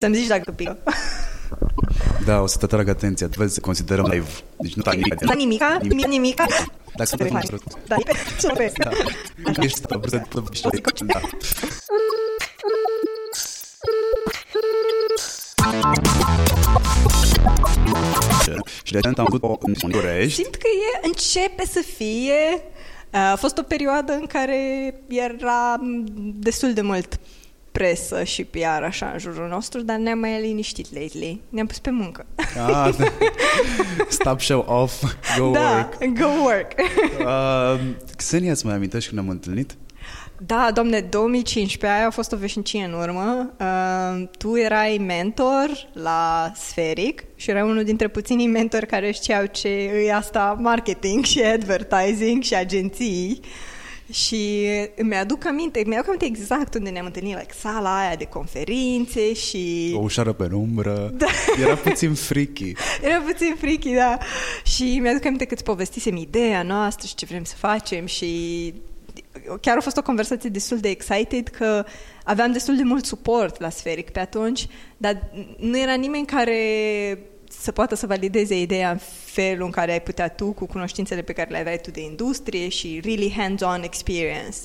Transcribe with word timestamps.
Să-mi 0.00 0.14
zici 0.14 0.26
dacă 0.26 0.50
pică. 0.50 0.78
Da, 2.24 2.40
o 2.40 2.46
să 2.46 2.58
te 2.58 2.64
atrag 2.64 2.88
atenția. 2.88 3.28
Vezi, 3.36 3.60
considerăm 3.60 4.04
live. 4.04 4.28
Deci 4.56 4.74
nu 4.74 4.82
tai 4.82 4.96
nimic. 4.96 5.14
Da 5.14 5.34
nimica, 5.34 5.78
nimic, 5.82 6.06
nimica. 6.06 6.46
Dar 6.96 7.06
să 7.06 7.16
te 7.16 7.28
Hai. 7.30 7.40
faci 7.40 7.60
Da, 7.86 7.94
e 7.94 8.02
pe 8.04 8.12
super. 8.38 8.72
Da. 8.76 8.90
Ești 9.62 9.80
la 9.88 9.96
vârstă 9.96 10.44
de 10.70 10.80
Da. 11.06 11.20
Și 18.82 18.92
de 18.92 19.00
am 19.02 19.14
avut 19.16 19.42
o 19.42 19.56
în 19.60 19.74
București. 19.80 20.42
Simt 20.42 20.54
că 20.54 20.66
e, 20.66 21.06
începe 21.06 21.64
să 21.66 21.82
fie... 21.96 22.62
A 23.10 23.36
fost 23.36 23.58
o 23.58 23.62
perioadă 23.62 24.12
în 24.12 24.26
care 24.26 24.94
era 25.08 25.80
destul 26.34 26.72
de 26.72 26.80
mult 26.80 27.18
presă 27.72 28.24
și 28.24 28.44
PR 28.44 28.82
așa 28.82 29.10
în 29.12 29.18
jurul 29.18 29.48
nostru, 29.48 29.80
dar 29.80 29.96
ne-am 29.96 30.18
mai 30.18 30.40
liniștit 30.40 30.94
lately. 30.94 31.40
Ne-am 31.48 31.66
pus 31.66 31.78
pe 31.78 31.90
muncă. 31.90 32.26
Ah, 32.66 32.94
stop 34.08 34.40
show 34.40 34.64
off, 34.68 35.02
go 35.38 35.50
da, 35.50 35.88
work. 36.00 36.18
go 36.18 36.26
work. 36.44 36.72
Uh, 37.20 37.80
Xenia, 38.16 38.50
îți 38.50 38.66
mai 38.66 38.74
amintești 38.74 39.08
când 39.08 39.20
ne-am 39.20 39.32
întâlnit? 39.32 39.76
Da, 40.46 40.70
domne, 40.74 41.00
2015, 41.00 41.98
aia 41.98 42.06
a 42.06 42.10
fost 42.10 42.32
o 42.32 42.36
veșnicie 42.36 42.84
în 42.84 42.92
urmă. 42.92 43.50
Uh, 43.60 44.28
tu 44.38 44.56
erai 44.56 45.04
mentor 45.06 45.88
la 45.92 46.52
Sferic 46.54 47.24
și 47.36 47.50
erai 47.50 47.62
unul 47.62 47.84
dintre 47.84 48.08
puținii 48.08 48.46
mentori 48.46 48.86
care 48.86 49.10
știau 49.10 49.44
ce 49.44 49.68
e 49.68 50.14
asta 50.14 50.56
marketing 50.60 51.24
și 51.24 51.42
advertising 51.42 52.42
și 52.42 52.54
agenții. 52.54 53.40
Și 54.12 54.66
îmi 54.96 55.14
aduc 55.14 55.46
aminte, 55.46 55.82
mi 55.86 55.94
aduc 55.94 56.06
aminte 56.06 56.24
exact 56.24 56.74
unde 56.74 56.90
ne-am 56.90 57.06
întâlnit, 57.06 57.36
like, 57.36 57.52
sala 57.58 57.98
aia 57.98 58.16
de 58.16 58.24
conferințe 58.24 59.34
și... 59.34 59.92
O 59.96 60.00
ușoară 60.00 60.32
penumbra. 60.32 60.92
Da. 60.92 61.26
Era 61.60 61.74
puțin 61.74 62.14
freaky. 62.14 62.72
Era 63.02 63.20
puțin 63.20 63.54
fricky, 63.58 63.94
da. 63.94 64.18
Și 64.64 64.98
mi-aduc 65.02 65.24
aminte 65.24 65.44
că 65.44 65.54
îți 65.54 65.64
povestisem 65.64 66.16
ideea 66.16 66.62
noastră 66.62 67.06
și 67.06 67.14
ce 67.14 67.26
vrem 67.26 67.44
să 67.44 67.54
facem 67.56 68.06
și 68.06 68.74
chiar 69.60 69.76
a 69.76 69.80
fost 69.80 69.96
o 69.96 70.02
conversație 70.02 70.50
destul 70.50 70.78
de 70.78 70.88
excited 70.88 71.48
că 71.48 71.84
aveam 72.24 72.52
destul 72.52 72.76
de 72.76 72.82
mult 72.82 73.04
suport 73.04 73.60
la 73.60 73.70
Sferic 73.70 74.10
pe 74.10 74.20
atunci, 74.20 74.66
dar 74.96 75.30
nu 75.58 75.78
era 75.78 75.94
nimeni 75.94 76.26
care 76.26 76.58
să 77.50 77.72
poată 77.72 77.94
să 77.94 78.06
valideze 78.06 78.60
ideea 78.60 78.90
în 78.90 78.98
felul 79.24 79.64
în 79.64 79.70
care 79.70 79.92
ai 79.92 80.02
putea 80.02 80.28
tu, 80.28 80.52
cu 80.52 80.66
cunoștințele 80.66 81.22
pe 81.22 81.32
care 81.32 81.50
le 81.50 81.58
aveai 81.58 81.78
tu 81.82 81.90
de 81.90 82.00
industrie 82.00 82.68
și 82.68 83.00
really 83.04 83.34
hands-on 83.36 83.82
experience. 83.82 84.56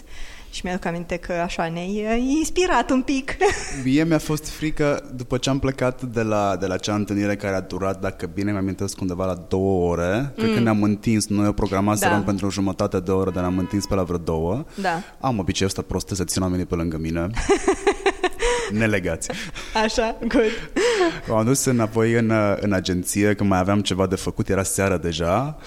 Și 0.49 0.61
mi-aduc 0.63 0.85
aminte 0.85 1.15
că 1.15 1.33
așa 1.33 1.69
ne-ai 1.69 2.05
uh, 2.09 2.35
inspirat 2.37 2.89
un 2.89 3.01
pic. 3.01 3.35
Mie 3.83 4.03
mi-a 4.03 4.17
fost 4.17 4.49
frică 4.49 5.11
după 5.15 5.37
ce 5.37 5.49
am 5.49 5.59
plecat 5.59 6.01
de 6.01 6.21
la, 6.21 6.55
de 6.59 6.65
la 6.65 6.73
acea 6.73 6.95
întâlnire 6.95 7.35
care 7.35 7.55
a 7.55 7.61
durat, 7.61 7.99
dacă 7.99 8.29
bine 8.33 8.51
mi 8.51 8.57
amintesc, 8.57 9.01
undeva 9.01 9.25
la 9.25 9.45
două 9.47 9.89
ore. 9.91 10.17
Mm. 10.17 10.43
Cred 10.43 10.53
că 10.53 10.59
ne-am 10.59 10.83
întins, 10.83 11.27
noi 11.27 11.47
o 11.47 11.51
programaserăm 11.51 12.17
Da. 12.17 12.25
pentru 12.25 12.45
o 12.45 12.49
jumătate 12.49 12.99
de 12.99 13.11
oră, 13.11 13.29
dar 13.29 13.41
ne-am 13.41 13.57
întins 13.57 13.85
pe 13.85 13.95
la 13.95 14.03
vreo 14.03 14.17
două. 14.17 14.65
Da. 14.81 15.03
Am 15.19 15.39
obiceiul 15.39 15.73
ăsta 15.77 15.81
prost 15.87 16.09
să 16.15 16.23
țin 16.23 16.41
oamenii 16.41 16.65
pe 16.65 16.75
lângă 16.75 16.97
mine. 16.97 17.29
Nelegați. 18.71 19.29
Așa, 19.83 20.17
good. 20.27 20.69
M-am 21.27 21.45
dus 21.45 21.65
înapoi 21.65 22.13
în, 22.13 22.31
în 22.59 22.73
agenție, 22.73 23.33
că 23.33 23.43
mai 23.43 23.59
aveam 23.59 23.81
ceva 23.81 24.07
de 24.07 24.15
făcut, 24.15 24.49
era 24.49 24.63
seara 24.63 24.97
deja. 24.97 25.57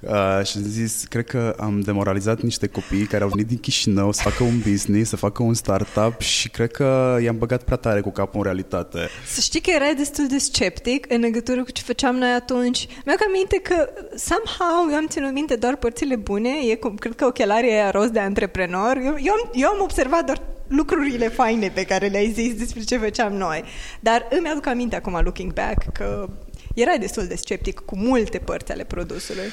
Uh, 0.00 0.44
și 0.44 0.56
am 0.56 0.62
zis, 0.62 1.04
cred 1.08 1.24
că 1.24 1.54
am 1.58 1.80
demoralizat 1.80 2.40
niște 2.40 2.66
copii 2.66 3.04
care 3.04 3.22
au 3.22 3.28
venit 3.28 3.46
din 3.46 3.58
Chișinău 3.58 4.12
să 4.12 4.22
facă 4.22 4.42
un 4.42 4.58
business, 4.70 5.08
să 5.08 5.16
facă 5.16 5.42
un 5.42 5.54
startup 5.54 6.20
și 6.20 6.48
cred 6.48 6.70
că 6.70 7.18
i-am 7.22 7.38
băgat 7.38 7.62
prea 7.62 7.76
tare 7.76 8.00
cu 8.00 8.10
capul 8.10 8.38
în 8.38 8.44
realitate. 8.44 9.08
Să 9.26 9.40
știi 9.40 9.60
că 9.60 9.70
erai 9.70 9.94
destul 9.94 10.26
de 10.26 10.38
sceptic 10.38 11.12
în 11.12 11.20
legătură 11.20 11.62
cu 11.62 11.70
ce 11.70 11.82
făceam 11.82 12.16
noi 12.16 12.32
atunci. 12.32 12.86
Mi-am 13.04 13.18
aminte 13.26 13.60
că 13.62 13.88
somehow 14.14 14.90
eu 14.90 14.96
am 14.96 15.06
ținut 15.06 15.32
minte 15.32 15.54
doar 15.54 15.76
părțile 15.76 16.16
bune, 16.16 16.50
e 16.70 16.74
cum, 16.74 16.94
cred 16.94 17.14
că 17.14 17.24
ochelarii 17.24 17.70
aia 17.70 17.90
roz 17.90 18.08
de 18.08 18.18
antreprenor. 18.18 18.96
Eu, 18.96 19.16
eu, 19.18 19.32
am, 19.32 19.50
eu 19.52 19.68
am 19.68 19.82
observat 19.82 20.24
doar 20.24 20.40
lucrurile 20.76 21.28
faine 21.28 21.68
pe 21.68 21.84
care 21.84 22.06
le-ai 22.06 22.32
zis 22.32 22.54
despre 22.54 22.82
ce 22.82 22.98
făceam 22.98 23.32
noi. 23.32 23.64
Dar 24.00 24.26
îmi 24.38 24.48
aduc 24.48 24.66
aminte 24.66 24.96
acum, 24.96 25.20
looking 25.22 25.52
back, 25.52 25.92
că 25.92 26.28
erai 26.74 26.98
destul 26.98 27.26
de 27.26 27.36
sceptic 27.36 27.78
cu 27.78 27.96
multe 27.96 28.38
părți 28.38 28.72
ale 28.72 28.84
produsului. 28.84 29.46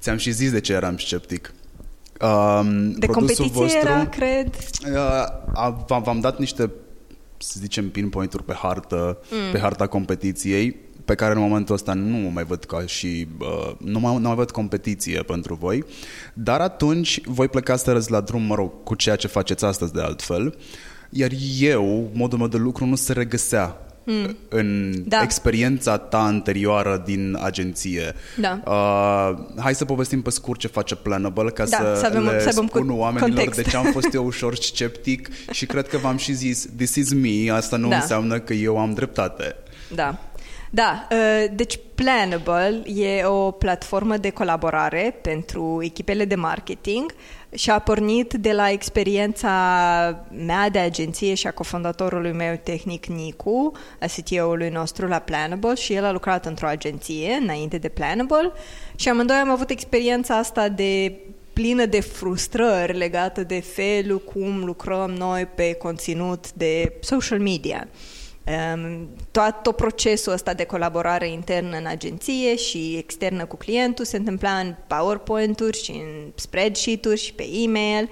Ți-am 0.00 0.16
și 0.16 0.30
zis 0.30 0.50
de 0.50 0.60
ce 0.60 0.72
eram 0.72 0.98
sceptic. 0.98 1.52
Um, 2.20 2.92
De 2.92 3.06
produsul 3.06 3.44
competiție 3.44 3.50
vostru, 3.52 3.78
era, 3.78 4.06
cred. 4.06 4.54
Uh, 4.92 4.98
a- 5.54 5.84
v-am, 5.86 6.02
v-am 6.02 6.20
dat 6.20 6.38
niște, 6.38 6.70
să 7.36 7.56
zicem, 7.60 7.90
pinpoint-uri 7.90 8.44
pe 8.44 8.54
hartă, 8.54 9.18
mm. 9.30 9.52
pe 9.52 9.58
harta 9.58 9.86
competiției, 9.86 10.76
pe 11.08 11.14
care 11.14 11.32
în 11.34 11.40
momentul 11.40 11.74
ăsta 11.74 11.92
nu 11.92 12.26
o 12.26 12.30
mai 12.30 12.44
văd 12.44 12.64
ca 12.64 12.82
și... 12.86 13.26
Uh, 13.40 13.74
nu, 13.78 13.98
mai, 14.00 14.14
nu 14.14 14.20
mai 14.26 14.34
văd 14.34 14.50
competiție 14.50 15.22
pentru 15.22 15.54
voi. 15.54 15.84
Dar 16.34 16.60
atunci 16.60 17.20
voi 17.24 17.48
plecați 17.48 18.10
la 18.10 18.20
drum, 18.20 18.42
mă 18.42 18.54
rog, 18.54 18.70
cu 18.84 18.94
ceea 18.94 19.16
ce 19.16 19.26
faceți 19.26 19.64
astăzi 19.64 19.92
de 19.92 20.00
altfel. 20.00 20.54
Iar 21.10 21.30
eu, 21.60 22.10
modul 22.14 22.38
meu 22.38 22.46
de 22.48 22.56
lucru 22.56 22.84
nu 22.86 22.94
se 22.94 23.12
regăsea 23.12 23.76
mm. 24.04 24.36
în 24.48 24.94
Da. 25.06 25.20
experiența 25.22 25.96
ta 25.98 26.18
anterioară 26.18 27.02
din 27.06 27.38
agenție. 27.42 28.14
Da. 28.40 28.60
Uh, 28.66 29.38
hai 29.62 29.74
să 29.74 29.84
povestim 29.84 30.22
pe 30.22 30.30
scurt 30.30 30.58
ce 30.60 30.66
face 30.68 30.94
Planable 30.94 31.50
ca 31.50 31.64
Da, 31.64 31.76
să, 31.76 31.94
să 32.00 32.06
avem- 32.06 32.24
le 32.24 32.40
să 32.40 32.48
avem 32.48 32.66
spun 32.66 32.86
cu- 32.86 32.92
oamenilor 32.94 33.28
context. 33.28 33.62
de 33.62 33.70
ce 33.70 33.76
am 33.76 33.84
fost 33.92 34.14
eu 34.14 34.24
ușor 34.32 34.54
sceptic 34.56 35.28
și 35.50 35.66
cred 35.66 35.88
că 35.88 35.96
v-am 35.96 36.16
și 36.16 36.32
zis 36.32 36.66
this 36.76 36.94
is 36.94 37.12
me, 37.12 37.50
asta 37.52 37.76
nu 37.76 37.88
Da. 37.88 37.96
înseamnă 37.96 38.38
că 38.38 38.52
eu 38.52 38.78
am 38.78 38.92
dreptate. 38.94 39.54
Da. 39.94 40.18
Da, 40.70 41.06
uh, 41.10 41.44
deci 41.54 41.78
Planable 41.94 42.82
e 42.86 43.24
o 43.24 43.50
platformă 43.50 44.16
de 44.16 44.30
colaborare 44.30 45.18
pentru 45.22 45.78
echipele 45.82 46.24
de 46.24 46.34
marketing 46.34 47.14
și 47.54 47.70
a 47.70 47.78
pornit 47.78 48.32
de 48.32 48.52
la 48.52 48.70
experiența 48.70 49.48
mea 50.46 50.68
de 50.68 50.78
agenție 50.78 51.34
și 51.34 51.46
a 51.46 51.52
cofondatorului 51.52 52.32
meu 52.32 52.60
tehnic 52.62 53.06
Nicu, 53.06 53.72
a 54.00 54.06
CTO-ului 54.06 54.68
nostru 54.68 55.06
la 55.06 55.18
Planable 55.18 55.74
și 55.74 55.92
el 55.92 56.04
a 56.04 56.12
lucrat 56.12 56.46
într-o 56.46 56.66
agenție 56.66 57.38
înainte 57.40 57.78
de 57.78 57.88
Planable 57.88 58.52
și 58.96 59.08
amândoi 59.08 59.36
am 59.36 59.50
avut 59.50 59.70
experiența 59.70 60.36
asta 60.36 60.68
de 60.68 61.18
plină 61.52 61.84
de 61.84 62.00
frustrări 62.00 62.96
legată 62.96 63.42
de 63.42 63.60
felul 63.60 64.20
cum 64.20 64.64
lucrăm 64.64 65.10
noi 65.10 65.46
pe 65.46 65.72
conținut 65.72 66.52
de 66.52 66.92
social 67.00 67.38
media. 67.38 67.88
Um, 67.88 68.27
tot, 69.30 69.62
tot 69.62 69.76
procesul 69.76 70.32
ăsta 70.32 70.54
de 70.54 70.64
colaborare 70.64 71.28
internă 71.28 71.76
în 71.76 71.86
agenție 71.86 72.56
și 72.56 72.94
externă 72.98 73.44
cu 73.44 73.56
clientul 73.56 74.04
se 74.04 74.16
întâmpla 74.16 74.58
în 74.58 74.74
PowerPoint-uri 74.86 75.82
și 75.82 75.90
în 75.90 76.32
spreadsheet-uri 76.34 77.20
și 77.20 77.32
pe 77.32 77.46
e-mail 77.52 78.10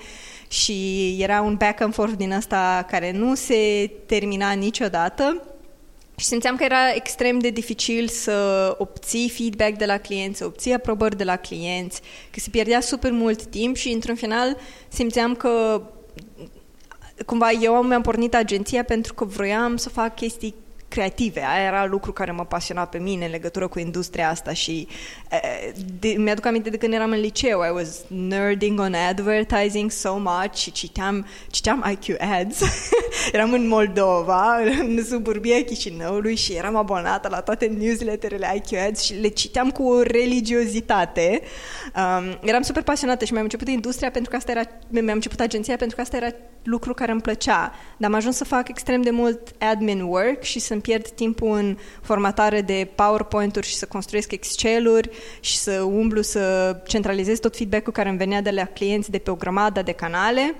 și 0.48 1.16
era 1.20 1.40
un 1.40 1.54
back 1.54 1.80
and 1.80 1.94
forth 1.94 2.16
din 2.16 2.32
asta 2.32 2.86
care 2.90 3.10
nu 3.10 3.34
se 3.34 3.90
termina 4.06 4.52
niciodată 4.52 5.42
și 6.16 6.24
simțeam 6.24 6.56
că 6.56 6.64
era 6.64 6.94
extrem 6.94 7.38
de 7.38 7.50
dificil 7.50 8.08
să 8.08 8.74
obții 8.78 9.28
feedback 9.28 9.76
de 9.76 9.84
la 9.84 9.98
clienți, 9.98 10.38
să 10.38 10.44
obții 10.44 10.72
aprobări 10.72 11.16
de 11.16 11.24
la 11.24 11.36
clienți, 11.36 12.00
că 12.30 12.40
se 12.40 12.50
pierdea 12.50 12.80
super 12.80 13.10
mult 13.10 13.44
timp 13.44 13.76
și 13.76 13.88
într-un 13.88 14.14
final 14.14 14.56
simțeam 14.88 15.34
că 15.34 15.82
cumva 17.26 17.50
eu 17.50 17.82
mi-am 17.82 18.02
pornit 18.02 18.34
agenția 18.34 18.82
pentru 18.84 19.14
că 19.14 19.24
vroiam 19.24 19.76
să 19.76 19.88
fac 19.88 20.14
chestii 20.14 20.54
creative. 20.88 21.40
Aia 21.40 21.66
era 21.66 21.86
lucru 21.86 22.12
care 22.12 22.30
mă 22.30 22.44
pasiona 22.44 22.84
pe 22.84 22.98
mine 22.98 23.24
în 23.24 23.30
legătură 23.30 23.68
cu 23.68 23.78
industria 23.78 24.28
asta 24.28 24.52
și 24.52 24.88
eh, 25.30 25.72
de, 26.00 26.08
mi-aduc 26.08 26.46
aminte 26.46 26.70
de 26.70 26.76
când 26.76 26.92
eram 26.92 27.10
în 27.10 27.20
liceu. 27.20 27.60
I 27.60 27.70
was 27.74 28.00
nerding 28.08 28.80
on 28.80 28.94
advertising 28.94 29.90
so 29.90 30.18
much 30.18 30.54
și 30.54 30.72
citeam, 30.72 31.26
citeam 31.50 31.84
IQ 31.90 32.20
Ads. 32.20 32.60
eram 33.32 33.52
în 33.52 33.68
Moldova, 33.68 34.56
în 34.80 35.04
suburbia 35.04 35.64
Chișinăului 35.64 36.36
și 36.36 36.52
eram 36.52 36.76
abonată 36.76 37.28
la 37.28 37.40
toate 37.40 37.66
newsletterele 37.66 38.46
IQ 38.54 38.78
Ads 38.88 39.02
și 39.02 39.14
le 39.14 39.28
citeam 39.28 39.70
cu 39.70 39.88
o 39.88 40.02
religiozitate. 40.02 41.40
Um, 41.96 42.38
eram 42.44 42.62
super 42.62 42.82
pasionată 42.82 43.24
și 43.24 43.32
mi-am 43.32 43.44
început 43.44 43.68
industria 43.68 44.10
pentru 44.10 44.30
că 44.30 44.36
asta 44.36 44.50
era, 44.50 44.62
mi-am 44.88 45.08
început 45.08 45.40
agenția 45.40 45.76
pentru 45.76 45.96
că 45.96 46.02
asta 46.02 46.16
era 46.16 46.30
lucru 46.66 46.94
care 46.94 47.12
îmi 47.12 47.20
plăcea. 47.20 47.72
Dar 47.96 48.10
am 48.10 48.16
ajuns 48.16 48.36
să 48.36 48.44
fac 48.44 48.68
extrem 48.68 49.02
de 49.02 49.10
mult 49.10 49.40
admin 49.58 50.00
work 50.00 50.42
și 50.42 50.58
să-mi 50.58 50.80
pierd 50.80 51.08
timpul 51.08 51.56
în 51.56 51.76
formatare 52.02 52.60
de 52.60 52.88
PowerPoint-uri 52.94 53.66
și 53.66 53.74
să 53.74 53.86
construiesc 53.86 54.32
Excel-uri 54.32 55.10
și 55.40 55.56
să 55.58 55.80
umblu 55.80 56.22
să 56.22 56.76
centralizez 56.86 57.38
tot 57.38 57.56
feedback-ul 57.56 57.92
care 57.92 58.08
îmi 58.08 58.18
venea 58.18 58.42
de 58.42 58.50
la 58.50 58.64
clienți 58.64 59.10
de 59.10 59.18
pe 59.18 59.30
o 59.30 59.34
grămadă 59.34 59.82
de 59.82 59.92
canale. 59.92 60.54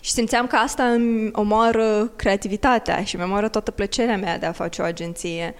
Și 0.00 0.10
simțeam 0.10 0.46
că 0.46 0.56
asta 0.56 0.84
îmi 0.84 1.30
omoară 1.32 2.12
creativitatea 2.16 3.04
și 3.04 3.14
îmi 3.14 3.24
omoară 3.24 3.48
toată 3.48 3.70
plăcerea 3.70 4.16
mea 4.16 4.38
de 4.38 4.46
a 4.46 4.52
face 4.52 4.82
o 4.82 4.84
agenție. 4.84 5.54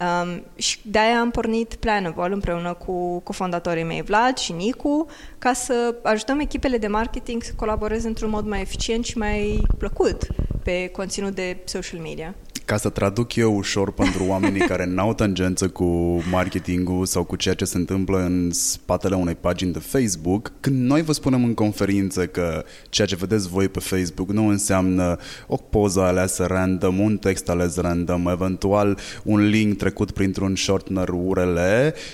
Um, 0.00 0.44
și 0.56 0.78
de-aia 0.82 1.20
am 1.20 1.30
pornit 1.30 1.74
Planable 1.74 2.32
împreună 2.32 2.74
cu 2.74 3.18
cofondatorii 3.18 3.82
mei 3.82 4.02
Vlad 4.02 4.36
și 4.36 4.52
Nicu 4.52 5.06
ca 5.38 5.52
să 5.52 5.94
ajutăm 6.02 6.40
echipele 6.40 6.78
de 6.78 6.86
marketing 6.86 7.42
să 7.42 7.52
colaboreze 7.56 8.06
într-un 8.06 8.30
mod 8.30 8.46
mai 8.46 8.60
eficient 8.60 9.04
și 9.04 9.18
mai 9.18 9.62
plăcut 9.78 10.26
pe 10.62 10.88
conținut 10.88 11.34
de 11.34 11.56
social 11.64 12.00
media. 12.00 12.34
Ca 12.64 12.76
să 12.76 12.88
traduc 12.88 13.34
eu 13.34 13.56
ușor 13.56 13.92
pentru 13.92 14.24
oamenii 14.26 14.60
care 14.60 14.86
n-au 14.86 15.14
tangență 15.14 15.68
cu 15.68 15.84
marketingul 16.30 17.06
sau 17.06 17.24
cu 17.24 17.36
ceea 17.36 17.54
ce 17.54 17.64
se 17.64 17.76
întâmplă 17.76 18.18
în 18.18 18.50
spatele 18.52 19.14
unei 19.14 19.34
pagini 19.34 19.72
de 19.72 19.78
Facebook, 19.78 20.52
când 20.60 20.80
noi 20.80 21.02
vă 21.02 21.12
spunem 21.12 21.44
în 21.44 21.54
conferință 21.54 22.26
că 22.26 22.64
ceea 22.88 23.06
ce 23.06 23.16
vedeți 23.16 23.48
voi 23.48 23.68
pe 23.68 23.80
Facebook 23.80 24.30
nu 24.30 24.46
înseamnă 24.46 25.16
o 25.46 25.56
poză 25.56 26.00
aleasă 26.00 26.44
random, 26.44 26.98
un 26.98 27.16
text 27.16 27.48
ales 27.48 27.76
random, 27.76 28.26
eventual 28.26 28.98
un 29.22 29.40
link 29.48 29.76
trecut 29.76 30.10
printr-un 30.10 30.56
shortener 30.56 31.08
URL 31.08 31.58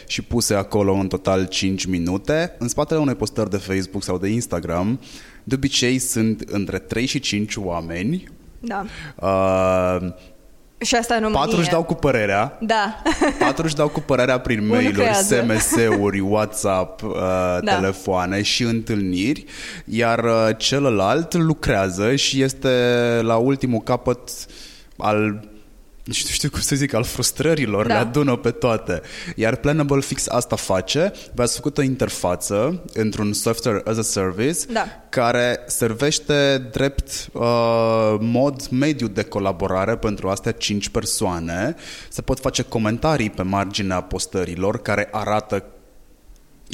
și 0.06 0.22
puse 0.22 0.54
acolo 0.54 0.92
în 0.92 1.08
total 1.08 1.46
5 1.46 1.84
minute, 1.84 2.56
în 2.58 2.68
spatele 2.68 3.00
unei 3.00 3.14
postări 3.14 3.50
de 3.50 3.56
Facebook 3.56 4.02
sau 4.02 4.18
de 4.18 4.28
Instagram, 4.28 5.00
de 5.44 5.54
obicei 5.54 5.98
sunt 5.98 6.40
între 6.40 6.78
3 6.78 7.06
și 7.06 7.20
5 7.20 7.56
oameni 7.56 8.38
Da. 8.60 8.84
Uh, 9.16 10.12
Și 10.84 10.94
asta 10.94 11.14
în 11.14 11.20
România. 11.20 11.40
patru 11.44 11.58
își 11.60 11.68
dau 11.68 11.82
cu 11.82 11.94
părerea, 11.94 12.56
Da. 12.60 13.02
patru 13.38 13.64
își 13.64 13.74
dau 13.74 13.88
cu 13.88 14.00
părerea 14.00 14.38
prin 14.40 14.58
Unul 14.62 14.74
mail-uri, 14.74 14.94
creează. 14.94 15.34
SMS-uri, 15.46 16.20
WhatsApp, 16.34 17.02
uh, 17.02 17.12
Da. 17.62 17.74
telefoane 17.74 18.42
și 18.42 18.62
întâlniri, 18.62 19.44
iar 19.84 20.18
uh, 20.24 20.48
celălalt 20.56 21.34
lucrează 21.34 22.14
și 22.16 22.42
este 22.42 22.68
la 23.22 23.36
ultimul 23.36 23.80
capăt 23.80 24.18
al 24.96 25.48
nu 26.10 26.16
știu, 26.16 26.32
știu 26.34 26.50
cum 26.50 26.60
să 26.60 26.76
zic, 26.76 26.94
al 26.94 27.04
frustrărilor, 27.04 27.86
Da. 27.86 27.94
le 27.94 28.00
adună 28.00 28.36
pe 28.36 28.50
toate. 28.50 29.00
Iar 29.36 29.56
Planable 29.56 30.00
Fix 30.00 30.28
asta 30.28 30.56
face. 30.56 31.12
V-ați 31.34 31.54
făcut 31.54 31.78
o 31.78 31.82
interfață 31.82 32.82
într-un 32.94 33.32
software 33.32 33.80
as 33.84 33.96
a 33.96 34.02
service 34.02 34.58
Da. 34.72 34.86
care 35.08 35.58
servește 35.66 36.68
drept 36.72 37.28
uh, 37.32 38.16
mod 38.20 38.66
mediu 38.70 39.08
de 39.08 39.22
colaborare 39.22 39.96
pentru 39.96 40.28
astea 40.28 40.52
cinci 40.52 40.88
persoane. 40.88 41.74
Se 42.08 42.22
pot 42.22 42.38
face 42.40 42.62
comentarii 42.62 43.30
pe 43.30 43.42
marginea 43.42 44.00
postărilor 44.00 44.82
care 44.82 45.08
arată 45.10 45.64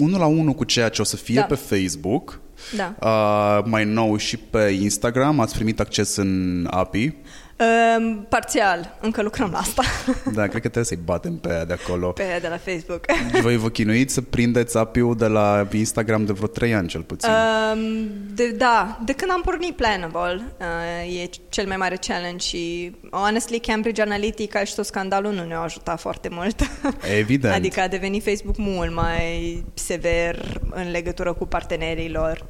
unul 0.01 0.19
la 0.19 0.27
unul 0.27 0.53
cu 0.53 0.65
ceea 0.65 0.89
ce 0.89 1.01
o 1.01 1.05
să 1.05 1.17
fie 1.17 1.35
Da. 1.41 1.43
pe 1.43 1.55
Facebook. 1.55 2.41
Da. 2.77 2.95
Uh, 3.01 3.65
mai 3.71 3.85
nou 3.85 4.17
și 4.17 4.37
pe 4.37 4.79
Instagram 4.81 5.41
ați 5.41 5.55
primit 5.55 5.81
acces 5.81 6.17
în 6.17 6.67
API. 6.71 7.15
Um, 7.59 8.27
parțial. 8.29 8.97
Încă 9.01 9.23
lucrăm 9.23 9.51
la 9.51 9.59
asta. 9.59 9.83
Da, 10.35 10.43
cred 10.43 10.63
că 10.63 10.69
trebuie 10.69 10.85
să-i 10.85 10.99
batem 11.05 11.37
pe 11.37 11.53
aia 11.53 11.65
de 11.65 11.73
acolo. 11.73 12.09
Pe 12.09 12.23
aia 12.23 12.39
de 12.39 12.49
la 12.49 12.57
Facebook. 12.57 13.05
Și 13.35 13.41
voi 13.41 13.57
vă 13.57 13.69
chinuiți 13.69 14.15
să 14.15 14.21
prindeți 14.21 14.77
API-ul 14.77 15.17
de 15.17 15.27
la 15.27 15.69
Instagram 15.73 16.25
de 16.25 16.33
vreo 16.33 16.47
3 16.47 16.75
ani 16.75 16.89
cel 16.89 17.03
puțin. 17.03 17.31
Um, 17.31 18.09
de, 18.35 18.51
da, 18.51 18.99
de 19.05 19.13
când 19.13 19.31
am 19.31 19.41
pornit 19.41 19.77
Planable, 19.77 20.43
uh, 20.59 21.23
e 21.23 21.31
cel 21.49 21.67
mai 21.67 21.77
mare 21.77 21.97
challenge 22.07 22.47
și, 22.47 22.93
honestly, 23.11 23.59
Cambridge 23.59 24.03
Analytica 24.03 24.65
și 24.65 24.75
tot 24.75 24.87
scandalul 24.87 25.33
nu 25.33 25.45
ne-au 25.45 25.63
ajutat 25.63 26.01
foarte 26.01 26.29
mult. 26.31 26.61
Evident. 27.19 27.55
Adică 27.55 27.81
a 27.81 27.89
devenit 27.89 28.25
Facebook 28.25 28.57
mult 28.57 28.95
mai 28.95 29.65
sever 29.75 30.61
în 30.71 30.91
legătură 30.91 31.33
cu 31.33 31.47
partenerii 31.47 32.11
lor. 32.11 32.45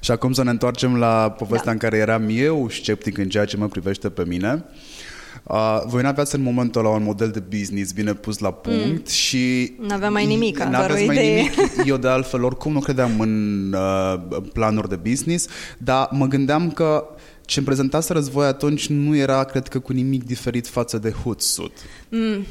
Și 0.00 0.10
acum 0.10 0.32
să 0.32 0.42
ne 0.42 0.50
întoarcem 0.50 0.96
la 0.96 1.30
povestea 1.30 1.64
Da. 1.64 1.70
în 1.70 1.78
care 1.78 1.96
eram 1.96 2.26
eu 2.30 2.68
sceptic 2.70 3.18
în 3.18 3.28
ceea 3.28 3.44
ce 3.44 3.56
mă 3.56 3.68
privește 3.68 4.10
pe 4.10 4.24
mine. 4.26 4.64
Uh, 5.42 5.82
voi 5.86 6.02
n-aveați 6.02 6.34
în 6.34 6.42
momentul 6.42 6.84
ăla 6.84 6.94
un 6.94 7.02
model 7.02 7.30
de 7.30 7.42
business 7.58 7.92
bine 7.92 8.14
pus 8.14 8.38
la 8.38 8.50
punct 8.50 9.06
mm. 9.06 9.12
și... 9.12 9.74
N-aveam 9.80 10.12
mai 10.12 10.26
nimic, 10.26 10.56
doar 10.56 10.70
N-aveți 10.70 11.02
o 11.02 11.06
mai 11.06 11.16
idee. 11.16 11.34
nimic. 11.34 11.86
Eu 11.86 11.96
de 11.96 12.08
altfel 12.08 12.44
oricum 12.44 12.72
nu 12.72 12.80
credeam 12.80 13.20
în 13.20 13.72
uh, 13.72 14.42
planuri 14.52 14.88
de 14.88 14.96
business, 14.96 15.46
dar 15.78 16.08
mă 16.10 16.26
gândeam 16.26 16.70
că 16.70 17.04
ce 17.44 17.58
îmi 17.58 17.66
prezentase 17.66 18.12
război 18.12 18.46
atunci 18.46 18.86
nu 18.86 19.16
era, 19.16 19.44
cred 19.44 19.68
că, 19.68 19.78
cu 19.78 19.92
nimic 19.92 20.24
diferit 20.24 20.66
față 20.66 20.98
de 20.98 21.10
Hootsuite. 21.10 21.80
Mm. 22.08 22.46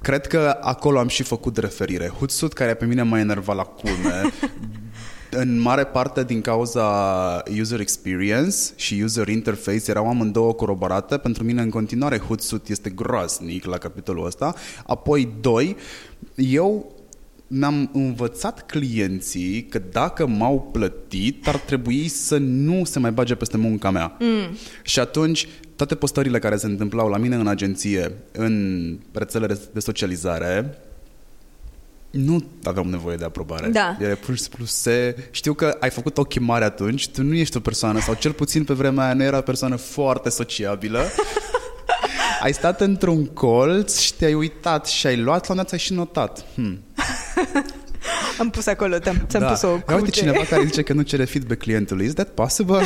Cred 0.00 0.26
că 0.26 0.58
acolo 0.60 0.98
am 0.98 1.08
și 1.08 1.22
făcut 1.22 1.56
referire. 1.56 2.08
Hootsuite, 2.08 2.54
care 2.54 2.74
pe 2.74 2.84
mine 2.84 3.02
m-a 3.02 3.18
enervat 3.18 3.56
la 3.56 3.62
culme, 3.62 4.22
în 5.34 5.60
mare 5.60 5.84
parte 5.84 6.24
din 6.24 6.40
cauza 6.40 7.42
user 7.60 7.80
experience 7.80 8.56
și 8.76 9.00
user 9.02 9.28
interface 9.28 9.90
erau 9.90 10.08
amândouă 10.08 10.52
coroborate. 10.52 11.16
Pentru 11.16 11.44
mine 11.44 11.62
în 11.62 11.70
continuare 11.70 12.18
Hootsuite 12.18 12.72
este 12.72 12.90
groaznic 12.90 13.64
la 13.64 13.78
capitolul 13.78 14.26
ăsta. 14.26 14.54
Apoi, 14.86 15.34
doi, 15.40 15.76
eu 16.34 16.92
mi-am 17.46 17.90
învățat 17.92 18.66
clienții 18.66 19.62
că 19.62 19.82
dacă 19.92 20.26
m-au 20.26 20.68
plătit, 20.72 21.48
ar 21.48 21.56
trebui 21.56 22.08
să 22.08 22.36
nu 22.38 22.84
se 22.84 22.98
mai 22.98 23.12
bage 23.12 23.34
peste 23.34 23.56
munca 23.56 23.90
mea. 23.90 24.16
Mm. 24.20 24.56
Și 24.82 25.00
atunci, 25.00 25.48
toate 25.76 25.94
postările 25.94 26.38
care 26.38 26.56
se 26.56 26.66
întâmplau 26.66 27.08
la 27.08 27.16
mine 27.16 27.34
în 27.34 27.46
agenție, 27.46 28.12
în 28.32 28.98
rețelele 29.12 29.58
de 29.72 29.80
socializare, 29.80 30.78
nu 32.12 32.44
aveam 32.64 32.86
nevoie 32.86 33.16
de 33.16 33.24
aprobare. 33.24 33.68
Da. 33.68 33.96
Era 34.00 34.14
pur 34.14 34.34
și 34.34 34.40
simplu 34.42 34.64
se... 34.64 35.16
Știu 35.30 35.54
că 35.54 35.76
ai 35.80 35.90
făcut 35.90 36.18
ochii 36.18 36.40
mari 36.40 36.64
atunci, 36.64 37.08
tu 37.08 37.22
nu 37.22 37.34
ești 37.34 37.56
o 37.56 37.60
persoană, 37.60 38.00
sau 38.00 38.14
cel 38.14 38.32
puțin 38.32 38.64
pe 38.64 38.72
vremea 38.72 39.04
aia 39.04 39.14
nu 39.14 39.22
era 39.22 39.36
o 39.36 39.40
persoană 39.40 39.76
foarte 39.76 40.28
sociabilă. 40.28 41.02
ai 42.42 42.52
stat 42.52 42.80
într-un 42.80 43.26
colț 43.26 43.98
și 43.98 44.14
te-ai 44.14 44.34
uitat 44.34 44.86
și 44.86 45.06
ai 45.06 45.16
luat, 45.16 45.46
la 45.46 45.50
un 45.50 45.56
dat 45.56 45.72
ai 45.72 45.78
și 45.78 45.92
notat. 45.92 46.44
Hmm. 46.54 46.82
Am 48.38 48.50
pus 48.50 48.66
acolo, 48.66 48.98
ți-am, 48.98 49.26
ți-am 49.28 49.46
pus 49.46 49.62
o 49.62 49.68
Ia 49.68 49.74
uite 49.74 49.94
cruce. 49.94 50.20
cineva 50.20 50.44
care 50.44 50.64
zice 50.64 50.82
că 50.82 50.92
nu 50.92 51.02
cere 51.02 51.24
feedback 51.32 51.60
clientului. 51.60 52.06
Is 52.06 52.12
that 52.12 52.28
possible? 52.28 52.80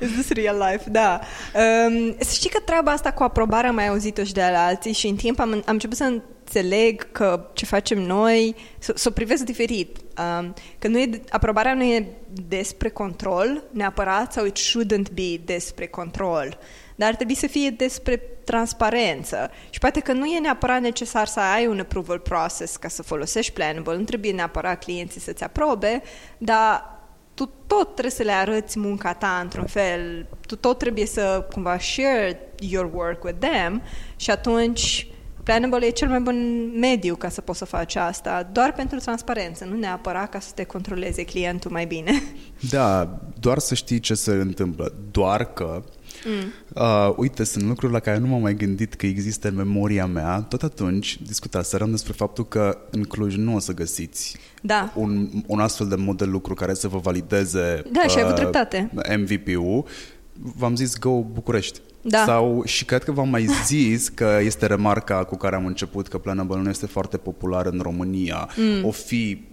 Is 0.00 0.10
this 0.12 0.28
real 0.28 0.56
life? 0.70 0.90
Da. 0.90 1.20
Um, 1.54 2.16
să 2.20 2.30
știi 2.32 2.50
că 2.50 2.58
treaba 2.64 2.90
asta 2.90 3.12
cu 3.12 3.22
aprobarea 3.22 3.68
am 3.68 3.74
mai 3.74 3.88
auzit-o 3.88 4.24
și 4.24 4.32
de 4.32 4.48
la 4.52 4.64
alții 4.66 4.92
și 4.92 5.06
în 5.06 5.16
timp 5.16 5.40
am, 5.40 5.52
am 5.52 5.62
început 5.66 5.96
să 5.96 6.04
înțeleg 6.46 7.12
că 7.12 7.50
ce 7.52 7.64
facem 7.64 7.98
noi, 7.98 8.54
să, 8.78 8.92
să 8.96 9.08
o 9.08 9.12
privesc 9.12 9.44
diferit. 9.44 9.96
Um, 10.40 10.54
că 10.78 10.88
nu 10.88 10.98
e, 10.98 11.20
aprobarea 11.30 11.74
nu 11.74 11.82
e 11.82 12.06
despre 12.48 12.88
control 12.88 13.62
neapărat 13.70 14.32
sau 14.32 14.44
it 14.44 14.58
shouldn't 14.58 15.12
be 15.12 15.40
despre 15.44 15.86
control. 15.86 16.58
Dar 16.96 17.08
ar 17.08 17.14
trebui 17.14 17.34
să 17.34 17.46
fie 17.46 17.70
despre 17.70 18.16
transparență. 18.44 19.50
Și 19.70 19.78
poate 19.78 20.00
că 20.00 20.12
nu 20.12 20.26
e 20.26 20.38
neapărat 20.38 20.80
necesar 20.80 21.26
să 21.26 21.40
ai 21.40 21.66
un 21.66 21.80
approval 21.80 22.18
process 22.18 22.76
ca 22.76 22.88
să 22.88 23.02
folosești 23.02 23.52
Planable, 23.52 23.96
nu 23.96 24.02
trebuie 24.02 24.32
neapărat 24.32 24.84
clienții 24.84 25.20
să-ți 25.20 25.42
aprobe, 25.42 26.02
dar 26.38 26.94
tu 27.34 27.50
tot 27.66 27.92
trebuie 27.92 28.10
să 28.10 28.22
le 28.22 28.32
arăți 28.32 28.78
munca 28.78 29.14
ta 29.14 29.38
într-un 29.42 29.66
fel, 29.66 30.26
tu 30.46 30.56
tot 30.56 30.78
trebuie 30.78 31.06
să 31.06 31.46
cumva 31.52 31.78
share 31.78 32.40
your 32.58 32.90
work 32.94 33.24
with 33.24 33.38
them 33.38 33.82
și 34.16 34.30
atunci 34.30 35.06
Planable 35.46 35.86
e 35.86 35.90
cel 35.90 36.08
mai 36.08 36.20
bun 36.20 36.70
mediu 36.78 37.14
ca 37.14 37.28
să 37.28 37.40
poți 37.40 37.58
să 37.58 37.64
faci 37.64 37.96
asta, 37.96 38.48
doar 38.52 38.72
pentru 38.72 38.98
transparență, 38.98 39.64
nu 39.64 39.76
neapărat 39.76 40.30
ca 40.30 40.40
să 40.40 40.50
te 40.54 40.64
controleze 40.64 41.24
clientul 41.24 41.70
mai 41.70 41.86
bine. 41.86 42.22
Da, 42.70 43.18
doar 43.40 43.58
să 43.58 43.74
știi 43.74 44.00
ce 44.00 44.14
se 44.14 44.30
întâmplă. 44.30 44.92
Doar 45.10 45.52
că, 45.52 45.82
mm. 46.24 46.52
uh, 46.82 47.14
uite, 47.16 47.44
sunt 47.44 47.64
lucruri 47.64 47.92
la 47.92 47.98
care 47.98 48.18
nu 48.18 48.26
m-am 48.26 48.40
mai 48.40 48.54
gândit 48.54 48.94
că 48.94 49.06
există 49.06 49.48
în 49.48 49.54
memoria 49.54 50.06
mea. 50.06 50.40
Tot 50.48 50.62
atunci 50.62 51.18
discutaserăm 51.22 51.90
despre 51.90 52.12
faptul 52.12 52.48
că 52.48 52.78
în 52.90 53.02
Cluj 53.02 53.36
nu 53.36 53.54
o 53.54 53.58
să 53.58 53.74
găsiți 53.74 54.36
Da. 54.62 54.92
un, 54.94 55.28
un 55.46 55.60
astfel 55.60 55.88
de 55.88 55.96
mod 55.96 56.16
de 56.16 56.24
lucru 56.24 56.54
care 56.54 56.74
să 56.74 56.88
vă 56.88 56.98
valideze 56.98 57.82
Da, 57.92 58.08
și 58.08 58.16
ai 58.16 58.22
avut 58.22 58.34
dreptate. 58.34 58.90
MVP-ul. 59.16 59.84
V-am 60.32 60.76
zis 60.76 60.98
Go 60.98 61.22
București. 61.22 61.80
Da. 62.08 62.24
Sau, 62.26 62.62
și 62.64 62.84
cred 62.84 63.04
că 63.04 63.12
v-am 63.12 63.28
mai 63.28 63.46
zis 63.64 64.08
că 64.08 64.38
este 64.42 64.66
remarca 64.66 65.24
cu 65.24 65.36
care 65.36 65.56
am 65.56 65.66
început 65.66 66.08
că 66.08 66.18
Planable 66.18 66.56
nu 66.56 66.68
este 66.68 66.86
foarte 66.86 67.16
popular 67.16 67.66
în 67.66 67.80
România. 67.82 68.48
Mm. 68.56 68.84
O 68.84 68.90
fi 68.90 69.44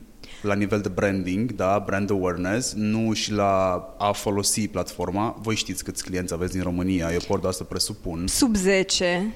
la 0.42 0.54
nivel 0.54 0.80
de 0.80 0.90
branding, 0.90 1.52
da, 1.52 1.84
brand 1.86 2.12
awareness, 2.12 2.74
nu 2.74 3.14
și 3.14 3.32
la 3.32 3.86
a 3.98 4.12
folosi 4.12 4.68
platforma. 4.68 5.36
Voi 5.42 5.56
știți 5.56 5.84
câți 5.84 6.04
clienți 6.04 6.34
aveți 6.34 6.54
din 6.54 6.62
România, 6.62 7.10
eu 7.12 7.20
pot 7.28 7.42
doar 7.42 7.54
să 7.54 7.64
presupun. 7.64 8.28
Sub 8.28 8.56
10, 8.56 9.34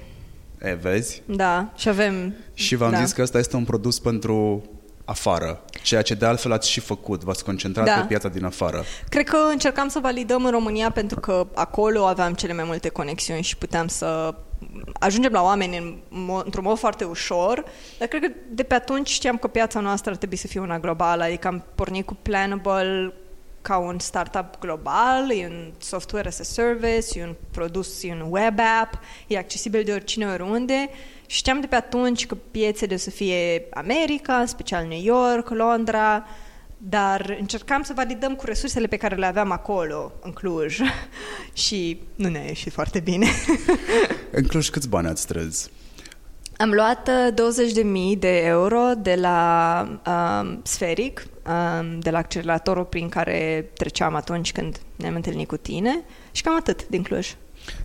E, 0.62 0.74
vezi? 0.74 1.22
da, 1.26 1.72
și 1.76 1.88
avem... 1.88 2.34
Și 2.54 2.74
v-am 2.74 2.90
da. 2.90 3.02
zis 3.02 3.12
că 3.12 3.22
ăsta 3.22 3.38
este 3.38 3.56
un 3.56 3.64
produs 3.64 3.98
pentru 3.98 4.62
afară, 5.08 5.60
ceea 5.82 6.02
ce 6.02 6.14
de 6.14 6.26
altfel 6.26 6.52
ați 6.52 6.70
și 6.70 6.80
făcut, 6.80 7.22
v-ați 7.22 7.44
concentrat 7.44 7.84
Da. 7.86 7.92
pe 7.92 8.06
piața 8.06 8.28
din 8.28 8.44
afară. 8.44 8.84
Cred 9.08 9.28
că 9.28 9.36
încercam 9.50 9.88
să 9.88 9.98
validăm 9.98 10.44
în 10.44 10.50
România 10.50 10.90
pentru 10.90 11.20
că 11.20 11.46
acolo 11.54 12.06
aveam 12.06 12.34
cele 12.34 12.52
mai 12.52 12.64
multe 12.64 12.88
conexiuni 12.88 13.42
și 13.42 13.56
puteam 13.56 13.86
să 13.88 14.34
ajungem 14.98 15.32
la 15.32 15.42
oameni 15.42 15.76
în 15.76 15.96
mo- 16.08 16.44
într-un 16.44 16.64
mod 16.64 16.78
foarte 16.78 17.04
ușor, 17.04 17.64
dar 17.98 18.08
cred 18.08 18.22
că 18.22 18.28
de 18.50 18.62
pe 18.62 18.74
atunci 18.74 19.08
știam 19.08 19.36
că 19.36 19.46
piața 19.46 19.80
noastră 19.80 20.10
ar 20.10 20.16
trebui 20.16 20.36
să 20.36 20.46
fie 20.46 20.60
una 20.60 20.78
globală, 20.78 21.22
adică 21.22 21.46
am 21.48 21.64
pornit 21.74 22.06
cu 22.06 22.16
Planable 22.22 23.12
ca 23.62 23.76
un 23.76 23.98
startup 23.98 24.58
global, 24.60 25.30
e 25.30 25.46
un 25.46 25.72
software 25.78 26.28
as 26.28 26.38
a 26.38 26.42
service, 26.42 27.18
e 27.18 27.24
un 27.24 27.34
produs, 27.50 28.02
e 28.02 28.12
un 28.12 28.26
web 28.28 28.58
app, 28.82 28.94
e 29.26 29.38
accesibil 29.38 29.82
de 29.84 29.92
oricine 29.92 30.26
oriunde 30.26 30.88
și 30.90 31.17
știam 31.30 31.60
de 31.60 31.66
pe 31.66 31.74
atunci 31.74 32.26
că 32.26 32.34
piețele 32.50 32.94
o 32.94 32.98
să 32.98 33.10
fie 33.10 33.66
America, 33.70 34.36
în 34.36 34.46
special 34.46 34.86
New 34.86 35.02
York, 35.02 35.48
Londra, 35.48 36.26
dar 36.76 37.36
încercam 37.40 37.82
să 37.82 37.92
validăm 37.96 38.34
cu 38.34 38.46
resursele 38.46 38.86
pe 38.86 38.96
care 38.96 39.14
le 39.14 39.26
aveam 39.26 39.50
acolo, 39.50 40.12
în 40.22 40.32
Cluj, 40.32 40.80
și 41.66 42.00
nu 42.14 42.28
ne-a 42.28 42.44
ieșit 42.44 42.72
foarte 42.72 43.00
bine. 43.00 43.26
în 44.30 44.46
Cluj 44.46 44.68
câți 44.68 44.88
bani 44.88 45.08
ați 45.08 45.22
strâns? 45.22 45.70
Am 46.56 46.70
luat 46.70 47.10
20.000 48.12 48.18
de 48.18 48.38
euro 48.38 48.80
de 48.98 49.14
la 49.14 49.88
um, 50.06 50.60
Sferic, 50.62 51.26
um, 51.46 51.98
de 51.98 52.10
la 52.10 52.18
acceleratorul 52.18 52.84
prin 52.84 53.08
care 53.08 53.70
treceam 53.74 54.14
atunci 54.14 54.52
când 54.52 54.80
ne-am 54.96 55.14
întâlnit 55.14 55.48
cu 55.48 55.56
tine 55.56 56.04
și 56.32 56.42
cam 56.42 56.56
atât 56.56 56.88
din 56.88 57.02
Cluj. 57.02 57.34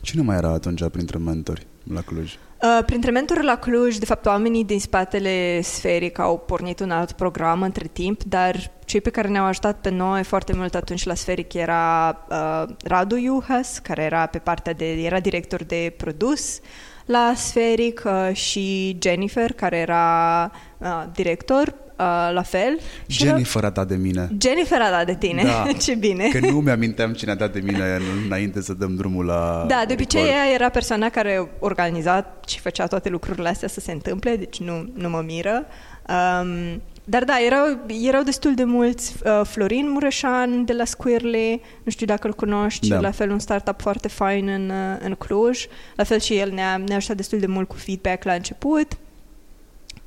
Cine 0.01 0.21
mai 0.21 0.35
era 0.35 0.49
atunci 0.49 0.87
printre 0.87 1.17
mentori 1.17 1.67
la 1.83 2.01
Cluj? 2.01 2.37
Uh, 2.63 2.83
printre 2.85 3.11
mentori 3.11 3.43
la 3.43 3.57
Cluj, 3.57 3.97
de 3.97 4.05
fapt, 4.05 4.25
oamenii 4.25 4.65
din 4.65 4.79
spatele 4.79 5.61
Sferic 5.61 6.19
au 6.19 6.37
pornit 6.37 6.79
un 6.79 6.91
alt 6.91 7.11
program 7.11 7.61
între 7.61 7.87
timp, 7.87 8.23
dar 8.23 8.71
cei 8.85 9.01
pe 9.01 9.09
care 9.09 9.27
ne-au 9.27 9.45
ajutat 9.45 9.81
pe 9.81 9.89
noi 9.89 10.23
foarte 10.23 10.53
mult 10.53 10.75
atunci 10.75 11.03
la 11.03 11.13
Sferic 11.13 11.53
era 11.53 12.09
uh, 12.29 12.75
Radu 12.83 13.15
Iuhas, 13.15 13.79
care 13.79 14.03
era 14.03 14.25
pe 14.25 14.37
partea 14.37 14.73
de, 14.73 14.91
era 14.91 15.19
director 15.19 15.63
de 15.63 15.93
produs, 15.97 16.59
la 17.05 17.33
Sferic 17.35 18.03
uh, 18.05 18.35
și 18.35 18.97
Jennifer, 19.01 19.51
care 19.51 19.77
era 19.77 20.51
uh, 20.77 21.03
director, 21.13 21.82
uh, 22.03 22.33
la 22.33 22.41
fel. 22.41 22.79
Jennifer 23.07 23.63
a 23.63 23.69
dat 23.69 23.87
de 23.87 23.95
mine. 23.95 24.29
Jennifer 24.39 24.81
a 24.81 24.89
dat 24.89 25.05
de 25.05 25.15
tine, 25.15 25.43
da. 25.43 25.67
ce 25.85 25.95
bine. 25.95 26.27
Că 26.27 26.39
nu 26.39 26.59
mi-aminteam 26.59 27.13
cine 27.13 27.31
a 27.31 27.35
dat 27.35 27.53
de 27.53 27.59
mine 27.59 27.99
înainte 28.25 28.61
să 28.61 28.73
dăm 28.73 28.95
drumul 28.95 29.25
la 29.25 29.65
Da, 29.67 29.83
de 29.87 29.93
obicei 29.93 30.27
ea 30.27 30.53
era 30.53 30.69
persoana 30.69 31.09
care 31.09 31.49
organiza 31.59 32.25
și 32.47 32.59
făcea 32.59 32.87
toate 32.87 33.09
lucrurile 33.09 33.49
astea 33.49 33.67
să 33.67 33.79
se 33.79 33.91
întâmple, 33.91 34.35
deci 34.35 34.59
nu, 34.59 34.91
nu 34.93 35.09
mă 35.09 35.23
miră. 35.25 35.65
Um, 36.09 36.81
dar 37.03 37.23
da, 37.23 37.33
erau, 37.45 37.79
erau 38.03 38.23
destul 38.23 38.53
de 38.53 38.63
mulți. 38.63 39.15
Uh, 39.25 39.41
Florin 39.45 39.89
Mureșan 39.89 40.65
de 40.65 40.73
la 40.73 40.85
Squirly, 40.85 41.61
nu 41.83 41.91
știu 41.91 42.05
dacă 42.05 42.27
îl 42.27 42.33
cunoști, 42.33 42.87
da. 42.87 42.99
la 42.99 43.11
fel 43.11 43.29
un 43.29 43.39
startup 43.39 43.81
foarte 43.81 44.07
fain 44.07 44.47
în, 44.47 44.69
uh, 44.69 44.97
în 44.99 45.13
Cluj. 45.13 45.65
La 45.95 46.03
fel 46.03 46.19
și 46.19 46.35
el 46.35 46.51
ne-a, 46.51 46.77
ne-a 46.77 46.95
ajutat 46.95 47.15
destul 47.15 47.39
de 47.39 47.45
mult 47.45 47.67
cu 47.67 47.75
feedback 47.75 48.23
la 48.23 48.33
început. 48.33 48.97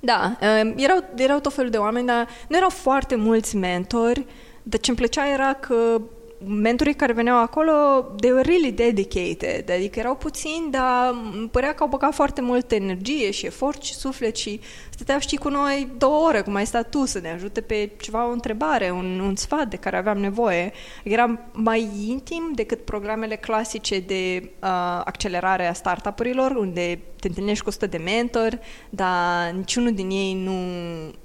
Da, 0.07 0.37
uh, 0.41 0.73
erau, 0.77 1.05
erau 1.17 1.41
tot 1.41 1.53
felul 1.53 1.71
de 1.71 1.77
oameni, 1.77 2.07
dar 2.07 2.29
nu 2.49 2.57
erau 2.57 2.69
foarte 2.69 3.17
mulți 3.17 3.57
mentori, 3.57 4.27
dar 4.63 4.81
ce 4.81 4.91
îmi 4.91 4.99
plăcea 4.99 5.29
era 5.29 5.53
că 5.53 6.01
mentorii 6.45 6.95
care 6.95 7.13
veneau 7.13 7.43
acolo, 7.43 7.73
they 8.21 8.31
were 8.31 8.43
really 8.43 8.73
dedicated, 8.73 9.71
adică 9.71 9.99
erau 9.99 10.17
puțini, 10.17 10.71
dar 10.71 11.15
părea 11.51 11.75
că 11.75 11.83
au 11.83 11.89
băgat 11.89 12.15
foarte 12.15 12.41
multă 12.41 12.75
energie 12.75 13.31
și 13.31 13.47
efort 13.47 13.83
și 13.83 13.95
suflet 13.95 14.37
și 14.37 14.61
stăteau, 14.91 15.19
știi, 15.19 15.39
cu 15.39 15.49
noi 15.49 15.89
două 15.99 16.27
ore, 16.27 16.41
cum 16.41 16.55
ai 16.55 16.67
stat 16.67 16.91
tu, 16.91 17.05
să 17.05 17.19
ne 17.19 17.31
ajute 17.31 17.61
pe 17.61 17.91
ceva, 18.01 18.29
o 18.29 18.31
întrebare, 18.31 18.91
un, 18.91 19.21
un 19.21 19.37
sfat 19.37 19.69
de 19.69 19.77
care 19.77 19.97
aveam 19.97 20.19
nevoie. 20.19 20.73
Era 21.05 21.41
mai 21.53 21.89
intim 22.09 22.53
decât 22.55 22.85
programele 22.85 23.37
clasice 23.37 23.99
de 23.99 24.51
uh, 24.63 24.69
accelerare 25.05 25.67
a 25.67 25.73
startup-urilor, 25.73 26.51
unde 26.51 27.01
te 27.21 27.29
întâlnești 27.29 27.63
cu 27.63 27.69
100 27.69 27.87
de 27.87 27.97
mentori, 27.97 28.59
dar 28.91 29.51
niciunul 29.51 29.93
din 29.93 30.11
ei 30.11 30.35
nu 30.35 30.57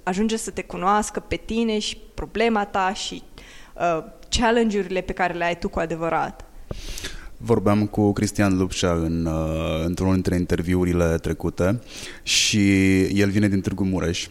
ajunge 0.04 0.38
să 0.38 0.52
te 0.52 0.64
cunoască 0.64 1.20
pe 1.20 1.36
tine 1.36 1.80
și 1.80 1.98
problema 2.14 2.66
ta 2.66 2.94
și 2.94 3.24
uh, 3.74 4.04
challenge-urile 4.40 5.02
pe 5.02 5.14
care 5.14 5.34
le 5.34 5.44
ai 5.44 5.58
tu 5.58 5.70
cu 5.70 5.80
adevărat. 5.80 6.46
Vorbeam 7.38 7.86
cu 7.86 8.14
Cristian 8.14 8.58
Lupșa 8.58 8.92
în, 8.92 9.26
uh, 9.26 9.84
într-unul 9.86 10.14
dintre 10.14 10.36
interviurile 10.36 11.18
trecute 11.18 11.80
și 12.24 13.00
el 13.02 13.30
vine 13.30 13.48
din 13.48 13.62
Târgu 13.62 13.84
Mureș 13.84 14.28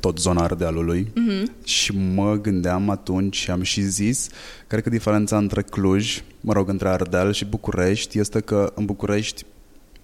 tot 0.00 0.18
zona 0.18 0.42
Ardealului 0.42 1.04
mm-hmm. 1.06 1.64
și 1.64 1.96
mă 1.96 2.34
gândeam 2.36 2.90
atunci 2.90 3.36
și 3.36 3.50
am 3.50 3.62
și 3.62 3.80
zis, 3.80 4.28
cred 4.66 4.82
că 4.82 4.90
diferența 4.90 5.36
între 5.36 5.62
Cluj, 5.62 6.22
mă 6.40 6.52
rog, 6.52 6.68
între 6.68 6.88
Ardeal 6.88 7.32
și 7.32 7.44
București 7.44 8.18
este 8.18 8.40
că 8.40 8.72
în 8.74 8.84
București 8.84 9.44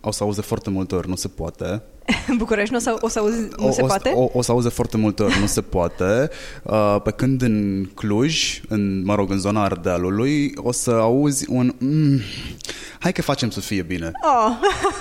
o 0.06 0.10
să 0.10 0.22
auze 0.22 0.40
foarte 0.40 0.70
multe 0.70 0.94
ori, 0.94 1.08
nu 1.08 1.14
se 1.14 1.28
poate. 1.28 1.82
În 2.28 2.36
București 2.42 2.72
nu 2.72 2.76
o 2.76 2.80
să, 2.80 2.96
o 3.00 3.08
să 3.08 3.18
auzi, 3.18 3.48
nu 3.56 3.66
o, 3.66 3.70
se 3.70 3.82
poate? 3.82 4.12
O, 4.14 4.30
o 4.32 4.42
să 4.42 4.50
auze 4.50 4.68
foarte 4.68 4.96
multe 4.96 5.22
ori, 5.22 5.40
nu 5.40 5.46
se 5.46 5.60
poate. 5.60 6.04
Uh, 6.62 6.96
pe 7.02 7.10
când 7.10 7.42
în 7.42 7.88
Cluj, 7.94 8.60
în, 8.68 9.04
mă 9.04 9.14
rog, 9.14 9.30
în 9.30 9.38
zona 9.38 9.62
Ardealului, 9.62 10.52
o 10.56 10.72
să 10.72 10.90
auzi 10.90 11.44
un... 11.48 11.74
Mm, 11.78 12.20
hai 12.98 13.12
că 13.12 13.22
facem 13.22 13.50
să 13.50 13.60
fie 13.60 13.82
bine. 13.82 14.10
Oh. 14.22 14.52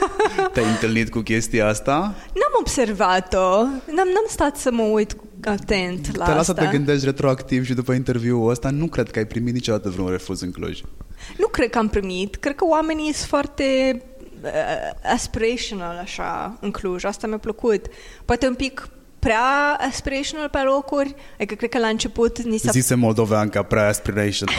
Te-ai 0.53 0.69
întâlnit 0.69 1.09
cu 1.09 1.19
chestia 1.19 1.67
asta? 1.67 1.93
N-am 2.33 2.55
observat-o. 2.59 3.63
N-am, 3.65 4.07
n-am 4.07 4.25
stat 4.27 4.57
să 4.57 4.71
mă 4.71 4.81
uit 4.81 5.15
atent 5.43 6.17
la 6.17 6.25
Te 6.25 6.31
lasă 6.31 6.43
să 6.43 6.53
te 6.53 6.67
gândești 6.71 7.05
retroactiv 7.05 7.65
și 7.65 7.73
după 7.73 7.93
interviul 7.93 8.49
ăsta 8.49 8.69
nu 8.69 8.87
cred 8.87 9.11
că 9.11 9.19
ai 9.19 9.25
primit 9.25 9.53
niciodată 9.53 9.89
vreun 9.89 10.09
refuz 10.09 10.41
în 10.41 10.51
Cluj. 10.51 10.81
Nu 11.37 11.47
cred 11.47 11.69
că 11.69 11.77
am 11.77 11.87
primit. 11.87 12.35
Cred 12.35 12.55
că 12.55 12.65
oamenii 12.65 13.13
sunt 13.13 13.27
foarte 13.27 13.63
uh, 13.93 14.14
aspirational 15.03 15.97
așa 15.97 16.57
în 16.61 16.71
Cluj. 16.71 17.03
Asta 17.03 17.27
mi-a 17.27 17.37
plăcut. 17.37 17.85
Poate 18.25 18.47
un 18.47 18.55
pic 18.55 18.89
prea 19.19 19.77
aspirational 19.79 20.49
pe 20.49 20.59
locuri. 20.59 21.15
Adică 21.33 21.55
cred 21.55 21.69
că 21.69 21.77
la 21.77 21.87
început 21.87 22.41
ni 22.41 22.57
s-a... 22.57 22.71
Zise 22.71 22.95
moldovean 22.95 23.49
ca 23.49 23.63
prea 23.63 23.87
aspirational. 23.87 24.55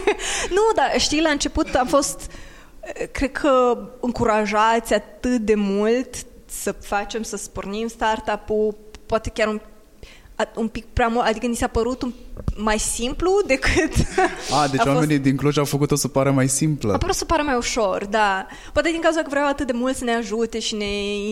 nu, 0.56 0.62
dar 0.74 1.00
știi, 1.00 1.20
la 1.20 1.28
început 1.28 1.74
am 1.74 1.86
fost 1.86 2.30
cred 3.12 3.32
că 3.32 3.78
încurajați 4.00 4.94
atât 4.94 5.40
de 5.40 5.54
mult 5.54 6.26
să 6.46 6.72
facem, 6.72 7.22
să 7.22 7.36
spornim 7.36 7.86
startup-ul, 7.88 8.76
poate 9.06 9.30
chiar 9.30 9.48
un 9.48 9.60
un 10.54 10.68
pic 10.68 10.84
prea 10.92 11.08
mult, 11.08 11.24
adică 11.24 11.46
ni 11.46 11.54
s-a 11.54 11.66
părut 11.66 12.02
un, 12.02 12.12
mai 12.56 12.78
simplu 12.78 13.30
decât... 13.46 13.92
A, 14.50 14.68
deci 14.68 14.80
a 14.86 14.90
oamenii 14.90 15.16
fost... 15.16 15.28
din 15.28 15.36
Cluj 15.36 15.58
au 15.58 15.64
făcut-o 15.64 15.94
să 15.94 16.08
pară 16.08 16.30
mai 16.30 16.48
simplă. 16.48 16.92
A 16.92 16.98
părut 16.98 17.14
să 17.14 17.24
pară 17.24 17.42
mai 17.42 17.56
ușor, 17.56 18.06
da. 18.06 18.46
Poate 18.72 18.90
din 18.90 19.00
cauza 19.00 19.20
că 19.20 19.26
vreau 19.30 19.46
atât 19.46 19.66
de 19.66 19.72
mult 19.72 19.96
să 19.96 20.04
ne 20.04 20.14
ajute 20.14 20.58
și 20.58 20.74
ne 20.74 20.84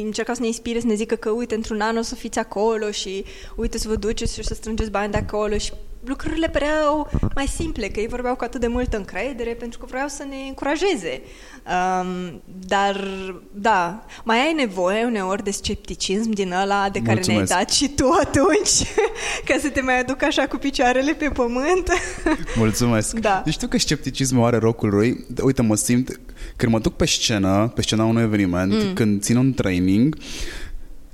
încercau 0.04 0.34
să 0.34 0.40
ne 0.40 0.46
inspire, 0.46 0.80
să 0.80 0.86
ne 0.86 0.94
zică 0.94 1.14
că 1.14 1.30
uite, 1.30 1.54
într-un 1.54 1.80
an 1.80 1.96
o 1.96 2.02
să 2.02 2.14
fiți 2.14 2.38
acolo 2.38 2.90
și 2.90 3.24
uite 3.56 3.78
să 3.78 3.88
vă 3.88 3.94
duceți 3.94 4.34
și 4.34 4.44
să 4.44 4.54
strângeți 4.54 4.90
bani 4.90 5.12
de 5.12 5.18
acolo 5.18 5.58
și 5.58 5.72
lucrurile 6.04 6.48
păreau 6.48 7.10
mai 7.34 7.46
simple, 7.46 7.86
că 7.86 8.00
ei 8.00 8.06
vorbeau 8.06 8.36
cu 8.36 8.44
atât 8.44 8.60
de 8.60 8.66
multă 8.66 8.96
încredere 8.96 9.50
pentru 9.50 9.78
că 9.78 9.86
vreau 9.88 10.08
să 10.08 10.24
ne 10.28 10.36
încurajeze. 10.48 11.22
Um, 11.66 12.42
dar, 12.66 13.10
da, 13.52 14.04
mai 14.24 14.38
ai 14.38 14.52
nevoie 14.52 15.04
uneori 15.04 15.44
de 15.44 15.50
scepticism 15.50 16.30
din 16.30 16.52
ăla 16.52 16.88
de 16.92 16.98
care 16.98 17.14
Mulțumesc. 17.14 17.48
ne-ai 17.48 17.60
dat 17.64 17.72
și 17.72 17.88
tu 17.88 18.10
atunci, 18.20 18.88
ca 19.48 19.56
să 19.60 19.68
te 19.68 19.80
mai 19.80 20.00
aduc 20.00 20.22
așa 20.22 20.46
cu 20.46 20.56
picioarele 20.56 21.12
pe 21.12 21.28
pământ. 21.28 21.88
Mulțumesc. 22.56 23.18
Da. 23.18 23.42
Deci 23.44 23.54
știu 23.54 23.68
că 23.68 23.78
scepticismul 23.78 24.44
are 24.44 24.56
rocul 24.56 24.88
lui. 24.88 25.26
Uite, 25.42 25.62
mă 25.62 25.76
simt, 25.76 26.20
când 26.56 26.72
mă 26.72 26.78
duc 26.78 26.96
pe 26.96 27.06
scenă, 27.06 27.72
pe 27.74 27.82
scena 27.82 28.04
unui 28.04 28.22
eveniment, 28.22 28.72
mm. 28.72 28.92
când 28.94 29.22
țin 29.22 29.36
un 29.36 29.52
training, 29.52 30.16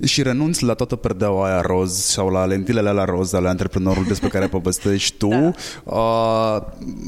și 0.03 0.21
renunț 0.21 0.59
la 0.59 0.73
toată 0.73 0.95
perdeaua 0.95 1.45
aia 1.45 1.61
roz 1.61 1.93
sau 1.93 2.29
la 2.29 2.45
lentilele 2.45 2.91
la 2.91 3.05
roz 3.05 3.33
ale 3.33 3.47
antreprenorului 3.47 4.07
despre 4.07 4.27
care 4.27 4.47
povestești 4.47 5.17
tu. 5.17 5.29
Da. 5.85 5.95
Uh, 5.95 6.61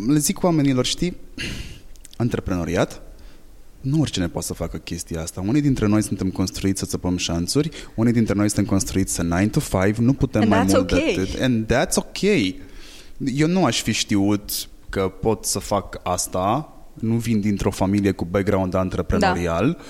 le 0.08 0.18
zic 0.18 0.44
oamenilor, 0.44 0.86
știi, 0.86 1.18
antreprenoriat, 2.18 3.02
nu 3.82 4.00
oricine 4.02 4.28
poate 4.28 4.48
să 4.48 4.54
facă 4.54 4.78
chestia 4.78 5.22
asta. 5.22 5.44
Unii 5.48 5.62
dintre 5.62 5.88
noi 5.88 6.04
suntem 6.04 6.30
construiți 6.30 6.80
să 6.80 6.86
țăpăm 6.86 7.18
șanțuri, 7.18 7.70
unii 7.96 8.14
dintre 8.14 8.34
noi 8.34 8.50
suntem 8.50 8.66
construiți 8.66 9.14
să 9.14 9.22
9 9.22 9.46
to 9.46 9.60
5, 9.84 9.96
nu 9.96 10.14
putem 10.14 10.42
And 10.42 10.50
mai 10.50 10.64
mult 10.64 10.92
okay. 10.92 11.14
de 11.16 11.22
atât. 11.22 11.42
And 11.42 11.74
that's 11.74 11.96
ok. 11.96 12.22
Eu 13.18 13.48
nu 13.48 13.66
aș 13.66 13.82
fi 13.82 13.92
știut 13.92 14.52
că 14.90 15.12
pot 15.22 15.46
să 15.46 15.60
fac 15.60 16.00
asta 16.04 16.76
nu 16.94 17.16
vin 17.16 17.40
dintr-o 17.40 17.72
familie 17.72 18.12
cu 18.12 18.26
background 18.26 18.74
antreprenorial, 18.74 19.72
da. 19.72 19.84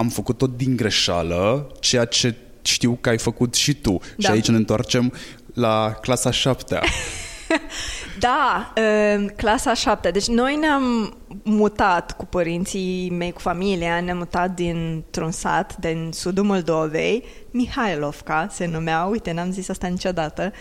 am 0.00 0.08
făcut 0.08 0.38
tot 0.38 0.56
din 0.56 0.76
greșeală, 0.76 1.72
ceea 1.80 2.04
ce 2.04 2.34
știu 2.66 2.98
că 3.00 3.08
ai 3.08 3.18
făcut 3.18 3.54
și 3.54 3.74
tu. 3.74 3.98
Da. 4.16 4.28
Și 4.28 4.30
aici 4.30 4.48
ne 4.48 4.56
întoarcem 4.56 5.12
la 5.54 5.96
clasa 6.00 6.30
șaptea. 6.30 6.82
da, 8.18 8.72
clasa 9.36 9.74
șaptea. 9.74 10.10
Deci 10.10 10.26
noi 10.26 10.56
ne-am 10.56 11.16
mutat 11.42 12.16
cu 12.16 12.24
părinții 12.24 13.10
mei, 13.10 13.32
cu 13.32 13.40
familia, 13.40 14.00
ne-am 14.00 14.16
mutat 14.16 14.54
dintr-un 14.54 15.30
sat 15.30 15.76
din 15.76 16.10
sudul 16.12 16.44
Moldovei, 16.44 17.24
Mihailovca 17.50 18.46
se 18.50 18.66
numea, 18.66 19.04
uite, 19.04 19.32
n-am 19.32 19.50
zis 19.50 19.68
asta 19.68 19.86
niciodată. 19.86 20.52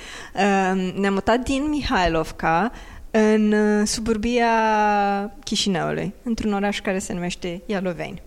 Ne-am 0.95 1.13
mutat 1.13 1.39
din 1.39 1.69
Mihailovca 1.69 2.71
în 3.11 3.51
uh, 3.51 3.87
suburbia 3.87 4.47
Chișinăului, 5.43 6.13
într-un 6.23 6.53
oraș 6.53 6.81
care 6.81 6.99
se 6.99 7.13
numește 7.13 7.61
Ialoveni. 7.65 8.21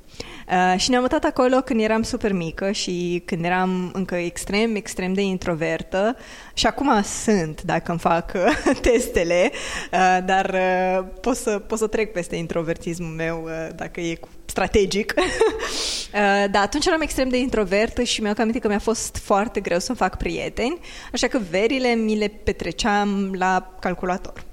Uh, 0.49 0.81
și 0.81 0.91
ne-am 0.91 1.03
mutat 1.03 1.25
acolo 1.25 1.57
când 1.61 1.81
eram 1.81 2.03
super 2.03 2.33
mică 2.33 2.71
și 2.71 3.23
când 3.25 3.45
eram 3.45 3.91
încă 3.93 4.15
extrem, 4.15 4.75
extrem 4.75 5.13
de 5.13 5.21
introvertă 5.21 6.17
și 6.55 6.67
acum 6.67 7.03
sunt 7.03 7.63
dacă 7.63 7.91
îmi 7.91 8.01
fac 8.01 8.33
uh, 8.35 8.77
testele, 8.91 9.51
uh, 9.93 10.19
dar 10.25 10.55
uh, 10.55 11.05
pot, 11.21 11.37
să, 11.37 11.59
pot 11.59 11.79
să 11.79 11.87
trec 11.87 12.13
peste 12.13 12.37
introvertismul 12.37 13.15
meu 13.15 13.43
uh, 13.45 13.69
dacă 13.75 14.01
e 14.01 14.15
cu 14.15 14.29
strategic. 14.45 15.15
uh, 15.19 16.45
da, 16.51 16.61
atunci 16.61 16.87
eram 16.87 17.01
extrem 17.01 17.29
de 17.29 17.39
introvertă 17.39 18.03
și 18.03 18.21
mi-am 18.21 18.35
aminte 18.39 18.59
că 18.59 18.69
mi-a 18.69 18.79
fost 18.79 19.17
foarte 19.17 19.61
greu 19.61 19.79
să 19.79 19.93
fac 19.93 20.17
prieteni, 20.17 20.79
așa 21.13 21.27
că 21.27 21.41
verile 21.51 21.95
mi 21.95 22.17
le 22.17 22.29
petreceam 22.45 23.35
la 23.39 23.77
calculator. 23.81 24.48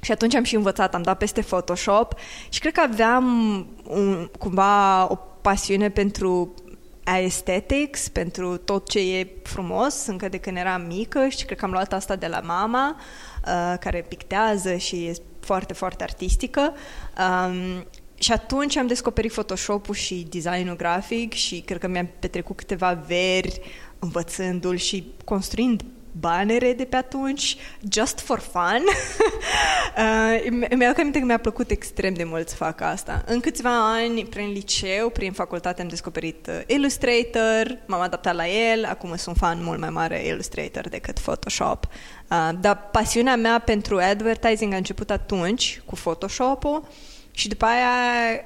Și 0.00 0.12
atunci 0.12 0.34
am 0.34 0.44
și 0.44 0.54
învățat, 0.54 0.94
am 0.94 1.02
dat 1.02 1.18
peste 1.18 1.40
Photoshop 1.40 2.14
și 2.48 2.60
cred 2.60 2.72
că 2.72 2.80
aveam 2.80 3.26
un, 3.84 4.30
cumva 4.38 5.06
o 5.10 5.14
pasiune 5.42 5.90
pentru 5.90 6.54
aesthetics, 7.04 8.08
pentru 8.08 8.56
tot 8.56 8.88
ce 8.88 8.98
e 9.16 9.28
frumos, 9.42 10.06
încă 10.06 10.28
de 10.28 10.38
când 10.38 10.56
eram 10.56 10.82
mică 10.82 11.28
și 11.28 11.44
cred 11.44 11.58
că 11.58 11.64
am 11.64 11.70
luat 11.70 11.92
asta 11.92 12.16
de 12.16 12.26
la 12.26 12.40
mama, 12.40 12.96
uh, 12.96 13.74
care 13.80 14.04
pictează 14.08 14.76
și 14.76 14.96
e 14.96 15.12
foarte, 15.40 15.72
foarte 15.72 16.02
artistică. 16.02 16.74
Um, 17.18 17.86
și 18.14 18.32
atunci 18.32 18.76
am 18.76 18.86
descoperit 18.86 19.32
Photoshop-ul 19.32 19.94
și 19.94 20.26
designul 20.30 20.76
grafic 20.76 21.32
și 21.32 21.60
cred 21.60 21.78
că 21.78 21.88
mi-am 21.88 22.08
petrecut 22.18 22.56
câteva 22.56 23.02
veri 23.06 23.60
învățându-l 23.98 24.76
și 24.76 25.12
construind 25.24 25.84
banere 26.12 26.72
de 26.72 26.84
pe 26.84 26.96
atunci, 26.96 27.56
just 27.92 28.20
for 28.20 28.38
fun. 28.38 28.82
uh, 29.98 30.68
mi-au 30.76 30.92
aminte 30.98 31.18
că 31.18 31.24
mi-a 31.24 31.38
plăcut 31.38 31.70
extrem 31.70 32.14
de 32.14 32.24
mult 32.24 32.48
să 32.48 32.54
fac 32.54 32.80
asta. 32.80 33.22
În 33.26 33.40
câțiva 33.40 33.92
ani, 33.92 34.24
prin 34.24 34.52
liceu, 34.52 35.08
prin 35.08 35.32
facultate, 35.32 35.82
am 35.82 35.88
descoperit 35.88 36.46
uh, 36.46 36.60
Illustrator, 36.66 37.78
m-am 37.86 38.00
adaptat 38.00 38.34
la 38.34 38.48
el, 38.48 38.84
acum 38.84 39.16
sunt 39.16 39.36
fan 39.36 39.62
mult 39.62 39.78
mai 39.78 39.90
mare 39.90 40.26
Illustrator 40.26 40.88
decât 40.88 41.18
Photoshop. 41.18 41.86
Uh, 42.30 42.50
dar 42.60 42.88
pasiunea 42.90 43.36
mea 43.36 43.58
pentru 43.58 43.96
advertising 43.96 44.72
a 44.72 44.76
început 44.76 45.10
atunci, 45.10 45.82
cu 45.84 45.94
Photoshop-ul, 45.94 46.88
și 47.30 47.48
după 47.48 47.64
aia 47.64 48.44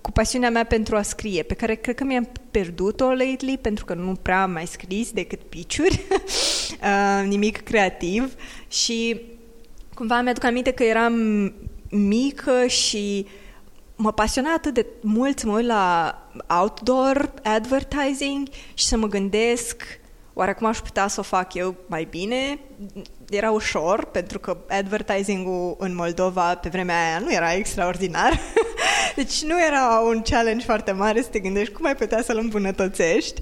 cu 0.00 0.10
pasiunea 0.12 0.50
mea 0.50 0.64
pentru 0.64 0.96
a 0.96 1.02
scrie, 1.02 1.42
pe 1.42 1.54
care 1.54 1.74
cred 1.74 1.94
că 1.94 2.04
mi-am 2.04 2.28
pierdut-o 2.50 3.04
lately, 3.04 3.58
pentru 3.60 3.84
că 3.84 3.94
nu 3.94 4.14
prea 4.22 4.42
am 4.42 4.50
mai 4.50 4.66
scris 4.66 5.10
decât 5.10 5.40
piciuri, 5.42 6.00
uh, 6.10 7.26
nimic 7.26 7.62
creativ 7.62 8.34
și 8.68 9.20
cumva 9.94 10.20
mi-aduc 10.20 10.44
aminte 10.44 10.70
că 10.70 10.84
eram 10.84 11.14
mică 11.90 12.66
și 12.66 13.26
mă 13.96 14.12
pasiona 14.12 14.52
atât 14.52 14.74
de 14.74 14.86
mult 15.00 15.38
să 15.38 15.46
mă 15.46 15.56
uit 15.56 15.66
la 15.66 16.18
outdoor 16.60 17.32
advertising 17.42 18.48
și 18.74 18.84
să 18.84 18.96
mă 18.96 19.06
gândesc 19.06 19.82
oare 20.38 20.52
cum 20.52 20.66
aș 20.66 20.78
putea 20.78 21.06
să 21.06 21.20
o 21.20 21.22
fac 21.22 21.54
eu 21.54 21.74
mai 21.86 22.06
bine? 22.10 22.58
Era 23.30 23.50
ușor, 23.50 24.04
pentru 24.04 24.38
că 24.38 24.56
advertising-ul 24.68 25.76
în 25.78 25.94
Moldova 25.94 26.54
pe 26.54 26.68
vremea 26.68 27.06
aia 27.06 27.18
nu 27.18 27.32
era 27.32 27.54
extraordinar. 27.54 28.40
deci 29.16 29.42
nu 29.42 29.64
era 29.64 30.02
un 30.06 30.22
challenge 30.22 30.64
foarte 30.64 30.92
mare 30.92 31.22
să 31.22 31.28
te 31.28 31.38
gândești 31.38 31.72
cum 31.72 31.86
ai 31.86 31.96
putea 31.96 32.22
să-l 32.22 32.38
îmbunătățești. 32.38 33.40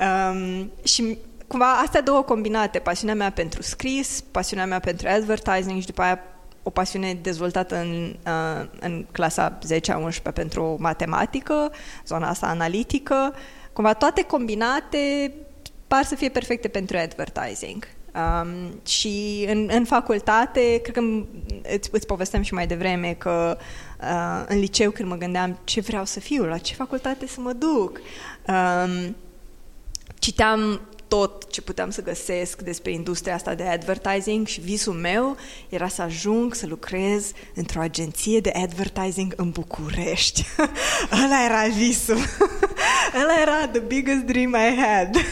Um, 0.00 0.70
și 0.84 1.18
cumva 1.46 1.72
astea 1.72 2.02
două 2.02 2.22
combinate, 2.22 2.78
pasiunea 2.78 3.14
mea 3.14 3.30
pentru 3.30 3.62
scris, 3.62 4.24
pasiunea 4.30 4.66
mea 4.66 4.80
pentru 4.80 5.08
advertising 5.08 5.80
și 5.80 5.86
după 5.86 6.02
aia 6.02 6.20
o 6.62 6.70
pasiune 6.70 7.14
dezvoltată 7.22 7.76
în, 7.76 8.16
uh, 8.26 8.66
în 8.80 9.06
clasa 9.12 9.58
10-11 9.66 10.32
pentru 10.34 10.76
matematică, 10.78 11.72
zona 12.06 12.28
asta 12.28 12.46
analitică, 12.46 13.34
cumva 13.72 13.92
toate 13.92 14.22
combinate 14.22 15.32
par 15.86 16.04
să 16.04 16.14
fie 16.14 16.28
perfecte 16.28 16.68
pentru 16.68 16.96
advertising. 16.96 17.88
Um, 18.16 18.80
și 18.86 19.46
în, 19.48 19.68
în 19.72 19.84
facultate, 19.84 20.80
cred 20.82 20.94
că 20.94 21.02
îți, 21.74 21.88
îți 21.92 22.06
povesteam 22.06 22.42
și 22.42 22.54
mai 22.54 22.66
devreme 22.66 23.14
că 23.18 23.58
uh, 24.00 24.44
în 24.46 24.58
liceu 24.58 24.90
când 24.90 25.08
mă 25.08 25.16
gândeam 25.16 25.58
ce 25.64 25.80
vreau 25.80 26.04
să 26.04 26.20
fiu, 26.20 26.44
la 26.44 26.58
ce 26.58 26.74
facultate 26.74 27.26
să 27.26 27.40
mă 27.40 27.52
duc, 27.52 28.00
um, 28.46 29.16
citeam 30.18 30.80
tot 31.08 31.50
ce 31.50 31.62
puteam 31.62 31.90
să 31.90 32.02
găsesc 32.02 32.62
despre 32.62 32.92
industria 32.92 33.34
asta 33.34 33.54
de 33.54 33.62
advertising 33.62 34.46
și 34.46 34.60
visul 34.60 34.92
meu 34.92 35.36
era 35.68 35.88
să 35.88 36.02
ajung 36.02 36.54
să 36.54 36.66
lucrez 36.66 37.32
într-o 37.54 37.80
agenție 37.80 38.40
de 38.40 38.52
advertising 38.54 39.32
în 39.36 39.50
București. 39.50 40.46
Ăla 41.24 41.44
era 41.44 41.66
visul. 41.76 42.18
Ăla 43.22 43.40
era 43.40 43.68
the 43.68 43.80
biggest 43.80 44.20
dream 44.20 44.54
I 44.54 44.80
had. 44.80 45.16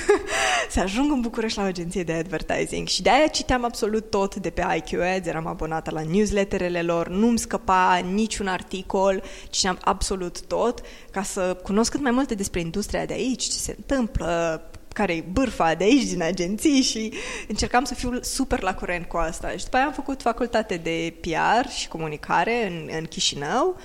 să 0.74 0.80
ajung 0.80 1.10
în 1.10 1.20
București 1.20 1.58
la 1.58 1.64
o 1.64 1.66
agenție 1.66 2.02
de 2.02 2.12
advertising 2.12 2.88
și 2.88 3.02
de-aia 3.02 3.26
citeam 3.26 3.64
absolut 3.64 4.10
tot 4.10 4.34
de 4.34 4.50
pe 4.50 4.64
IQ 4.76 5.00
Ads, 5.00 5.26
eram 5.26 5.46
abonată 5.46 5.90
la 5.90 6.00
newsletterele 6.00 6.82
lor, 6.82 7.08
nu-mi 7.08 7.38
scăpa 7.38 7.96
niciun 8.12 8.46
articol, 8.46 9.22
citeam 9.50 9.78
absolut 9.80 10.46
tot 10.46 10.80
ca 11.10 11.22
să 11.22 11.60
cunosc 11.62 11.90
cât 11.90 12.00
mai 12.00 12.10
multe 12.10 12.34
despre 12.34 12.60
industria 12.60 13.04
de 13.04 13.12
aici, 13.12 13.42
ce 13.42 13.56
se 13.56 13.74
întâmplă, 13.76 14.62
care 14.92 15.14
e 15.14 15.24
bârfa 15.32 15.74
de 15.74 15.84
aici 15.84 16.08
din 16.08 16.22
agenții 16.22 16.82
și 16.82 17.12
încercam 17.48 17.84
să 17.84 17.94
fiu 17.94 18.18
super 18.20 18.62
la 18.62 18.74
curent 18.74 19.06
cu 19.06 19.16
asta. 19.16 19.48
Și 19.48 19.64
după 19.64 19.76
aia 19.76 19.86
am 19.86 19.92
făcut 19.92 20.22
facultate 20.22 20.76
de 20.76 21.14
PR 21.20 21.68
și 21.68 21.88
comunicare 21.88 22.66
în, 22.66 22.96
în 22.98 23.04
Chișinău 23.04 23.76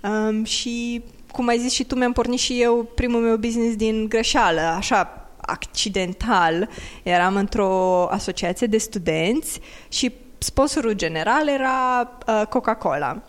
um, 0.00 0.44
și, 0.44 1.02
cum 1.32 1.48
ai 1.48 1.58
zis 1.58 1.72
și 1.72 1.84
tu, 1.84 1.94
mi-am 1.94 2.12
pornit 2.12 2.38
și 2.38 2.62
eu 2.62 2.82
primul 2.94 3.20
meu 3.20 3.36
business 3.36 3.76
din 3.76 4.08
greșeală, 4.08 4.60
așa, 4.60 5.23
accidental. 5.46 6.68
Eram 7.02 7.36
într-o 7.36 8.06
asociație 8.10 8.66
de 8.66 8.78
studenți 8.78 9.60
și 9.88 10.12
sponsorul 10.38 10.92
general 10.92 11.48
era 11.48 12.10
uh, 12.26 12.46
Coca-Cola 12.48 13.22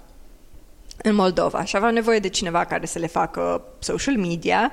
în 0.97 1.15
Moldova 1.15 1.63
și 1.63 1.75
aveau 1.75 1.91
nevoie 1.91 2.19
de 2.19 2.28
cineva 2.28 2.65
care 2.65 2.86
să 2.86 2.99
le 2.99 3.08
facă 3.08 3.62
social 3.80 4.17
media 4.17 4.71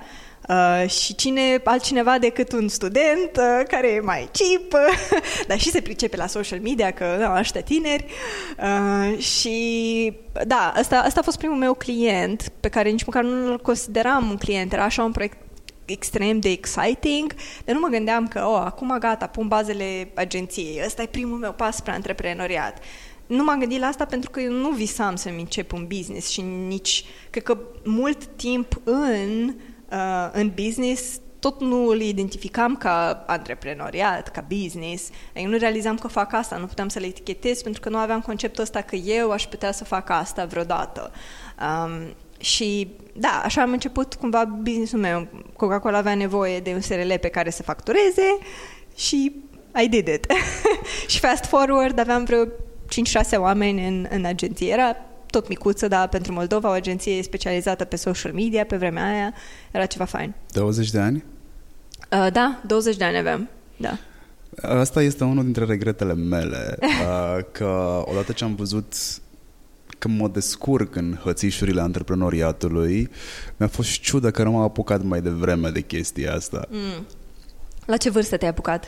Uh, 0.48 0.90
și 0.90 1.14
cine 1.14 1.61
altcineva 1.64 2.18
decât 2.18 2.52
un 2.52 2.68
student 2.68 3.37
uh, 3.37 3.66
care 3.68 3.88
e 3.88 4.00
mai 4.00 4.28
cheap, 4.33 4.83
dar 5.48 5.59
și 5.59 5.70
se 5.70 5.81
pricepe 5.81 6.16
la 6.16 6.26
social 6.26 6.61
media, 6.61 6.90
că 6.90 7.16
nu, 7.18 7.38
ăștia 7.38 7.62
tineri. 7.62 8.07
Uh, 8.59 9.18
și 9.18 10.12
da, 10.46 10.72
asta, 10.76 10.98
asta 10.98 11.20
a 11.20 11.22
fost 11.22 11.38
primul 11.38 11.57
meu 11.57 11.74
client, 11.74 12.52
pe 12.61 12.68
care 12.68 12.90
nici 12.90 13.05
măcar 13.05 13.24
nu-l 13.24 13.59
consideram 13.59 14.31
un 14.31 14.37
client, 14.37 14.72
era 14.72 14.85
așa 14.85 15.02
un 15.02 15.12
proiect 15.12 15.37
extrem 15.84 16.40
de 16.40 16.48
exciting, 16.48 17.34
dar 17.64 17.74
nu 17.74 17.80
mă 17.80 17.88
gândeam 17.88 18.28
că, 18.28 18.44
oh, 18.46 18.62
acum 18.64 18.96
gata, 18.98 19.26
pun 19.26 19.48
bazele 19.48 20.10
agenției, 20.14 20.82
ăsta 20.84 21.02
e 21.02 21.06
primul 21.06 21.38
meu 21.38 21.52
pas 21.52 21.76
spre 21.76 21.92
antreprenoriat. 21.92 22.78
Nu 23.26 23.44
m-am 23.44 23.58
gândit 23.58 23.80
la 23.80 23.86
asta 23.86 24.04
pentru 24.04 24.30
că 24.30 24.40
eu 24.40 24.52
nu 24.52 24.70
visam 24.70 25.16
să-mi 25.16 25.40
încep 25.40 25.72
un 25.72 25.86
business 25.96 26.28
și 26.28 26.40
nici, 26.40 27.04
cred 27.30 27.42
că 27.42 27.58
mult 27.84 28.24
timp 28.24 28.80
în 28.84 29.48
uh, 29.48 29.54
uh, 29.92 30.28
în 30.32 30.52
business 30.54 31.20
tot 31.38 31.60
nu 31.60 31.88
îl 31.88 32.00
identificam 32.00 32.76
ca 32.76 33.24
antreprenoriat, 33.26 34.28
ca 34.28 34.44
business. 34.48 35.10
Eu 35.32 35.46
nu 35.46 35.56
realizam 35.58 35.96
că 35.96 36.08
fac 36.08 36.32
asta, 36.32 36.56
nu 36.56 36.66
puteam 36.66 36.88
să 36.88 36.98
le 36.98 37.06
etichetez 37.06 37.62
pentru 37.62 37.80
că 37.80 37.88
nu 37.88 37.96
aveam 37.96 38.20
conceptul 38.20 38.62
ăsta 38.62 38.80
că 38.80 38.96
eu 38.96 39.30
aș 39.30 39.46
putea 39.46 39.72
să 39.72 39.84
fac 39.84 40.10
asta 40.10 40.44
vreodată. 40.44 41.12
Um, 41.60 42.14
și 42.42 42.88
da, 43.12 43.42
așa 43.44 43.62
am 43.62 43.72
început 43.72 44.14
cumva 44.14 44.44
businessul 44.44 44.98
meu. 44.98 45.28
Coca-Cola 45.57 45.98
avea 45.98 46.14
nevoie 46.14 46.61
de 46.61 46.72
un 46.74 46.81
SRL 46.81 47.12
pe 47.20 47.28
care 47.28 47.50
să 47.50 47.62
factureze 47.62 48.38
și 48.96 49.33
I 49.85 49.88
did 49.88 50.09
it. 50.09 50.26
și 51.12 51.18
fast 51.18 51.44
forward 51.44 51.98
aveam 51.98 52.24
vreo 52.24 52.44
5-6 52.44 52.48
oameni 53.37 53.87
în, 53.87 54.07
în 54.11 54.24
agenție. 54.24 54.72
Era 54.72 54.96
tot 55.31 55.48
micuță, 55.48 55.88
dar 55.88 56.09
pentru 56.09 56.33
Moldova, 56.33 56.68
o 56.68 56.72
agenție 56.72 57.22
specializată 57.22 57.85
pe 57.85 57.96
social 57.96 58.33
media 58.33 58.64
pe 58.64 58.76
vremea 58.76 59.09
aia, 59.09 59.35
era 59.70 59.87
ceva 59.87 60.05
fain. 60.05 60.35
20 60.52 60.90
de 60.90 60.98
ani? 60.98 61.24
Uh, 62.11 62.26
da, 62.33 62.61
20 62.66 62.96
de 62.96 63.05
ani 63.05 63.16
aveam, 63.16 63.48
da. 63.76 63.98
Asta 64.62 65.02
este 65.02 65.24
unul 65.24 65.44
dintre 65.44 65.64
regretele 65.64 66.14
mele, 66.14 66.78
uh, 66.83 67.44
că 67.52 68.02
odată 68.07 68.33
ce 68.33 68.44
am 68.44 68.55
văzut 68.55 68.94
că 70.02 70.08
mă 70.08 70.28
descurc 70.28 70.96
în 70.96 71.18
hățișurile 71.24 71.80
antreprenoriatului, 71.80 73.10
mi-a 73.56 73.68
fost 73.68 74.00
ciudă 74.00 74.30
că 74.30 74.42
nu 74.42 74.50
m-am 74.50 74.62
apucat 74.62 75.02
mai 75.02 75.20
devreme 75.20 75.68
de 75.68 75.80
chestia 75.80 76.34
asta. 76.34 76.66
Mm. 76.70 77.06
La 77.86 77.96
ce 77.96 78.10
vârstă 78.10 78.36
te-ai 78.36 78.50
apucat? 78.50 78.86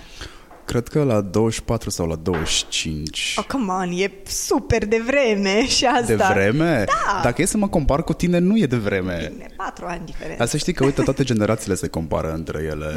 Cred 0.64 0.88
că 0.88 1.03
la 1.03 1.20
24 1.20 1.90
sau 1.90 2.07
la 2.07 2.14
25. 2.14 3.35
Oh, 3.38 3.44
come 3.44 3.72
on, 3.72 3.90
e 3.92 4.11
super 4.27 4.87
de 4.87 5.03
vreme 5.07 5.66
și 5.66 5.85
asta. 5.85 6.07
De 6.07 6.16
vreme? 6.33 6.85
Da. 6.87 7.20
Dacă 7.22 7.42
e 7.42 7.44
să 7.44 7.57
mă 7.57 7.68
compar 7.68 8.05
cu 8.05 8.12
tine, 8.12 8.38
nu 8.38 8.59
e 8.59 8.66
de 8.66 8.77
vreme. 8.77 9.31
Bine, 9.33 9.46
4 9.57 9.85
ani 9.88 10.05
diferență. 10.05 10.38
Dar 10.38 10.46
să 10.46 10.57
știi 10.57 10.72
că, 10.72 10.85
uite, 10.85 11.03
toate 11.03 11.24
generațiile 11.24 11.74
se 11.74 11.88
compară 11.88 12.33
între 12.33 12.62
ele. 12.62 12.94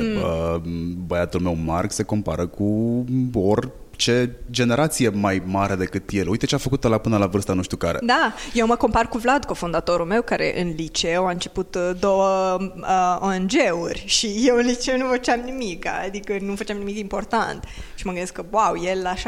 Mm. 0.63 1.05
Băiatul 1.05 1.39
meu, 1.39 1.57
Marc, 1.65 1.91
se 1.91 2.03
compară 2.03 2.47
cu 2.47 3.05
ori 3.33 3.69
ce 3.97 4.29
generație 4.51 5.09
mai 5.09 5.41
mare 5.45 5.75
decât 5.75 6.09
el. 6.09 6.29
Uite 6.29 6.45
ce 6.45 6.55
a 6.55 6.57
făcut 6.57 6.83
la 6.83 6.97
până 6.97 7.17
la 7.17 7.25
vârsta 7.25 7.53
nu 7.53 7.61
știu 7.61 7.77
care. 7.77 7.99
Da, 8.01 8.33
eu 8.53 8.67
mă 8.67 8.75
compar 8.75 9.07
cu 9.07 9.17
Vlad, 9.17 9.45
cofondatorul 9.45 10.05
meu, 10.05 10.21
care 10.21 10.61
în 10.61 10.73
liceu 10.75 11.25
a 11.25 11.31
început 11.31 11.75
uh, 11.75 11.91
două 11.99 12.57
uh, 12.59 13.17
ONG-uri 13.19 14.03
și 14.05 14.43
eu 14.45 14.55
în 14.55 14.65
liceu 14.65 14.97
nu 14.97 15.05
făceam 15.07 15.39
nimic, 15.39 15.85
adică 16.05 16.37
nu 16.41 16.55
făceam 16.55 16.77
nimic 16.77 16.97
important. 16.97 17.63
Și 17.95 18.05
mă 18.05 18.11
gândesc 18.11 18.33
că, 18.33 18.45
wow, 18.49 18.83
el 18.83 19.01
la 19.01 19.13
16-17 19.13 19.19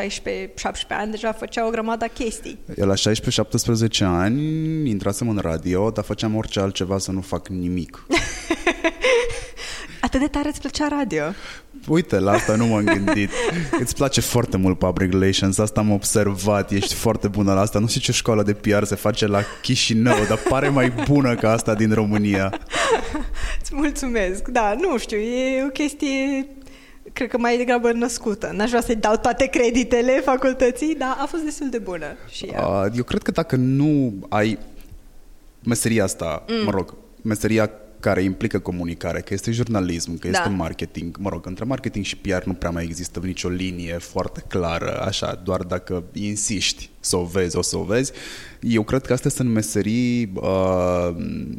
ani 0.89 1.11
deja 1.11 1.31
făcea 1.31 1.67
o 1.67 1.69
grămadă 1.69 2.05
chestii. 2.05 2.59
El 2.75 2.87
la 2.87 2.93
16-17 2.93 3.99
ani 4.01 4.89
intrasem 4.89 5.29
în 5.29 5.37
radio, 5.41 5.89
dar 5.89 6.03
făceam 6.03 6.35
orice 6.35 6.59
altceva 6.59 6.97
să 6.97 7.11
nu 7.11 7.21
fac 7.21 7.47
nimic. 7.47 8.05
Atât 10.01 10.19
de 10.19 10.27
tare 10.27 10.47
îți 10.47 10.59
plăcea 10.59 10.87
radio? 10.87 11.23
Uite, 11.87 12.19
la 12.19 12.31
asta 12.31 12.55
nu 12.55 12.65
m-am 12.65 12.83
gândit. 12.83 13.29
Îți 13.79 13.95
place 13.95 14.21
foarte 14.21 14.57
mult 14.57 14.77
public 14.77 15.11
relations, 15.11 15.57
asta 15.57 15.79
am 15.79 15.91
observat, 15.91 16.71
ești 16.71 16.93
foarte 16.93 17.27
bună 17.27 17.53
la 17.53 17.61
asta. 17.61 17.79
Nu 17.79 17.87
știu 17.87 18.01
ce 18.01 18.11
școală 18.11 18.43
de 18.43 18.53
PR 18.53 18.83
se 18.83 18.95
face 18.95 19.27
la 19.27 19.41
Chișinău, 19.61 20.25
dar 20.27 20.37
pare 20.49 20.69
mai 20.69 20.93
bună 21.07 21.35
ca 21.35 21.51
asta 21.51 21.73
din 21.73 21.93
România. 21.93 22.59
Îți 23.61 23.75
mulțumesc. 23.75 24.47
Da, 24.47 24.75
nu 24.79 24.97
știu, 24.97 25.17
e 25.17 25.63
o 25.63 25.69
chestie 25.69 26.47
cred 27.13 27.29
că 27.29 27.37
mai 27.37 27.57
degrabă 27.57 27.91
născută. 27.91 28.51
N-aș 28.53 28.69
vrea 28.69 28.81
să-i 28.81 28.95
dau 28.95 29.15
toate 29.15 29.45
creditele 29.45 30.21
facultății, 30.23 30.95
dar 30.95 31.17
a 31.19 31.25
fost 31.25 31.43
destul 31.43 31.69
de 31.69 31.77
bună 31.77 32.05
și 32.29 32.45
ea. 32.45 32.91
Eu 32.95 33.03
cred 33.03 33.21
că 33.21 33.31
dacă 33.31 33.55
nu 33.55 34.13
ai 34.29 34.57
meseria 35.63 36.03
asta, 36.03 36.45
mm. 36.47 36.63
mă 36.65 36.71
rog, 36.71 36.93
meseria 37.21 37.71
care 37.99 38.21
implică 38.21 38.59
comunicare, 38.59 39.21
că 39.21 39.33
este 39.33 39.51
jurnalism, 39.51 40.17
că 40.17 40.27
da. 40.29 40.37
este 40.37 40.49
marketing. 40.49 41.17
Mă 41.17 41.29
rog, 41.29 41.45
între 41.45 41.65
marketing 41.65 42.05
și 42.05 42.17
PR 42.17 42.43
nu 42.43 42.53
prea 42.53 42.69
mai 42.69 42.83
există 42.83 43.19
nicio 43.23 43.49
linie 43.49 43.97
foarte 43.97 44.43
clară, 44.47 45.01
așa, 45.01 45.41
doar 45.43 45.61
dacă 45.61 46.03
insiști 46.13 46.89
să 46.99 47.17
o 47.17 47.23
vezi, 47.23 47.57
o 47.57 47.61
să 47.61 47.77
o 47.77 47.83
vezi. 47.83 48.11
Eu 48.61 48.83
cred 48.83 49.05
că 49.05 49.13
astea 49.13 49.29
sunt 49.29 49.49
meserii 49.49 50.31
uh, 50.33 51.15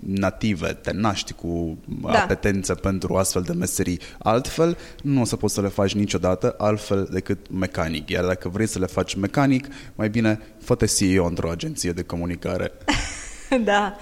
native, 0.07 0.72
te 0.72 0.92
naști 0.92 1.33
cu 1.33 1.79
da. 2.03 2.22
apetență 2.22 2.74
pentru 2.74 3.16
astfel 3.16 3.42
de 3.42 3.53
meserii. 3.53 4.00
Altfel, 4.18 4.76
nu 5.03 5.20
o 5.20 5.24
să 5.24 5.37
poți 5.37 5.55
să 5.55 5.61
le 5.61 5.68
faci 5.68 5.94
niciodată 5.94 6.55
altfel 6.59 7.09
decât 7.12 7.50
mecanic. 7.50 8.09
Iar 8.09 8.24
dacă 8.24 8.48
vrei 8.48 8.66
să 8.66 8.79
le 8.79 8.87
faci 8.87 9.14
mecanic, 9.14 9.66
mai 9.94 10.11
bine 10.11 10.40
fă-te 10.59 10.87
CEO 10.87 11.26
într-o 11.26 11.50
agenție 11.50 11.92
de 11.92 12.03
comunicare. 12.03 12.72
da. 13.64 13.96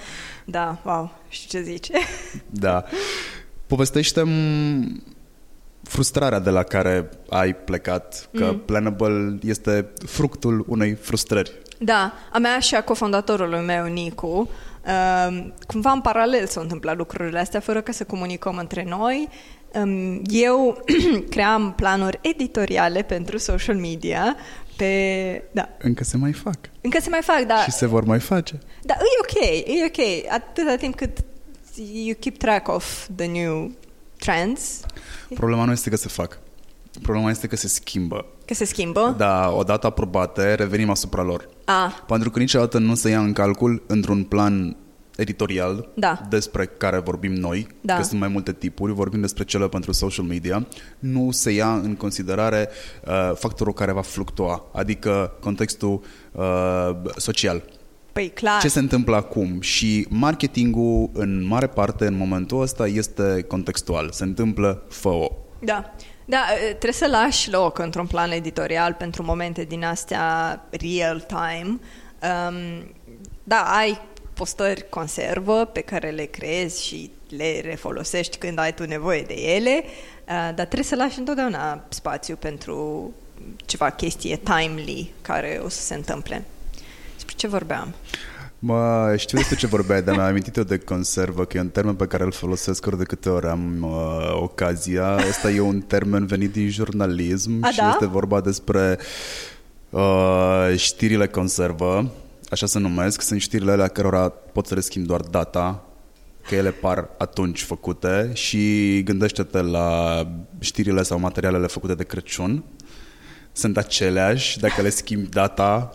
Da, 0.50 0.78
wow, 0.84 1.10
știu 1.28 1.58
ce 1.58 1.64
zici. 1.64 1.88
da. 2.50 2.84
povestește 3.66 4.22
frustrarea 5.82 6.38
de 6.38 6.50
la 6.50 6.62
care 6.62 7.08
ai 7.30 7.54
plecat, 7.54 8.28
că 8.32 8.44
mm. 8.52 8.58
Planable 8.58 9.38
este 9.42 9.88
fructul 10.06 10.64
unei 10.68 10.94
frustrări. 10.94 11.52
Da, 11.78 12.12
a 12.32 12.38
mea 12.38 12.58
și 12.58 12.74
a 12.74 12.84
cofondatorului 12.84 13.60
meu, 13.60 13.86
Nicu, 13.86 14.50
uh, 14.86 15.46
cumva 15.66 15.90
în 15.90 16.00
paralel 16.00 16.46
s-au 16.46 16.62
întâmplat 16.62 16.96
lucrurile 16.96 17.38
astea, 17.38 17.60
fără 17.60 17.80
că 17.80 17.92
să 17.92 18.04
comunicăm 18.04 18.56
între 18.56 18.84
noi. 18.88 19.28
Um, 19.74 20.22
eu 20.26 20.84
cream 21.30 21.72
planuri 21.76 22.18
editoriale 22.22 23.02
pentru 23.02 23.38
social 23.38 23.76
media 23.76 24.36
pe... 24.76 25.42
Da. 25.52 25.68
Încă 25.78 26.04
se 26.04 26.16
mai 26.16 26.32
fac. 26.32 26.58
Încă 26.80 26.98
se 27.00 27.08
mai 27.08 27.22
fac, 27.22 27.40
da. 27.46 27.56
Și 27.56 27.70
se 27.70 27.86
vor 27.86 28.04
mai 28.04 28.20
face. 28.20 28.58
Da, 28.88 28.94
e 28.94 29.18
ok, 29.20 29.66
e 29.66 29.84
ok. 29.86 30.32
Atâta 30.32 30.76
timp 30.76 30.94
cât 30.94 31.18
you 31.76 32.14
keep 32.18 32.36
track 32.36 32.68
of 32.68 33.08
the 33.16 33.26
new 33.26 33.70
trends. 34.18 34.80
Problema 35.34 35.64
nu 35.64 35.72
este 35.72 35.90
că 35.90 35.96
se 35.96 36.08
fac. 36.08 36.38
Problema 37.02 37.30
este 37.30 37.46
că 37.46 37.56
se 37.56 37.68
schimbă. 37.68 38.26
Că 38.44 38.54
se 38.54 38.64
schimbă? 38.64 39.14
Da, 39.18 39.52
odată 39.56 39.86
aprobate, 39.86 40.54
revenim 40.54 40.90
asupra 40.90 41.22
lor. 41.22 41.48
Ah. 41.64 41.92
Pentru 42.06 42.30
că 42.30 42.38
niciodată 42.38 42.78
nu 42.78 42.94
se 42.94 43.08
ia 43.08 43.20
în 43.20 43.32
calcul 43.32 43.82
într-un 43.86 44.24
plan 44.24 44.76
editorial 45.16 45.88
da. 45.94 46.20
despre 46.28 46.66
care 46.66 46.98
vorbim 46.98 47.32
noi, 47.32 47.66
da. 47.80 47.96
că 47.96 48.02
sunt 48.02 48.20
mai 48.20 48.28
multe 48.28 48.52
tipuri, 48.52 48.92
vorbim 48.92 49.20
despre 49.20 49.44
cele 49.44 49.68
pentru 49.68 49.92
social 49.92 50.24
media, 50.24 50.66
nu 50.98 51.30
se 51.30 51.50
ia 51.50 51.72
în 51.72 51.94
considerare 51.96 52.68
uh, 53.06 53.32
factorul 53.34 53.72
care 53.72 53.92
va 53.92 54.00
fluctua, 54.00 54.64
adică 54.72 55.32
contextul 55.40 56.00
uh, 56.32 56.90
social. 57.16 57.62
Păi 58.18 58.28
clar. 58.28 58.60
Ce 58.60 58.68
se 58.68 58.78
întâmplă 58.78 59.16
acum? 59.16 59.60
Și 59.60 60.06
marketingul, 60.08 61.10
în 61.12 61.46
mare 61.46 61.66
parte, 61.66 62.06
în 62.06 62.16
momentul 62.16 62.60
ăsta, 62.60 62.86
este 62.86 63.44
contextual. 63.48 64.10
Se 64.10 64.24
întâmplă 64.24 64.82
fă-o. 64.88 65.30
Da. 65.58 65.94
Da, 66.24 66.36
uh, 66.52 66.68
trebuie 66.68 66.92
să 66.92 67.06
lași 67.06 67.50
loc 67.50 67.78
într-un 67.78 68.06
plan 68.06 68.30
editorial 68.30 68.92
pentru 68.92 69.22
momente 69.22 69.64
din 69.64 69.84
astea 69.84 70.60
real 70.70 71.26
time. 71.26 71.78
Um, 72.22 72.92
da, 73.44 73.60
ai 73.76 74.00
postări 74.34 74.88
conservă 74.88 75.64
pe 75.64 75.80
care 75.80 76.10
le 76.10 76.24
creezi 76.24 76.84
și 76.84 77.10
le 77.28 77.60
refolosești 77.60 78.36
când 78.36 78.58
ai 78.58 78.74
tu 78.74 78.86
nevoie 78.86 79.22
de 79.22 79.34
ele, 79.34 79.82
uh, 79.84 79.90
dar 80.28 80.52
trebuie 80.52 80.82
să 80.82 80.96
lași 80.96 81.18
întotdeauna 81.18 81.84
spațiu 81.88 82.36
pentru 82.36 83.10
ceva 83.66 83.90
chestie 83.90 84.36
timely 84.36 85.12
care 85.22 85.60
o 85.64 85.68
să 85.68 85.80
se 85.80 85.94
întâmple. 85.94 86.44
Despre 87.40 87.58
ce 87.58 87.64
vorbeam? 87.64 87.94
Mă, 88.58 89.14
știu 89.16 89.38
despre 89.38 89.56
ce 89.56 89.66
vorbeai, 89.66 90.02
dar 90.02 90.14
mi-am 90.14 90.28
amintit 90.28 90.56
eu 90.56 90.62
de 90.62 90.78
conservă, 90.78 91.44
că 91.44 91.56
e 91.56 91.60
un 91.60 91.68
termen 91.68 91.94
pe 91.94 92.06
care 92.06 92.24
îl 92.24 92.32
folosesc 92.32 92.86
ori 92.86 92.98
de 92.98 93.04
câte 93.04 93.28
ori 93.28 93.46
am 93.46 93.82
uh, 93.82 94.40
ocazia. 94.42 95.14
Asta 95.14 95.50
e 95.50 95.60
un 95.60 95.80
termen 95.80 96.26
venit 96.26 96.52
din 96.52 96.68
jurnalism 96.68 97.58
A, 97.60 97.70
și 97.70 97.78
da? 97.78 97.88
este 97.88 98.06
vorba 98.06 98.40
despre 98.40 98.98
uh, 99.90 100.72
știrile 100.76 101.26
conservă 101.26 102.10
așa 102.50 102.66
se 102.66 102.78
numesc, 102.78 103.20
sunt 103.20 103.40
știrile 103.40 103.72
alea 103.72 103.88
cărora 103.88 104.28
poți 104.28 104.68
să 104.68 104.74
le 104.74 104.80
schimbi 104.80 105.08
doar 105.08 105.20
data, 105.20 105.84
că 106.48 106.54
ele 106.54 106.70
par 106.70 107.08
atunci 107.18 107.62
făcute 107.62 108.30
și 108.34 109.02
gândește-te 109.02 109.60
la 109.60 110.22
știrile 110.58 111.02
sau 111.02 111.18
materialele 111.18 111.66
făcute 111.66 111.94
de 111.94 112.04
Crăciun. 112.04 112.64
Sunt 113.52 113.76
aceleași, 113.76 114.58
dacă 114.58 114.82
le 114.82 114.88
schimbi 114.88 115.28
data, 115.28 115.90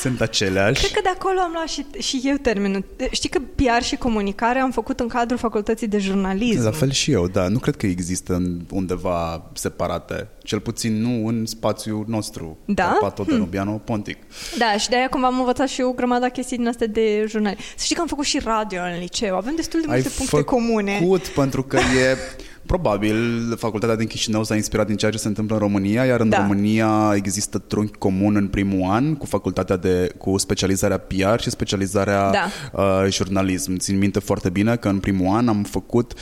sunt 0.00 0.20
aceleași. 0.20 0.80
Cred 0.80 0.90
că 0.92 1.00
de 1.02 1.08
acolo 1.08 1.40
am 1.40 1.50
luat 1.52 1.68
și, 1.68 1.86
și 1.98 2.20
eu 2.24 2.36
termenul. 2.36 2.84
Știi 3.10 3.28
că 3.28 3.40
PR 3.54 3.82
și 3.82 3.96
comunicare 3.96 4.58
am 4.58 4.70
făcut 4.70 5.00
în 5.00 5.08
cadrul 5.08 5.38
facultății 5.38 5.86
de 5.86 5.98
jurnalism. 5.98 6.62
La 6.62 6.70
fel 6.70 6.90
și 6.90 7.12
eu, 7.12 7.28
da. 7.28 7.48
Nu 7.48 7.58
cred 7.58 7.76
că 7.76 7.86
există 7.86 8.42
undeva 8.70 9.50
separate. 9.52 10.28
Cel 10.42 10.60
puțin 10.60 11.00
nu 11.00 11.26
în 11.26 11.46
spațiul 11.46 12.04
nostru. 12.08 12.58
Da? 12.64 12.96
Pato 13.00 13.22
de 13.22 13.34
Nubiano 13.34 13.72
Pontic. 13.84 14.16
Da, 14.58 14.76
și 14.78 14.88
de-aia 14.88 15.08
cumva 15.08 15.26
am 15.26 15.38
învățat 15.38 15.68
și 15.68 15.80
eu 15.80 15.88
o 15.88 15.92
grămadă 15.92 16.26
chestii 16.26 16.56
din 16.56 16.68
astea 16.68 16.86
de 16.86 17.24
jurnalism. 17.28 17.62
Să 17.76 17.82
știi 17.84 17.94
că 17.94 18.00
am 18.00 18.06
făcut 18.06 18.24
și 18.24 18.38
radio 18.44 18.80
în 18.94 18.98
liceu. 19.00 19.36
Avem 19.36 19.52
destul 19.56 19.80
de 19.80 19.86
multe 19.88 20.08
Ai 20.08 20.12
puncte 20.16 20.42
comune. 20.42 20.98
făcut 20.98 21.26
pentru 21.26 21.62
că 21.62 21.76
e... 21.76 22.16
Probabil 22.66 23.54
facultatea 23.58 23.96
din 23.96 24.06
Chișinău 24.06 24.44
s-a 24.44 24.54
inspirat 24.54 24.86
din 24.86 24.96
ceea 24.96 25.10
ce 25.10 25.18
se 25.18 25.28
întâmplă 25.28 25.54
în 25.54 25.60
România, 25.60 26.04
iar 26.04 26.20
în 26.20 26.28
Da. 26.28 26.36
România 26.40 27.12
există 27.14 27.58
trunchi 27.58 27.98
comun 27.98 28.36
în 28.36 28.48
primul 28.48 28.90
an 28.90 29.14
cu 29.14 29.26
facultatea 29.26 29.76
de 29.76 30.10
cu 30.18 30.36
specializarea 30.38 30.98
PR 30.98 31.40
și 31.40 31.50
specializarea 31.50 32.30
Da. 32.30 32.48
uh, 32.72 33.10
jurnalism. 33.10 33.76
Țin 33.76 33.98
minte 33.98 34.18
foarte 34.18 34.50
bine 34.50 34.76
că 34.76 34.88
în 34.88 34.98
primul 34.98 35.36
an 35.36 35.48
am 35.48 35.62
făcut 35.62 36.12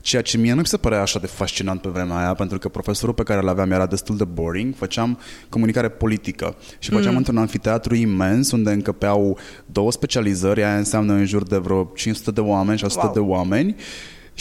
ceea 0.00 0.22
ce 0.22 0.36
mie 0.38 0.52
nu 0.52 0.60
mi 0.60 0.66
se 0.66 0.76
părea 0.76 1.00
așa 1.00 1.18
de 1.18 1.26
fascinant 1.26 1.80
pe 1.80 1.88
vremea 1.88 2.16
aia, 2.16 2.34
pentru 2.34 2.58
că 2.58 2.68
profesorul 2.68 3.14
pe 3.14 3.22
care 3.22 3.40
îl 3.42 3.48
aveam 3.48 3.70
era 3.70 3.86
destul 3.86 4.16
de 4.16 4.24
boring, 4.24 4.74
făceam 4.76 5.18
comunicare 5.48 5.88
politică 5.88 6.54
și 6.78 6.90
făceam 6.90 7.10
Mm. 7.10 7.16
într-un 7.16 7.36
anfiteatru 7.38 7.94
imens 7.94 8.50
unde 8.50 8.70
încăpeau 8.70 9.38
două 9.66 9.92
specializări, 9.92 10.62
aia 10.64 10.76
înseamnă 10.76 11.12
în 11.12 11.24
jur 11.24 11.42
de 11.42 11.56
vreo 11.56 11.92
500 11.96 12.30
de 12.30 12.40
oameni, 12.40 12.78
600 12.78 13.04
Wow. 13.06 13.14
de 13.14 13.20
oameni 13.32 13.76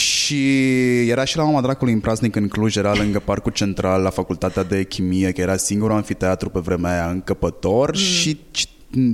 și 0.01 1.09
era 1.09 1.23
și 1.23 1.37
la 1.37 1.43
Mama 1.43 1.61
Dracului 1.61 1.93
în 1.93 1.99
praznic 1.99 2.35
în 2.35 2.47
Cluj, 2.47 2.75
era 2.75 2.93
lângă 2.93 3.19
Parcul 3.19 3.51
Central, 3.51 4.01
la 4.01 4.09
Facultatea 4.09 4.63
de 4.63 4.83
Chimie, 4.83 5.31
că 5.31 5.41
era 5.41 5.57
singurul 5.57 5.95
anfiteatru 5.95 6.49
pe 6.49 6.59
vremea 6.59 6.91
aia 6.91 7.09
încăpător 7.09 7.89
mm. 7.89 7.95
și 7.95 8.39
ci- 8.51 8.67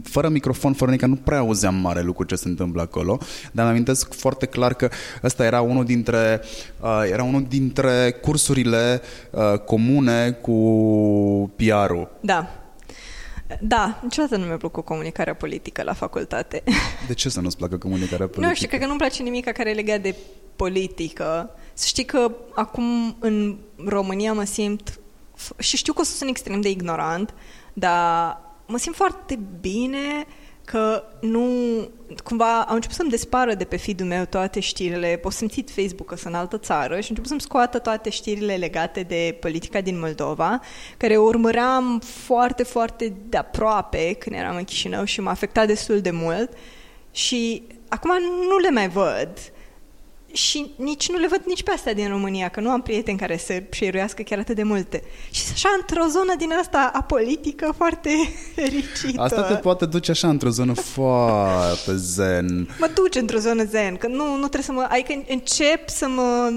fără 0.04 0.30
microfon, 0.30 0.73
fără 0.73 0.91
nici, 0.91 1.02
nu 1.02 1.15
prea 1.15 1.38
auzeam 1.38 1.76
mare 1.76 2.02
lucru 2.02 2.23
ce 2.23 2.36
se 2.36 2.47
întâmplă 2.47 2.82
acolo, 2.82 3.17
dar 3.52 3.65
îmi 3.65 3.73
amintesc 3.73 4.13
foarte 4.13 4.45
clar 4.45 4.73
că 4.73 4.89
ăsta 5.23 5.45
era 5.45 5.62
unul 5.62 5.86
dintre, 5.86 6.41
uh, 6.80 7.10
era 7.12 7.23
unul 7.23 7.45
dintre 7.50 8.12
cursurile 8.21 9.02
uh, 9.32 9.60
comune 9.60 10.32
cu 10.32 10.54
PR-ul. 11.56 12.10
Da. 12.21 12.66
Da, 13.62 14.00
niciodată 14.04 14.38
nu 14.38 14.46
mi-a 14.46 14.58
plăcut 14.58 14.86
comunicarea 14.86 15.36
politică 15.36 15.84
la 15.84 15.94
facultate. 15.94 16.64
De 17.08 17.14
ce 17.14 17.30
să 17.30 17.42
nu-ți 17.42 17.58
placă 17.58 17.78
comunicarea 17.78 18.26
politică? 18.26 18.48
Nu 18.48 18.54
știu, 18.54 18.68
cred 18.68 18.80
că 18.80 18.86
nu-mi 18.86 18.98
place 18.98 19.24
nimic 19.24 19.52
care 19.52 19.70
e 19.70 19.74
legat 19.74 20.02
de 20.02 20.16
politică. 20.56 21.50
Să 21.74 21.86
știi 21.88 22.06
că 22.06 22.32
acum 22.56 23.16
în 23.20 23.58
România 23.86 24.34
mă 24.34 24.44
simt, 24.44 25.00
și 25.58 25.78
știu 25.78 25.94
că 25.94 26.02
o 26.02 26.04
să 26.04 26.16
sunt 26.16 26.30
extrem 26.30 26.62
de 26.62 26.70
ignorant, 26.70 27.34
dar 27.74 28.42
mă 28.66 28.78
simt 28.78 28.96
foarte 28.96 29.40
bine 29.60 30.26
că 30.71 31.03
nu... 31.21 31.47
Cumva 32.23 32.63
au 32.63 32.75
început 32.75 32.95
să-mi 32.95 33.10
despară 33.10 33.53
de 33.53 33.63
pe 33.63 33.77
feed-ul 33.77 34.08
meu 34.08 34.25
toate 34.25 34.60
știrile, 34.60 35.19
pot 35.21 35.32
simțit 35.32 35.69
Facebook 35.69 36.08
că 36.08 36.15
sunt 36.15 36.34
în 36.34 36.39
altă 36.39 36.58
țară 36.58 36.99
și 36.99 37.10
început 37.10 37.27
să-mi 37.27 37.41
scoată 37.41 37.80
toate 37.80 38.10
știrile 38.10 38.56
legate 38.56 39.01
de 39.01 39.38
politica 39.39 39.82
din 39.82 39.99
Moldova, 39.99 40.60
care 40.97 41.17
urmăream 41.17 41.99
foarte, 41.99 42.63
foarte 42.63 43.13
de 43.30 43.38
aproape 43.38 44.13
când 44.13 44.36
eram 44.36 44.56
în 44.56 44.63
Chișinău 44.63 45.03
și 45.03 45.21
m-a 45.21 45.32
afectat 45.32 45.67
destul 45.67 46.01
de 46.01 46.12
mult. 46.12 46.49
Și 47.12 47.63
acum 47.89 48.12
nu 48.49 48.58
le 48.58 48.69
mai 48.69 48.89
văd 48.89 49.30
și 50.32 50.72
nici 50.76 51.10
nu 51.10 51.18
le 51.18 51.28
văd 51.28 51.42
nici 51.46 51.63
pe 51.63 51.72
astea 51.72 51.94
din 51.94 52.10
România, 52.10 52.50
că 52.50 52.60
nu 52.60 52.70
am 52.70 52.82
prieteni 52.82 53.18
care 53.18 53.38
să 53.38 53.63
șeiruiască 53.72 54.22
chiar 54.22 54.40
atât 54.40 54.56
de 54.56 54.63
multe. 54.63 55.04
Și 55.32 55.42
așa 55.54 55.70
într-o 55.80 56.06
zonă 56.10 56.34
din 56.38 56.52
asta 56.52 56.92
apolitică 56.94 57.74
foarte 57.78 58.10
fericită. 58.56 59.22
Asta 59.22 59.42
te 59.42 59.54
poate 59.54 59.86
duce 59.86 60.12
așa 60.12 60.30
într-o 60.30 60.50
zonă 60.50 60.74
foarte 60.74 61.96
zen. 61.96 62.70
Mă 62.80 62.90
duce 62.94 63.20
într-o 63.20 63.38
zonă 63.38 63.63
zen, 63.63 63.96
că 63.96 64.08
nu, 64.08 64.32
nu 64.32 64.38
trebuie 64.48 64.62
să 64.62 64.72
mă... 64.72 64.88
Adică 64.90 65.24
încep 65.28 65.90
să 65.90 66.08
mă 66.08 66.52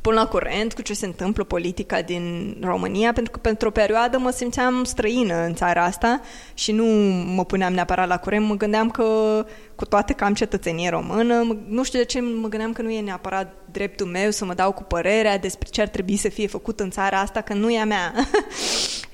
pun 0.00 0.14
la 0.14 0.26
curent 0.26 0.74
cu 0.74 0.82
ce 0.82 0.94
se 0.94 1.06
întâmplă 1.06 1.44
politica 1.44 2.02
din 2.02 2.56
România, 2.62 3.12
pentru 3.12 3.32
că 3.32 3.38
pentru 3.38 3.68
o 3.68 3.70
perioadă 3.70 4.18
mă 4.18 4.30
simțeam 4.30 4.84
străină 4.84 5.44
în 5.44 5.54
țara 5.54 5.84
asta 5.84 6.20
și 6.54 6.72
nu 6.72 6.84
mă 7.34 7.44
puneam 7.44 7.72
neapărat 7.72 8.08
la 8.08 8.18
curent. 8.18 8.46
Mă 8.46 8.54
gândeam 8.54 8.90
că, 8.90 9.04
cu 9.76 9.84
toate 9.84 10.12
că 10.12 10.24
am 10.24 10.34
cetățenie 10.34 10.90
română, 10.90 11.56
nu 11.68 11.84
știu 11.84 11.98
de 11.98 12.04
ce 12.04 12.20
mă 12.20 12.48
gândeam 12.48 12.72
că 12.72 12.82
nu 12.82 12.90
e 12.90 13.00
neapărat 13.00 13.54
dreptul 13.70 14.06
meu 14.06 14.30
să 14.30 14.44
mă 14.44 14.54
dau 14.54 14.72
cu 14.72 14.82
părerea 14.82 15.38
despre 15.38 15.68
ce 15.70 15.80
ar 15.80 15.88
trebui 15.88 16.16
să 16.16 16.28
fie 16.28 16.46
făcut 16.46 16.80
în 16.80 16.90
țara 16.90 17.20
asta, 17.20 17.40
că 17.40 17.54
nu 17.54 17.70
e 17.70 17.80
a 17.80 17.84
mea. 17.84 18.12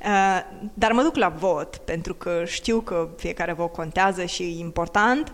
Uh, 0.03 0.40
dar 0.75 0.92
mă 0.92 1.03
duc 1.03 1.16
la 1.16 1.29
vot, 1.29 1.77
pentru 1.77 2.14
că 2.14 2.42
știu 2.46 2.81
că 2.81 3.09
fiecare 3.16 3.53
vot 3.53 3.72
contează 3.72 4.25
și 4.25 4.42
e 4.42 4.59
important, 4.59 5.33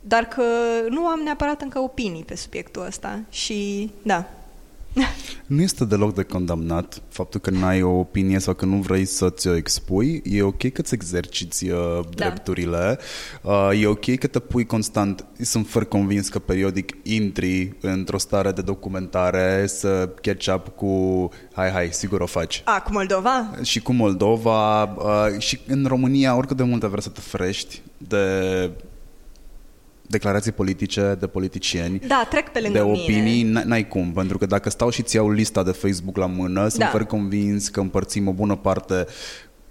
dar 0.00 0.24
că 0.24 0.42
nu 0.88 1.06
am 1.06 1.20
neapărat 1.20 1.60
încă 1.60 1.78
opinii 1.78 2.24
pe 2.24 2.36
subiectul 2.36 2.86
ăsta 2.86 3.20
și 3.30 3.90
da, 4.02 4.28
nu 5.46 5.62
este 5.62 5.84
deloc 5.84 6.14
de 6.14 6.22
condamnat 6.22 7.02
faptul 7.08 7.40
că 7.40 7.50
n-ai 7.50 7.82
o 7.82 7.98
opinie 7.98 8.38
sau 8.38 8.54
că 8.54 8.64
nu 8.64 8.76
vrei 8.76 9.04
să 9.04 9.30
ți-o 9.30 9.56
expui. 9.56 10.22
E 10.24 10.42
ok 10.42 10.72
că 10.72 10.82
ți 10.82 10.94
exerciți 10.94 11.68
uh, 11.68 12.00
da. 12.02 12.08
drepturile. 12.14 12.98
Uh, 13.42 13.70
e 13.80 13.86
ok 13.86 14.14
că 14.18 14.26
te 14.26 14.38
pui 14.38 14.66
constant. 14.66 15.24
Sunt 15.40 15.68
fără 15.68 15.84
convins 15.84 16.28
că 16.28 16.38
periodic 16.38 16.96
intri 17.02 17.76
într-o 17.80 18.18
stare 18.18 18.52
de 18.52 18.62
documentare 18.62 19.66
să 19.66 20.10
catch 20.20 20.54
up 20.54 20.68
cu 20.68 21.28
hai, 21.52 21.70
hai, 21.70 21.88
sigur 21.92 22.20
o 22.20 22.26
faci. 22.26 22.62
A, 22.64 22.80
cu 22.80 22.92
Moldova? 22.92 23.50
Și 23.62 23.80
cu 23.80 23.92
Moldova. 23.92 24.82
Uh, 24.82 25.38
și 25.38 25.60
în 25.66 25.84
România, 25.88 26.36
oricât 26.36 26.56
de 26.56 26.62
multe 26.62 26.86
vrei 26.86 27.02
să 27.02 27.08
te 27.08 27.20
frești 27.20 27.82
de 27.96 28.70
declarații 30.06 30.52
politice 30.52 31.16
de 31.20 31.26
politicieni, 31.26 31.98
da, 31.98 32.26
trec 32.30 32.48
pe 32.48 32.60
lângă 32.60 32.78
de 32.78 32.84
opinii, 32.84 33.42
mine. 33.42 33.62
n-ai 33.64 33.88
cum, 33.88 34.12
pentru 34.12 34.38
că 34.38 34.46
dacă 34.46 34.70
stau 34.70 34.90
și 34.90 35.02
ți 35.02 35.16
iau 35.16 35.30
lista 35.30 35.62
de 35.62 35.70
Facebook 35.70 36.16
la 36.16 36.26
mână, 36.26 36.68
sunt 36.68 36.80
da. 36.80 36.86
fără 36.86 37.04
convins 37.04 37.68
că 37.68 37.80
împărțim 37.80 38.28
o 38.28 38.32
bună 38.32 38.56
parte 38.56 39.06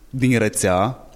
din 0.09 0.37
rețea 0.37 1.07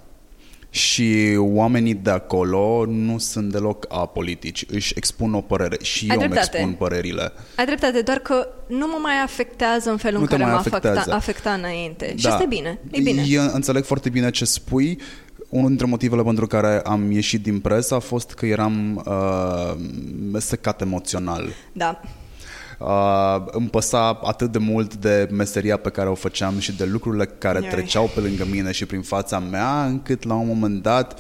și 0.70 1.36
oamenii 1.38 1.94
de 1.94 2.10
acolo 2.10 2.86
nu 2.86 3.18
sunt 3.18 3.52
deloc 3.52 3.86
apolitici, 3.90 4.66
își 4.70 4.94
expun 4.96 5.34
o 5.34 5.42
părere 5.42 5.78
și 5.82 6.06
Ai 6.10 6.16
eu 6.16 6.28
dreptate. 6.28 6.58
îmi 6.58 6.66
expun 6.66 6.88
părerile. 6.88 7.32
Ai 7.56 7.66
dreptate, 7.66 8.02
doar 8.02 8.18
că 8.18 8.48
nu 8.68 8.88
mă 8.88 8.98
mai 9.02 9.22
afectează 9.24 9.90
în 9.90 9.98
felul 9.98 10.18
nu 10.18 10.28
în 10.30 10.38
care 10.38 10.52
mă 10.52 10.58
afecta, 10.58 11.04
afecta 11.10 11.52
înainte. 11.52 12.06
Da. 12.06 12.18
Și 12.18 12.28
asta 12.28 12.44
e 12.44 12.46
bine, 12.46 12.80
e 12.92 13.02
bine. 13.02 13.24
Eu 13.28 13.44
înțeleg 13.54 13.84
foarte 13.84 14.10
bine 14.10 14.30
ce 14.30 14.46
spui, 14.46 15.00
unul 15.50 15.68
dintre 15.68 15.86
motivele 15.86 16.24
pentru 16.24 16.48
care 16.48 16.82
am 16.82 17.12
ieșit 17.12 17.44
din 17.44 17.60
presă 17.60 17.96
a 17.96 18.00
fost 18.00 18.32
că 18.32 18.46
eram 18.46 19.04
uh, 19.06 20.40
secat 20.40 20.82
emoțional. 20.82 21.48
Da. 21.74 22.02
Uh, 22.80 23.46
îmi 23.46 23.68
păsa 23.68 24.20
atât 24.24 24.52
de 24.52 24.58
mult 24.58 24.96
de 24.96 25.28
meseria 25.32 25.78
pe 25.78 25.90
care 25.90 26.10
o 26.10 26.16
făceam 26.16 26.60
și 26.60 26.76
de 26.76 26.86
lucrurile 26.86 27.26
care 27.26 27.60
Ioi. 27.62 27.70
treceau 27.70 28.12
pe 28.14 28.20
lângă 28.20 28.46
mine 28.52 28.72
și 28.72 28.86
prin 28.86 29.02
fața 29.02 29.40
mea, 29.40 29.86
încât 29.86 30.24
la 30.24 30.34
un 30.34 30.48
moment 30.48 30.82
dat 30.82 31.20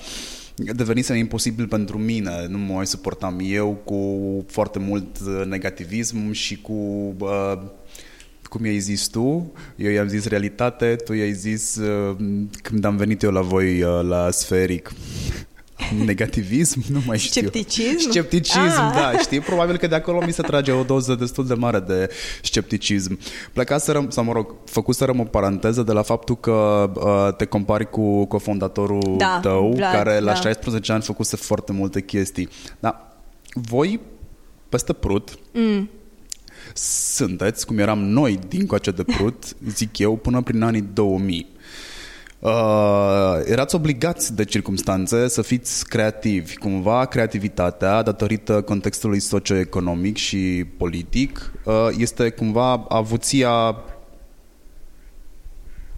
devenise 0.55 1.17
imposibil 1.17 1.67
pentru 1.67 1.97
mine. 1.97 2.45
Nu 2.49 2.57
mă 2.57 2.73
mai 2.73 2.87
suportam 2.87 3.39
eu 3.41 3.81
cu 3.83 4.21
foarte 4.47 4.79
mult 4.79 5.19
negativism 5.45 6.31
și 6.31 6.61
cu 6.61 6.73
uh, 7.19 7.59
cum 8.47 8.65
i-ai 8.65 8.79
zis 8.79 9.07
tu, 9.07 9.51
eu 9.75 9.91
i-am 9.91 10.07
zis 10.07 10.25
realitate, 10.25 10.95
tu 10.95 11.13
i-ai 11.13 11.33
zis 11.33 11.75
uh, 11.75 12.15
când 12.61 12.85
am 12.85 12.97
venit 12.97 13.21
eu 13.21 13.31
la 13.31 13.41
voi 13.41 13.81
uh, 13.81 14.01
la 14.03 14.31
Sferic 14.31 14.91
negativism, 16.05 16.83
nu 16.87 17.01
mai 17.05 17.17
știu. 17.17 17.41
Scepticism? 17.41 18.09
Scepticism, 18.09 18.81
ah. 18.81 18.93
da, 18.93 19.17
știi? 19.17 19.39
Probabil 19.39 19.77
că 19.77 19.87
de 19.87 19.95
acolo 19.95 20.25
mi 20.25 20.31
se 20.31 20.41
trage 20.41 20.71
o 20.71 20.83
doză 20.83 21.15
destul 21.15 21.47
de 21.47 21.53
mare 21.53 21.79
de 21.79 22.09
scepticism. 22.41 23.19
Plecaserăm, 23.53 24.09
sau 24.09 24.23
mă 24.23 24.31
rog, 24.31 24.55
făcuserăm 24.65 25.19
o 25.19 25.23
paranteză 25.23 25.83
de 25.83 25.91
la 25.91 26.01
faptul 26.01 26.37
că 26.37 26.89
uh, 26.95 27.35
te 27.35 27.45
compari 27.45 27.89
cu 27.89 28.25
cofondatorul 28.25 29.15
da, 29.17 29.39
tău, 29.41 29.73
Vlad, 29.75 29.93
care 29.93 30.19
la 30.19 30.33
da. 30.33 30.39
16 30.39 30.91
ani 30.91 31.01
făcuse 31.01 31.35
foarte 31.35 31.71
multe 31.71 32.01
chestii. 32.01 32.49
Da, 32.79 33.17
voi, 33.53 33.99
peste 34.69 34.93
prut, 34.93 35.39
mm 35.53 35.89
sunteți, 36.77 37.65
cum 37.65 37.77
eram 37.77 37.99
noi 37.99 38.39
din 38.47 38.65
coace 38.65 38.91
de 38.91 39.03
prut, 39.03 39.43
zic 39.67 39.97
eu, 39.97 40.15
până 40.15 40.41
prin 40.41 40.61
anii 40.61 40.87
2000. 40.93 41.47
Uh, 42.39 42.51
erați 43.45 43.75
obligați 43.75 44.35
de 44.35 44.45
circumstanțe 44.45 45.27
să 45.27 45.41
fiți 45.41 45.87
creativi. 45.87 46.57
Cumva 46.57 47.05
creativitatea, 47.05 48.01
datorită 48.01 48.61
contextului 48.61 49.19
socioeconomic 49.19 50.17
și 50.17 50.65
politic, 50.77 51.51
uh, 51.63 51.73
este 51.97 52.29
cumva 52.29 52.85
avuția 52.89 53.75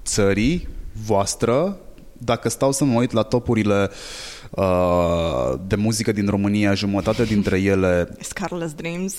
țării 0.03 0.67
voastră. 1.05 1.77
Dacă 2.17 2.49
stau 2.49 2.71
să 2.71 2.83
mă 2.83 2.99
uit 2.99 3.11
la 3.11 3.21
topurile 3.21 3.89
uh, 3.89 3.95
Uh, 4.49 5.53
de 5.67 5.75
muzică 5.75 6.11
din 6.11 6.27
România, 6.27 6.73
jumătate 6.73 7.23
dintre 7.23 7.61
ele... 7.61 8.15
Scarlet 8.19 8.73
Dreams. 8.73 9.15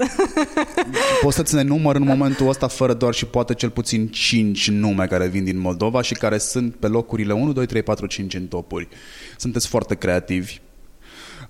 poți 1.22 1.36
să-ți 1.36 1.54
ne 1.54 1.62
număr 1.62 1.96
în 1.96 2.02
momentul 2.02 2.48
ăsta 2.48 2.66
fără 2.66 2.94
doar 2.94 3.14
și 3.14 3.26
poate 3.26 3.54
cel 3.54 3.70
puțin 3.70 4.08
5 4.08 4.70
nume 4.70 5.06
care 5.06 5.26
vin 5.26 5.44
din 5.44 5.58
Moldova 5.58 6.02
și 6.02 6.14
care 6.14 6.38
sunt 6.38 6.74
pe 6.74 6.86
locurile 6.86 7.32
1, 7.32 7.52
2, 7.52 7.66
3, 7.66 7.82
4, 7.82 8.06
5 8.06 8.34
în 8.34 8.46
topuri. 8.46 8.88
Sunteți 9.36 9.68
foarte 9.68 9.94
creativi. 9.94 10.60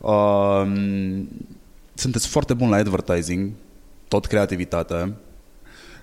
Uh, 0.01 0.63
sunteți 1.95 2.29
foarte 2.29 2.55
buni 2.55 2.71
la 2.71 2.77
advertising, 2.77 3.51
tot 4.09 4.27
creativitate. 4.27 5.15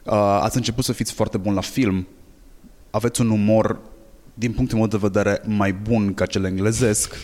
Uh, 0.03 0.39
ați 0.41 0.57
început 0.57 0.83
să 0.83 0.93
fiți 0.93 1.13
foarte 1.13 1.37
buni 1.37 1.55
la 1.55 1.61
film. 1.61 2.07
Aveți 2.89 3.21
un 3.21 3.29
umor 3.29 3.79
din 4.39 4.51
punctul 4.51 4.77
meu 4.77 4.87
de 4.87 4.97
vedere, 4.97 5.41
mai 5.45 5.73
bun 5.73 6.13
ca 6.13 6.25
cel 6.25 6.43
englezesc. 6.43 7.15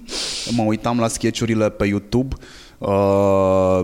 mă 0.56 0.62
uitam 0.62 0.98
la 0.98 1.08
sketchurile 1.08 1.70
pe 1.70 1.86
YouTube, 1.86 2.36
uh, 2.78 3.80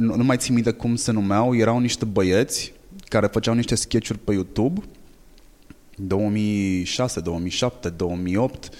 nu, 0.00 0.16
nu 0.16 0.24
mai 0.24 0.36
țin 0.36 0.54
minte 0.54 0.70
cum 0.70 0.96
se 0.96 1.12
numeau, 1.12 1.56
erau 1.56 1.78
niște 1.78 2.04
băieți 2.04 2.72
care 3.04 3.26
făceau 3.26 3.54
niște 3.54 3.74
sketchuri 3.74 4.18
pe 4.18 4.32
YouTube 4.32 4.80
2006, 5.96 7.20
2007, 7.20 7.88
2008 7.88 8.70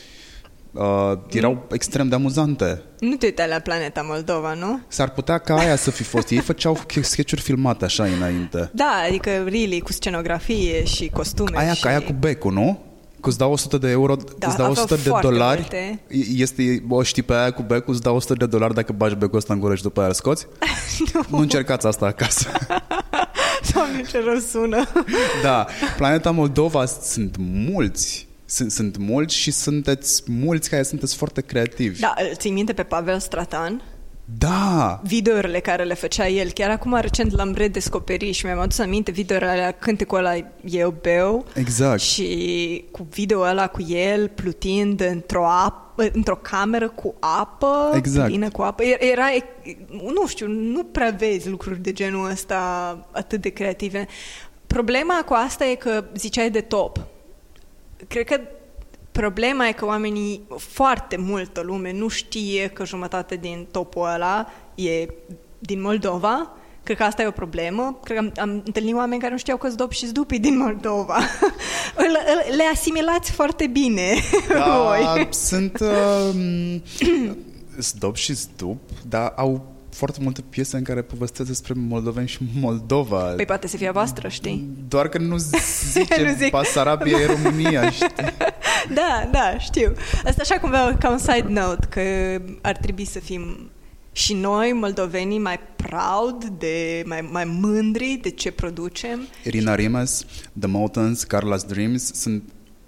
Uh, 0.74 1.12
erau 1.30 1.66
extrem 1.70 2.08
de 2.08 2.14
amuzante. 2.14 2.82
Nu 2.98 3.16
te 3.16 3.26
uitai 3.26 3.48
la 3.48 3.58
Planeta 3.58 4.02
Moldova, 4.02 4.54
nu? 4.54 4.80
S-ar 4.88 5.10
putea 5.10 5.38
ca 5.38 5.54
aia 5.54 5.76
să 5.76 5.90
fi 5.90 6.02
fost. 6.02 6.30
Ei 6.30 6.38
făceau 6.38 6.78
sketch 7.00 7.40
filmate 7.40 7.84
așa 7.84 8.04
înainte. 8.04 8.70
Da, 8.72 9.02
adică 9.08 9.30
really 9.30 9.80
cu 9.80 9.92
scenografie 9.92 10.84
și 10.84 11.08
costume. 11.08 11.58
Aia 11.58 11.72
și... 11.72 11.82
ca 11.82 11.88
aia 11.88 12.02
cu 12.02 12.12
becul, 12.12 12.52
nu? 12.52 12.93
Că 13.24 13.30
îți 13.30 13.38
dau 13.38 13.52
100 13.52 13.78
de 13.78 13.90
euro, 13.90 14.16
da, 14.38 14.46
îți 14.46 14.56
dau 14.56 14.70
100 14.70 14.94
de 14.94 15.10
dolari, 15.20 15.60
multe. 15.60 16.02
este, 16.36 16.84
o 16.88 17.02
știi 17.02 17.22
pe 17.22 17.32
aia 17.32 17.50
cu 17.50 17.62
becul, 17.62 17.92
îți 17.92 18.02
dau 18.02 18.16
100 18.16 18.34
de 18.34 18.46
dolari 18.46 18.74
dacă 18.74 18.92
bagi 18.92 19.14
becul 19.14 19.38
ăsta 19.38 19.52
în 19.52 19.60
gură 19.60 19.74
și 19.74 19.82
după 19.82 20.00
aia 20.00 20.08
îl 20.08 20.14
scoți? 20.14 20.46
nu. 21.12 21.20
nu 21.28 21.38
încercați 21.38 21.86
asta 21.86 22.06
acasă. 22.06 22.48
Doamne, 23.72 24.02
ce 24.10 24.22
rău 24.24 24.38
sună. 24.38 24.84
da, 25.42 25.66
Planeta 25.96 26.30
Moldova 26.30 26.84
sunt 26.84 27.36
mulți 27.38 28.26
sunt, 28.44 28.70
sunt 28.70 28.96
mulți 28.96 29.36
și 29.36 29.50
sunteți 29.50 30.22
mulți 30.26 30.70
care 30.70 30.82
sunteți 30.82 31.16
foarte 31.16 31.40
creativi. 31.40 32.00
Da, 32.00 32.14
ții 32.32 32.50
minte 32.50 32.72
pe 32.72 32.82
Pavel 32.82 33.18
Stratan? 33.18 33.82
Da! 34.24 35.00
Videourile 35.02 35.60
care 35.60 35.84
le 35.84 35.94
făcea 35.94 36.28
el. 36.28 36.50
Chiar 36.50 36.70
acum 36.70 36.98
recent 37.00 37.32
l-am 37.32 37.54
redescoperit 37.54 38.34
și 38.34 38.44
mi-am 38.44 38.58
adus 38.58 38.78
aminte 38.78 39.10
videourile 39.10 39.50
alea, 39.50 39.70
cântecul 39.70 40.18
ăla 40.18 40.34
Eu 40.64 40.94
Beu. 41.00 41.44
Exact. 41.54 42.00
Și 42.00 42.84
cu 42.90 43.06
video 43.10 43.40
ăla 43.40 43.66
cu 43.66 43.82
el 43.82 44.28
plutind 44.28 45.00
într-o 45.00 45.46
apă, 45.46 46.10
într-o 46.12 46.36
cameră 46.36 46.88
cu 46.88 47.14
apă, 47.20 47.92
exact. 47.94 48.26
plină 48.28 48.50
cu 48.50 48.62
apă. 48.62 48.82
Era, 48.98 49.26
nu 49.88 50.26
știu, 50.26 50.46
nu 50.46 50.84
prea 50.84 51.14
vezi 51.18 51.48
lucruri 51.48 51.82
de 51.82 51.92
genul 51.92 52.30
ăsta 52.30 52.98
atât 53.10 53.40
de 53.40 53.48
creative. 53.48 54.06
Problema 54.66 55.22
cu 55.26 55.32
asta 55.32 55.64
e 55.64 55.74
că 55.74 56.04
ziceai 56.16 56.50
de 56.50 56.60
top. 56.60 57.06
Cred 58.08 58.24
că 58.24 58.40
Problema 59.20 59.66
e 59.66 59.72
că 59.72 59.84
oamenii, 59.84 60.40
foarte 60.58 61.16
multă 61.16 61.60
lume, 61.60 61.92
nu 61.92 62.08
știe 62.08 62.66
că 62.68 62.84
jumătate 62.84 63.36
din 63.36 63.66
topul 63.70 64.08
ăla 64.14 64.46
e 64.74 65.08
din 65.58 65.80
Moldova. 65.80 66.50
Cred 66.82 66.96
că 66.96 67.02
asta 67.02 67.22
e 67.22 67.26
o 67.26 67.30
problemă. 67.30 67.98
Cred 68.04 68.16
că 68.16 68.22
am, 68.22 68.48
am 68.48 68.62
întâlnit 68.64 68.94
oameni 68.94 69.20
care 69.20 69.32
nu 69.32 69.38
știau 69.38 69.56
că 69.56 69.68
zdop 69.68 69.92
și 69.92 70.06
zdupii 70.06 70.38
din 70.38 70.58
Moldova. 70.58 71.18
Le 72.56 72.62
asimilați 72.72 73.30
foarte 73.30 73.66
bine 73.66 74.14
Da, 74.48 74.82
voi. 74.82 75.28
sunt 75.30 75.80
uh, 75.80 77.30
zdop 77.78 78.16
și 78.16 78.32
zdup, 78.32 78.78
dar 79.08 79.32
au 79.36 79.73
foarte 79.94 80.18
multe 80.22 80.40
piese 80.48 80.76
în 80.76 80.82
care 80.82 81.02
povestesc 81.02 81.48
despre 81.48 81.72
moldoveni 81.76 82.28
și 82.28 82.38
Moldova. 82.60 83.18
Păi 83.18 83.44
poate 83.44 83.66
să 83.66 83.76
fie 83.76 83.88
a 83.88 83.92
voastră, 83.92 84.28
știi? 84.28 84.68
Doar 84.88 85.08
că 85.08 85.18
nu 85.18 85.36
zice 85.92 86.22
Nu 86.22 86.34
zic. 86.36 86.50
Basarabia 86.50 87.18
e 87.18 87.26
România, 87.26 87.90
știi? 87.90 88.08
Da, 88.94 89.28
da, 89.32 89.58
știu. 89.58 89.92
Asta 90.24 90.42
așa 90.42 90.58
cumva 90.58 90.96
ca 91.00 91.10
un 91.10 91.18
side 91.18 91.46
note, 91.48 91.86
că 91.90 92.00
ar 92.60 92.76
trebui 92.76 93.04
să 93.04 93.18
fim 93.18 93.70
și 94.12 94.34
noi, 94.34 94.72
moldovenii, 94.72 95.38
mai 95.38 95.60
proud, 95.76 96.44
de, 96.44 97.02
mai, 97.06 97.28
mai 97.32 97.44
mândri 97.44 98.18
de 98.22 98.30
ce 98.30 98.50
producem. 98.50 99.20
Irina 99.44 99.74
Rimes, 99.74 100.24
The 100.58 100.68
Mountains, 100.68 101.26
Carla's 101.26 101.66
Dreams 101.66 102.12
sunt 102.12 102.42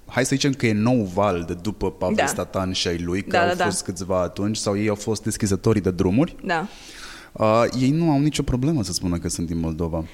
Hai 0.07 0.25
să 0.25 0.35
zicem 0.35 0.53
că 0.53 0.67
e 0.67 0.73
nou 0.73 1.03
val 1.15 1.45
de 1.47 1.55
după 1.55 1.91
Pavel 1.91 2.15
Da. 2.17 2.27
Statan 2.27 2.73
și 2.73 2.89
ai 2.89 2.99
lui, 2.99 3.23
că 3.23 3.31
Da, 3.31 3.41
au 3.43 3.49
da, 3.49 3.55
da. 3.55 3.65
fost 3.65 3.83
câțiva 3.85 4.21
atunci, 4.23 4.57
sau 4.57 4.79
ei 4.79 4.89
au 4.89 4.95
fost 4.95 5.23
deschizătorii 5.23 5.81
de 5.83 5.91
drumuri. 5.91 6.37
Da. 6.45 6.69
Uh, 7.33 7.65
ei 7.81 7.91
nu 7.91 8.11
au 8.11 8.19
nicio 8.19 8.43
problemă 8.43 8.83
să 8.83 8.93
spună 8.93 9.19
că 9.19 9.29
sunt 9.29 9.47
din 9.47 9.59
Moldova. 9.59 10.05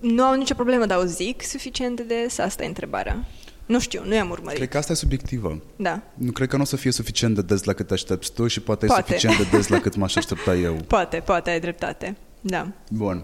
Nu 0.00 0.22
au 0.22 0.34
nicio 0.34 0.54
problemă, 0.54 0.86
dar 0.86 0.98
o 0.98 1.04
zic 1.04 1.42
suficient 1.42 1.96
de 1.96 2.02
des? 2.02 2.38
Asta 2.38 2.64
e 2.64 2.66
întrebarea. 2.66 3.24
Nu 3.66 3.80
știu, 3.80 4.02
nu 4.06 4.14
i-am 4.14 4.30
urmărit. 4.30 4.56
Cred 4.56 4.68
că 4.68 4.78
asta 4.78 4.92
e 4.92 4.94
subiectivă. 4.94 5.60
Da. 5.76 6.02
Nu 6.14 6.30
cred 6.32 6.48
că 6.48 6.56
nu 6.56 6.62
o 6.62 6.64
să 6.64 6.76
fie 6.76 6.90
suficient 6.90 7.34
de 7.34 7.42
des 7.42 7.64
la 7.64 7.72
cât 7.72 7.90
aștepți 7.90 8.32
tu 8.32 8.46
și 8.46 8.60
poate, 8.60 8.86
Poate. 8.86 9.02
e 9.14 9.18
suficient 9.18 9.50
de 9.50 9.56
des 9.56 9.68
la 9.68 9.78
cât 9.80 9.96
m-aș 9.96 10.14
aștepta 10.16 10.54
eu. 10.56 10.74
Poate, 10.86 11.16
poate, 11.24 11.50
ai 11.50 11.60
dreptate. 11.60 12.16
Da. 12.40 12.68
Bun. 12.90 13.22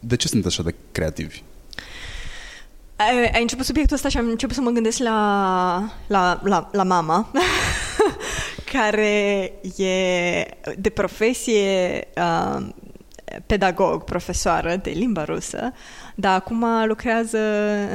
De 0.00 0.16
ce 0.16 0.28
sunt 0.28 0.46
așa 0.46 0.62
de 0.62 0.74
creativi? 0.92 1.42
Ai, 2.96 3.30
ai 3.32 3.40
început 3.40 3.64
subiectul 3.64 3.96
ăsta 3.96 4.08
și 4.08 4.16
am 4.16 4.28
început 4.28 4.54
să 4.54 4.60
mă 4.60 4.70
gândesc 4.70 4.98
la, 4.98 5.92
la, 6.06 6.40
la, 6.44 6.68
la 6.72 6.82
mama, 6.82 7.30
care 8.72 9.52
e 9.76 10.46
de 10.78 10.90
profesie 10.94 12.08
uh, 12.16 12.66
pedagog, 13.46 14.04
profesoară 14.04 14.76
de 14.76 14.90
limba 14.90 15.24
rusă, 15.24 15.72
dar 16.14 16.34
acum 16.34 16.64
lucrează 16.86 17.38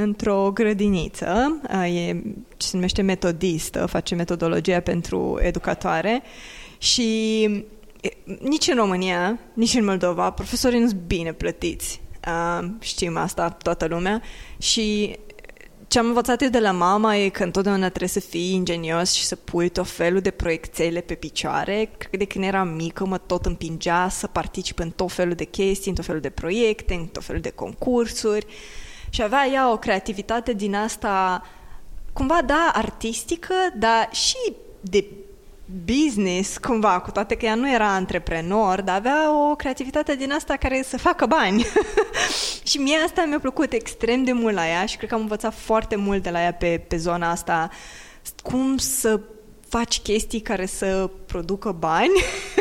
într-o 0.01 0.51
grădiniță, 0.53 1.61
uh, 1.73 1.95
e 1.95 2.21
ce 2.57 2.67
se 2.67 2.75
numește 2.75 3.01
metodistă, 3.01 3.85
face 3.85 4.15
metodologia 4.15 4.79
pentru 4.79 5.39
educatoare 5.41 6.21
și 6.77 7.43
e, 8.01 8.09
nici 8.41 8.67
în 8.67 8.75
România, 8.75 9.39
nici 9.53 9.73
în 9.73 9.85
Moldova, 9.85 10.31
profesorii 10.31 10.79
nu 10.79 10.87
sunt 10.87 10.99
bine 10.99 11.33
plătiți. 11.33 12.01
Uh, 12.27 12.67
știm 12.79 13.17
asta 13.17 13.49
toată 13.49 13.85
lumea 13.85 14.21
și 14.57 15.17
ce 15.91 15.99
am 15.99 16.05
învățat 16.05 16.41
eu 16.41 16.49
de 16.49 16.59
la 16.59 16.71
mama 16.71 17.15
e 17.15 17.29
că 17.29 17.43
întotdeauna 17.43 17.87
trebuie 17.87 18.09
să 18.09 18.19
fii 18.19 18.53
ingenios 18.53 19.11
și 19.11 19.23
să 19.23 19.35
pui 19.35 19.69
tot 19.69 19.89
felul 19.89 20.19
de 20.19 20.31
proiectele 20.31 21.01
pe 21.01 21.13
picioare. 21.13 21.89
Cred 21.97 22.11
că 22.11 22.17
de 22.17 22.25
când 22.25 22.43
eram 22.43 22.67
mică 22.67 23.05
mă 23.05 23.17
tot 23.17 23.45
împingea 23.45 24.09
să 24.09 24.27
particip 24.27 24.79
în 24.79 24.89
tot 24.89 25.11
felul 25.11 25.33
de 25.33 25.43
chestii, 25.43 25.89
în 25.89 25.95
tot 25.95 26.05
felul 26.05 26.21
de 26.21 26.29
proiecte, 26.29 26.93
în 26.93 27.05
tot 27.05 27.23
felul 27.23 27.41
de 27.41 27.49
concursuri. 27.49 28.45
Și 29.09 29.21
avea 29.21 29.47
ea 29.47 29.71
o 29.71 29.77
creativitate 29.77 30.53
din 30.53 30.75
asta, 30.75 31.45
cumva, 32.13 32.41
da, 32.45 32.71
artistică, 32.73 33.53
dar 33.75 34.09
și 34.11 34.53
de 34.81 35.05
business, 35.85 36.57
cumva, 36.57 36.99
cu 36.99 37.11
toate 37.11 37.35
că 37.35 37.45
ea 37.45 37.55
nu 37.55 37.71
era 37.71 37.93
antreprenor, 37.93 38.81
dar 38.81 38.95
avea 38.95 39.49
o 39.49 39.55
creativitate 39.55 40.15
din 40.15 40.31
asta 40.31 40.55
care 40.55 40.83
să 40.87 40.97
facă 40.97 41.25
bani. 41.25 41.65
și 42.69 42.77
mie 42.77 42.97
asta 43.05 43.25
mi-a 43.25 43.39
plăcut 43.39 43.73
extrem 43.73 44.23
de 44.23 44.31
mult 44.31 44.55
la 44.55 44.67
ea 44.67 44.85
și 44.85 44.97
cred 44.97 45.09
că 45.09 45.15
am 45.15 45.21
învățat 45.21 45.53
foarte 45.53 45.95
mult 45.95 46.23
de 46.23 46.29
la 46.29 46.41
ea 46.41 46.53
pe, 46.53 46.83
pe 46.87 46.97
zona 46.97 47.29
asta, 47.29 47.69
cum 48.43 48.77
să 48.77 49.19
faci 49.67 49.99
chestii 49.99 50.41
care 50.41 50.65
să 50.65 51.09
producă 51.25 51.71
bani 51.71 52.11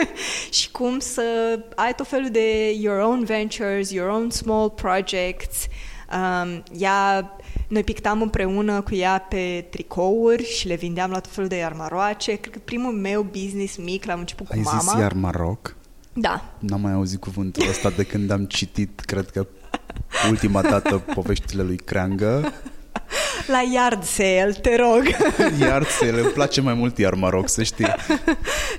și 0.59 0.70
cum 0.70 0.99
să 0.99 1.59
ai 1.75 1.94
tot 1.94 2.07
felul 2.07 2.31
de 2.31 2.70
your 2.70 2.99
own 2.99 3.25
ventures, 3.25 3.90
your 3.90 4.09
own 4.09 4.31
small 4.31 4.70
projects. 4.70 5.66
Um, 6.12 6.62
ea, 6.79 7.37
noi 7.71 7.85
pictam 7.85 8.23
împreună 8.23 8.81
cu 8.81 8.95
ea 8.95 9.27
pe 9.29 9.67
tricouri 9.71 10.45
și 10.45 10.67
le 10.67 10.75
vindeam 10.75 11.11
la 11.11 11.21
tot 11.21 11.33
felul 11.33 11.49
de 11.49 11.63
armaroace. 11.63 12.35
Cred 12.35 12.53
că 12.53 12.59
primul 12.65 12.93
meu 12.93 13.23
business 13.23 13.77
mic 13.77 14.05
l-am 14.05 14.19
început 14.19 14.47
cu 14.47 14.53
Ai 14.53 14.61
mama. 14.65 14.79
zis 14.81 14.93
iar 15.01 15.13
Maroc? 15.13 15.77
Da. 16.13 16.45
N-am 16.59 16.81
mai 16.81 16.93
auzit 16.93 17.21
cuvântul 17.21 17.69
ăsta 17.69 17.91
de 17.91 18.03
când 18.05 18.31
am 18.31 18.45
citit, 18.45 19.01
cred 19.01 19.31
că 19.31 19.47
ultima 20.31 20.63
dată 20.63 20.99
poveștile 21.15 21.63
lui 21.63 21.77
Creangă. 21.77 22.53
La 23.47 23.61
yard 23.75 24.03
sale, 24.05 24.57
te 24.63 24.77
rog. 24.77 25.03
Iar 25.61 25.85
țel, 25.85 26.19
îmi 26.19 26.29
place 26.31 26.61
mai 26.61 26.75
mult 26.75 26.99
iar 26.99 27.15
Maroc, 27.15 27.49
să 27.49 27.63
știi. 27.63 27.87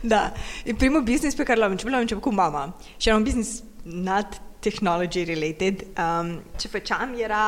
da. 0.02 0.32
E 0.66 0.74
primul 0.74 1.02
business 1.02 1.36
pe 1.36 1.44
care 1.44 1.60
l-am 1.60 1.70
început, 1.72 1.92
l-am 1.92 2.02
început 2.02 2.24
cu 2.24 2.34
mama. 2.34 2.76
Și 2.98 3.08
era 3.08 3.18
un 3.18 3.24
business 3.24 3.64
not 3.84 4.42
technology 4.62 5.24
related. 5.24 5.86
Um, 5.98 6.42
ce 6.60 6.68
făceam 6.68 7.16
era 7.18 7.44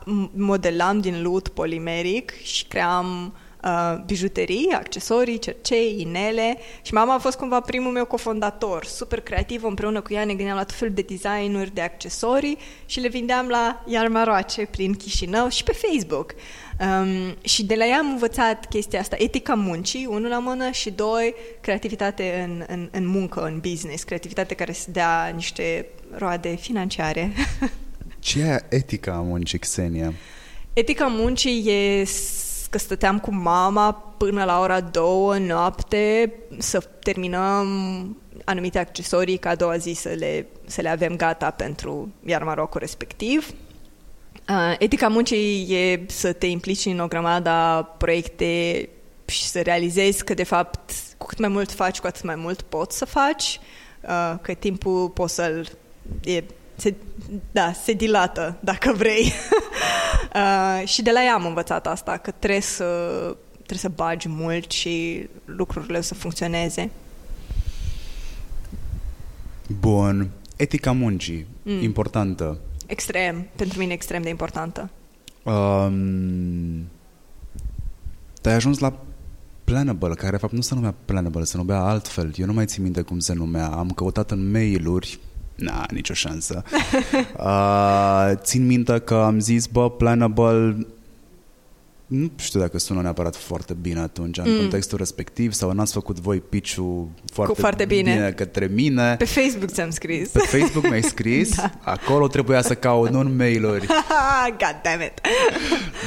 m- 0.00 0.30
modelam 0.32 1.00
din 1.00 1.22
lut 1.22 1.48
polimeric 1.48 2.42
și 2.42 2.64
cream 2.64 3.34
uh, 3.64 3.96
bijuterii, 4.06 4.72
accesorii, 4.74 5.38
cercei, 5.38 6.00
inele 6.00 6.58
și 6.82 6.94
mama 6.94 7.14
a 7.14 7.18
fost 7.18 7.36
cumva 7.38 7.60
primul 7.60 7.92
meu 7.92 8.04
cofondator, 8.04 8.84
super 8.84 9.20
creativ, 9.20 9.64
împreună 9.64 10.00
cu 10.00 10.12
ea 10.12 10.24
ne 10.24 10.34
gândeam 10.34 10.56
la 10.56 10.64
tot 10.64 10.76
felul 10.76 10.94
de 10.94 11.02
designuri 11.02 11.74
de 11.74 11.80
accesorii 11.80 12.58
și 12.86 13.00
le 13.00 13.08
vindeam 13.08 13.48
la 13.48 13.82
Iarmaroace 13.86 14.66
prin 14.70 14.94
Chișinău 14.94 15.48
și 15.48 15.62
pe 15.62 15.72
Facebook. 15.72 16.34
Um, 16.80 17.36
și 17.42 17.64
de 17.64 17.74
la 17.74 17.84
ea 17.86 17.98
am 17.98 18.10
învățat 18.10 18.66
chestia 18.68 19.00
asta, 19.00 19.16
etica 19.18 19.54
muncii, 19.54 20.06
unul 20.10 20.28
la 20.28 20.38
mână, 20.38 20.70
și 20.70 20.90
doi, 20.90 21.34
creativitate 21.60 22.46
în, 22.48 22.64
în, 22.68 22.88
în 22.92 23.06
muncă, 23.06 23.44
în 23.44 23.58
business, 23.70 24.02
creativitate 24.02 24.54
care 24.54 24.72
să 24.72 24.90
dea 24.90 25.26
niște 25.34 25.86
roade 26.10 26.54
financiare. 26.54 27.32
Ce 28.18 28.40
e 28.40 28.76
etica 28.76 29.12
a 29.12 29.20
muncii, 29.20 29.58
Xenia? 29.58 30.12
Etica 30.72 31.06
muncii 31.06 31.70
e 31.70 32.04
s- 32.04 32.66
că 32.70 32.78
stăteam 32.78 33.18
cu 33.18 33.34
mama 33.34 33.92
până 34.16 34.44
la 34.44 34.60
ora 34.60 34.80
două 34.80 35.38
noapte 35.38 36.32
să 36.58 36.78
terminăm 37.02 37.66
anumite 38.44 38.78
accesorii 38.78 39.36
ca 39.36 39.48
a 39.50 39.54
doua 39.54 39.76
zi 39.76 39.92
să 39.92 40.08
le, 40.08 40.46
să 40.66 40.80
le 40.80 40.88
avem 40.88 41.16
gata 41.16 41.50
pentru 41.50 42.08
iar 42.26 42.42
Marocul 42.42 42.80
respectiv. 42.80 43.54
Uh, 44.48 44.74
etica 44.78 45.08
muncii 45.08 45.74
e 45.74 46.04
să 46.06 46.32
te 46.32 46.46
implici 46.46 46.84
în 46.84 46.98
o 46.98 47.06
grămadă 47.06 47.88
proiecte 47.98 48.88
și 49.24 49.42
să 49.42 49.60
realizezi 49.60 50.24
că, 50.24 50.34
de 50.34 50.42
fapt, 50.42 50.92
cu 51.16 51.26
cât 51.26 51.38
mai 51.38 51.48
mult 51.48 51.72
faci, 51.72 51.98
cu 51.98 52.06
atât 52.06 52.22
mai 52.22 52.34
mult 52.34 52.62
poți 52.62 52.96
să 52.96 53.04
faci, 53.04 53.60
uh, 54.02 54.34
că 54.42 54.54
timpul 54.54 55.08
poți 55.08 55.34
să-l... 55.34 55.68
E, 56.24 56.42
se, 56.76 56.94
da, 57.50 57.72
se 57.72 57.92
dilată, 57.92 58.56
dacă 58.60 58.92
vrei. 58.92 59.24
uh, 60.34 60.88
și 60.88 61.02
de 61.02 61.10
la 61.10 61.22
ea 61.22 61.34
am 61.34 61.46
învățat 61.46 61.86
asta, 61.86 62.16
că 62.16 62.30
trebuie 62.30 62.60
să, 62.60 62.84
trebuie 63.54 63.78
să 63.78 63.88
bagi 63.88 64.28
mult 64.28 64.70
și 64.70 65.28
lucrurile 65.44 66.00
să 66.00 66.14
funcționeze. 66.14 66.90
Bun. 69.80 70.30
Etica 70.56 70.92
muncii, 70.92 71.46
mm. 71.62 71.82
importantă. 71.82 72.58
Extrem, 72.86 73.46
pentru 73.56 73.78
mine 73.78 73.92
extrem 73.92 74.22
de 74.22 74.28
importantă. 74.28 74.90
Um, 75.42 76.88
te-ai 78.40 78.54
ajuns 78.54 78.78
la 78.78 79.00
Planable, 79.64 80.14
care 80.14 80.30
de 80.30 80.36
fapt 80.36 80.52
nu 80.52 80.60
se 80.60 80.74
numea 80.74 80.94
Planable, 81.04 81.44
se 81.44 81.56
numea 81.56 81.78
altfel. 81.80 82.32
Eu 82.36 82.46
nu 82.46 82.52
mai 82.52 82.66
țin 82.66 82.82
minte 82.82 83.02
cum 83.02 83.18
se 83.18 83.32
numea. 83.32 83.66
Am 83.66 83.90
căutat 83.90 84.30
în 84.30 84.50
mail-uri, 84.50 85.18
na, 85.54 85.86
nicio 85.90 86.14
șansă. 86.14 86.62
uh, 87.38 88.32
țin 88.34 88.66
minte 88.66 88.98
că 88.98 89.14
am 89.14 89.38
zis, 89.38 89.66
bă, 89.66 89.90
Planable 89.90 90.86
nu 92.06 92.30
știu 92.36 92.60
dacă 92.60 92.78
sună 92.78 93.00
neapărat 93.00 93.36
foarte 93.36 93.74
bine 93.80 94.00
atunci, 94.00 94.38
în 94.38 94.44
Mm. 94.52 94.56
contextul 94.58 94.98
respectiv, 94.98 95.52
sau 95.52 95.70
n-ați 95.72 95.92
făcut 95.92 96.18
voi 96.20 96.40
pitch-ul 96.40 97.08
foarte, 97.32 97.60
foarte 97.60 97.84
bine. 97.84 98.12
bine 98.12 98.30
către 98.30 98.66
mine. 98.66 99.14
Pe 99.16 99.24
Facebook 99.24 99.70
ți-am 99.70 99.90
scris. 99.90 100.28
Pe 100.28 100.38
Facebook 100.38 100.88
mi-ai 100.88 101.02
scris, 101.02 101.54
Da. 101.56 101.70
acolo 101.84 102.28
trebuia 102.28 102.62
să 102.62 102.74
caut, 102.74 103.10
nu 103.10 103.18
în 103.18 103.36
mail-uri. 103.36 103.86
God 104.60 104.76
damn 104.82 105.00
it! 105.02 105.20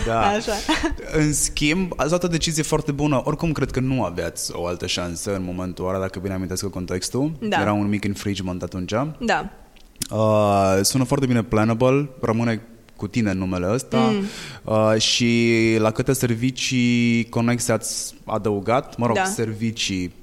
Da. 0.05 0.21
Așa. 0.27 0.51
În 1.11 1.33
schimb, 1.33 1.91
ați 1.95 2.09
luat 2.09 2.23
o 2.23 2.27
decizie 2.27 2.63
foarte 2.63 2.91
bună. 2.91 3.21
Oricum, 3.23 3.51
cred 3.51 3.71
că 3.71 3.79
nu 3.79 4.03
aveați 4.03 4.51
o 4.55 4.65
altă 4.65 4.87
șansă 4.87 5.35
în 5.35 5.43
momentul 5.43 5.87
ăla, 5.87 5.99
dacă 5.99 6.19
bine 6.19 6.33
amintesc 6.33 6.63
cu 6.63 6.69
contextul. 6.69 7.31
Da. 7.41 7.61
Era 7.61 7.73
un 7.73 7.87
mic 7.87 8.03
infringement 8.03 8.63
atunci. 8.63 8.91
Da. 9.19 9.49
Uh, 10.11 10.79
sună 10.81 11.03
foarte 11.03 11.25
bine 11.25 11.43
Planable, 11.43 12.09
rămâne 12.21 12.61
cu 12.99 13.07
tine 13.07 13.33
numele 13.33 13.71
ăsta 13.73 13.97
mm. 13.97 14.23
uh, 14.63 15.01
și 15.01 15.51
la 15.77 15.91
câte 15.91 16.13
servicii 16.13 17.27
conexe 17.29 17.71
ați 17.71 18.13
adăugat, 18.25 18.97
mă 18.97 19.05
rog, 19.05 19.15
Da. 19.15 19.23
servicii 19.23 20.13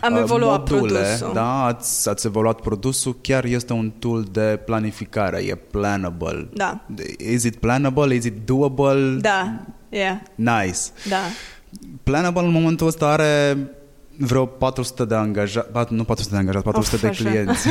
Am 0.00 0.12
uh, 0.12 0.18
evoluat 0.20 0.70
module, 0.70 1.00
produsul. 1.00 1.30
Da, 1.34 1.64
ați, 1.64 2.08
ați 2.08 2.26
evoluat 2.26 2.60
produsul, 2.60 3.16
chiar 3.20 3.44
este 3.44 3.72
un 3.72 3.92
tool 3.98 4.26
de 4.32 4.60
planificare, 4.64 5.38
e 5.38 5.54
plannable. 5.54 6.48
Da. 6.52 6.80
Is 7.18 7.42
it 7.42 7.56
plannable? 7.56 8.14
Is 8.14 8.24
it 8.24 8.46
doable? 8.46 9.16
Da, 9.20 9.60
yeah, 9.88 10.16
Nice. 10.34 10.78
da. 11.08 11.20
Plannable 12.02 12.42
în 12.42 12.52
momentul 12.52 12.86
ăsta 12.86 13.06
are 13.06 13.56
vreo 14.20 14.46
400 14.46 15.04
de 15.04 15.14
angajați, 15.14 15.92
nu 15.92 16.04
400 16.04 16.34
de 16.34 16.40
angajați, 16.40 16.64
400 16.64 16.94
Of, 16.94 17.00
de 17.02 17.08
așa. 17.08 17.24
clienți. 17.24 17.66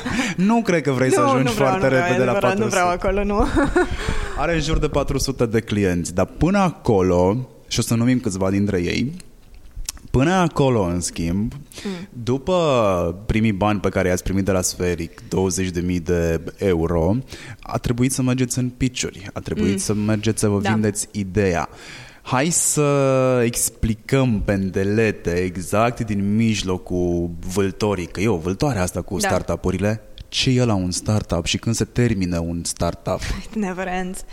nu 0.50 0.62
cred 0.62 0.82
că 0.82 0.90
vrei 0.90 1.12
să 1.12 1.20
nu, 1.20 1.26
ajungi 1.26 1.46
nu 1.46 1.52
vreau, 1.52 1.68
foarte 1.68 1.86
nu 1.86 1.92
vreau, 1.94 2.06
repede 2.06 2.22
e 2.22 2.24
la 2.24 2.30
adevărat, 2.30 2.56
400. 2.56 2.64
Nu 2.64 2.68
vreau 2.68 2.88
acolo, 2.88 3.24
nu. 3.24 3.46
Are 4.42 4.54
în 4.54 4.60
jur 4.60 4.78
de 4.78 4.88
400 4.88 5.46
de 5.46 5.60
clienți, 5.60 6.14
dar 6.14 6.26
până 6.26 6.58
acolo, 6.58 7.48
și 7.68 7.78
o 7.78 7.82
să 7.82 7.94
numim 7.94 8.20
câțiva 8.20 8.50
dintre 8.50 8.82
ei, 8.82 9.12
Până 10.14 10.32
acolo, 10.32 10.82
în 10.82 11.00
schimb, 11.00 11.52
mm. 11.52 12.08
după 12.22 13.22
primii 13.26 13.52
bani 13.52 13.80
pe 13.80 13.88
care 13.88 14.08
i-ați 14.08 14.22
primit 14.22 14.44
de 14.44 14.50
la 14.50 14.60
Sferic, 14.60 15.20
20.000 15.20 16.02
de 16.02 16.40
euro, 16.56 17.16
a 17.60 17.78
trebuit 17.78 18.12
să 18.12 18.22
mergeți 18.22 18.58
în 18.58 18.68
pitch-uri, 18.68 19.28
a 19.32 19.40
trebuit 19.40 19.70
mm. 19.70 19.76
să 19.76 19.94
mergeți 19.94 20.40
să 20.40 20.48
vă 20.48 20.60
Da. 20.60 20.72
vindeți 20.72 21.08
ideea. 21.10 21.68
Hai 22.26 22.50
să 22.50 23.40
explicăm 23.44 24.40
pendelete 24.44 25.30
exact 25.30 26.00
din 26.00 26.36
mijlocul 26.36 27.30
vâltorii, 27.54 28.06
că 28.06 28.20
e 28.20 28.28
o 28.28 28.36
vâltoare 28.36 28.78
asta 28.78 29.02
cu 29.02 29.18
Da. 29.18 29.28
startup-urile. 29.28 30.00
Ce 30.28 30.50
e 30.50 30.64
la 30.64 30.74
un 30.74 30.90
startup 30.90 31.44
și 31.46 31.58
când 31.58 31.74
se 31.74 31.84
termină 31.84 32.38
un 32.38 32.64
startup? 32.64 33.20
It 33.46 33.54
never 33.54 33.86
ends. 33.86 34.24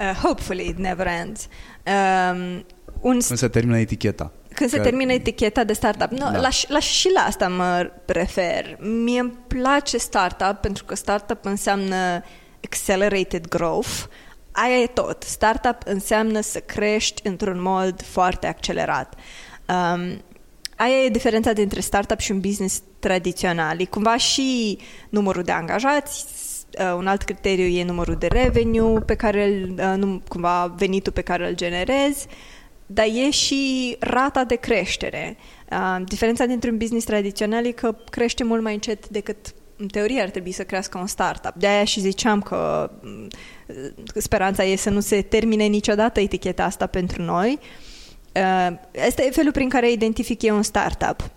Uh, 0.00 0.16
hopefully 0.22 0.68
it 0.68 0.78
never 0.78 1.06
ends. 1.06 1.48
Um, 1.86 2.64
un 3.00 3.18
Când 3.26 3.38
se 3.38 3.48
termină 3.48 3.78
eticheta. 3.78 4.32
Când 4.54 4.70
se 4.70 4.76
Că- 4.76 4.82
termină 4.82 5.12
eticheta 5.12 5.64
de 5.64 5.72
startup. 5.72 6.10
No, 6.10 6.30
Da. 6.32 6.40
la, 6.40 6.48
la, 6.68 6.78
și 6.80 7.10
la 7.14 7.20
asta 7.20 7.48
mă 7.48 7.90
refer. 8.06 8.76
Mie 9.04 9.20
îmi 9.20 9.38
place 9.46 9.96
startup 9.98 10.56
pentru 10.60 10.84
că 10.84 10.94
startup 10.94 11.44
înseamnă 11.44 12.22
accelerated 12.64 13.48
growth. 13.48 14.04
Aia 14.58 14.78
e 14.78 14.86
tot. 14.86 15.22
Startup 15.22 15.76
înseamnă 15.84 16.40
să 16.40 16.60
crești 16.60 17.26
într-un 17.26 17.62
mod 17.62 18.02
foarte 18.02 18.46
accelerat. 18.46 19.14
Um, 19.68 20.22
aia 20.76 21.04
e 21.04 21.08
diferența 21.08 21.52
dintre 21.52 21.80
startup 21.80 22.18
și 22.18 22.32
un 22.32 22.40
business 22.40 22.82
tradițional. 22.98 23.80
E 23.80 23.84
cumva 23.84 24.16
și 24.16 24.78
numărul 25.08 25.42
de 25.42 25.52
angajați, 25.52 26.26
uh, 26.78 26.94
un 26.96 27.06
alt 27.06 27.22
criteriu 27.22 27.64
e 27.64 27.84
numărul 27.84 28.14
de 28.14 28.26
revenue 28.26 29.00
pe 29.00 29.14
care 29.14 29.44
îl, 29.44 29.74
uh, 29.78 29.94
num, 29.96 30.22
cumva 30.28 30.74
venitul 30.76 31.12
pe 31.12 31.20
care 31.20 31.48
îl 31.48 31.54
generezi, 31.54 32.26
dar 32.86 33.06
e 33.06 33.30
și 33.30 33.96
rata 34.00 34.44
de 34.44 34.54
creștere. 34.54 35.36
Uh, 35.70 36.04
diferența 36.04 36.44
dintre 36.44 36.70
un 36.70 36.76
business 36.76 37.06
tradițional 37.06 37.66
e 37.66 37.70
că 37.70 37.96
crește 38.10 38.44
mult 38.44 38.62
mai 38.62 38.74
încet 38.74 39.08
decât 39.08 39.54
în 39.76 39.86
teorie 39.86 40.20
ar 40.20 40.30
trebui 40.30 40.52
să 40.52 40.64
crească 40.64 40.98
un 40.98 41.06
startup. 41.06 41.54
De 41.54 41.66
aia 41.66 41.84
și 41.84 42.00
ziceam 42.00 42.42
că 42.42 42.90
mm, 43.02 43.28
speranța 44.14 44.64
e 44.64 44.76
să 44.76 44.90
nu 44.90 45.00
se 45.00 45.22
termine 45.22 45.64
niciodată 45.64 46.20
eticheta 46.20 46.64
asta 46.64 46.86
pentru 46.86 47.22
noi. 47.22 47.58
Uh, 48.34 48.76
Asta 49.06 49.22
e 49.22 49.30
felul 49.30 49.52
prin 49.52 49.68
care 49.68 49.90
identific 49.90 50.42
eu 50.42 50.56
un 50.56 50.62
startup. 50.62 51.30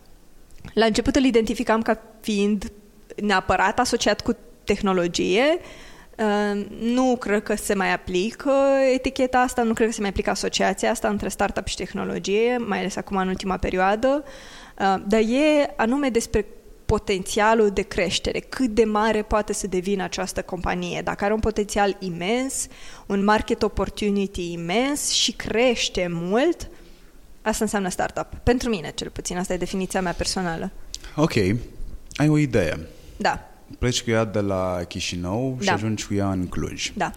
La 0.74 0.86
început 0.86 1.16
îl 1.16 1.24
identificam 1.24 1.82
ca 1.82 2.02
fiind 2.22 2.72
neapărat 3.22 3.80
asociat 3.80 4.22
cu 4.22 4.38
tehnologie. 4.64 5.44
Uh, 6.18 6.66
Nu 6.80 7.16
cred 7.20 7.44
că 7.44 7.56
se 7.56 7.74
mai 7.74 7.94
aplică 7.94 8.52
eticheta 8.94 9.40
asta, 9.40 9.64
nu 9.64 9.74
cred 9.74 9.88
că 9.88 9.94
se 9.94 10.02
mai 10.02 10.10
aplică 10.10 10.30
asociația 10.30 10.92
asta 10.92 11.08
între 11.08 11.30
startup 11.30 11.68
și 11.68 11.76
tehnologie, 11.76 12.58
mai 12.58 12.80
ales 12.80 12.96
acum 12.96 13.18
în 13.18 13.28
ultima 13.28 13.58
perioadă. 13.58 14.24
Uh, 14.80 14.96
Dar 15.08 15.20
e 15.20 15.74
anume 15.76 16.10
despre 16.10 16.46
potențialul 16.90 17.70
de 17.70 17.82
creștere, 17.82 18.40
cât 18.40 18.70
de 18.70 18.84
mare 18.84 19.22
poate 19.22 19.54
să 19.54 19.68
devină 19.68 20.04
această 20.04 20.42
companie. 20.42 21.02
Dacă 21.02 21.24
are 21.24 21.34
un 21.34 21.40
potențial 21.40 21.98
imens, 22.00 22.68
un 23.06 23.24
market 23.24 23.64
opportunity 23.64 24.52
imens 24.52 25.10
și 25.10 25.32
crește 25.32 26.08
mult, 26.12 26.70
asta 27.42 27.64
înseamnă 27.64 27.90
startup. 27.90 28.28
Pentru 28.44 28.70
mine, 28.70 28.92
cel 28.96 29.10
puțin, 29.10 29.38
asta 29.38 29.54
e 29.54 29.58
definiția 29.58 30.02
mea 30.02 30.12
personală. 30.12 30.72
Ok, 31.16 31.36
ai 32.16 32.28
o 32.30 32.38
idee. 32.38 32.88
Da, 33.18 33.50
Pleci 33.80 34.02
cu 34.04 34.10
ea 34.10 34.24
de 34.26 34.40
la 34.40 34.80
Chișinău 34.88 35.58
și 35.60 35.66
Da. 35.66 35.74
ajungi 35.74 36.06
cu 36.06 36.14
ea 36.14 36.32
în 36.32 36.48
Cluj. 36.48 36.92
da. 36.96 37.12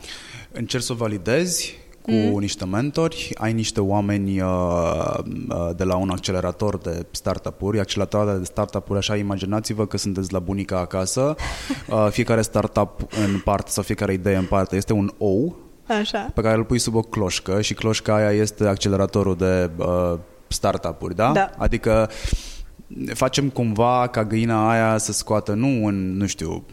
Încerci 0.52 0.84
să 0.84 0.92
o 0.92 0.96
validezi 0.96 1.74
cu 2.02 2.10
mm. 2.10 2.38
niște 2.38 2.64
mentori, 2.64 3.30
ai 3.34 3.52
niște 3.52 3.80
oameni 3.80 4.40
uh, 4.40 5.18
uh, 5.48 5.70
de 5.76 5.84
la 5.84 5.96
un 5.96 6.10
accelerator 6.10 6.78
de 6.78 7.06
startup-uri, 7.10 7.80
acceleratoare 7.80 8.38
de 8.38 8.44
startup-uri, 8.44 8.98
așa 8.98 9.16
imaginați-vă 9.16 9.86
că 9.86 9.96
sunteți 9.96 10.32
la 10.32 10.38
bunica 10.38 10.78
acasă, 10.78 11.34
uh, 11.88 12.06
fiecare 12.10 12.42
startup 12.42 13.00
în 13.24 13.40
parte 13.44 13.70
sau 13.70 13.82
fiecare 13.82 14.12
idee 14.12 14.36
în 14.36 14.44
parte 14.44 14.76
este 14.76 14.92
un 14.92 15.10
ou 15.18 15.56
Așa. 15.86 16.30
pe 16.34 16.40
care 16.40 16.56
îl 16.56 16.64
pui 16.64 16.78
sub 16.78 16.94
o 16.94 17.02
cloșcă 17.02 17.60
și 17.60 17.74
cloșca 17.74 18.14
aia 18.14 18.30
este 18.30 18.66
acceleratorul 18.66 19.36
de 19.36 19.70
uh, 19.76 20.18
startup-uri, 20.46 21.14
da? 21.14 21.32
Da. 21.32 21.50
Adică 21.58 22.10
facem 23.14 23.48
cumva 23.48 24.06
ca 24.06 24.24
găina 24.24 24.70
aia 24.70 24.98
să 24.98 25.12
scoată, 25.12 25.52
nu 25.52 25.86
în, 25.86 26.16
nu 26.16 26.26
știu, 26.26 26.64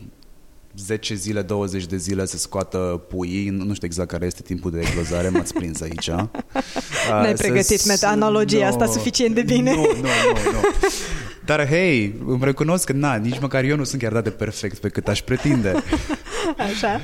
10 0.86 1.15
zile, 1.15 1.41
20 1.41 1.86
de 1.86 1.97
zile 1.97 2.25
să 2.25 2.38
scoată 2.38 2.77
puii, 3.09 3.49
nu 3.49 3.73
știu 3.73 3.88
exact 3.88 4.09
care 4.09 4.25
este 4.25 4.41
timpul 4.41 4.71
de 4.71 4.80
eclozare, 4.80 5.30
m-ați 5.30 5.53
prins 5.53 5.82
aici. 5.82 6.07
Uh, 6.07 6.23
N-ai 7.09 7.27
să- 7.38 7.43
pregătit 7.43 7.86
metaanologia 7.86 8.67
asta 8.67 8.86
nu, 8.86 8.91
suficient 8.91 9.36
de 9.36 9.41
bine. 9.41 9.71
Nu, 9.73 9.82
nu, 9.82 9.91
nu, 9.91 10.51
nu. 10.51 10.59
Dar 11.50 11.68
hei, 11.68 12.16
îmi 12.26 12.39
recunosc 12.41 12.86
că 12.86 12.93
na, 12.93 13.16
nici 13.16 13.39
măcar 13.39 13.64
eu 13.64 13.76
nu 13.76 13.84
sunt 13.84 14.02
chiar 14.02 14.12
dat 14.12 14.24
de 14.24 14.30
perfect 14.30 14.78
pe 14.78 14.89
cât 14.89 15.08
aș 15.08 15.22
pretinde. 15.22 15.74
Așa. 16.70 17.00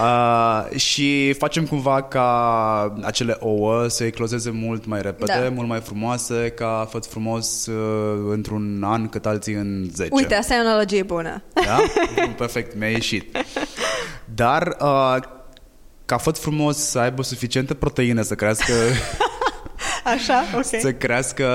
Uh, 0.00 0.78
și 0.78 1.32
facem 1.32 1.66
cumva 1.66 2.02
ca 2.02 2.94
acele 3.02 3.36
ouă 3.40 3.88
să 3.88 4.04
eclozeze 4.04 4.50
mult 4.50 4.86
mai 4.86 5.02
repede, 5.02 5.40
Da. 5.42 5.50
mult 5.50 5.68
mai 5.68 5.80
frumoase, 5.80 6.52
ca 6.56 6.86
făt 6.90 7.06
frumos 7.06 7.66
uh, 7.66 8.30
într-un 8.30 8.82
an 8.84 9.08
cât 9.08 9.26
alții 9.26 9.54
în 9.54 9.88
10. 9.94 10.08
Uite, 10.12 10.34
asta 10.34 10.54
e 10.54 10.56
o 10.56 10.60
analogie 10.60 11.02
bună. 11.02 11.42
Da? 11.54 11.78
Perfect, 12.36 12.76
mi-a 12.76 12.88
ieșit. 12.90 13.36
Dar 14.34 14.76
uh, 14.80 15.16
ca 16.04 16.16
făt 16.16 16.38
frumos 16.38 16.76
să 16.76 16.98
aibă 16.98 17.22
suficiente 17.22 17.74
proteine 17.74 18.22
să 18.22 18.34
crească 18.34 18.72
Așa, 20.14 20.42
ok. 20.56 20.64
să 20.80 20.92
crească 20.92 21.46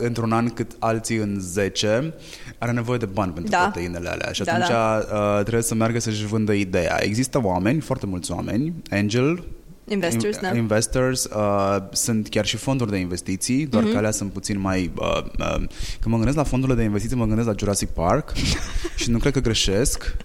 într-un 0.00 0.32
an 0.32 0.48
cât 0.48 0.70
alții 0.78 1.16
în 1.16 1.36
10, 1.40 2.14
are 2.58 2.72
nevoie 2.72 2.98
de 2.98 3.06
bani 3.06 3.32
pentru 3.32 3.50
Da. 3.50 3.58
proteinele 3.58 4.08
alea. 4.08 4.32
Și 4.32 4.42
Da, 4.44 4.52
atunci 4.52 4.68
da. 4.68 5.04
uh, 5.12 5.40
trebuie 5.42 5.62
să 5.62 5.74
meargă 5.74 5.98
să-și 6.00 6.26
vândă 6.26 6.52
ideea. 6.52 6.96
Există 7.02 7.40
oameni, 7.44 7.80
foarte 7.80 8.06
mulți 8.06 8.32
oameni, 8.32 8.74
angel, 8.90 9.44
Investors, 9.88 10.36
in- 10.36 10.40
da. 10.40 10.56
investors 10.56 11.24
uh, 11.24 11.76
sunt 11.92 12.28
chiar 12.28 12.44
și 12.46 12.56
fonduri 12.56 12.90
de 12.90 12.96
investiții, 12.96 13.66
doar 13.66 13.82
Mhm. 13.82 13.92
că 13.92 13.98
alea 13.98 14.10
sunt 14.10 14.32
puțin 14.32 14.60
mai... 14.60 14.90
Uh, 14.98 15.16
uh, 15.38 15.54
când 16.00 16.04
mă 16.04 16.16
gândesc 16.16 16.36
la 16.36 16.42
fondurile 16.42 16.76
de 16.78 16.82
investiții, 16.84 17.16
mă 17.16 17.26
gândesc 17.26 17.46
la 17.48 17.54
Jurassic 17.58 17.88
Park 17.88 18.32
și 18.96 19.10
nu 19.10 19.18
cred 19.18 19.32
că 19.32 19.40
greșesc. 19.40 20.16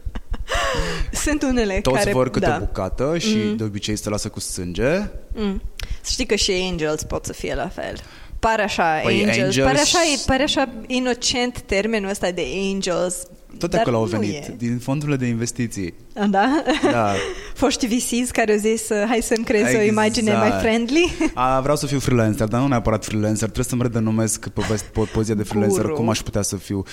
Sunt 1.16 1.44
unele 1.44 1.80
Toți 1.82 1.98
care... 1.98 2.12
vor 2.12 2.30
câte 2.30 2.46
da. 2.46 2.56
o 2.56 2.60
bucată 2.60 3.18
și 3.18 3.38
de 3.58 3.64
obicei 3.64 3.96
se 3.96 4.10
lasă 4.10 4.28
cu 4.30 4.40
sânge. 4.40 5.10
Mm. 5.34 5.62
Să 6.02 6.10
știi 6.12 6.26
că 6.26 6.36
și 6.36 6.68
angels 6.72 7.04
pot 7.04 7.26
să 7.26 7.34
fie 7.34 7.56
la 7.56 7.68
fel. 7.68 7.96
Pare 8.40 8.62
așa, 8.64 9.00
Păi, 9.04 9.14
angels, 9.20 9.38
angels- 9.38 9.66
Pare, 9.66 9.80
așa, 9.80 9.98
pare 10.26 10.44
așa 10.44 10.70
inocent 10.88 11.62
termenul 11.62 12.10
ăsta 12.10 12.32
de 12.32 12.46
angels. 12.74 13.16
Tot 13.60 13.70
dar 13.70 13.80
acolo 13.80 13.96
au 13.98 14.04
nu 14.04 14.10
venit, 14.10 14.34
e. 14.48 14.56
din 14.58 14.78
fondurile 14.80 15.18
de 15.18 15.26
investiții. 15.26 15.94
Ah, 16.16 16.26
Da? 16.30 16.64
Da. 16.92 17.14
Foști 17.62 17.88
VCs 17.88 18.30
care 18.32 18.52
au 18.52 18.58
zis 18.58 18.90
uh, 18.90 19.04
hai 19.08 19.20
să-mi 19.22 19.46
creezi 19.46 19.66
o 19.66 19.70
Exact. 19.70 19.88
imagine 19.88 20.34
mai 20.34 20.52
friendly. 20.60 21.14
A, 21.34 21.60
vreau 21.62 21.76
să 21.76 21.86
fiu 21.86 22.00
freelancer, 22.00 22.48
dar 22.48 22.62
nu 22.62 22.68
neapărat 22.68 23.06
freelancer. 23.06 23.38
Trebuie 23.50 23.66
să-mi 23.66 23.82
redenumesc 23.82 24.48
pe 24.48 24.62
vest- 24.70 24.86
pe 24.86 25.00
poziția 25.14 25.36
de 25.36 25.44
freelancer. 25.44 25.82
Guru. 25.82 25.94
Cum 25.94 26.10
aș 26.10 26.20
putea 26.20 26.42
să 26.42 26.56
fiu? 26.56 26.84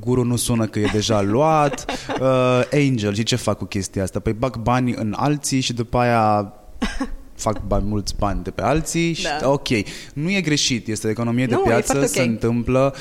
Guru 0.00 0.24
nu 0.24 0.36
sună 0.36 0.66
că 0.66 0.78
e 0.78 0.88
deja 0.92 1.20
luat. 1.22 1.84
Uh, 2.20 2.62
angel, 2.72 3.14
și 3.14 3.22
ce 3.22 3.36
fac 3.36 3.58
cu 3.58 3.64
chestia 3.64 4.02
asta? 4.02 4.20
Păi 4.20 4.32
bag 4.32 4.56
bani 4.56 4.94
în 4.94 5.14
alții 5.16 5.60
și 5.60 5.72
după 5.72 5.98
aia 5.98 6.52
fac 7.34 7.62
bani, 7.66 7.84
mulți 7.86 8.14
bani 8.18 8.42
de 8.42 8.50
pe 8.50 8.62
alții 8.62 9.12
și 9.12 9.22
Da. 9.40 9.50
ok. 9.50 9.68
Nu 10.14 10.30
e 10.30 10.40
greșit, 10.40 10.88
este 10.88 11.08
economie 11.08 11.46
de 11.46 11.54
Nu, 11.54 11.60
e 11.60 11.68
piață, 11.68 11.92
foarte 11.92 12.06
se 12.08 12.20
ok. 12.20 12.26
întâmplă. 12.26 12.94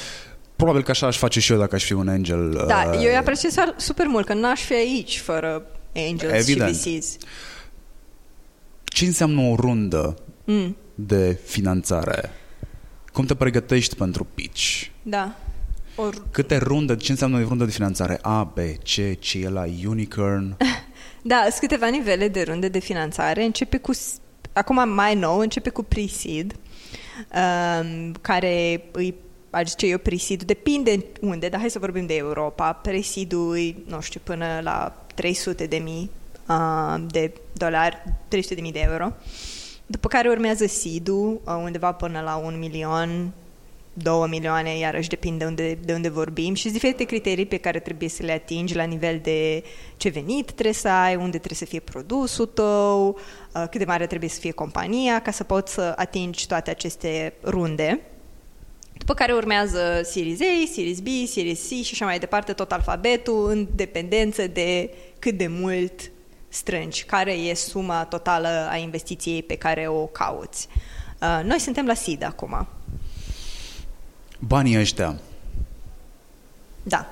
Probabil 0.55 0.83
că 0.83 0.91
așa 0.91 1.07
aș 1.07 1.17
face 1.17 1.39
și 1.39 1.51
eu 1.51 1.57
dacă 1.57 1.75
aș 1.75 1.83
fi 1.83 1.93
un 1.93 2.07
angel. 2.07 2.63
Da, 2.67 2.83
uh, 2.89 2.95
eu 3.03 3.09
îi 3.09 3.15
apreciez 3.17 3.55
super 3.77 4.05
mult 4.07 4.25
că 4.25 4.33
n-aș 4.33 4.61
fi 4.61 4.73
aici 4.73 5.19
fără 5.19 5.63
angels 5.95 6.33
Evident. 6.47 6.75
și 6.75 6.97
VCs. 6.97 7.17
Ce 8.83 9.05
înseamnă 9.05 9.41
o 9.41 9.55
rundă 9.55 10.15
Mm, 10.45 10.75
de 10.95 11.39
finanțare? 11.45 12.29
Cum 13.13 13.25
te 13.25 13.35
pregătești 13.35 13.95
pentru 13.95 14.27
pitch? 14.35 14.83
da. 15.03 15.35
Or, 15.95 16.13
Câte 16.31 16.57
runde, 16.57 16.95
ce 16.95 17.11
înseamnă 17.11 17.37
o 17.37 17.47
rundă 17.47 17.65
de 17.65 17.71
finanțare? 17.71 18.19
A, 18.21 18.43
B, 18.43 18.57
C, 18.83 19.19
ce 19.19 19.39
e 19.39 19.49
la 19.49 19.65
Unicorn? 19.87 20.55
Da, 21.27 21.39
sunt 21.41 21.59
câteva 21.59 21.87
nivele 21.87 22.27
de 22.27 22.43
runde 22.43 22.67
de 22.67 22.79
finanțare. 22.79 23.43
Începe 23.43 23.77
cu, 23.77 23.91
acum 24.53 24.89
mai 24.89 25.15
nou, 25.15 25.39
începe 25.39 25.69
cu 25.69 25.83
pre-seed, 25.83 26.53
um, 26.53 28.11
care 28.21 28.83
îi 28.91 29.15
aș 29.49 29.69
zice 29.69 29.85
eu 29.85 29.97
pre-seed, 29.97 30.43
depinde 30.43 31.05
unde, 31.21 31.47
dar 31.49 31.59
hai 31.59 31.69
să 31.69 31.79
vorbim 31.79 32.05
de 32.05 32.15
Europa. 32.15 32.73
Pre-seed-ul 32.73 33.57
e, 33.57 33.75
nu 33.87 34.01
știu, 34.01 34.19
până 34.23 34.59
la 34.63 35.05
300 35.15 35.65
de 35.65 35.77
mii 35.77 36.09
uh, 36.47 37.03
de 37.07 37.33
dolari, 37.53 38.03
300 38.27 38.55
de 38.55 38.61
mii 38.61 38.71
de 38.71 38.87
euro. 38.91 39.13
După 39.85 40.07
care 40.07 40.29
urmează 40.29 40.65
seed-ul, 40.65 41.41
uh, 41.45 41.61
undeva 41.63 41.91
până 41.91 42.21
la 42.21 42.35
un 42.35 42.59
milion, 42.59 43.33
2 43.97 44.27
milioane, 44.29 44.77
iarăși 44.77 45.09
depinde 45.09 45.45
unde, 45.45 45.77
de 45.85 45.93
unde 45.93 46.09
vorbim 46.09 46.53
și 46.53 46.61
sunt 46.61 46.73
diferite 46.73 47.03
criterii 47.03 47.45
pe 47.45 47.57
care 47.57 47.79
trebuie 47.79 48.09
să 48.09 48.23
le 48.23 48.31
atingi 48.31 48.75
la 48.75 48.83
nivel 48.83 49.19
de 49.23 49.63
ce 49.97 50.09
venit 50.09 50.51
trebuie 50.51 50.73
să 50.73 50.87
ai, 50.87 51.15
unde 51.15 51.37
trebuie 51.37 51.57
să 51.57 51.65
fie 51.65 51.79
produsul 51.79 52.45
tău, 52.45 53.07
uh, 53.07 53.63
cât 53.69 53.77
de 53.77 53.85
mare 53.85 54.07
trebuie 54.07 54.29
să 54.29 54.39
fie 54.39 54.51
compania 54.51 55.21
ca 55.21 55.31
să 55.31 55.43
poți 55.43 55.73
să 55.73 55.93
atingi 55.95 56.47
toate 56.47 56.69
aceste 56.69 57.33
runde. 57.41 58.01
După 58.97 59.13
care 59.13 59.33
urmează 59.33 60.01
Series 60.03 60.39
A, 60.41 60.71
Series 60.73 60.99
B, 60.99 61.07
Series 61.27 61.59
C 61.59 61.69
și 61.69 61.89
așa 61.91 62.05
mai 62.05 62.19
departe, 62.19 62.53
tot 62.53 62.71
alfabetul, 62.71 63.49
în 63.49 63.67
dependență 63.75 64.47
de 64.47 64.93
cât 65.19 65.37
de 65.37 65.47
mult 65.47 66.11
strângi, 66.47 67.03
care 67.03 67.31
e 67.31 67.53
suma 67.53 68.05
totală 68.05 68.67
a 68.69 68.75
investiției 68.75 69.43
pe 69.43 69.55
care 69.55 69.87
o 69.87 70.05
cauți. 70.05 70.67
Uh, 71.21 71.39
noi 71.43 71.59
suntem 71.59 71.85
la 71.85 71.93
SID 71.93 72.23
acum. 72.23 72.67
Banii 74.39 74.79
ăștia 74.79 75.15
Da. 76.83 77.05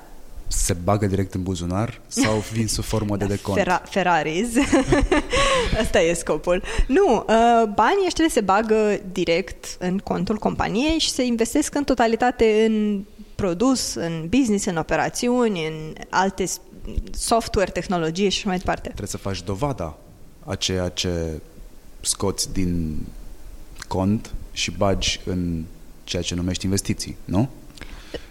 se 0.48 0.74
bagă 0.74 1.06
direct 1.06 1.34
în 1.34 1.44
buzunar 1.44 2.02
sau 2.08 2.44
vin 2.52 2.68
sub 2.68 2.84
formă 2.84 3.18
de 3.18 3.26
decont? 3.26 3.58
Fera- 3.60 3.84
Ferraris. 3.90 4.48
Asta 5.82 6.02
e 6.02 6.14
scopul. 6.14 6.64
Nu, 6.88 7.16
uh, 7.16 7.64
banii 7.76 8.06
ăștia 8.06 8.26
se 8.30 8.42
bagă 8.42 9.00
direct 9.12 9.66
în 9.80 9.98
contul 9.98 10.38
companiei 10.38 11.00
și 11.00 11.10
se 11.10 11.24
investesc 11.24 11.76
în 11.76 11.84
totalitate 11.84 12.66
în 12.68 13.04
produs, 13.36 13.94
în 13.94 14.28
business, 14.30 14.66
în 14.66 14.78
operațiuni, 14.78 15.66
în 15.68 15.94
alte 16.10 16.46
s- 16.46 16.60
software, 17.12 17.72
tehnologie 17.72 18.30
și 18.30 18.38
așa 18.38 18.48
mai 18.50 18.58
departe. 18.58 18.82
Trebuie 18.88 19.08
să 19.08 19.18
faci 19.18 19.44
dovada 19.44 19.98
a 20.46 20.56
ceea 20.56 20.90
ce 20.90 21.40
scoți 22.02 22.54
din 22.54 22.98
cont 23.88 24.34
și 24.52 24.72
bagi 24.72 25.20
în 25.26 25.64
ceea 26.04 26.22
ce 26.22 26.36
numești 26.36 26.66
investiții, 26.66 27.16
nu? 27.26 27.50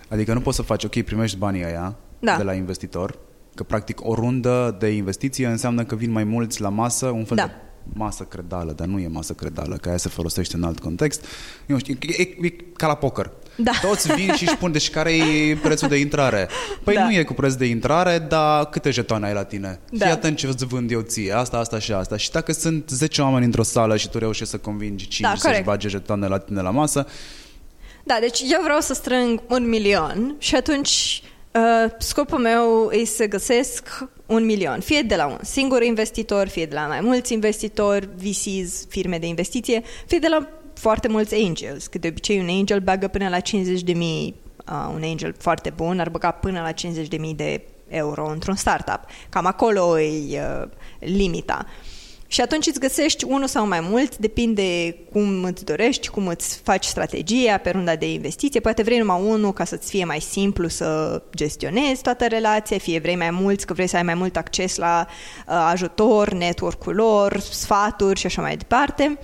Adică 0.09 0.33
nu 0.33 0.41
poți 0.41 0.57
să 0.57 0.63
faci, 0.63 0.85
ok, 0.85 1.03
primești 1.03 1.37
banii 1.37 1.65
aia 1.65 1.95
Da. 2.19 2.37
de 2.37 2.43
la 2.43 2.53
investitor, 2.55 3.19
că 3.55 3.63
practic 3.63 4.07
o 4.09 4.15
rundă 4.15 4.77
de 4.79 4.89
investiție 4.89 5.47
înseamnă 5.47 5.85
că 5.85 5.95
vin 5.95 6.11
mai 6.11 6.25
mulți 6.25 6.61
la 6.61 6.69
masă, 6.69 7.07
un 7.07 7.25
fel 7.25 7.37
Da. 7.37 7.45
de 7.45 7.53
masă 7.95 8.23
credală, 8.23 8.73
dar 8.73 8.87
nu 8.87 8.99
e 8.99 9.09
masă 9.09 9.33
credală, 9.33 9.77
că 9.77 9.89
aia 9.89 9.97
se 9.99 10.09
folosește 10.09 10.57
în 10.57 10.63
alt 10.63 10.79
context. 10.79 11.25
Eu 11.67 11.79
știu, 11.79 11.95
e, 12.01 12.23
e, 12.23 12.47
e 12.47 12.51
ca 12.77 12.87
la 12.87 12.95
poker. 12.95 13.31
Da. 13.57 13.71
Toți 13.83 14.15
vin 14.15 14.33
și 14.35 14.43
își 14.43 14.53
spun, 14.53 14.73
deci 14.73 14.91
care 14.91 15.13
e 15.17 15.57
prețul 15.63 15.89
de 15.89 15.97
intrare? 15.97 16.49
Păi 16.85 16.95
Da. 16.95 17.05
nu 17.05 17.13
e 17.13 17.23
cu 17.23 17.33
preț 17.33 17.55
de 17.55 17.65
intrare, 17.67 18.19
dar 18.19 18.65
câte 18.67 18.91
jetoane 18.91 19.27
ai 19.27 19.35
la 19.35 19.45
tine? 19.45 19.81
Da. 19.91 20.05
Fii 20.05 20.15
atent 20.15 20.37
ce 20.37 20.47
îți 20.47 20.65
vând 20.67 20.91
eu 20.91 21.01
ție, 21.01 21.33
asta, 21.33 21.57
asta 21.59 21.79
și 21.79 21.93
asta. 21.93 22.17
Și 22.17 22.31
dacă 22.31 22.53
sunt 22.53 22.89
10 22.89 23.23
oameni 23.23 23.45
într-o 23.45 23.63
sală 23.63 23.97
și 23.97 24.09
tu 24.09 24.19
reușești 24.19 24.51
să 24.51 24.59
convingi 24.59 25.09
5 25.09 25.21
Da, 25.21 25.29
să-și 25.29 25.43
corect. 25.45 25.65
bage 25.65 25.89
jetoane 25.89 26.27
la 26.27 26.39
tine 26.39 26.61
la 26.61 26.71
masă, 26.71 27.07
Da, 28.13 28.19
deci 28.21 28.41
eu 28.51 28.61
vreau 28.63 28.81
să 28.81 28.95
strâng 28.95 29.43
un 29.49 29.69
milion 29.69 30.35
și 30.39 30.55
atunci 30.55 31.23
uh, 31.53 31.91
scopul 31.99 32.39
meu 32.39 32.91
e 32.91 33.05
să 33.05 33.27
găsesc 33.27 34.05
un 34.27 34.45
milion, 34.45 34.81
fie 34.81 35.03
de 35.03 35.17
la 35.17 35.27
un 35.27 35.39
singur 35.43 35.83
investitor, 35.83 36.49
fie 36.49 36.67
de 36.67 36.75
la 36.75 36.87
mai 36.87 37.01
mulți 37.01 37.33
investitori, 37.33 38.09
VCs, 38.17 38.87
firme 38.89 39.19
de 39.19 39.27
investiție, 39.27 39.83
fie 40.07 40.19
de 40.19 40.29
la 40.29 40.49
foarte 40.75 41.09
mulți 41.09 41.35
angels, 41.35 41.87
că 41.87 41.99
de 41.99 42.09
obicei 42.09 42.39
un 42.39 42.49
angel 42.49 42.81
bagă 42.81 43.09
până 43.09 43.29
la 43.29 43.41
50 43.41 43.83
de 43.83 43.93
mii, 43.93 44.35
uh, 44.69 44.91
un 44.95 45.03
angel 45.03 45.35
foarte 45.39 45.73
bun 45.77 46.01
ar 46.01 46.09
băga 46.09 46.31
până 46.31 46.61
la 46.61 46.73
50 46.73 47.09
de 47.09 47.17
mii 47.17 47.35
de 47.35 47.63
euro 47.89 48.31
într-un 48.31 48.55
startup. 48.55 49.01
Cam 49.29 49.47
acolo 49.47 50.01
e 50.01 50.41
uh, 50.41 50.69
limita. 50.99 51.67
Și 52.33 52.41
atunci 52.41 52.67
îți 52.67 52.81
găsești 52.81 53.25
unul 53.25 53.47
sau 53.47 53.67
mai 53.67 53.81
mult, 53.81 54.17
depinde 54.17 54.97
cum 55.13 55.45
îți 55.45 55.65
dorești, 55.65 56.09
cum 56.09 56.27
îți 56.27 56.61
faci 56.65 56.85
strategia 56.85 57.57
pe 57.57 57.71
runda 57.71 57.97
de 57.97 58.13
investiție. 58.13 58.61
Poate 58.61 58.83
vrei 58.83 58.99
numai 58.99 59.23
unul 59.23 59.53
ca 59.53 59.65
să-ți 59.65 59.91
fie 59.91 60.05
mai 60.05 60.21
simplu 60.21 60.69
să 60.69 61.23
gestionezi 61.35 62.03
toată 62.03 62.27
relația, 62.27 62.79
fie 62.79 62.99
vrei 62.99 63.17
mai 63.17 63.31
mulți, 63.31 63.67
că 63.67 63.73
vrei 63.73 63.87
să 63.87 63.97
ai 63.97 64.03
mai 64.03 64.15
mult 64.15 64.37
acces 64.37 64.77
la 64.77 65.07
uh, 65.09 65.55
ajutor, 65.71 66.33
network-ul 66.33 66.95
lor, 66.95 67.39
sfaturi 67.41 68.21
și 68.21 68.27
așa 68.27 68.43
mai 68.43 68.57
departe. 68.57 69.19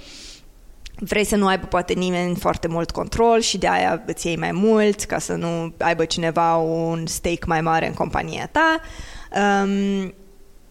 Vrei 0.99 1.25
să 1.25 1.37
nu 1.37 1.47
aibă 1.47 1.67
poate 1.67 1.93
nimeni 1.93 2.37
foarte 2.37 2.69
mult 2.69 2.91
control 2.91 3.41
și 3.41 3.59
de 3.59 3.69
aia 3.69 4.03
îți 4.07 4.27
iei 4.27 4.37
mai 4.37 4.53
mult 4.53 5.01
ca 5.05 5.19
să 5.19 5.35
nu 5.35 5.75
aibă 5.79 6.05
cineva 6.05 6.57
un 6.57 7.07
stake 7.07 7.45
mai 7.47 7.61
mare 7.61 7.87
în 7.87 7.95
compania 7.95 8.49
ta. 8.53 8.81
Um, 9.65 10.15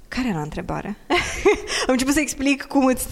care 0.08 0.28
era 0.28 0.42
întrebarea? 0.42 0.98
Am 1.88 1.94
început 1.94 2.14
să 2.14 2.20
explic 2.20 2.64
cum 2.64 2.86
îți... 2.86 3.08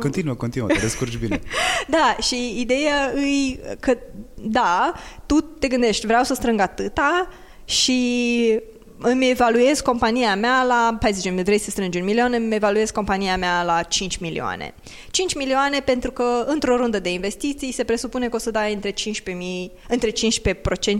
continuă, 0.00 0.34
continuă, 0.34 0.68
te 0.68 0.78
descurci 0.78 1.18
bine. 1.18 1.40
Da, 1.88 2.16
și 2.20 2.60
ideea 2.60 3.12
e 3.14 3.76
că, 3.80 3.98
da, 4.34 4.92
tu 5.26 5.40
te 5.40 5.68
gândești, 5.68 6.06
vreau 6.06 6.22
să 6.24 6.34
strâng 6.34 6.60
atâta 6.60 7.28
și 7.64 8.60
îmi 9.02 9.30
evaluez 9.30 9.80
compania 9.80 10.36
mea 10.36 10.62
la, 10.62 10.98
hai 11.00 11.12
zicem, 11.12 11.36
vrei 11.36 11.58
să 11.58 11.70
strângi 11.70 11.98
un 11.98 12.04
milion, 12.04 12.32
îmi 12.32 12.54
evaluez 12.54 12.90
compania 12.90 13.36
mea 13.36 13.62
la 13.62 13.82
5 13.82 14.16
milioane. 14.16 14.74
5 15.10 15.34
milioane 15.34 15.80
pentru 15.80 16.10
că 16.10 16.44
într-o 16.46 16.76
rundă 16.76 16.98
de 16.98 17.12
investiții 17.12 17.72
se 17.72 17.84
presupune 17.84 18.28
că 18.28 18.36
o 18.36 18.38
să 18.38 18.50
dai 18.50 18.72
între 18.74 18.90
15, 18.90 19.70
între 19.88 20.10
15% 20.10 20.12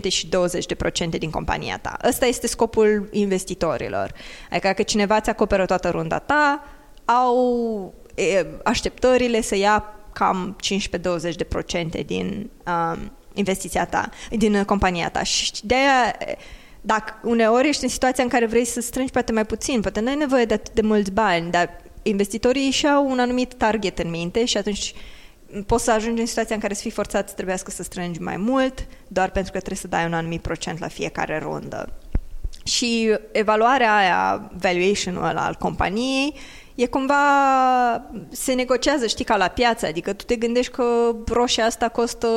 și 0.07 0.27
20% 0.27 1.17
din 1.19 1.29
compania 1.29 1.79
ta. 1.81 1.97
Ăsta 2.07 2.25
este 2.25 2.47
scopul 2.47 3.09
investitorilor. 3.11 4.13
Adică 4.51 4.71
că 4.75 4.83
cineva 4.83 5.19
ți 5.19 5.29
acoperă 5.29 5.65
toată 5.65 5.89
runda 5.89 6.19
ta, 6.19 6.63
au 7.05 7.93
e, 8.15 8.45
așteptările 8.63 9.41
să 9.41 9.55
ia 9.55 9.95
cam 10.13 10.57
15-20% 12.01 12.05
din 12.05 12.49
um, 12.65 13.11
investiția 13.33 13.85
ta, 13.85 14.09
din 14.29 14.55
uh, 14.55 14.65
compania 14.65 15.09
ta. 15.09 15.23
Și 15.23 15.51
de 15.63 15.75
aia, 15.75 16.15
dacă 16.81 17.19
uneori 17.23 17.67
ești 17.67 17.83
în 17.83 17.89
situația 17.89 18.23
în 18.23 18.29
care 18.29 18.45
vrei 18.45 18.65
să 18.65 18.81
strângi 18.81 19.11
poate 19.11 19.31
mai 19.31 19.45
puțin, 19.45 19.81
poate 19.81 19.99
nu 19.99 20.07
ai 20.07 20.15
nevoie 20.15 20.45
de 20.45 20.53
atât 20.53 20.73
de 20.73 20.81
mulți 20.81 21.11
bani, 21.11 21.51
dar 21.51 21.81
investitorii 22.01 22.71
și 22.71 22.87
au 22.87 23.09
un 23.09 23.19
anumit 23.19 23.53
target 23.53 23.99
în 23.99 24.09
minte 24.09 24.45
și 24.45 24.57
atunci 24.57 24.93
poți 25.65 25.83
să 25.83 25.91
ajungi 25.91 26.21
în 26.21 26.27
situația 26.27 26.55
în 26.55 26.61
care 26.61 26.73
să 26.73 26.81
fii 26.81 26.91
forțat 26.91 27.27
să 27.27 27.33
trebuiască 27.35 27.71
să 27.71 27.83
strângi 27.83 28.21
mai 28.21 28.37
mult, 28.37 28.87
doar 29.07 29.31
pentru 29.31 29.51
că 29.51 29.57
trebuie 29.57 29.79
să 29.79 29.87
dai 29.87 30.05
un 30.05 30.13
anumit 30.13 30.41
procent 30.41 30.79
la 30.79 30.87
fiecare 30.87 31.39
rundă. 31.39 31.93
Și 32.63 33.17
evaluarea 33.31 33.95
aia, 33.95 34.51
valuation-ul 34.59 35.23
ăla 35.23 35.45
al 35.45 35.55
companiei, 35.59 36.33
e 36.75 36.85
cumva, 36.85 37.15
se 38.29 38.53
negociază, 38.53 39.07
știi, 39.07 39.25
ca 39.25 39.37
la 39.37 39.47
piață, 39.47 39.85
adică 39.85 40.13
tu 40.13 40.23
te 40.23 40.35
gândești 40.35 40.71
că 40.71 41.15
roșia 41.27 41.65
asta 41.65 41.89
costă 41.89 42.27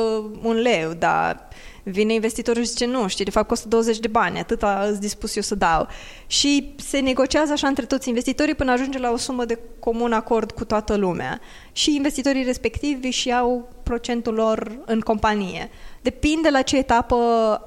un 0.41 0.55
leu, 0.55 0.93
dar 0.93 1.47
vine 1.91 2.13
investitorul 2.13 2.63
și 2.63 2.69
zice, 2.69 2.85
nu, 2.85 3.07
știi, 3.07 3.25
de 3.25 3.31
fapt 3.31 3.47
costă 3.47 3.67
20 3.67 3.99
de 3.99 4.07
bani, 4.07 4.39
atâta 4.39 4.87
îți 4.89 4.99
dispus 4.99 5.35
eu 5.35 5.41
să 5.41 5.55
dau. 5.55 5.87
Și 6.27 6.73
se 6.77 6.99
negociază 6.99 7.51
așa 7.51 7.67
între 7.67 7.85
toți 7.85 8.09
investitorii 8.09 8.55
până 8.55 8.71
ajunge 8.71 8.99
la 8.99 9.11
o 9.11 9.17
sumă 9.17 9.45
de 9.45 9.59
comun 9.79 10.11
acord 10.11 10.51
cu 10.51 10.65
toată 10.65 10.95
lumea. 10.95 11.39
Și 11.71 11.95
investitorii 11.95 12.43
respectivi 12.43 13.09
și 13.09 13.33
au 13.33 13.69
procentul 13.83 14.33
lor 14.33 14.77
în 14.85 14.99
companie. 14.99 15.69
Depinde 16.01 16.49
la 16.49 16.61
ce 16.61 16.77
etapă 16.77 17.15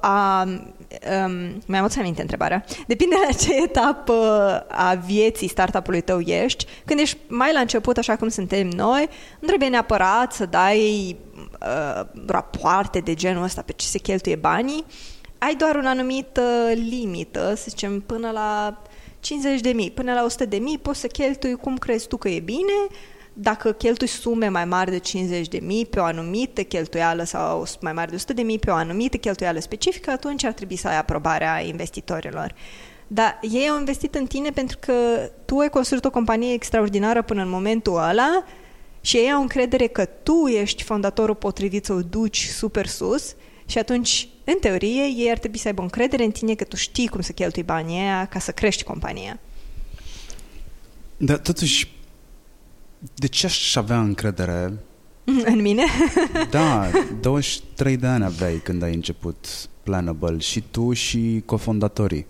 a... 0.01 0.43
Um, 0.43 1.61
mi-am 1.65 1.83
adus 1.83 1.97
aminte 1.97 2.21
întrebarea. 2.21 2.65
Depinde 2.87 3.15
la 3.27 3.33
ce 3.33 3.63
etapă 3.63 4.15
a 4.69 4.93
vieții 4.93 5.47
startup-ului 5.47 6.01
tău 6.01 6.19
ești. 6.19 6.65
Când 6.85 6.99
ești 6.99 7.17
mai 7.27 7.53
la 7.53 7.59
început, 7.59 7.97
așa 7.97 8.15
cum 8.15 8.29
suntem 8.29 8.67
noi, 8.67 9.09
nu 9.39 9.47
trebuie 9.47 9.69
neapărat 9.69 10.33
să 10.33 10.45
dai 10.45 11.15
uh, 11.61 12.05
rapoarte 12.25 12.99
de 12.99 13.13
genul 13.13 13.43
ăsta 13.43 13.61
pe 13.61 13.71
ce 13.71 13.85
se 13.85 13.97
cheltuie 13.97 14.35
banii. 14.35 14.85
Ai 15.37 15.55
doar 15.55 15.75
un 15.75 15.85
anumit 15.85 16.39
uh, 16.39 16.77
limită, 16.89 17.53
să 17.55 17.65
zicem, 17.67 18.01
până 18.01 18.31
la 18.31 18.81
50 19.19 19.61
de 19.61 19.69
mii, 19.69 19.91
până 19.91 20.13
la 20.13 20.23
100 20.23 20.45
de 20.45 20.57
mii 20.57 20.77
poți 20.77 20.99
să 20.99 21.07
cheltui 21.07 21.55
cum 21.55 21.77
crezi 21.77 22.07
tu 22.07 22.17
că 22.17 22.29
e 22.29 22.39
bine, 22.39 22.87
dacă 23.33 23.71
cheltui 23.71 24.07
sume 24.07 24.47
mai 24.47 24.65
mari 24.65 24.91
de 24.91 24.97
50 24.97 25.47
de 25.47 25.59
mii 25.61 25.85
pe 25.85 25.99
o 25.99 26.03
anumită 26.03 26.63
cheltuială 26.63 27.23
sau 27.23 27.65
mai 27.81 27.93
mari 27.93 28.09
de 28.09 28.15
100 28.15 28.33
de 28.33 28.41
mii 28.41 28.59
pe 28.59 28.71
o 28.71 28.73
anumită 28.73 29.17
cheltuială 29.17 29.59
specifică, 29.59 30.11
atunci 30.11 30.43
ar 30.43 30.53
trebui 30.53 30.75
să 30.75 30.87
ai 30.87 30.97
aprobarea 30.97 31.61
investitorilor. 31.61 32.53
Dar 33.07 33.39
ei 33.41 33.69
au 33.69 33.77
investit 33.77 34.15
în 34.15 34.25
tine 34.25 34.49
pentru 34.49 34.77
că 34.79 34.93
tu 35.45 35.57
ai 35.57 35.69
construit 35.69 36.05
o 36.05 36.09
companie 36.09 36.53
extraordinară 36.53 37.21
până 37.21 37.41
în 37.41 37.49
momentul 37.49 37.95
ăla 37.95 38.43
și 39.01 39.17
ei 39.17 39.31
au 39.31 39.41
încredere 39.41 39.87
că 39.87 40.05
tu 40.05 40.47
ești 40.47 40.83
fondatorul 40.83 41.35
potrivit 41.35 41.85
să 41.85 41.93
o 41.93 42.01
duci 42.01 42.45
super 42.45 42.87
sus 42.87 43.35
și 43.65 43.77
atunci, 43.77 44.29
în 44.43 44.55
teorie, 44.59 45.03
ei 45.03 45.29
ar 45.31 45.37
trebui 45.37 45.57
să 45.57 45.67
aibă 45.67 45.81
încredere 45.81 46.23
în 46.23 46.31
tine 46.31 46.55
că 46.55 46.63
tu 46.63 46.75
știi 46.75 47.07
cum 47.07 47.21
să 47.21 47.31
cheltui 47.31 47.63
banii 47.63 47.99
aia 47.99 48.25
ca 48.25 48.39
să 48.39 48.51
crești 48.51 48.83
compania. 48.83 49.39
Dar 51.17 51.37
totuși, 51.37 51.91
de 53.13 53.27
ce 53.27 53.45
aș 53.45 53.75
avea 53.75 53.99
încredere? 53.99 54.73
În 55.53 55.61
mine? 55.61 55.83
Da, 56.49 56.89
23 57.21 57.97
de 57.97 58.07
ani 58.07 58.23
aveai 58.23 58.61
când 58.63 58.83
ai 58.83 58.93
început 58.93 59.47
Planable 59.83 60.37
și 60.37 60.63
tu 60.71 60.93
și 60.93 61.41
cofondatorii. 61.45 62.25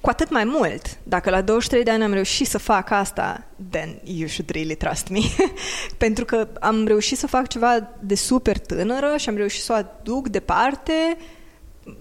Cu 0.00 0.08
atât 0.08 0.30
mai 0.30 0.44
mult, 0.44 0.98
dacă 1.02 1.30
la 1.30 1.40
23 1.40 1.84
de 1.84 1.90
ani 1.90 2.02
am 2.02 2.12
reușit 2.12 2.46
să 2.46 2.58
fac 2.58 2.90
asta, 2.90 3.46
then 3.70 4.00
you 4.04 4.28
should 4.28 4.50
really 4.50 4.74
trust 4.74 5.08
me. 5.08 5.20
Pentru 6.04 6.24
că 6.24 6.48
am 6.60 6.86
reușit 6.86 7.18
să 7.18 7.26
fac 7.26 7.48
ceva 7.48 7.90
de 8.00 8.14
super 8.14 8.58
tânără 8.58 9.16
și 9.16 9.28
am 9.28 9.36
reușit 9.36 9.62
să 9.62 9.72
o 9.72 9.74
aduc 9.74 10.28
departe, 10.28 11.16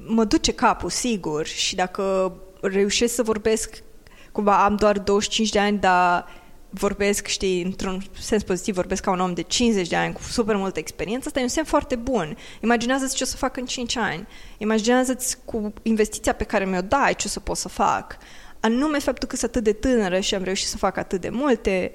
mă 0.05 0.23
duce 0.23 0.53
capul, 0.53 0.89
sigur. 0.89 1.45
Și 1.45 1.75
dacă 1.75 2.33
reușesc 2.61 3.13
să 3.13 3.23
vorbesc, 3.23 3.83
cumva 4.31 4.63
am 4.63 4.75
doar 4.75 4.99
25 4.99 5.49
de 5.49 5.59
ani, 5.59 5.77
dar 5.77 6.25
vorbesc, 6.69 7.27
știi, 7.27 7.61
într-un 7.61 8.03
sens 8.19 8.43
pozitiv, 8.43 8.75
vorbesc 8.75 9.03
ca 9.03 9.11
un 9.11 9.19
om 9.19 9.33
de 9.33 9.41
50 9.41 9.87
de 9.87 9.95
ani 9.95 10.13
cu 10.13 10.21
super 10.21 10.55
multă 10.55 10.79
experiență, 10.79 11.27
asta 11.27 11.39
e 11.39 11.43
un 11.43 11.49
semn 11.49 11.65
foarte 11.65 11.95
bun. 11.95 12.37
Imaginează-ți 12.61 13.15
ce 13.15 13.23
o 13.23 13.25
să 13.25 13.37
fac 13.37 13.57
în 13.57 13.65
5 13.65 13.97
ani. 13.97 14.27
Imaginează-ți 14.57 15.37
cu 15.45 15.73
investiția 15.81 16.33
pe 16.33 16.43
care 16.43 16.65
mi-o 16.65 16.81
dai 16.81 17.15
ce 17.15 17.27
o 17.27 17.29
să 17.29 17.39
pot 17.39 17.57
să 17.57 17.67
fac. 17.67 18.17
Anume 18.59 18.99
faptul 18.99 19.27
că 19.27 19.35
sunt 19.35 19.49
atât 19.49 19.63
de 19.63 19.73
tânără 19.73 20.19
și 20.19 20.35
am 20.35 20.43
reușit 20.43 20.67
să 20.67 20.77
fac 20.77 20.97
atât 20.97 21.21
de 21.21 21.29
multe, 21.29 21.91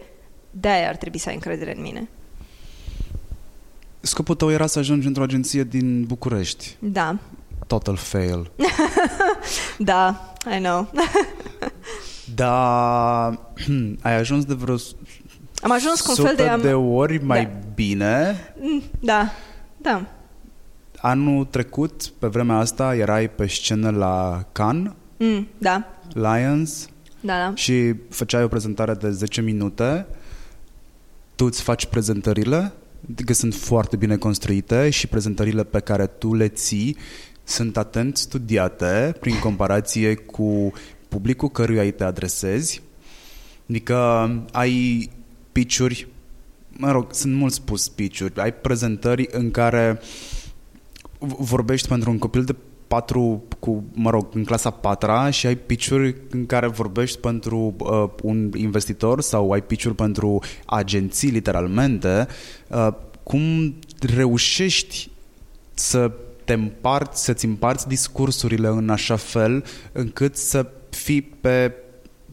de-aia 0.50 0.88
ar 0.88 0.96
trebui 0.96 1.18
să 1.18 1.28
ai 1.28 1.34
încredere 1.34 1.76
în 1.76 1.82
mine. 1.82 2.08
Scopul 4.00 4.34
tău 4.34 4.50
era 4.50 4.66
să 4.66 4.78
ajungi 4.78 5.06
într-o 5.06 5.22
agenție 5.22 5.64
din 5.64 6.04
București. 6.04 6.76
Da. 6.78 7.18
Total 7.66 7.96
fail. 7.96 8.50
da, 9.78 10.34
I 10.56 10.58
know. 10.58 10.90
Dar 12.34 13.40
ai 14.00 14.14
ajuns 14.14 14.44
de 14.44 14.54
vreo 14.54 14.76
am 15.64 15.72
ajuns 15.72 16.00
cu 16.00 16.14
un 16.18 16.24
fel 16.24 16.34
de... 16.36 16.42
Am... 16.42 16.60
de 16.60 16.72
ori 16.72 17.24
mai 17.24 17.44
da. 17.44 17.50
bine. 17.74 18.36
Mm, 18.60 18.82
da, 19.00 19.32
da. 19.76 20.06
Anul 20.96 21.44
trecut, 21.44 22.06
pe 22.18 22.26
vremea 22.26 22.56
asta, 22.56 22.96
erai 22.96 23.30
pe 23.30 23.46
scenă 23.46 23.90
la 23.90 24.44
Cannes. 24.52 24.92
Mm, 25.16 25.48
da. 25.58 25.84
Lions. 26.12 26.88
Da, 27.20 27.38
da. 27.38 27.52
Și 27.54 27.94
făceai 28.08 28.42
o 28.42 28.48
prezentare 28.48 28.94
de 28.94 29.10
10 29.10 29.40
minute. 29.40 30.06
Tu 31.34 31.44
îți 31.44 31.62
faci 31.62 31.86
prezentările, 31.86 32.72
că 33.24 33.32
sunt 33.32 33.54
foarte 33.54 33.96
bine 33.96 34.16
construite 34.16 34.90
și 34.90 35.06
prezentările 35.06 35.64
pe 35.64 35.80
care 35.80 36.06
tu 36.06 36.34
le 36.34 36.48
ții 36.48 36.96
sunt 37.44 37.76
atent 37.76 38.16
studiate 38.16 39.16
prin 39.20 39.38
comparație 39.38 40.14
cu 40.14 40.72
publicul 41.14 41.48
căruia 41.48 41.82
îi 41.82 41.92
te 41.92 42.04
adresezi. 42.04 42.82
Adică 43.68 43.96
ai 44.52 45.10
pitch 45.52 46.04
mă 46.76 46.90
rog, 46.90 47.12
sunt 47.12 47.34
mult 47.34 47.52
spus 47.52 47.88
pitch 47.88 48.26
ai 48.36 48.54
prezentări 48.54 49.28
în 49.30 49.50
care 49.50 50.00
vorbești 51.18 51.88
pentru 51.88 52.10
un 52.10 52.18
copil 52.18 52.44
de 52.44 52.54
patru 52.86 53.42
cu, 53.58 53.84
mă 53.92 54.10
rog, 54.10 54.26
în 54.32 54.44
clasa 54.44 54.70
patra 54.70 55.30
și 55.30 55.46
ai 55.46 55.56
pitch 55.56 55.88
în 56.30 56.46
care 56.46 56.66
vorbești 56.66 57.18
pentru 57.18 57.74
uh, 57.78 58.10
un 58.22 58.50
investitor 58.56 59.20
sau 59.20 59.50
ai 59.50 59.62
pitch 59.62 59.90
pentru 59.96 60.42
agenții, 60.66 61.30
literalmente. 61.30 62.26
Uh, 62.68 62.88
cum 63.22 63.74
reușești 64.00 65.10
să 65.74 66.12
te 66.44 66.52
împarți, 66.52 67.24
să-ți 67.24 67.44
împarți 67.44 67.88
discursurile 67.88 68.68
în 68.68 68.88
așa 68.90 69.16
fel 69.16 69.64
încât 69.92 70.36
să 70.36 70.66
fii 70.94 71.22
pe 71.22 71.72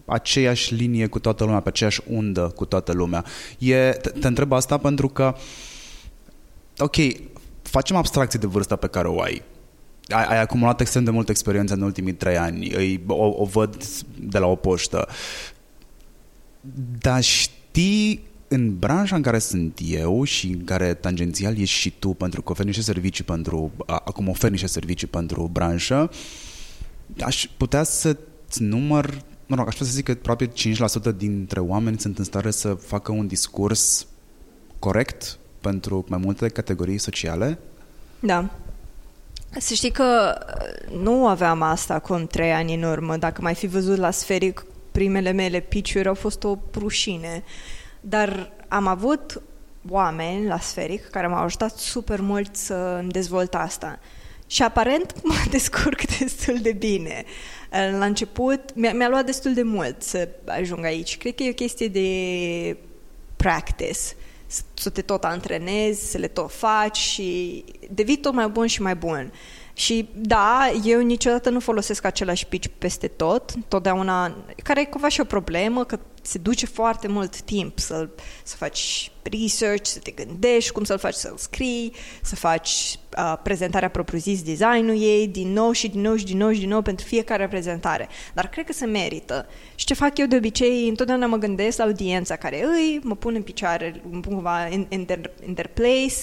aceeași 0.06 0.74
linie 0.74 1.08
cu 1.08 1.20
toată 1.20 1.44
lumea, 1.44 1.60
pe 1.60 1.70
aceeași 1.70 2.02
undă 2.08 2.52
cu 2.56 2.66
toată 2.66 2.92
lumea. 2.92 3.26
E, 3.58 3.90
te, 3.92 4.10
te 4.10 4.28
întreb 4.28 4.52
asta 4.52 4.78
pentru 4.78 5.08
că, 5.08 5.36
ok, 6.78 6.96
facem 7.62 7.96
abstracție 7.96 8.40
de 8.40 8.48
vârsta 8.48 8.76
pe 8.76 8.88
care 8.88 9.08
o 9.08 9.22
ai. 9.22 9.42
Ai, 10.08 10.26
ai 10.26 10.40
acumulat 10.42 10.82
extrem 10.82 11.04
de 11.04 11.12
multă 11.12 11.32
experiență 11.32 11.74
în 11.74 11.82
ultimii 11.82 12.14
trei 12.14 12.38
ani, 12.38 12.70
îi, 12.70 13.04
o, 13.08 13.42
o 13.42 13.46
văd 13.46 13.86
de 14.20 14.38
la 14.38 14.48
o 14.48 14.56
poștă. 14.56 15.08
Dar 17.00 17.22
știi 17.22 18.24
în 18.48 18.78
branșa 18.80 19.16
în 19.16 19.22
care 19.22 19.40
sunt 19.40 19.80
eu 19.84 20.24
și 20.24 20.48
în 20.48 20.64
care 20.64 20.94
tangențial 20.94 21.58
ești 21.58 21.76
și 21.76 21.94
tu 22.00 22.10
pentru 22.10 22.42
că 22.42 22.52
oferi 22.52 22.68
niște 22.68 22.82
servicii 22.82 23.24
pentru, 23.24 23.72
acum 23.86 24.28
oferi 24.28 24.52
niște 24.52 24.68
servicii 24.68 25.08
pentru 25.08 25.50
branșă, 25.52 26.10
aș 27.20 27.48
putea 27.58 27.84
să 27.84 28.18
număr, 28.58 29.22
mă 29.46 29.56
rog, 29.56 29.68
aș 29.68 29.74
putea 29.74 29.88
să 29.88 29.94
zic 29.94 30.06
că 30.06 30.16
probabil 30.16 30.52
5% 31.14 31.16
dintre 31.16 31.60
oameni 31.60 32.00
sunt 32.00 32.18
în 32.18 32.24
stare 32.24 32.52
să 32.52 32.74
facă 32.74 33.12
un 33.12 33.28
discurs 33.28 34.08
corect 34.80 35.38
pentru 35.62 36.06
mai 36.08 36.20
multe 36.24 36.48
categorii 36.48 36.98
sociale? 36.98 37.60
Da. 38.20 38.50
Să 39.58 39.74
știi 39.74 39.92
că 39.92 40.38
uh, 40.48 40.98
nu 41.02 41.28
aveam 41.28 41.62
asta 41.62 42.00
cu 42.00 42.16
trei 42.16 42.52
ani 42.52 42.74
în 42.74 42.84
urmă. 42.84 43.18
Dacă 43.18 43.42
mai 43.42 43.56
fi 43.56 43.68
văzut 43.68 43.98
la 43.98 44.12
sferic, 44.12 44.66
primele 44.92 45.32
mele 45.32 45.60
piciuri 45.60 46.08
au 46.08 46.14
fost 46.14 46.44
o 46.44 46.58
rușine. 46.74 47.44
Dar 48.02 48.52
am 48.68 48.88
avut 48.88 49.42
oameni 49.90 50.48
la 50.48 50.60
sferic 50.60 51.10
care 51.10 51.28
m-au 51.28 51.44
ajutat 51.44 51.78
super 51.78 52.22
mult 52.22 52.56
să 52.56 52.98
îmi 53.02 53.12
dezvolt 53.12 53.54
asta. 53.54 54.00
Și 54.48 54.64
aparent 54.64 55.14
mă 55.24 55.36
descurc 55.50 56.02
destul 56.20 56.58
de 56.62 56.72
bine. 56.72 57.26
La 57.72 58.06
început 58.06 58.76
mi-a, 58.76 58.94
mi-a 58.94 59.10
luat 59.10 59.26
destul 59.26 59.54
de 59.54 59.64
mult 59.64 60.02
să 60.02 60.30
ajung 60.46 60.86
aici. 60.86 61.18
Cred 61.18 61.36
că 61.36 61.44
e 61.44 61.50
o 61.50 61.54
chestie 61.54 61.88
de 61.88 62.78
practice 63.36 64.00
să 64.74 64.90
te 64.90 65.02
tot 65.02 65.24
antrenezi, 65.24 66.12
să 66.12 66.18
le 66.18 66.28
tot 66.28 66.52
faci 66.52 66.98
și 66.98 67.64
devii 67.92 68.18
tot 68.18 68.34
mai 68.34 68.48
bun 68.48 68.68
și 68.68 68.82
mai 68.82 68.96
bun. 68.96 69.34
Și 69.74 70.10
da, 70.16 70.72
eu 70.84 71.02
niciodată 71.02 71.50
nu 71.50 71.60
folosesc 71.60 72.06
același 72.06 72.46
pitch 72.46 72.68
peste 72.78 73.08
tot, 73.08 73.54
totdeauna, 73.68 74.36
care 74.64 74.82
e 74.82 74.86
cumva 74.86 75.08
și 75.08 75.22
o 75.22 75.24
problemă, 75.24 75.84
că 75.84 76.00
se 76.22 76.38
duce 76.38 76.66
foarte 76.66 77.08
mult 77.08 77.42
timp 77.42 77.80
să, 77.80 78.10
să 78.44 78.56
faci 78.56 79.12
research, 79.24 79.86
să 79.86 80.00
te 80.00 80.12
gândești 80.12 80.72
cum 80.72 80.84
să-l 80.84 80.98
faci 80.98 81.14
să-l 81.14 81.38
scrii, 81.38 81.94
să 82.22 82.36
faci 82.36 83.00
uh, 83.18 83.38
prezentarea 83.44 83.90
propriu-zis, 83.90 84.44
designul 84.44 85.02
ei, 85.02 85.28
din 85.28 85.54
nou 85.54 85.72
și 85.72 85.88
din 85.88 86.02
nou 86.02 86.16
și 86.16 86.26
din 86.26 86.38
nou 86.38 86.52
și 86.52 86.60
din 86.60 86.70
nou 86.70 86.82
pentru 86.82 87.06
fiecare 87.06 87.48
prezentare. 87.48 88.10
Dar 88.34 88.48
cred 88.50 88.66
că 88.66 88.74
se 88.74 88.86
merită. 88.86 89.48
Și 89.76 89.86
ce 89.86 89.94
fac 89.94 90.18
eu 90.18 90.26
de 90.26 90.36
obicei, 90.36 90.88
întotdeauna 90.88 91.26
mă 91.26 91.38
gândesc 91.38 91.78
la 91.78 91.84
audiența 91.84 92.36
care 92.36 92.64
îi, 92.64 93.00
mă 93.04 93.16
pun 93.16 93.36
în 93.36 93.42
picioare, 93.42 94.02
mă 94.10 94.20
pun 94.20 94.34
cumva 94.34 94.68
in, 94.68 94.86
inter, 94.90 95.32
interplace 95.48 96.16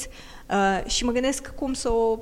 uh, 0.51 0.91
și 0.91 1.05
mă 1.05 1.13
gândesc 1.13 1.55
cum 1.55 1.73
să 1.73 1.89
o 1.93 2.19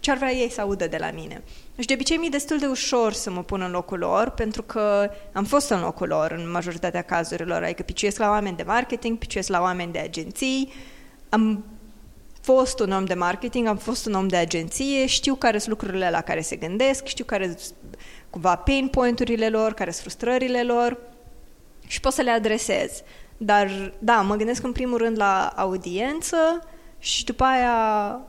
ce 0.00 0.10
ar 0.10 0.16
vrea 0.16 0.32
ei 0.32 0.50
să 0.50 0.60
audă 0.60 0.86
de 0.86 0.96
la 1.00 1.10
mine. 1.10 1.42
Și 1.80 1.86
de 1.86 1.92
obicei 1.92 2.16
mi-e 2.16 2.28
destul 2.28 2.58
de 2.58 2.66
ușor 2.66 3.12
să 3.12 3.30
mă 3.30 3.42
pun 3.42 3.60
în 3.60 3.70
locul 3.70 3.98
lor, 3.98 4.30
pentru 4.30 4.62
că 4.62 5.10
am 5.32 5.44
fost 5.44 5.70
în 5.70 5.80
locul 5.80 6.08
lor 6.08 6.30
în 6.30 6.50
majoritatea 6.50 7.02
cazurilor, 7.02 7.62
adică 7.62 7.82
piciuiesc 7.82 8.18
la 8.18 8.28
oameni 8.28 8.56
de 8.56 8.62
marketing, 8.62 9.18
piciuiesc 9.18 9.48
la 9.48 9.60
oameni 9.60 9.92
de 9.92 9.98
agenții, 9.98 10.72
am 11.28 11.64
fost 12.40 12.80
un 12.80 12.92
om 12.92 13.04
de 13.04 13.14
marketing, 13.14 13.66
am 13.66 13.76
fost 13.76 14.06
un 14.06 14.14
om 14.14 14.28
de 14.28 14.36
agenție, 14.36 15.06
știu 15.06 15.34
care 15.34 15.58
sunt 15.58 15.70
lucrurile 15.70 16.10
la 16.10 16.20
care 16.20 16.40
se 16.40 16.56
gândesc, 16.56 17.04
știu 17.04 17.24
care 17.24 17.54
sunt 17.58 17.74
cumva 18.30 18.56
pain 18.56 18.88
point-urile 18.88 19.48
lor, 19.48 19.72
care 19.72 19.90
sunt 19.90 20.02
frustrările 20.02 20.62
lor 20.62 20.98
și 21.86 22.00
pot 22.00 22.12
să 22.12 22.22
le 22.22 22.30
adresez. 22.30 23.02
Dar, 23.36 23.92
da, 23.98 24.20
mă 24.20 24.36
gândesc 24.36 24.64
în 24.64 24.72
primul 24.72 24.98
rând 24.98 25.18
la 25.18 25.52
audiență 25.56 26.36
și 26.98 27.24
după 27.24 27.44
aia 27.44 28.20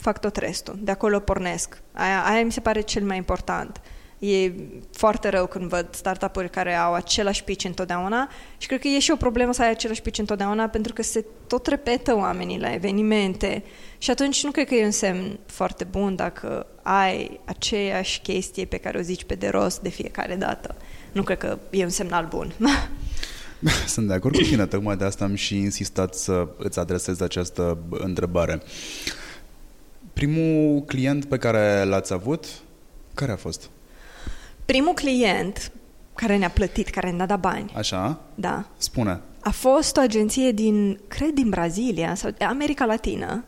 fac 0.00 0.20
tot 0.20 0.36
restul. 0.36 0.78
De 0.80 0.90
acolo 0.90 1.18
pornesc. 1.18 1.82
Aia, 1.92 2.24
aia 2.24 2.44
mi 2.44 2.52
se 2.52 2.60
pare 2.60 2.80
cel 2.80 3.04
mai 3.04 3.16
important. 3.16 3.80
E 4.18 4.52
foarte 4.92 5.28
rău 5.28 5.46
când 5.46 5.68
văd 5.68 5.88
startup-uri 5.90 6.50
care 6.50 6.74
au 6.74 6.94
același 6.94 7.44
pitch 7.44 7.64
întotdeauna 7.64 8.28
și 8.58 8.66
cred 8.66 8.80
că 8.80 8.88
e 8.88 8.98
și 8.98 9.10
o 9.10 9.16
problemă 9.16 9.52
să 9.52 9.62
ai 9.62 9.70
același 9.70 10.02
pitch 10.02 10.18
întotdeauna 10.18 10.68
pentru 10.68 10.92
că 10.92 11.02
se 11.02 11.24
tot 11.46 11.66
repetă 11.66 12.16
oamenii 12.16 12.58
la 12.58 12.74
evenimente 12.74 13.64
și 13.98 14.10
atunci 14.10 14.44
nu 14.44 14.50
cred 14.50 14.66
că 14.66 14.74
e 14.74 14.84
un 14.84 14.90
semn 14.90 15.38
foarte 15.46 15.84
bun 15.84 16.16
dacă 16.16 16.66
ai 16.82 17.40
aceeași 17.44 18.20
chestie 18.20 18.64
pe 18.64 18.76
care 18.76 18.98
o 18.98 19.02
zici 19.02 19.24
pe 19.24 19.34
de 19.34 19.48
rost 19.48 19.80
de 19.80 19.88
fiecare 19.88 20.36
dată. 20.36 20.76
Nu 21.12 21.22
cred 21.22 21.38
că 21.38 21.58
e 21.70 21.84
un 21.84 21.90
semnal 21.90 22.26
bun. 22.26 22.52
Sunt 23.86 24.08
de 24.08 24.14
acord 24.14 24.36
cu 24.36 24.42
tine, 24.42 24.66
tocmai 24.66 24.96
de 24.96 25.04
asta 25.04 25.24
am 25.24 25.34
și 25.34 25.56
insistat 25.56 26.14
să 26.14 26.48
îți 26.58 26.78
adresez 26.78 27.20
această 27.20 27.78
întrebare. 27.90 28.62
Primul 30.20 30.82
client 30.82 31.24
pe 31.24 31.36
care 31.36 31.84
l-ați 31.84 32.12
avut, 32.12 32.46
care 33.14 33.32
a 33.32 33.36
fost? 33.36 33.70
Primul 34.64 34.92
client 34.92 35.72
care 36.14 36.36
ne-a 36.36 36.48
plătit, 36.48 36.88
care 36.88 37.10
ne-a 37.10 37.26
dat 37.26 37.40
bani. 37.40 37.72
Așa? 37.76 38.20
Da. 38.34 38.64
Spune. 38.76 39.20
A 39.40 39.50
fost 39.50 39.96
o 39.96 40.00
agenție 40.00 40.52
din, 40.52 41.00
cred, 41.08 41.30
din 41.30 41.48
Brazilia 41.48 42.14
sau 42.14 42.30
de 42.30 42.44
America 42.44 42.84
Latină 42.84 43.44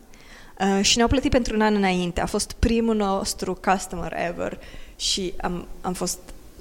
uh, 0.59 0.83
și 0.85 0.95
ne-au 0.97 1.07
plătit 1.07 1.31
pentru 1.31 1.55
un 1.55 1.61
an 1.61 1.75
înainte. 1.75 2.21
A 2.21 2.25
fost 2.25 2.51
primul 2.51 2.95
nostru 2.95 3.53
customer 3.53 4.13
ever 4.29 4.59
și 4.95 5.33
am, 5.41 5.67
am 5.81 5.93
fost 5.93 6.19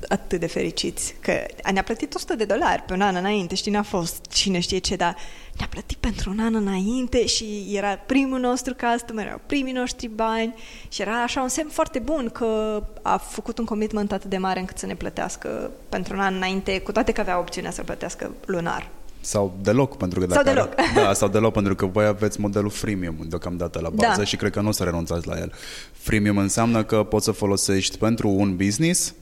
atât 0.08 0.40
de 0.40 0.46
fericiți 0.46 1.14
că 1.20 1.32
ne-a 1.72 1.82
plătit 1.82 2.14
100 2.14 2.34
de 2.34 2.44
dolari 2.44 2.82
pe 2.82 2.92
un 2.92 3.00
an 3.00 3.14
înainte, 3.14 3.54
știi, 3.54 3.72
n-a 3.72 3.82
fost 3.82 4.24
cine 4.28 4.58
știe 4.58 4.78
ce, 4.78 4.96
dar 4.96 5.16
ne-a 5.56 5.66
plătit 5.70 5.96
pentru 5.96 6.30
un 6.30 6.38
an 6.38 6.54
înainte 6.54 7.26
și 7.26 7.70
era 7.72 7.96
primul 7.96 8.40
nostru 8.40 8.74
customer, 8.74 9.26
erau 9.26 9.40
primii 9.46 9.72
noștri 9.72 10.08
bani 10.08 10.54
și 10.88 11.02
era 11.02 11.22
așa 11.22 11.40
un 11.42 11.48
semn 11.48 11.68
foarte 11.68 11.98
bun 11.98 12.30
că 12.32 12.82
a 13.02 13.16
făcut 13.16 13.58
un 13.58 13.64
commitment 13.64 14.12
atât 14.12 14.30
de 14.30 14.36
mare 14.36 14.60
încât 14.60 14.78
să 14.78 14.86
ne 14.86 14.94
plătească 14.94 15.70
pentru 15.88 16.14
un 16.14 16.20
an 16.20 16.34
înainte, 16.34 16.80
cu 16.80 16.92
toate 16.92 17.12
că 17.12 17.20
avea 17.20 17.38
opțiunea 17.38 17.70
să 17.70 17.82
plătească 17.82 18.30
lunar. 18.44 18.90
Sau 19.24 19.58
deloc, 19.62 19.96
pentru 19.96 20.20
că 20.20 20.26
dacă 20.26 20.42
Sau 20.44 20.54
deloc. 20.54 20.72
Are, 20.78 20.90
da, 21.04 21.12
sau 21.12 21.28
deloc, 21.28 21.52
pentru 21.52 21.74
că 21.74 21.86
voi 21.86 22.06
aveți 22.06 22.40
modelul 22.40 22.70
freemium 22.70 23.16
deocamdată 23.28 23.80
la 23.82 23.88
bază 23.88 24.18
Da. 24.18 24.24
și 24.24 24.36
cred 24.36 24.52
că 24.52 24.60
nu 24.60 24.68
o 24.68 24.72
să 24.72 24.84
renunțați 24.84 25.26
la 25.26 25.38
el. 25.38 25.52
Freemium 25.92 26.38
înseamnă 26.38 26.84
că 26.84 27.02
poți 27.02 27.24
să 27.24 27.30
folosești 27.30 27.98
pentru 27.98 28.28
un 28.28 28.56
business 28.56 29.14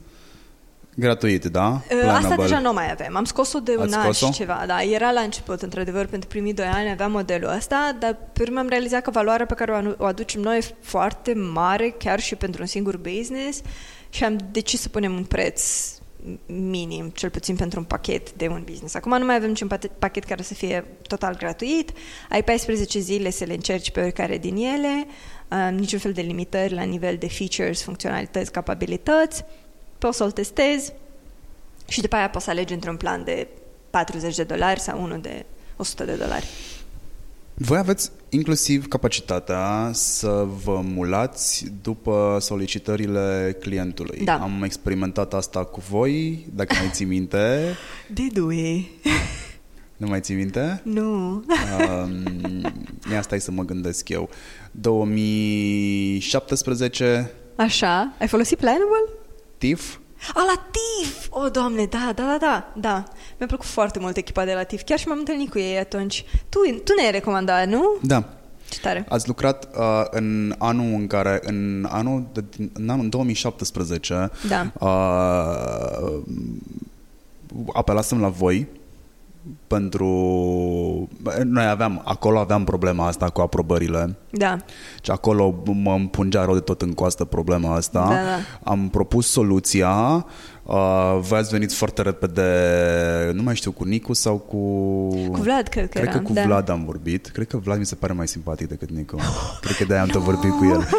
gratuit, 0.95 1.45
da? 1.45 1.65
Asta 1.73 1.95
Plannable. 1.99 2.35
deja 2.43 2.59
nu 2.59 2.73
mai 2.73 2.91
avem. 2.91 3.15
Am 3.15 3.23
scos-o 3.23 3.59
de 3.59 3.75
un 3.77 3.81
Ați 3.83 3.95
an 3.95 4.01
scos-o? 4.01 4.25
și 4.25 4.31
ceva. 4.31 4.63
Da, 4.67 4.81
era 4.83 5.11
la 5.11 5.21
început, 5.21 5.61
într-adevăr, 5.61 6.05
pentru 6.05 6.29
primii 6.29 6.53
doi 6.53 6.65
ani 6.65 6.89
aveam 6.89 7.11
modelul 7.11 7.53
ăsta, 7.57 7.95
dar 7.99 8.17
pe 8.33 8.41
urmă 8.41 8.59
am 8.59 8.67
realizat 8.67 9.01
că 9.01 9.11
valoarea 9.11 9.45
pe 9.45 9.53
care 9.53 9.71
o 9.71 9.75
anu- 9.75 9.95
o 9.97 10.05
aducem 10.05 10.41
noi 10.41 10.57
e 10.57 10.65
foarte 10.81 11.33
mare, 11.33 11.95
chiar 11.97 12.19
și 12.19 12.35
pentru 12.35 12.61
un 12.61 12.67
singur 12.67 12.97
business 12.97 13.61
și 14.09 14.23
am 14.23 14.37
decis 14.51 14.81
să 14.81 14.89
punem 14.89 15.13
un 15.15 15.23
preț 15.23 15.63
minim, 16.45 17.09
cel 17.15 17.29
puțin 17.29 17.55
pentru 17.55 17.79
un 17.79 17.85
pachet 17.85 18.31
de 18.33 18.47
un 18.47 18.61
business. 18.65 18.95
Acum 18.95 19.17
nu 19.17 19.25
mai 19.25 19.35
avem 19.35 19.49
niciun 19.49 19.67
pate- 19.67 19.91
pachet 19.99 20.23
care 20.23 20.41
să 20.41 20.53
fie 20.53 20.85
total 21.07 21.35
gratuit, 21.35 21.91
ai 22.29 22.43
14 22.43 22.99
zile 22.99 23.29
să 23.29 23.43
le 23.43 23.53
încerci 23.53 23.91
pe 23.91 24.01
oricare 24.01 24.37
din 24.37 24.55
ele, 24.55 25.05
uh, 25.49 25.79
niciun 25.79 25.99
fel 25.99 26.11
de 26.11 26.21
limitări 26.21 26.73
la 26.73 26.83
nivel 26.83 27.15
de 27.19 27.27
features, 27.27 27.83
funcționalități, 27.83 28.51
capabilități, 28.51 29.43
poți 30.01 30.17
să-l 30.17 30.31
testezi 30.31 30.93
și 31.87 32.01
după 32.01 32.15
aia 32.15 32.29
poți 32.29 32.45
să 32.45 32.49
alegi 32.49 32.73
între 32.73 32.89
un 32.89 32.97
plan 32.97 33.23
de 33.23 33.47
40 33.89 34.35
de 34.35 34.43
dolari 34.43 34.79
sau 34.79 35.03
unul 35.03 35.21
de 35.21 35.45
100 35.77 36.03
de 36.03 36.13
dolari. 36.13 36.45
Voi 37.53 37.77
aveți 37.77 38.11
inclusiv 38.29 38.87
capacitatea 38.87 39.89
să 39.93 40.47
vă 40.63 40.81
mulați 40.83 41.65
după 41.81 42.37
solicitările 42.39 43.57
clientului. 43.59 44.21
Da. 44.23 44.37
Am 44.37 44.63
experimentat 44.63 45.33
asta 45.33 45.63
cu 45.63 45.79
voi, 45.89 46.45
dacă 46.53 46.75
mai 46.79 46.89
ții 46.91 47.05
minte. 47.05 47.75
Didui. 48.13 48.91
Nu 49.97 50.07
mai 50.07 50.19
ții 50.19 50.35
minte? 50.35 50.81
Nu. 50.83 51.33
Um, 51.33 51.43
ia 53.11 53.21
stai 53.21 53.41
să 53.41 53.51
mă 53.51 53.63
gândesc 53.63 54.09
eu. 54.09 54.29
2017, 54.71 57.31
Așa. 57.55 58.13
Ai 58.19 58.27
folosit 58.27 58.57
Planable? 58.57 59.20
TIF, 59.61 59.97
A, 60.33 60.41
la 60.43 60.63
TIF! 60.71 61.27
O, 61.29 61.43
oh, 61.43 61.51
doamne, 61.51 61.85
da, 61.85 62.11
da, 62.15 62.23
da, 62.23 62.37
da, 62.39 62.71
da. 62.75 63.03
Mi-a 63.37 63.47
plăcut 63.47 63.65
foarte 63.65 63.99
mult 63.99 64.17
echipa 64.17 64.45
de 64.45 64.53
la 64.53 64.63
TIF. 64.63 64.81
Chiar 64.81 64.99
și 64.99 65.07
m-am 65.07 65.17
întâlnit 65.17 65.49
cu 65.49 65.59
ei 65.59 65.77
atunci. 65.77 66.25
Tu, 66.49 66.59
tu 66.83 66.93
ne-ai 66.99 67.11
recomandat, 67.11 67.67
nu? 67.67 67.97
da. 68.03 68.23
Ce 68.69 68.79
tare. 68.79 69.05
Ați 69.09 69.27
lucrat 69.27 69.67
uh, 69.77 70.03
în 70.09 70.55
anul 70.57 70.93
în 70.99 71.07
care, 71.07 71.39
în 71.43 71.87
anul, 71.89 72.23
de, 72.33 72.43
în 72.73 72.89
anul 72.89 73.09
2017, 73.09 74.31
Da. 74.47 74.71
uh, 74.79 76.21
apelasem 77.73 78.21
la 78.21 78.27
voi 78.27 78.67
pentru... 79.67 80.07
Noi 81.43 81.65
aveam, 81.65 82.01
acolo 82.05 82.39
aveam 82.39 82.63
problema 82.63 83.07
asta 83.07 83.29
cu 83.29 83.41
aprobările. 83.41 84.15
Da. 84.29 84.57
Și 85.01 85.11
acolo 85.11 85.63
mă 85.65 85.93
împungea 85.93 86.45
rău 86.45 86.53
de 86.53 86.59
tot 86.59 86.81
în 86.81 86.93
coastă 86.93 87.25
problema 87.25 87.75
asta. 87.75 87.99
Da, 87.99 88.13
da. 88.13 88.71
Am 88.71 88.89
propus 88.89 89.27
soluția. 89.31 90.25
Uh, 90.63 91.17
voi 91.19 91.39
ați 91.39 91.49
venit 91.49 91.73
foarte 91.73 92.01
repede, 92.01 92.45
nu 93.33 93.43
mai 93.43 93.55
știu, 93.55 93.71
cu 93.71 93.83
Nicu 93.83 94.13
sau 94.13 94.37
cu... 94.37 94.57
Cu 95.31 95.41
Vlad, 95.41 95.67
cred 95.67 95.83
că 95.83 95.89
Cred 95.99 96.03
era. 96.07 96.11
că 96.11 96.19
cu 96.19 96.33
da. 96.33 96.41
Vlad 96.45 96.69
am 96.69 96.83
vorbit. 96.85 97.27
Cred 97.27 97.47
că 97.47 97.57
Vlad 97.57 97.77
mi 97.77 97.85
se 97.85 97.95
pare 97.95 98.13
mai 98.13 98.27
simpatic 98.27 98.67
decât 98.67 98.89
Nicu. 98.91 99.15
Cred 99.61 99.75
că 99.75 99.83
de-aia 99.83 100.01
am 100.01 100.07
tot 100.07 100.21
vorbit 100.31 100.51
cu 100.51 100.65
el. 100.65 100.87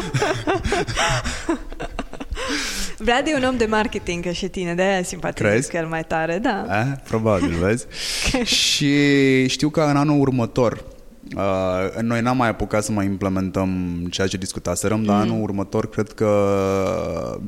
Vlad 3.04 3.26
e 3.26 3.34
un 3.34 3.44
om 3.44 3.56
de 3.56 3.66
marketing 3.66 4.24
ca 4.24 4.32
și 4.32 4.48
tine, 4.48 4.74
de-aia 4.74 5.02
simpatic 5.02 5.44
Crezi? 5.44 5.70
cu 5.70 5.76
el 5.76 5.86
mai 5.86 6.04
tare, 6.04 6.38
da. 6.38 6.66
Eh? 6.70 6.98
Probabil, 7.08 7.48
vezi? 7.48 7.86
și 8.60 9.46
știu 9.48 9.68
că 9.68 9.80
în 9.80 9.96
anul 9.96 10.20
următor 10.20 10.84
Uh, 11.36 12.00
noi 12.00 12.20
n-am 12.20 12.36
mai 12.36 12.48
apucat 12.48 12.84
să 12.84 12.92
mai 12.92 13.04
implementăm 13.04 13.70
ceea 14.10 14.26
ce 14.26 14.36
discutaserăm, 14.36 14.98
mm. 14.98 15.04
dar 15.04 15.20
anul 15.20 15.42
următor 15.42 15.88
cred 15.88 16.12
că, 16.12 16.30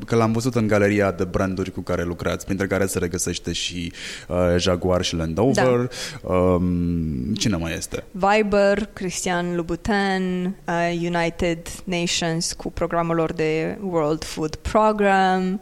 că 0.05 0.15
l-am 0.15 0.31
văzut 0.31 0.55
în 0.55 0.67
galeria 0.67 1.11
de 1.11 1.23
branduri 1.23 1.71
cu 1.71 1.81
care 1.81 2.03
lucrați, 2.03 2.45
printre 2.45 2.67
care 2.67 2.85
se 2.85 2.99
regăsește 2.99 3.51
și 3.51 3.91
uh, 4.27 4.37
Jaguar 4.57 5.01
și 5.01 5.15
Land 5.15 5.37
Rover. 5.37 5.89
Da. 6.23 6.33
Um, 6.33 7.33
cine 7.33 7.55
mai 7.55 7.73
este? 7.73 8.03
Viber, 8.11 8.89
Cristian 8.93 9.55
Louboutin, 9.55 10.55
uh, 10.67 11.11
United 11.13 11.59
Nations 11.83 12.53
cu 12.53 12.71
programul 12.71 13.15
lor 13.15 13.33
de 13.33 13.77
World 13.81 14.23
Food 14.23 14.55
Program. 14.55 15.61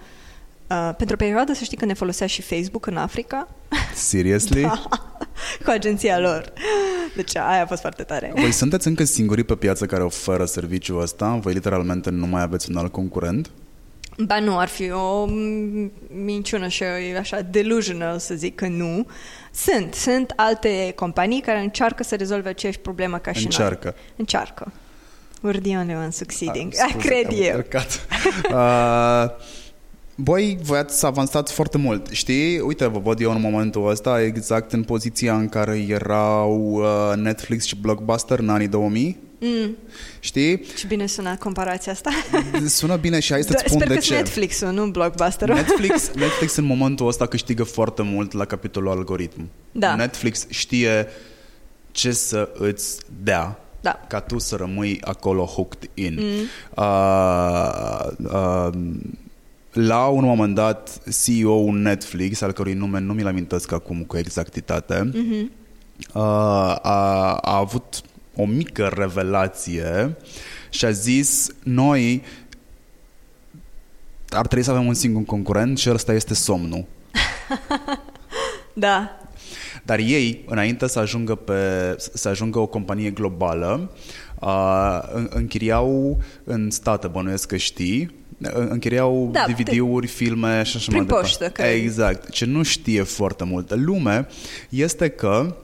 Uh, 0.70 0.92
pentru 0.98 1.16
o 1.16 1.24
perioadă 1.24 1.54
să 1.54 1.64
știi 1.64 1.78
că 1.78 1.86
ne 1.86 1.94
folosea 1.94 2.28
și 2.28 2.42
Facebook 2.42 2.86
în 2.86 2.98
Africa 2.98 3.48
Seriously? 3.96 4.62
Da. 4.74 4.82
Cu 5.64 5.70
agenția 5.70 6.20
lor. 6.20 6.54
Deci 7.16 7.38
aia 7.38 7.62
a 7.64 7.66
fost 7.66 7.82
foarte 7.82 8.04
tare. 8.04 8.32
Voi 8.36 8.52
sunteți 8.52 8.88
încă 8.88 9.04
singurii 9.04 9.44
pe 9.44 9.56
piață 9.56 9.86
care 9.86 10.04
oferă 10.04 10.46
serviciul 10.46 11.02
ăsta? 11.02 11.38
Voi 11.42 11.54
literalmente 11.54 12.10
nu 12.10 12.26
mai 12.26 12.42
aveți 12.42 12.70
un 12.70 12.78
alt 12.78 12.92
concurent? 12.92 13.50
Ba 14.26 14.40
nu, 14.40 14.58
ar 14.58 14.68
fi 14.68 14.92
o 14.92 15.26
m- 15.28 15.90
minciună 16.24 16.68
și 16.68 16.84
e 16.84 17.18
așa 17.20 17.42
delusional 17.42 18.20
să 18.20 18.34
zic 18.36 18.56
că 18.56 18.68
nu. 18.68 19.06
Sunt, 19.52 19.94
sunt 19.94 20.34
alte 20.36 20.94
companii 20.96 21.42
care 21.42 21.60
încearcă 21.60 22.04
să 22.04 22.16
rezolve 22.16 22.50
aceeași 22.50 22.80
problemă 22.80 23.18
ca 23.18 23.32
și 23.32 23.44
Încearcă. 23.44 23.88
noi. 23.96 24.04
Încearcă. 24.16 24.72
We're 25.48 25.62
the 25.62 25.78
only 25.78 25.94
one 25.96 26.10
succeeding. 26.10 26.74
Ah, 26.76 26.80
Ah, 26.84 26.90
scuze, 26.92 27.08
Cred 27.08 27.26
am 27.26 27.34
eu. 27.38 27.56
încărcat. 27.56 28.06
uh, 28.52 29.46
voi 30.16 30.58
voiați 30.62 31.00
să 31.00 31.06
avansați 31.06 31.54
foarte 31.54 31.78
mult, 31.78 32.08
știi? 32.12 32.60
Uite, 32.60 32.88
vă 32.88 33.00
văd 33.00 33.20
eu 33.22 33.32
în 33.32 33.42
momentul 33.42 33.90
ăsta 33.90 34.22
exact 34.22 34.72
în 34.72 34.84
poziția 34.84 35.36
în 35.36 35.50
care 35.50 35.86
erau 35.88 36.74
uh, 36.74 37.16
Netflix 37.16 37.66
și 37.66 37.76
Blockbuster 37.76 38.40
în 38.40 38.50
anii 38.50 38.68
2000. 38.68 39.18
Mm. 39.40 39.78
Știi? 40.20 40.60
Ce 40.78 40.88
bine 40.88 41.06
sună 41.06 41.36
comparația 41.36 41.92
asta. 41.92 42.10
Sună 42.66 42.96
bine 42.96 43.20
și 43.20 43.32
hai 43.32 43.42
să-ți 43.42 43.54
Da, 43.54 43.64
spun 43.66 43.78
Sper 43.80 43.88
de 43.88 43.94
că 43.94 44.00
ce. 44.00 44.14
Netflix-ul, 44.16 44.72
nu 44.72 44.86
Blockbuster. 44.88 45.50
Netflix, 45.50 46.12
Netflix 46.16 46.56
în 46.56 46.64
momentul 46.66 47.08
ăsta 47.08 47.26
câștigă 47.26 47.64
foarte 47.64 48.02
mult 48.02 48.32
la 48.32 48.46
capitolul 48.46 48.90
algoritm. 48.92 49.50
Da. 49.72 49.96
Netflix 49.96 50.46
știe 50.50 51.08
ce 51.92 52.12
să 52.12 52.50
îți 52.54 52.98
dea 53.24 53.60
Da. 53.82 54.00
ca 54.08 54.20
tu 54.20 54.40
să 54.40 54.56
rămâi 54.56 55.02
acolo 55.02 55.46
hooked 55.46 55.90
in. 55.94 56.18
Mm. 56.20 56.48
Uh, 56.76 58.08
uh, 58.34 58.70
la 59.74 60.06
un 60.08 60.24
moment 60.24 60.56
dat, 60.56 61.02
CEO-ul 61.26 61.78
Netflix, 61.78 62.42
al 62.42 62.52
cărui 62.52 62.74
nume 62.74 63.00
nu 63.00 63.14
mi-l 63.14 63.28
amintesc 63.28 63.72
acum 63.72 64.04
cu 64.04 64.18
exactitate, 64.18 65.10
mm-hmm. 65.10 65.48
uh, 66.14 66.22
a, 66.82 67.34
a 67.42 67.58
avut 67.58 68.02
o 68.36 68.46
mică 68.46 68.92
revelație 68.96 70.16
și 70.70 70.86
a 70.86 70.92
zis, 70.92 71.50
noi 71.64 72.24
ar 74.30 74.48
trebui 74.48 74.64
să 74.66 74.72
avem 74.72 74.86
un 74.88 74.94
singur 74.94 75.24
concurent 75.24 75.78
și 75.78 75.90
ăsta 75.90 76.14
este 76.14 76.34
somnul. 76.34 76.86
Da. 78.76 79.10
Dar 79.84 80.00
ei, 80.00 80.44
înainte 80.48 80.88
să 80.88 81.00
ajungă, 81.00 81.36
pe, 81.36 81.54
să 82.14 82.30
ajungă 82.30 82.60
o 82.60 82.66
companie 82.66 83.10
globală, 83.10 83.92
uh, 84.40 85.00
în- 85.14 85.30
închiriau 85.34 86.18
în 86.44 86.70
state, 86.72 87.08
bănuiesc 87.08 87.48
că 87.48 87.58
știi, 87.58 88.02
în- 88.02 88.12
închiriau 88.70 89.30
Da, 89.32 89.46
DVD-uri, 89.48 90.08
filme 90.08 90.64
și 90.64 90.78
așa 90.78 90.86
prin 90.86 90.98
mai 90.98 91.06
departe. 91.06 91.26
poștă, 91.28 91.50
că- 91.50 91.62
Exact. 91.62 92.30
Ce 92.30 92.46
nu 92.46 92.64
știe 92.64 93.04
foarte 93.04 93.44
multă 93.44 93.76
lume 93.76 94.28
este 94.70 95.10
că 95.10 95.56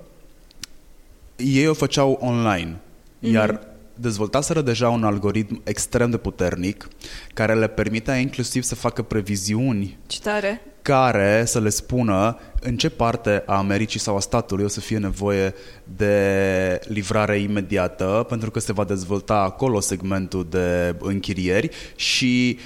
ei 1.35 1.67
o 1.67 1.73
făceau 1.73 2.17
online, 2.21 2.75
Mhm. 3.19 3.33
iar 3.33 3.61
dezvoltaseră 3.99 4.61
deja 4.61 4.89
un 4.89 5.03
algoritm 5.03 5.61
extrem 5.63 6.09
de 6.09 6.17
puternic 6.17 6.87
care 7.33 7.53
le 7.55 7.67
permitea 7.67 8.15
inclusiv 8.15 8.63
să 8.63 8.75
facă 8.75 9.01
previziuni 9.01 9.97
Ce 10.07 10.19
tare. 10.19 10.61
care 10.81 11.43
să 11.45 11.59
le 11.59 11.69
spună 11.69 12.37
în 12.61 12.77
ce 12.77 12.89
parte 12.89 13.43
a 13.45 13.57
Americii 13.57 13.99
sau 13.99 14.15
a 14.15 14.19
statului 14.19 14.63
o 14.63 14.67
să 14.67 14.79
fie 14.79 14.97
nevoie 14.97 15.53
de 15.83 16.79
livrare 16.87 17.39
imediată, 17.39 18.25
pentru 18.29 18.51
că 18.51 18.59
se 18.59 18.73
va 18.73 18.83
dezvolta 18.83 19.35
acolo 19.35 19.79
segmentul 19.79 20.47
de 20.49 20.95
închirieri 20.99 21.69
și 21.95 22.57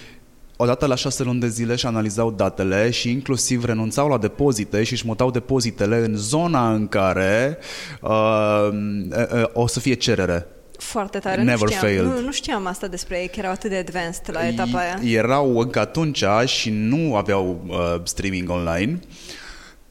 odată 0.55 0.85
la 0.85 0.95
șase 0.95 1.23
luni 1.23 1.39
de 1.39 1.47
zile 1.47 1.75
și 1.75 1.85
analizau 1.85 2.31
datele 2.31 2.89
și 2.89 3.11
inclusiv 3.11 3.65
renunțau 3.65 4.07
la 4.07 4.17
depozite 4.17 4.83
și 4.83 4.93
își 4.93 5.05
mutau 5.05 5.31
depozitele 5.31 5.97
în 5.97 6.15
zona 6.15 6.73
în 6.73 6.87
care 6.87 7.57
uh, 8.01 8.69
uh, 8.71 9.25
uh, 9.33 9.43
o 9.53 9.67
să 9.67 9.79
fie 9.79 9.93
cerere. 9.93 10.47
Foarte 10.83 11.19
tare. 11.19 11.41
Never 11.43 11.59
nu, 11.59 11.67
știam, 11.67 11.81
failed. 11.81 12.05
nu, 12.05 12.19
nu 12.19 12.31
știam 12.31 12.65
asta 12.65 12.87
despre 12.87 13.19
ei, 13.19 13.27
că 13.27 13.35
erau 13.37 13.51
atât 13.51 13.69
de 13.69 13.75
advanced 13.75 14.29
la 14.31 14.47
etapa 14.47 14.77
aia. 14.77 14.99
Erau 15.17 15.59
încă 15.59 15.79
atunci 15.79 16.23
și 16.45 16.69
nu 16.69 17.15
aveau 17.15 17.61
uh, 17.67 17.95
streaming 18.03 18.49
online. 18.49 18.99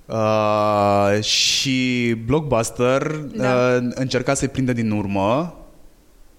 Uh, 0.07 1.23
și 1.23 2.15
Blockbuster 2.27 3.03
Da. 3.37 3.77
uh, 3.77 3.89
încerca 3.95 4.35
să-i 4.35 4.49
prindă 4.49 4.73
din 4.73 4.91
urmă 4.91 5.57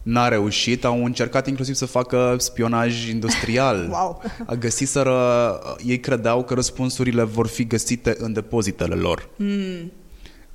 N-a 0.03 0.27
reușit, 0.27 0.85
au 0.85 1.05
încercat 1.05 1.47
inclusiv 1.47 1.75
să 1.75 1.85
facă 1.85 2.35
spionaj 2.37 3.07
industrial. 3.09 3.87
Wow. 3.91 4.21
A 4.45 4.53
găsiseră, 4.53 5.59
ei 5.85 5.99
credeau 5.99 6.43
că 6.43 6.53
răspunsurile 6.53 7.23
vor 7.23 7.47
fi 7.47 7.67
găsite 7.67 8.15
în 8.17 8.33
depozitele 8.33 8.95
lor. 8.95 9.29
Mm. 9.35 9.91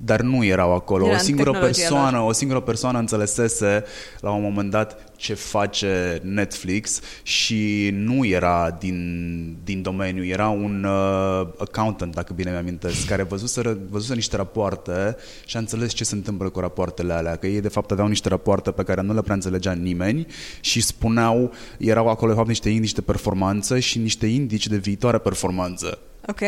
Dar 0.00 0.20
nu 0.20 0.44
erau 0.44 0.74
acolo. 0.74 1.04
Era 1.04 1.14
o 1.14 1.16
în 1.18 1.24
singură 1.24 1.50
tehnologia 1.50 1.80
persoană, 1.80 2.20
o 2.20 2.32
singură 2.32 2.60
persoană 2.60 2.98
înțelesese 2.98 3.84
la 4.20 4.30
un 4.30 4.42
moment 4.42 4.70
dat 4.70 5.12
ce 5.16 5.34
face 5.34 6.20
Netflix 6.22 7.00
și 7.22 7.90
nu 7.92 8.24
era 8.24 8.76
din, 8.78 9.56
din 9.64 9.82
domeniu, 9.82 10.24
era 10.24 10.48
un 10.48 10.84
uh, 10.84 11.48
accountant, 11.58 12.14
dacă 12.14 12.32
bine 12.32 12.50
mi-amintesc, 12.50 13.06
care 13.06 13.22
văzuse, 13.22 13.78
văzuse 13.90 14.14
niște 14.14 14.36
rapoarte 14.36 15.16
și 15.46 15.56
a 15.56 15.60
înțeles 15.60 15.92
ce 15.92 16.04
se 16.04 16.14
întâmplă 16.14 16.48
cu 16.48 16.60
rapoartele 16.60 17.12
alea, 17.12 17.36
că 17.36 17.46
ei 17.46 17.60
de 17.60 17.68
fapt 17.68 17.90
aveau 17.90 18.08
niște 18.08 18.28
rapoarte 18.28 18.70
pe 18.70 18.82
care 18.82 19.02
nu 19.02 19.14
le 19.14 19.22
prea 19.22 19.34
înțelegea 19.34 19.72
nimeni 19.72 20.26
și 20.60 20.80
spuneau, 20.80 21.52
erau 21.78 22.08
acolo 22.08 22.30
de 22.30 22.36
fapt 22.36 22.48
niște 22.48 22.68
indici 22.68 22.92
de 22.92 23.00
performanță 23.00 23.78
și 23.78 23.98
niște 23.98 24.26
indici 24.26 24.66
de 24.66 24.76
viitoare 24.76 25.18
performanță. 25.18 25.98
Ok. 26.26 26.40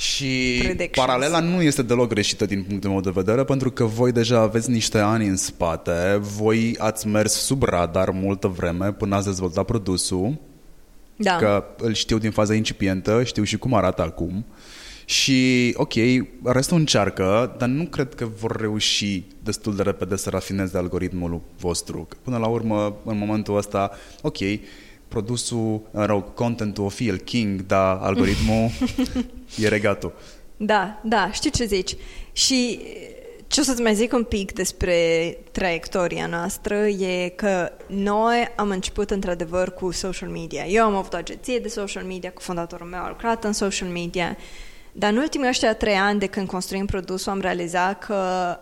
Și 0.00 0.58
Predictions. 0.62 1.06
paralela 1.06 1.40
nu 1.40 1.62
este 1.62 1.82
deloc 1.82 2.08
greșită 2.08 2.46
din 2.46 2.62
punctul 2.62 2.90
meu 2.90 3.00
de 3.00 3.10
vedere, 3.10 3.44
pentru 3.44 3.70
că 3.70 3.84
voi 3.84 4.12
deja 4.12 4.38
aveți 4.40 4.70
niște 4.70 4.98
ani 4.98 5.26
în 5.26 5.36
spate, 5.36 6.18
voi 6.20 6.76
ați 6.78 7.06
mers 7.06 7.32
sub 7.32 7.62
radar 7.62 8.10
multă 8.10 8.46
vreme 8.46 8.92
până 8.92 9.16
ați 9.16 9.26
dezvoltat 9.26 9.64
produsul, 9.64 10.38
Da. 11.16 11.36
că 11.36 11.64
îl 11.78 11.94
știu 11.94 12.18
din 12.18 12.30
faza 12.30 12.54
incipientă, 12.54 13.24
știu 13.24 13.42
și 13.42 13.58
cum 13.58 13.74
arată 13.74 14.02
acum. 14.02 14.44
Și, 15.04 15.72
ok, 15.76 15.92
restul 16.44 16.78
încearcă, 16.78 17.54
dar 17.58 17.68
nu 17.68 17.84
cred 17.84 18.14
că 18.14 18.28
vor 18.40 18.56
reuși 18.60 19.22
destul 19.42 19.76
de 19.76 19.82
repede 19.82 20.16
să 20.16 20.30
rafineze 20.30 20.76
algoritmul 20.76 21.40
vostru. 21.58 22.06
Că 22.08 22.16
Până 22.22 22.36
la 22.38 22.46
urmă, 22.46 22.96
în 23.04 23.18
momentul 23.18 23.56
ăsta, 23.56 23.90
ok, 24.22 24.36
produsul, 25.08 25.82
mă 25.92 26.04
rog, 26.04 26.34
contentul 26.34 26.84
o 26.84 26.88
fi 26.88 27.08
el 27.08 27.16
king, 27.16 27.66
dar 27.66 27.96
algoritmul 28.00 28.70
e 29.56 29.68
regatul. 29.68 30.12
Da, 30.56 31.00
da, 31.02 31.30
știu 31.32 31.50
ce 31.50 31.64
zici. 31.64 31.96
Și 32.32 32.80
ce 33.46 33.60
o 33.60 33.62
să-ți 33.62 33.82
mai 33.82 33.94
zic 33.94 34.12
un 34.12 34.24
pic 34.24 34.52
despre 34.52 35.36
traiectoria 35.52 36.26
noastră 36.26 36.74
e 36.86 37.28
că 37.28 37.72
noi 37.86 38.48
am 38.56 38.70
început 38.70 39.10
într-adevăr 39.10 39.74
cu 39.74 39.90
social 39.90 40.28
media. 40.28 40.64
Eu 40.64 40.84
am 40.84 40.94
avut 40.94 41.12
o 41.12 41.16
agenție 41.16 41.58
de 41.58 41.68
social 41.68 42.04
media, 42.04 42.30
cu 42.32 42.40
fondatorul 42.40 42.86
meu 42.86 43.02
a 43.02 43.08
lucrat 43.08 43.44
în 43.44 43.52
social 43.52 43.88
media, 43.88 44.36
dar 44.92 45.12
în 45.12 45.18
ultimii 45.18 45.48
ăștia 45.48 45.74
trei 45.74 45.94
ani 45.94 46.18
de 46.18 46.26
când 46.26 46.46
construim 46.46 46.86
produsul 46.86 47.32
am 47.32 47.40
realizat 47.40 48.04
că 48.04 48.56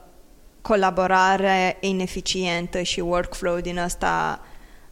colaborarea 0.60 1.76
ineficientă 1.80 2.82
și 2.82 3.00
workflow 3.00 3.60
din 3.60 3.78
asta 3.78 4.40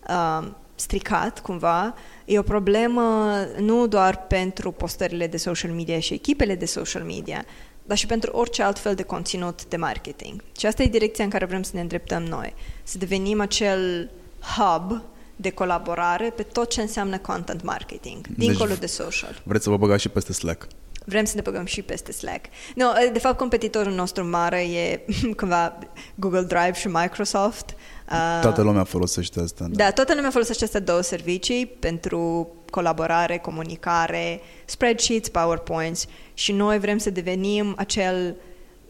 uh, 0.08 0.48
stricat 0.74 1.40
cumva 1.40 1.94
e 2.26 2.38
o 2.38 2.42
problemă 2.42 3.36
nu 3.58 3.86
doar 3.86 4.26
pentru 4.26 4.70
postările 4.70 5.26
de 5.26 5.36
social 5.36 5.70
media 5.70 6.00
și 6.00 6.14
echipele 6.14 6.54
de 6.54 6.66
social 6.66 7.02
media, 7.02 7.44
dar 7.84 7.96
și 7.96 8.06
pentru 8.06 8.30
orice 8.32 8.62
alt 8.62 8.78
fel 8.78 8.94
de 8.94 9.02
conținut 9.02 9.64
de 9.64 9.76
marketing. 9.76 10.42
Și 10.58 10.66
asta 10.66 10.82
e 10.82 10.86
direcția 10.86 11.24
în 11.24 11.30
care 11.30 11.44
vrem 11.44 11.62
să 11.62 11.70
ne 11.74 11.80
îndreptăm 11.80 12.22
noi. 12.22 12.54
Să 12.82 12.98
devenim 12.98 13.40
acel 13.40 14.10
hub 14.56 15.02
de 15.36 15.50
colaborare 15.50 16.32
pe 16.36 16.42
tot 16.42 16.70
ce 16.70 16.80
înseamnă 16.80 17.18
content 17.18 17.62
marketing, 17.62 18.26
dincolo 18.26 18.68
Deci- 18.68 18.78
de 18.78 18.86
social. 18.86 19.42
Vreți 19.44 19.64
să 19.64 19.70
vă 19.70 19.76
băgați 19.76 20.02
și 20.02 20.08
peste 20.08 20.32
Slack. 20.32 20.66
Vrem 21.08 21.24
să 21.24 21.32
ne 21.34 21.40
băgăm 21.40 21.64
și 21.64 21.82
peste 21.82 22.12
Slack. 22.12 22.44
No, 22.74 22.86
de 23.12 23.18
fapt, 23.18 23.36
competitorul 23.36 23.92
nostru 23.92 24.26
mare 24.28 24.60
e 24.60 25.00
cumva 25.40 25.78
Google 26.14 26.42
Drive 26.42 26.72
și 26.72 26.88
Microsoft. 26.88 27.74
Uh, 28.10 28.38
Toată 28.40 28.62
lumea 28.62 28.84
folosește 28.84 29.40
asta. 29.40 29.66
da, 29.70 29.90
toată 29.90 30.14
lumea 30.14 30.30
folosește 30.30 30.62
aceste 30.64 30.78
două 30.84 31.00
servicii 31.00 31.66
pentru 31.66 32.48
colaborare, 32.70 33.38
comunicare, 33.38 34.40
spreadsheets, 34.64 35.28
PowerPoints 35.28 36.06
și 36.34 36.52
noi 36.52 36.78
vrem 36.78 36.98
să 36.98 37.10
devenim 37.10 37.74
acel 37.76 38.36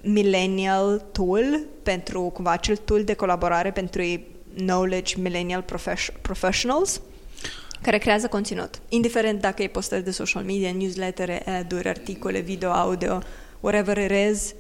millennial 0.02 1.04
tool 1.12 1.60
pentru 1.82 2.22
cumva 2.22 2.50
acel 2.50 2.76
tool 2.76 3.04
de 3.04 3.14
colaborare 3.14 3.70
pentru 3.70 4.02
knowledge 4.56 5.14
millennial 5.18 5.62
profes- 5.62 6.12
professionals 6.22 7.00
care 7.86 7.98
creează 7.98 8.26
conținut. 8.26 8.80
Indiferent 8.88 9.40
dacă 9.40 9.62
e 9.62 9.66
postări 9.66 10.04
de 10.04 10.10
social 10.10 10.44
media, 10.44 10.72
newslettere, 10.72 11.58
ad-uri, 11.58 11.88
articole, 11.88 12.40
video, 12.40 12.70
audio, 12.70 13.18
whatever 13.60 13.96
it 13.96 14.32
is, 14.32 14.54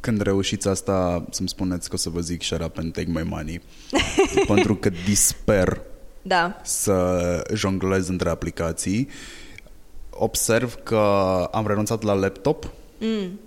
Când 0.00 0.20
reușiți 0.20 0.68
asta, 0.68 1.24
să-mi 1.30 1.48
spuneți 1.48 1.88
că 1.88 1.94
o 1.94 1.98
să 1.98 2.08
vă 2.08 2.20
zic 2.20 2.42
shut 2.42 2.62
up 2.62 2.78
and 2.78 2.92
take 2.92 3.10
my 3.10 3.22
money. 3.22 3.60
pentru 4.52 4.76
că 4.76 4.90
disper 5.04 5.80
da, 6.22 6.60
să 6.64 7.42
jonglez 7.54 8.08
între 8.08 8.28
aplicații. 8.28 9.08
Observ 10.10 10.74
că 10.82 10.98
am 11.52 11.66
renunțat 11.66 12.02
la 12.02 12.12
laptop 12.12 12.70
mm. 12.98 13.40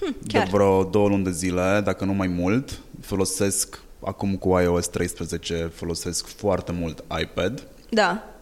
hm, 0.00 0.16
de 0.22 0.38
chiar. 0.38 0.48
vreo 0.48 0.84
două 0.84 1.08
luni 1.08 1.24
de 1.24 1.30
zile, 1.30 1.80
dacă 1.84 2.04
nu 2.04 2.12
mai 2.12 2.26
mult. 2.26 2.80
Folosesc, 3.00 3.82
acum 4.00 4.36
cu 4.36 4.58
iOS 4.58 4.86
13, 4.86 5.70
folosesc 5.74 6.26
foarte 6.26 6.72
mult 6.72 7.04
iPad. 7.20 7.66
Da, 7.90 8.37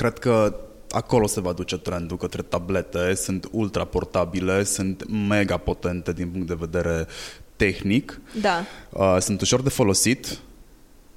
Cred 0.00 0.18
că 0.18 0.54
acolo 0.90 1.26
se 1.26 1.40
va 1.40 1.52
duce 1.52 1.76
trendul 1.78 2.16
către 2.16 2.42
tablete, 2.42 3.14
sunt 3.14 3.48
ultra 3.50 3.84
portabile, 3.84 4.64
sunt 4.64 5.10
mega 5.28 5.56
potente 5.56 6.12
din 6.12 6.28
punct 6.28 6.46
de 6.46 6.56
vedere 6.58 7.06
tehnic, 7.56 8.20
da. 8.40 8.64
uh, 8.90 9.16
sunt 9.20 9.40
ușor 9.40 9.62
de 9.62 9.68
folosit, 9.68 10.38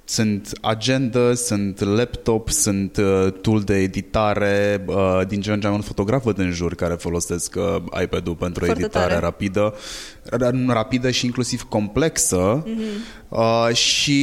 sunt 0.04 0.50
agenda, 0.60 1.34
sunt 1.34 1.80
laptop, 1.80 2.48
sunt 2.50 2.96
uh, 2.96 3.32
tool 3.40 3.60
de 3.60 3.74
editare, 3.76 4.84
uh, 4.86 5.20
din 5.28 5.40
ce 5.40 5.52
în 5.52 5.60
ce 5.60 5.66
mai 5.66 5.74
mult 5.76 5.86
fotograf 5.86 6.24
văd 6.24 6.38
în 6.38 6.50
jur 6.50 6.74
care 6.74 6.94
folosesc 6.94 7.54
uh, 7.56 7.76
iPad-ul 8.02 8.34
pentru 8.34 8.64
Foarte 8.64 8.82
editare 8.82 9.06
tare. 9.08 9.20
rapidă, 9.20 9.74
ra- 10.30 10.66
rapidă 10.66 11.10
și 11.10 11.24
inclusiv 11.24 11.62
complexă 11.62 12.62
Mhm. 12.66 12.80
uh, 13.28 13.74
și 13.74 14.20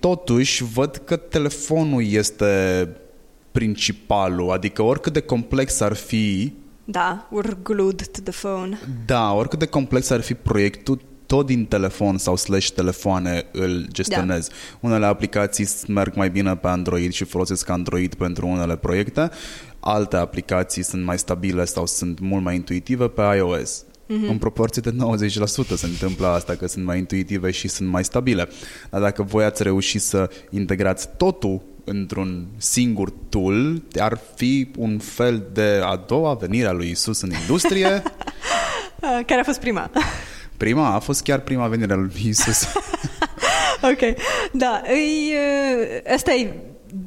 totuși 0.00 0.64
văd 0.64 0.96
că 1.04 1.16
telefonul 1.16 2.06
este 2.06 2.88
principalul, 3.56 4.50
adică 4.50 4.82
oricât 4.82 5.12
de 5.12 5.20
complex 5.20 5.80
ar 5.80 5.92
fi, 5.94 6.52
Da, 6.84 7.28
we're 7.32 7.62
glued 7.62 8.06
to 8.06 8.20
the 8.22 8.32
phone. 8.32 8.78
da, 9.06 9.32
oricât 9.32 9.58
de 9.58 9.66
complex 9.66 10.10
ar 10.10 10.20
fi 10.20 10.34
proiectul, 10.34 11.00
tot 11.26 11.46
din 11.46 11.66
telefon 11.66 12.18
sau 12.18 12.36
slash 12.36 12.68
telefoane 12.70 13.46
îl 13.52 13.86
gestionez. 13.92 14.48
Da. 14.48 14.54
Unele 14.80 15.06
aplicații 15.06 15.68
merg 15.88 16.14
mai 16.14 16.30
bine 16.30 16.56
pe 16.56 16.68
Android 16.68 17.12
și 17.12 17.24
folosesc 17.24 17.68
Android 17.68 18.14
pentru 18.14 18.46
unele 18.46 18.76
proiecte, 18.76 19.30
alte 19.80 20.16
aplicații 20.16 20.82
sunt 20.82 21.04
mai 21.04 21.18
stabile 21.18 21.64
sau 21.64 21.86
sunt 21.86 22.18
mult 22.20 22.42
mai 22.44 22.54
intuitive 22.54 23.08
pe 23.08 23.22
iOS. 23.36 23.84
Mm-hmm. 24.06 24.28
În 24.28 24.38
proporție 24.38 24.82
de 24.84 24.90
90% 24.90 24.94
se 25.74 25.86
întâmplă 25.86 26.26
asta, 26.26 26.54
că 26.54 26.66
sunt 26.66 26.84
mai 26.84 26.98
intuitive 26.98 27.50
și 27.50 27.68
sunt 27.68 27.88
mai 27.88 28.04
stabile. 28.04 28.48
Dar 28.90 29.00
dacă 29.00 29.22
voi 29.22 29.44
ați 29.44 29.62
reușit 29.62 30.02
să 30.02 30.30
integrați 30.50 31.08
totul 31.16 31.62
într-un 31.84 32.46
singur 32.56 33.12
tool, 33.28 33.82
ar 33.98 34.20
fi 34.34 34.70
un 34.76 34.98
fel 34.98 35.48
de 35.52 35.80
a 35.84 35.96
doua 35.96 36.34
venire 36.34 36.66
a 36.66 36.72
lui 36.72 36.90
Isus 36.90 37.20
în 37.20 37.30
industrie. 37.40 38.02
Uh, 39.00 39.24
care 39.26 39.40
a 39.40 39.44
fost 39.44 39.60
prima? 39.60 39.90
Prima 40.56 40.94
a 40.94 40.98
fost 40.98 41.22
chiar 41.22 41.40
prima 41.40 41.66
venire 41.66 41.92
a 41.92 41.96
lui 41.96 42.12
Isus. 42.24 42.62
ok, 43.92 44.16
da, 44.52 44.82
îi, 44.86 45.32
uh, 45.32 46.12
asta, 46.14 46.32
e, 46.32 46.54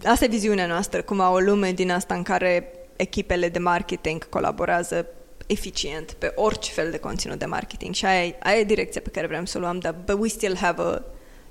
asta 0.04 0.26
e 0.26 0.28
viziunea 0.28 0.66
noastră, 0.66 1.02
cum 1.02 1.20
o 1.20 1.40
lume 1.40 1.72
din 1.72 1.92
asta 1.92 2.14
în 2.14 2.24
care 2.24 2.72
echipele 2.96 3.50
de 3.50 3.60
marketing 3.60 4.30
colaborează 4.30 5.06
eficient 5.52 6.12
pe 6.12 6.32
orice 6.36 6.72
fel 6.72 6.92
de 6.92 6.98
conținut 6.98 7.40
de 7.40 7.46
marketing 7.46 7.94
și 7.94 8.06
aia, 8.06 8.26
e- 8.26 8.38
aia 8.40 8.58
e 8.58 8.64
direcția 8.64 9.02
pe 9.02 9.10
care 9.10 9.28
vrem 9.28 9.46
să 9.46 9.58
o 9.58 9.62
luăm, 9.62 9.80
dar 9.80 9.96
but 10.06 10.20
we 10.20 10.28
still 10.28 10.56
have 10.56 10.82
a 10.82 11.02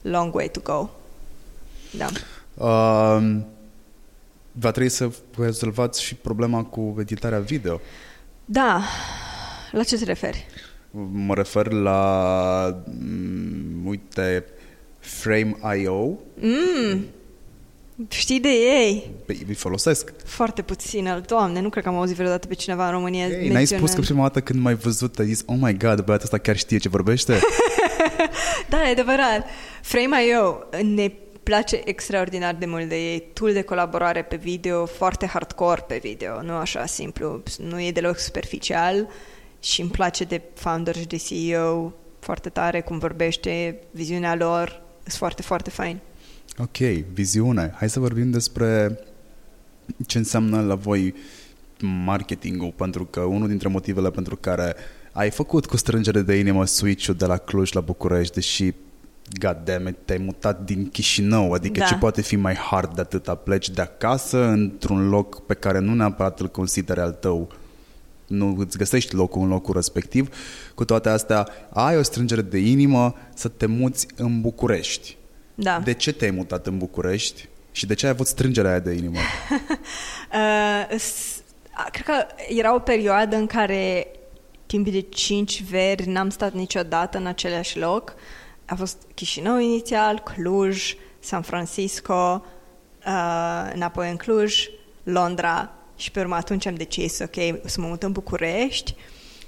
long 0.03 0.35
way 0.35 0.49
to 0.49 0.61
go. 0.61 0.91
Da. 1.91 2.07
Uh, 2.55 3.37
va 4.53 4.71
trebui 4.71 4.89
să 4.89 5.11
rezolvați 5.39 6.03
și 6.03 6.15
problema 6.15 6.65
cu 6.65 6.97
editarea 6.99 7.39
video. 7.39 7.81
Da, 8.45 8.83
la 9.73 9.83
ce 9.83 9.97
te 9.97 10.05
referi? 10.05 10.47
Mă 11.13 11.35
refer 11.35 11.73
la, 11.73 12.83
mm, 12.85 13.87
uite, 13.87 14.45
Frame.io. 14.99 16.19
Mm, 16.41 17.05
Știi 18.09 18.41
de 18.41 18.49
ei? 18.49 19.11
Păi, 19.27 19.45
îi 19.49 19.55
folosesc. 19.55 20.13
Foarte 20.25 20.63
puțin. 20.63 21.23
Doamne, 21.27 21.61
nu 21.61 21.69
cred 21.69 21.83
că 21.83 21.89
am 21.89 21.97
auzit 21.97 22.17
vreodată 22.17 22.47
pe 22.47 22.55
cineva 22.55 22.87
în 22.87 22.93
România 22.93 23.25
Ei, 23.25 23.29
menționând... 23.29 23.55
n-ai 23.55 23.67
spus 23.67 23.93
că 23.93 24.01
prima 24.01 24.23
dată 24.23 24.41
când 24.41 24.63
m-ai 24.63 24.75
văzut 24.75 25.19
ai 25.19 25.27
zis, 25.27 25.43
oh 25.47 25.57
my 25.61 25.77
god, 25.77 26.01
băiatul 26.01 26.25
ăsta 26.25 26.39
chiar 26.39 26.57
știe 26.57 26.79
ce 26.79 26.89
vorbește? 26.89 27.39
Da, 28.69 28.89
e 28.89 28.91
adevărat. 28.91 29.47
Frame.io 29.83 30.59
ne 30.83 31.13
place 31.43 31.81
extraordinar 31.85 32.55
de 32.55 32.67
mult 32.67 32.89
de 32.89 32.95
ei. 32.95 33.25
Tool 33.33 33.53
de 33.53 33.63
colaborare 33.63 34.23
pe 34.23 34.37
video, 34.37 34.87
foarte 34.87 35.27
hardcore 35.27 35.85
pe 35.89 35.99
video, 36.03 36.43
nu 36.43 36.53
așa 36.53 36.87
simplu, 36.87 37.43
nu 37.59 37.81
e 37.81 37.91
deloc 37.91 38.19
superficial 38.19 39.09
și 39.61 39.81
îmi 39.81 39.91
place 39.91 40.25
de 40.25 40.43
founder 40.55 40.97
și 40.97 41.07
de 41.07 41.17
CEO 41.17 41.93
foarte 42.19 42.49
tare 42.49 42.81
cum 42.81 42.99
vorbește, 42.99 43.79
viziunea 43.91 44.35
lor, 44.35 44.83
sunt 45.03 45.15
foarte, 45.15 45.43
foarte 45.43 45.71
fain. 45.71 45.99
Ok, 46.59 46.77
viziune. 47.13 47.73
Hai 47.77 47.91
să 47.91 48.01
vorbim 48.01 48.31
despre 48.31 48.99
ce 50.07 50.19
înseamnă 50.19 50.61
la 50.61 50.75
voi 50.75 51.15
marketingul, 51.81 52.73
pentru 52.77 53.05
că 53.05 53.21
unul 53.21 53.49
dintre 53.49 53.69
motivele 53.69 54.11
pentru 54.11 54.37
care 54.37 54.75
ai 55.13 55.31
făcut 55.31 55.67
cu 55.67 55.77
strângere 55.77 56.23
de 56.23 56.35
inimă 56.35 56.65
switch-ul 56.65 57.15
de 57.15 57.27
la 57.27 57.37
Cluj 57.37 57.73
la 57.73 57.81
București, 57.81 58.35
deși 58.35 58.73
God 59.41 59.57
damn 59.65 59.87
it, 59.87 59.97
te-ai 60.05 60.19
mutat 60.19 60.65
din 60.65 60.89
Chișinău, 60.89 61.53
adică 61.53 61.79
Da. 61.79 61.85
ce 61.85 61.95
poate 61.95 62.23
fi 62.23 62.37
mai 62.37 62.55
hard 62.55 62.95
de 62.95 63.01
atâta? 63.01 63.35
Pleci 63.35 63.71
de 63.71 63.81
acasă 63.81 64.45
într-un 64.45 65.09
loc 65.09 65.47
pe 65.47 65.55
care 65.55 65.79
nu 65.79 65.95
neapărat 65.95 66.41
îl 66.41 66.49
consideri 66.49 67.01
al 67.01 67.13
tău, 67.13 67.49
nu 68.27 68.57
îți 68.59 68.79
găsești 68.79 69.15
locul 69.15 69.43
în 69.43 69.49
locul 69.49 69.75
respectiv, 69.75 70.29
cu 70.75 70.85
toate 70.85 71.09
astea 71.09 71.49
ai 71.73 71.97
o 71.97 72.03
strângere 72.03 72.43
de 72.43 72.59
inimă 72.59 73.15
să 73.35 73.49
te 73.49 73.67
muți 73.67 74.07
în 74.17 74.41
București. 74.41 75.18
Da. 75.61 75.79
De 75.81 75.93
ce 75.95 76.13
te-ai 76.13 76.31
mutat 76.31 76.67
în 76.67 76.79
București 76.79 77.49
și 77.73 77.87
de 77.87 77.95
ce 77.95 78.07
ai 78.07 78.13
avut 78.13 78.27
strângerea 78.27 78.71
aia 78.71 78.79
de 78.81 78.93
inimă? 78.93 79.19
Uh, 80.33 80.99
s- 80.99 81.43
a, 81.71 81.89
cred 81.91 82.05
că 82.05 82.27
era 82.49 82.75
o 82.75 82.79
perioadă 82.79 83.37
în 83.37 83.47
care 83.47 84.07
timp 84.67 84.89
de 84.89 85.01
cinci 85.01 85.63
veri 85.63 86.09
n-am 86.09 86.31
stat 86.31 86.53
niciodată 86.53 87.19
în 87.19 87.27
același 87.27 87.79
loc. 87.79 88.15
A 88.67 88.75
fost 88.75 88.97
Chișinău 89.15 89.59
inițial, 89.59 90.19
Cluj, 90.19 90.95
San 91.19 91.43
Francisco, 91.43 92.45
uh, 93.07 93.71
înapoi 93.75 94.11
în 94.11 94.17
Cluj, 94.17 94.69
Londra 95.03 95.73
și 95.97 96.11
pe 96.11 96.21
urmă 96.21 96.35
atunci 96.35 96.67
am 96.67 96.75
decis, 96.75 97.19
ok, 97.19 97.35
să 97.65 97.81
mă 97.81 97.87
mut 97.87 98.03
în 98.03 98.13
București 98.13 98.95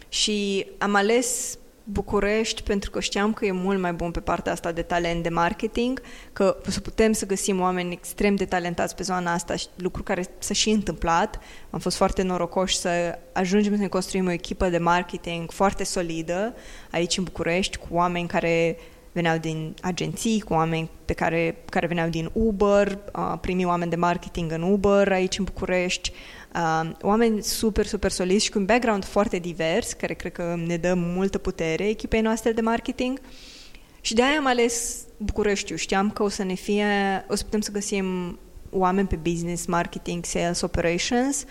și 0.09 0.67
am 0.79 0.95
ales 0.95 1.59
București 1.93 2.63
pentru 2.63 2.91
că 2.91 3.01
știam 3.01 3.33
că 3.33 3.45
e 3.45 3.53
mult 3.53 3.81
mai 3.81 3.93
bun 3.93 4.11
pe 4.11 4.21
partea 4.21 4.53
asta 4.53 4.73
de 4.73 4.83
talent 4.83 5.23
de 5.23 5.29
marketing, 5.29 6.03
că 6.33 6.57
o 6.67 6.71
să 6.71 6.81
putem 6.81 7.13
să 7.13 7.27
găsim 7.27 7.61
oameni 7.61 7.93
extrem 7.93 8.35
de 8.35 8.45
talentați 8.45 8.95
pe 8.95 9.03
zona 9.03 9.33
asta, 9.33 9.57
și 9.57 9.67
lucru 9.77 10.03
care 10.03 10.25
s-a 10.39 10.55
și 10.55 10.71
întâmplat. 10.71 11.41
Am 11.71 11.79
fost 11.79 11.97
foarte 11.97 12.23
norocoși 12.23 12.77
să 12.77 13.19
ajungem 13.33 13.75
să 13.75 13.81
ne 13.81 13.89
construim 13.89 14.27
o 14.27 14.31
echipă 14.31 14.69
de 14.69 14.79
marketing 14.79 15.51
foarte 15.51 15.85
solidă 15.85 16.55
aici 16.91 17.17
în 17.17 17.25
București, 17.25 17.77
cu 17.77 17.87
oameni 17.91 18.29
care 18.29 18.77
veneau 19.13 19.39
din 19.39 19.75
agenții, 19.83 20.41
cu 20.41 20.53
oameni 20.53 20.91
pe 21.05 21.13
care, 21.13 21.57
care 21.71 21.87
veneau 21.87 22.09
din 22.09 22.31
Uber, 22.33 22.99
uh, 23.17 23.35
primii 23.41 23.65
oameni 23.65 23.91
de 23.91 23.97
marketing 23.97 24.53
în 24.53 24.63
Uber 24.63 25.13
aici 25.13 25.39
în 25.39 25.45
București, 25.45 26.13
uh, 26.55 26.91
oameni 27.03 27.43
super, 27.43 27.87
super 27.87 28.11
solizi 28.11 28.45
și 28.45 28.51
cu 28.51 28.59
un 28.59 28.65
background 28.65 29.05
foarte 29.05 29.39
divers, 29.39 29.93
care 29.93 30.15
cred 30.15 30.33
că 30.33 30.59
ne 30.67 30.77
dă 30.77 30.95
multă 30.95 31.39
putere 31.39 31.89
echipei 31.89 32.21
noastre 32.21 32.53
de 32.53 32.61
marketing. 32.61 33.21
Și 34.01 34.15
de 34.15 34.23
aia 34.23 34.39
am 34.39 34.47
ales 34.47 35.05
Bucureștiu. 35.17 35.77
Știam 35.77 36.11
că 36.11 36.23
o 36.23 36.29
să 36.29 36.43
ne 36.43 36.55
fie, 36.55 36.87
o 37.29 37.35
să 37.35 37.45
putem 37.45 37.61
să 37.61 37.71
găsim 37.71 38.39
oameni 38.71 39.09
pe 39.09 39.17
business, 39.17 39.67
marketing, 39.67 40.25
sales, 40.25 40.61
operations. 40.61 41.45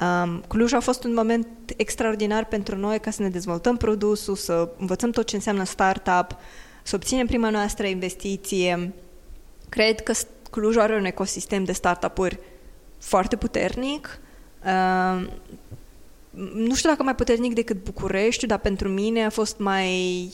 Um, 0.00 0.42
Cluj 0.48 0.72
a 0.72 0.80
fost 0.80 1.04
un 1.04 1.14
moment 1.14 1.46
extraordinar 1.76 2.44
pentru 2.44 2.76
noi 2.76 3.00
ca 3.00 3.10
să 3.10 3.22
ne 3.22 3.28
dezvoltăm 3.28 3.76
produsul, 3.76 4.36
să 4.36 4.68
învățăm 4.78 5.10
tot 5.10 5.26
ce 5.26 5.34
înseamnă 5.36 5.64
startup, 5.64 6.36
să 6.82 6.94
obținem 6.94 7.26
prima 7.26 7.50
noastră 7.50 7.86
investiție. 7.86 8.92
Cred 9.68 10.00
că 10.00 10.12
Cluj 10.50 10.76
are 10.76 10.96
un 10.96 11.04
ecosistem 11.04 11.64
de 11.64 11.72
startup-uri 11.72 12.38
foarte 12.98 13.36
puternic. 13.36 14.20
Uh, 14.64 15.28
nu 16.54 16.74
știu 16.74 16.88
dacă 16.88 17.02
mai 17.02 17.14
puternic 17.14 17.54
decât 17.54 17.84
București, 17.84 18.46
dar 18.46 18.58
pentru 18.58 18.88
mine 18.88 19.24
a 19.24 19.30
fost 19.30 19.58
mai 19.58 20.32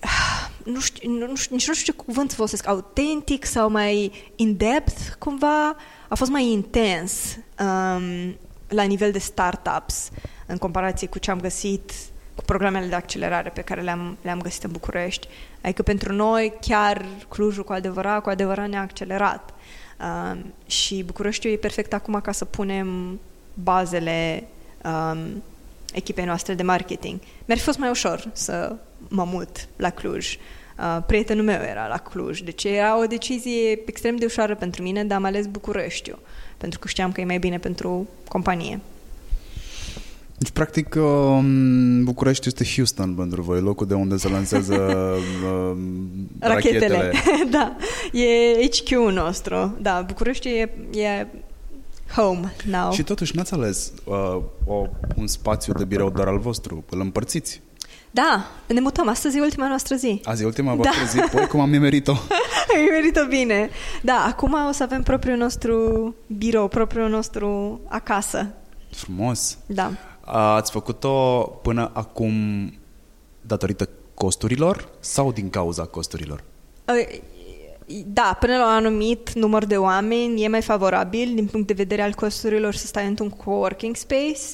nu 0.64 0.80
știu, 0.80 1.10
nu 1.10 1.36
știu, 1.36 1.54
nici 1.54 1.68
nu 1.68 1.74
știu 1.74 1.92
ce 1.92 2.02
cuvânt 2.02 2.30
să 2.30 2.36
folosesc, 2.36 2.66
autentic 2.66 3.44
sau 3.44 3.70
mai 3.70 4.12
in-depth, 4.36 5.00
cumva, 5.18 5.76
a 6.08 6.14
fost 6.14 6.30
mai 6.30 6.44
intens 6.44 7.36
um, 7.58 8.36
la 8.68 8.82
nivel 8.82 9.12
de 9.12 9.18
startups 9.18 10.10
în 10.46 10.56
comparație 10.56 11.06
cu 11.06 11.18
ce 11.18 11.30
am 11.30 11.40
găsit 11.40 11.92
cu 12.34 12.42
programele 12.44 12.86
de 12.86 12.94
accelerare 12.94 13.50
pe 13.50 13.60
care 13.60 13.80
le-am, 13.80 14.16
le-am 14.22 14.40
găsit 14.40 14.62
în 14.64 14.70
București. 14.70 15.28
Adică 15.60 15.82
pentru 15.82 16.12
noi 16.12 16.52
chiar 16.60 17.04
Clujul 17.28 17.64
cu 17.64 17.72
adevărat, 17.72 18.22
cu 18.22 18.28
adevărat 18.28 18.68
ne-a 18.68 18.80
accelerat. 18.80 19.54
Um, 20.00 20.52
și 20.66 21.02
Bucureștiul 21.02 21.52
e 21.52 21.56
perfect 21.56 21.92
acum 21.92 22.20
ca 22.20 22.32
să 22.32 22.44
punem 22.44 23.20
bazele 23.54 24.48
um, 24.84 25.42
echipei 25.92 26.24
noastre 26.24 26.54
de 26.54 26.62
marketing. 26.62 27.20
Mi-ar 27.44 27.58
fi 27.58 27.64
fost 27.64 27.78
mai 27.78 27.90
ușor 27.90 28.30
să 28.32 28.76
mă 29.08 29.24
mut 29.24 29.68
la 29.76 29.90
Cluj. 29.90 30.36
Uh, 30.78 30.98
prietenul 31.06 31.44
meu 31.44 31.60
era 31.62 31.86
la 31.86 31.96
Cluj, 31.96 32.40
deci 32.40 32.64
era 32.64 32.98
o 32.98 33.06
decizie 33.06 33.70
extrem 33.86 34.16
de 34.16 34.24
ușoară 34.24 34.54
pentru 34.54 34.82
mine, 34.82 35.04
dar 35.04 35.18
am 35.18 35.24
ales 35.24 35.46
Bucureștiu, 35.46 36.18
pentru 36.56 36.78
că 36.78 36.88
știam 36.88 37.12
că 37.12 37.20
e 37.20 37.24
mai 37.24 37.38
bine 37.38 37.58
pentru 37.58 38.08
companie. 38.28 38.80
Deci, 40.38 40.50
practic, 40.50 40.94
um, 40.94 42.04
București 42.04 42.48
este 42.48 42.64
Houston 42.74 43.14
pentru 43.14 43.42
voi, 43.42 43.60
locul 43.60 43.86
de 43.86 43.94
unde 43.94 44.16
se 44.16 44.28
lansează 44.28 44.74
um, 45.70 45.78
Rachetele. 46.38 46.96
rachetele. 46.96 47.12
da, 47.56 47.76
e 48.12 48.66
HQ-ul 48.66 49.12
nostru. 49.12 49.76
Da, 49.80 50.04
București 50.06 50.48
e, 50.48 50.70
e 51.00 51.26
home 52.14 52.54
now. 52.70 52.92
Și 52.92 53.02
totuși 53.02 53.36
n-ați 53.36 53.54
ales 53.54 53.92
uh, 54.04 54.42
o, 54.66 54.86
un 55.16 55.26
spațiu 55.26 55.72
de 55.72 55.84
birou 55.84 56.10
doar 56.10 56.26
al 56.28 56.38
vostru, 56.38 56.84
îl 56.90 57.00
împărțiți. 57.00 57.60
Da, 58.10 58.46
ne 58.66 58.80
mutăm. 58.80 59.08
Astăzi 59.08 59.36
e 59.36 59.40
ultima 59.40 59.68
noastră 59.68 59.96
zi. 59.96 60.20
Azi 60.24 60.42
e 60.42 60.46
ultima 60.46 60.70
Da. 60.70 60.76
voastră 60.76 61.04
zi, 61.04 61.28
păi 61.30 61.46
cum 61.46 61.60
am 61.60 61.70
nimerit-o. 61.70 62.12
Ai 62.76 62.88
merită 62.90 63.26
bine. 63.28 63.70
Da, 64.02 64.24
acum 64.26 64.52
o 64.68 64.72
să 64.72 64.82
avem 64.82 65.02
propriul 65.02 65.36
nostru 65.36 66.14
birou, 66.26 66.68
propriul 66.68 67.08
nostru 67.08 67.80
acasă. 67.88 68.46
Frumos. 68.90 69.58
Da. 69.66 69.92
Ați 70.30 70.70
făcut-o 70.70 71.40
până 71.62 71.90
acum 71.94 72.32
datorită 73.40 73.88
costurilor 74.14 74.88
sau 75.00 75.32
din 75.32 75.50
cauza 75.50 75.84
costurilor? 75.84 76.44
Uh, 76.84 77.20
Da, 78.06 78.36
până 78.40 78.56
la 78.56 78.64
un 78.64 78.72
anumit 78.86 79.32
număr 79.32 79.64
de 79.64 79.76
oameni 79.76 80.44
e 80.44 80.48
mai 80.48 80.62
favorabil 80.62 81.34
din 81.34 81.46
punct 81.46 81.66
de 81.66 81.72
vedere 81.72 82.02
al 82.02 82.14
costurilor 82.14 82.74
să 82.74 82.86
stai 82.86 83.06
într-un 83.06 83.28
coworking 83.28 83.96
space, 83.96 84.44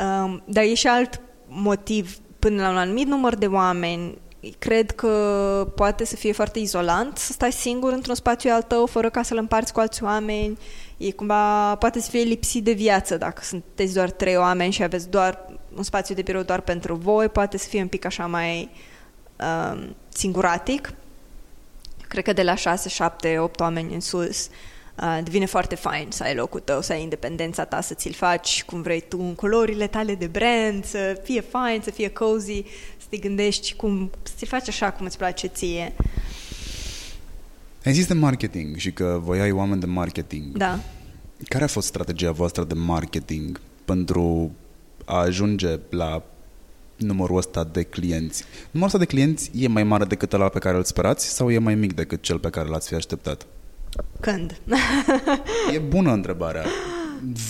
um, 0.00 0.42
dar 0.44 0.64
e 0.64 0.74
și 0.74 0.86
alt 0.86 1.20
motiv 1.46 2.18
până 2.38 2.62
la 2.62 2.70
un 2.70 2.76
anumit 2.76 3.06
număr 3.06 3.34
de 3.34 3.46
oameni. 3.46 4.18
Cred 4.58 4.90
că 4.90 5.72
poate 5.76 6.04
să 6.04 6.16
fie 6.16 6.32
foarte 6.32 6.58
izolant 6.58 7.16
să 7.18 7.32
stai 7.32 7.52
singur 7.52 7.92
într-un 7.92 8.14
spațiu 8.14 8.50
al 8.52 8.62
tău 8.62 8.86
fără 8.86 9.10
ca 9.10 9.22
să-l 9.22 9.36
împarți 9.36 9.72
cu 9.72 9.80
alți 9.80 10.02
oameni. 10.02 10.58
E 11.02 11.10
cumva, 11.12 11.74
poate 11.76 12.00
să 12.00 12.10
fie 12.10 12.22
lipsit 12.22 12.64
de 12.64 12.72
viață 12.72 13.16
dacă 13.16 13.42
sunteți 13.44 13.94
doar 13.94 14.10
trei 14.10 14.36
oameni 14.36 14.72
și 14.72 14.82
aveți 14.82 15.08
doar 15.08 15.46
un 15.76 15.82
spațiu 15.82 16.14
de 16.14 16.22
birou 16.22 16.42
doar 16.42 16.60
pentru 16.60 16.94
voi, 16.94 17.28
poate 17.28 17.58
să 17.58 17.68
fie 17.68 17.80
un 17.80 17.88
pic 17.88 18.04
așa 18.04 18.26
mai 18.26 18.70
um, 19.36 19.96
singuratic. 20.08 20.92
Cred 22.08 22.24
că 22.24 22.32
de 22.32 22.42
la 22.42 22.54
6, 22.54 22.88
7, 22.88 23.38
8 23.38 23.60
oameni 23.60 23.94
în 23.94 24.00
sus 24.00 24.48
uh, 25.02 25.18
devine 25.22 25.44
foarte 25.44 25.74
fain 25.74 26.06
să 26.10 26.22
ai 26.22 26.34
locul 26.34 26.60
tău, 26.60 26.80
să 26.80 26.92
ai 26.92 27.02
independența 27.02 27.64
ta, 27.64 27.80
să 27.80 27.94
ți-l 27.94 28.12
faci 28.12 28.64
cum 28.64 28.82
vrei 28.82 29.04
tu, 29.08 29.18
în 29.20 29.34
culorile 29.34 29.86
tale 29.86 30.14
de 30.14 30.26
brand, 30.26 30.84
să 30.84 31.20
fie 31.22 31.40
fain, 31.40 31.80
să 31.84 31.90
fie 31.90 32.08
cozy, 32.08 32.62
să 32.98 33.06
te 33.08 33.16
gândești 33.16 33.74
cum, 33.74 34.10
să 34.22 34.32
ți-l 34.36 34.48
faci 34.48 34.68
așa 34.68 34.92
cum 34.92 35.06
îți 35.06 35.18
place 35.18 35.46
ție. 35.46 35.92
Ai 37.84 37.92
zis 37.92 38.06
de 38.06 38.14
marketing 38.14 38.76
și 38.76 38.92
că 38.92 39.20
voi 39.22 39.40
ai 39.40 39.50
oameni 39.50 39.80
de 39.80 39.86
marketing. 39.86 40.56
Da. 40.56 40.78
Care 41.48 41.64
a 41.64 41.66
fost 41.66 41.86
strategia 41.86 42.30
voastră 42.30 42.64
de 42.64 42.74
marketing 42.74 43.60
pentru 43.84 44.50
a 45.04 45.16
ajunge 45.18 45.78
la 45.90 46.22
numărul 46.96 47.36
ăsta 47.36 47.64
de 47.64 47.82
clienți? 47.82 48.44
Numărul 48.70 48.94
ăsta 48.94 48.98
de 48.98 49.04
clienți 49.14 49.50
e 49.54 49.68
mai 49.68 49.82
mare 49.84 50.04
decât 50.04 50.32
ăla 50.32 50.48
pe 50.48 50.58
care 50.58 50.76
îl 50.76 50.84
sperați 50.84 51.28
sau 51.28 51.50
e 51.50 51.58
mai 51.58 51.74
mic 51.74 51.94
decât 51.94 52.22
cel 52.22 52.38
pe 52.38 52.50
care 52.50 52.68
l-ați 52.68 52.88
fi 52.88 52.94
așteptat? 52.94 53.46
Când? 54.20 54.60
E 55.74 55.78
bună 55.78 56.12
întrebarea. 56.12 56.64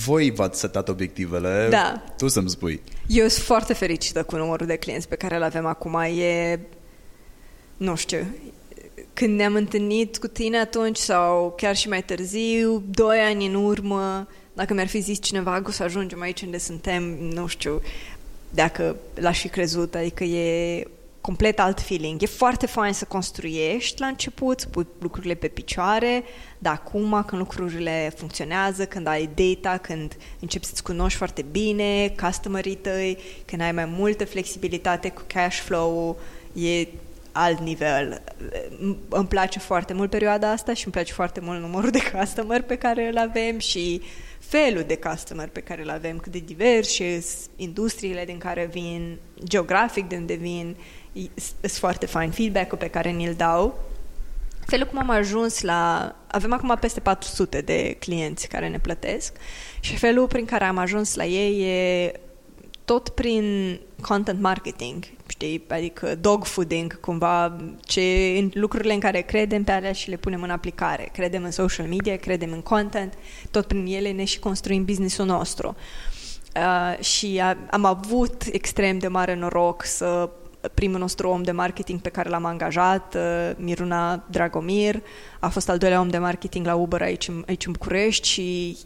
Voi 0.04 0.30
v-ați 0.30 0.60
setat 0.60 0.88
obiectivele, 0.88 1.66
Da. 1.70 2.02
tu 2.16 2.28
să-mi 2.28 2.50
spui. 2.50 2.80
Eu 3.06 3.28
sunt 3.28 3.44
foarte 3.44 3.72
fericită 3.72 4.22
cu 4.22 4.36
numărul 4.36 4.66
de 4.66 4.76
clienți 4.76 5.08
pe 5.08 5.14
care 5.14 5.36
îl 5.36 5.42
avem 5.42 5.66
acum. 5.66 5.94
E, 5.94 6.60
nu 7.76 7.96
știu, 7.96 8.26
când 9.20 9.36
ne-am 9.36 9.54
întâlnit 9.54 10.18
cu 10.18 10.26
tine 10.26 10.58
atunci 10.58 10.96
sau 10.96 11.54
chiar 11.56 11.76
și 11.76 11.88
mai 11.88 12.02
târziu, 12.02 12.82
doi 12.90 13.18
ani 13.18 13.46
în 13.46 13.54
urmă, 13.54 14.28
dacă 14.52 14.74
mi-ar 14.74 14.86
fi 14.86 15.00
zis 15.00 15.20
cineva 15.20 15.62
că 15.62 15.68
o 15.68 15.70
să 15.70 15.82
ajungem 15.82 16.20
aici 16.20 16.42
unde 16.42 16.58
suntem, 16.58 17.02
nu 17.32 17.46
știu 17.46 17.80
dacă 18.50 18.96
l-aș 19.14 19.40
fi 19.40 19.48
crezut, 19.48 19.94
adică 19.94 20.24
e 20.24 20.86
complet 21.20 21.60
alt 21.60 21.80
feeling. 21.80 22.22
E 22.22 22.26
foarte 22.26 22.66
fain 22.66 22.92
să 22.92 23.04
construiești 23.04 24.00
la 24.00 24.06
început, 24.06 24.60
să 24.60 24.66
pui 24.68 24.86
lucrurile 24.98 25.34
pe 25.34 25.48
picioare, 25.48 26.22
dar 26.58 26.72
acum 26.84 27.24
când 27.26 27.40
lucrurile 27.40 28.12
funcționează, 28.16 28.86
când 28.86 29.06
ai 29.06 29.28
data, 29.34 29.76
când 29.76 30.16
începi 30.40 30.66
să-ți 30.66 30.82
cunoști 30.82 31.18
foarte 31.18 31.44
bine 31.50 32.14
customerii 32.22 32.76
tăi, 32.76 33.18
când 33.44 33.62
ai 33.62 33.72
mai 33.72 33.84
multă 33.84 34.24
flexibilitate 34.24 35.08
cu 35.08 35.22
cash 35.26 35.58
flow 35.58 36.18
e 36.52 36.86
alt 37.32 37.60
nivel. 37.60 38.22
Îmi 39.08 39.26
place 39.28 39.58
foarte 39.58 39.92
mult 39.92 40.10
perioada 40.10 40.50
asta 40.50 40.74
și 40.74 40.84
îmi 40.84 40.92
place 40.92 41.12
foarte 41.12 41.40
mult 41.40 41.60
numărul 41.60 41.90
de 41.90 42.10
customer 42.14 42.62
pe 42.62 42.76
care 42.76 43.08
îl 43.08 43.18
avem 43.18 43.58
și 43.58 44.02
felul 44.38 44.82
de 44.82 44.96
customer 44.96 45.48
pe 45.48 45.60
care 45.60 45.82
îl 45.82 45.90
avem, 45.90 46.18
cât 46.18 46.32
de 46.32 46.38
divers 46.38 46.90
și 46.90 47.24
industriile 47.56 48.24
din 48.24 48.38
care 48.38 48.68
vin, 48.72 49.18
geografic 49.44 50.08
de 50.08 50.16
unde 50.16 50.34
vin, 50.34 50.76
sunt 51.36 51.72
foarte 51.72 52.06
fain 52.06 52.30
feedback-ul 52.30 52.78
pe 52.78 52.88
care 52.88 53.10
ni-l 53.10 53.34
dau. 53.34 53.78
Felul 54.66 54.86
cum 54.86 54.98
am 54.98 55.10
ajuns 55.10 55.60
la... 55.60 56.14
Avem 56.26 56.52
acum 56.52 56.76
peste 56.80 57.00
400 57.00 57.60
de 57.60 57.96
clienți 57.98 58.48
care 58.48 58.68
ne 58.68 58.78
plătesc 58.78 59.36
și 59.80 59.96
felul 59.96 60.26
prin 60.26 60.44
care 60.44 60.64
am 60.64 60.78
ajuns 60.78 61.14
la 61.14 61.24
ei 61.24 61.62
e 61.62 62.12
tot 62.84 63.08
prin 63.08 63.78
content 64.00 64.40
marketing, 64.40 65.04
știi, 65.30 65.64
adică 65.68 66.14
dog 66.14 66.44
fooding, 66.44 67.00
cumva, 67.00 67.56
ce, 67.80 68.36
în 68.38 68.50
lucrurile 68.54 68.92
în 68.92 69.00
care 69.00 69.20
credem 69.20 69.64
pe 69.64 69.72
alea 69.72 69.92
și 69.92 70.10
le 70.10 70.16
punem 70.16 70.42
în 70.42 70.50
aplicare. 70.50 71.08
Credem 71.12 71.44
în 71.44 71.50
social 71.50 71.86
media, 71.86 72.16
credem 72.16 72.52
în 72.52 72.60
content, 72.60 73.14
tot 73.50 73.66
prin 73.66 73.86
ele 73.86 74.10
ne 74.10 74.24
și 74.24 74.38
construim 74.38 74.84
businessul 74.84 75.26
nostru. 75.26 75.76
Uh, 76.56 77.04
și 77.04 77.40
a, 77.42 77.56
am 77.70 77.84
avut 77.84 78.42
extrem 78.52 78.98
de 78.98 79.08
mare 79.08 79.34
noroc 79.34 79.84
să 79.84 80.30
primul 80.74 80.98
nostru 80.98 81.28
om 81.28 81.42
de 81.42 81.52
marketing 81.52 82.00
pe 82.00 82.08
care 82.08 82.28
l-am 82.28 82.44
angajat, 82.44 83.14
uh, 83.14 83.50
Miruna 83.56 84.24
Dragomir, 84.30 85.02
a 85.40 85.48
fost 85.48 85.68
al 85.68 85.78
doilea 85.78 86.00
om 86.00 86.08
de 86.08 86.18
marketing 86.18 86.66
la 86.66 86.74
Uber 86.74 87.02
aici, 87.02 87.30
aici 87.46 87.66
în 87.66 87.72
București 87.72 88.28
și 88.28 88.76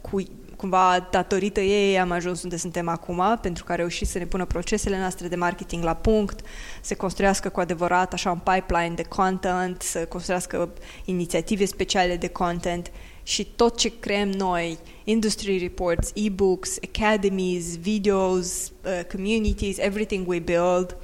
cu 0.00 0.22
cumva 0.56 1.08
datorită 1.10 1.60
ei 1.60 1.98
am 1.98 2.10
ajuns 2.10 2.42
unde 2.42 2.56
suntem 2.56 2.88
acum, 2.88 3.38
pentru 3.42 3.64
că 3.64 3.72
a 3.72 3.74
reușit 3.74 4.08
să 4.08 4.18
ne 4.18 4.26
pună 4.26 4.44
procesele 4.44 4.98
noastre 4.98 5.28
de 5.28 5.36
marketing 5.36 5.84
la 5.84 5.94
punct, 5.94 6.40
să 6.80 6.94
construiască 6.94 7.48
cu 7.48 7.60
adevărat 7.60 8.12
așa 8.12 8.30
un 8.30 8.40
pipeline 8.54 8.94
de 8.94 9.02
content, 9.02 9.82
să 9.82 10.06
construiască 10.06 10.72
inițiative 11.04 11.64
speciale 11.64 12.16
de 12.16 12.28
content 12.28 12.90
și 13.22 13.44
tot 13.56 13.76
ce 13.76 13.98
creăm 14.00 14.28
noi, 14.28 14.78
industry 15.04 15.58
reports, 15.58 16.10
e-books, 16.14 16.78
academies, 16.82 17.78
videos, 17.78 18.72
uh, 18.84 19.00
communities, 19.12 19.78
everything 19.78 20.28
we 20.28 20.38
build, 20.38 20.96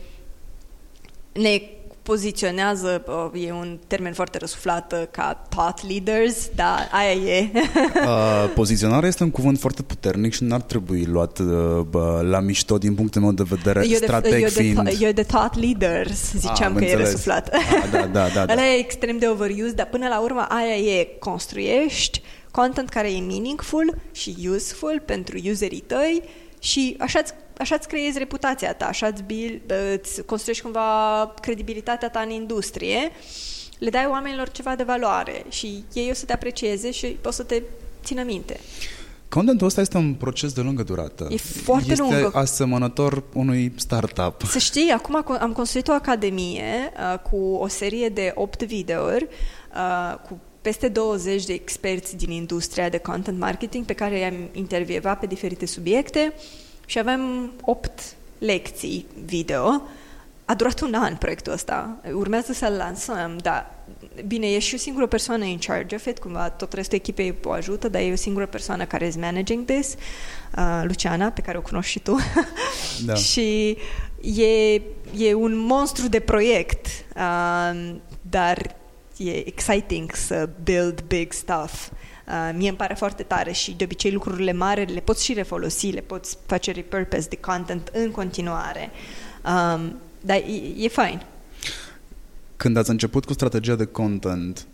ne 1.33 1.63
poziționează, 2.03 3.05
e 3.35 3.53
un 3.53 3.79
termen 3.87 4.13
foarte 4.13 4.39
răsuflat 4.39 4.93
uh, 4.93 5.03
ca 5.11 5.47
thought 5.49 5.89
leaders, 5.89 6.49
dar 6.55 6.89
aia 6.93 7.13
e. 7.13 7.51
uh, 7.55 8.51
poziționarea 8.55 9.09
este 9.09 9.23
un 9.23 9.31
cuvânt 9.31 9.59
foarte 9.59 9.83
puternic 9.83 10.33
și 10.33 10.45
nu 10.45 10.55
ar 10.55 10.61
trebui 10.61 11.05
luat 11.05 11.39
uh, 11.39 11.87
la 12.21 12.41
mișto 12.41 12.79
din 12.79 12.95
punctul 12.95 13.21
meu 13.21 13.33
de 13.33 13.43
vedere 13.49 13.87
eu 13.89 13.97
strateg 13.97 14.43
de, 14.43 14.49
fiind... 14.49 14.83
De, 14.83 14.97
eu 15.01 15.13
de 15.13 15.23
thought 15.23 15.61
leaders 15.61 16.33
ziceam 16.33 16.73
ah, 16.73 16.79
că 16.79 16.85
înțeles. 16.85 16.93
e 16.93 16.97
răsuflat. 16.97 17.55
Ah, 17.55 17.89
da, 17.91 18.07
da, 18.07 18.29
da, 18.35 18.45
da. 18.45 18.53
Ăla 18.53 18.67
e 18.67 18.79
extrem 18.79 19.19
de 19.19 19.29
overused, 19.29 19.75
dar 19.75 19.87
până 19.87 20.09
la 20.09 20.21
urmă 20.21 20.47
aia 20.49 20.77
e 20.77 21.09
construiești 21.19 22.23
content 22.51 22.89
care 22.89 23.13
e 23.13 23.21
meaningful 23.21 23.95
și 24.13 24.49
useful 24.51 25.03
pentru 25.05 25.39
userii 25.51 25.85
tăi 25.87 26.23
și 26.59 26.97
așa 26.99 27.19
îți 27.19 27.33
așa 27.63 27.75
îți 27.75 27.89
creezi 27.89 28.19
reputația 28.19 28.75
ta, 28.75 28.87
așa 28.87 29.07
îți, 29.07 29.23
build, 29.23 29.73
îți 30.01 30.23
construiești 30.23 30.65
cumva 30.65 31.35
credibilitatea 31.41 32.11
ta 32.11 32.21
în 32.21 32.31
industrie, 32.31 33.11
le 33.79 33.91
dai 33.91 34.07
oamenilor 34.11 34.51
ceva 34.51 34.75
de 34.75 34.83
valoare 34.83 35.45
și 35.49 35.85
ei 35.93 36.09
o 36.11 36.15
să 36.15 36.25
te 36.25 36.33
aprecieze 36.33 36.91
și 36.91 37.17
o 37.25 37.31
să 37.31 37.43
te 37.43 37.63
țină 38.05 38.23
minte. 38.23 38.61
Contentul 39.29 39.67
ăsta 39.67 39.81
este 39.81 39.97
un 39.97 40.15
proces 40.15 40.53
de 40.53 40.61
lungă 40.61 40.83
durată. 40.83 41.29
E 41.31 41.37
foarte 41.37 41.91
este 41.91 42.03
lungă. 42.03 42.31
asemănător 42.35 43.23
unui 43.33 43.73
startup. 43.77 44.43
Să 44.43 44.59
știi, 44.59 44.91
acum 44.91 45.25
am 45.41 45.53
construit 45.53 45.89
o 45.89 45.93
academie 45.93 46.93
uh, 47.13 47.19
cu 47.19 47.37
o 47.37 47.69
serie 47.69 48.09
de 48.09 48.33
8 48.35 48.63
videouri 48.63 49.29
uh, 49.75 50.19
cu 50.29 50.41
peste 50.61 50.89
20 50.89 51.45
de 51.45 51.53
experți 51.53 52.17
din 52.17 52.31
industria 52.31 52.89
de 52.89 52.99
content 52.99 53.39
marketing 53.39 53.85
pe 53.85 53.93
care 53.93 54.19
i-am 54.19 54.49
intervievat 54.53 55.19
pe 55.19 55.27
diferite 55.27 55.67
subiecte 55.67 56.33
și 56.93 56.99
avem 56.99 57.53
8 57.61 58.01
lecții 58.39 59.07
video. 59.25 59.83
A 60.45 60.55
durat 60.55 60.81
un 60.81 60.95
an 60.95 61.17
proiectul 61.17 61.53
ăsta. 61.53 61.97
Urmează 62.15 62.53
să-l 62.53 62.73
lansăm, 62.73 63.39
dar 63.43 63.75
bine, 64.27 64.47
e 64.47 64.59
și 64.59 64.75
o 64.75 64.79
singură 64.79 65.07
persoană 65.07 65.45
in 65.45 65.59
charge 65.59 65.95
of 65.95 66.07
it, 66.07 66.19
cumva 66.19 66.51
tot 66.51 66.73
restul 66.73 66.99
echipei 66.99 67.35
o 67.45 67.51
ajută, 67.51 67.89
dar 67.89 68.03
e 68.03 68.13
o 68.13 68.17
singură 68.17 68.47
persoană 68.47 68.85
care 68.85 69.07
is 69.07 69.17
managing 69.17 69.65
this, 69.65 69.95
uh, 70.57 70.83
Luciana, 70.85 71.31
pe 71.31 71.41
care 71.41 71.59
o 71.59 71.61
cunoști 71.61 71.91
și 71.91 71.99
tu. 71.99 72.17
Da. 73.07 73.15
și 73.15 73.79
e, 74.21 74.75
e 75.17 75.35
un 75.35 75.57
monstru 75.57 76.09
de 76.09 76.21
proiect, 76.21 76.87
uh, 77.17 77.95
dar 78.23 78.77
e 79.17 79.47
exciting 79.47 80.15
să 80.15 80.49
build 80.63 81.05
big 81.07 81.33
stuff. 81.33 81.91
Uh, 82.27 82.51
mie 82.55 82.69
îmi 82.69 82.77
pare 82.77 82.95
foarte 82.95 83.23
tare 83.23 83.53
și 83.53 83.73
de 83.73 83.85
obicei 83.85 84.13
lucrurile 84.13 84.53
mari 84.53 84.93
le 84.93 85.01
poți 85.01 85.25
și 85.25 85.33
refolosi, 85.33 85.91
le 85.91 86.01
poți 86.01 86.39
face 86.47 86.73
repurpose 86.73 87.29
de 87.29 87.37
content 87.37 87.91
în 87.93 88.11
continuare. 88.11 88.91
Um, 89.45 89.97
dar 90.21 90.37
e, 90.37 90.85
e 90.85 90.89
fain. 90.89 91.23
Când 92.57 92.77
ați 92.77 92.91
început 92.91 93.25
cu 93.25 93.33
strategia 93.33 93.75
de 93.75 93.85
content, 93.85 94.67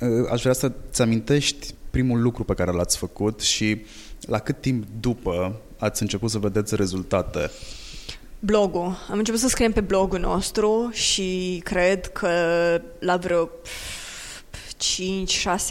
uh, 0.00 0.30
aș 0.30 0.40
vrea 0.40 0.52
să-ți 0.52 1.02
amintești 1.02 1.74
primul 1.90 2.22
lucru 2.22 2.44
pe 2.44 2.54
care 2.54 2.70
l-ați 2.70 2.96
făcut 2.96 3.40
și 3.40 3.84
la 4.20 4.38
cât 4.38 4.60
timp 4.60 4.84
după 5.00 5.60
ați 5.78 6.02
început 6.02 6.30
să 6.30 6.38
vedeți 6.38 6.76
rezultate? 6.76 7.50
Blogul. 8.38 8.96
Am 9.10 9.18
început 9.18 9.40
să 9.40 9.48
scriem 9.48 9.72
pe 9.72 9.80
blogul 9.80 10.18
nostru 10.18 10.90
și 10.92 11.60
cred 11.64 12.06
că 12.06 12.28
la 12.98 13.16
vreo 13.16 13.48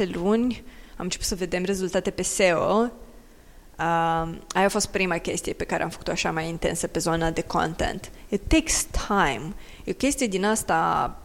5-6 0.08 0.12
luni 0.12 0.64
am 0.98 1.04
început 1.04 1.26
să 1.26 1.36
vedem 1.36 1.64
rezultate 1.64 2.10
pe 2.10 2.22
SEO. 2.22 2.82
Uh, 2.82 4.36
aia 4.54 4.66
a 4.66 4.70
fost 4.70 4.88
prima 4.88 5.18
chestie 5.18 5.54
pe 5.54 5.64
care 5.64 5.84
am 5.84 5.90
făcut-o 5.90 6.12
așa 6.12 6.32
mai 6.32 6.50
intensă 6.50 6.88
pe 6.88 7.00
zona 7.00 7.32
de 7.32 7.42
content. 7.42 8.12
It 8.30 8.42
takes 8.48 8.88
time. 9.08 9.54
E 9.84 9.92
o 9.92 9.94
chestie 9.94 10.28
din 10.28 10.46
asta 10.46 11.16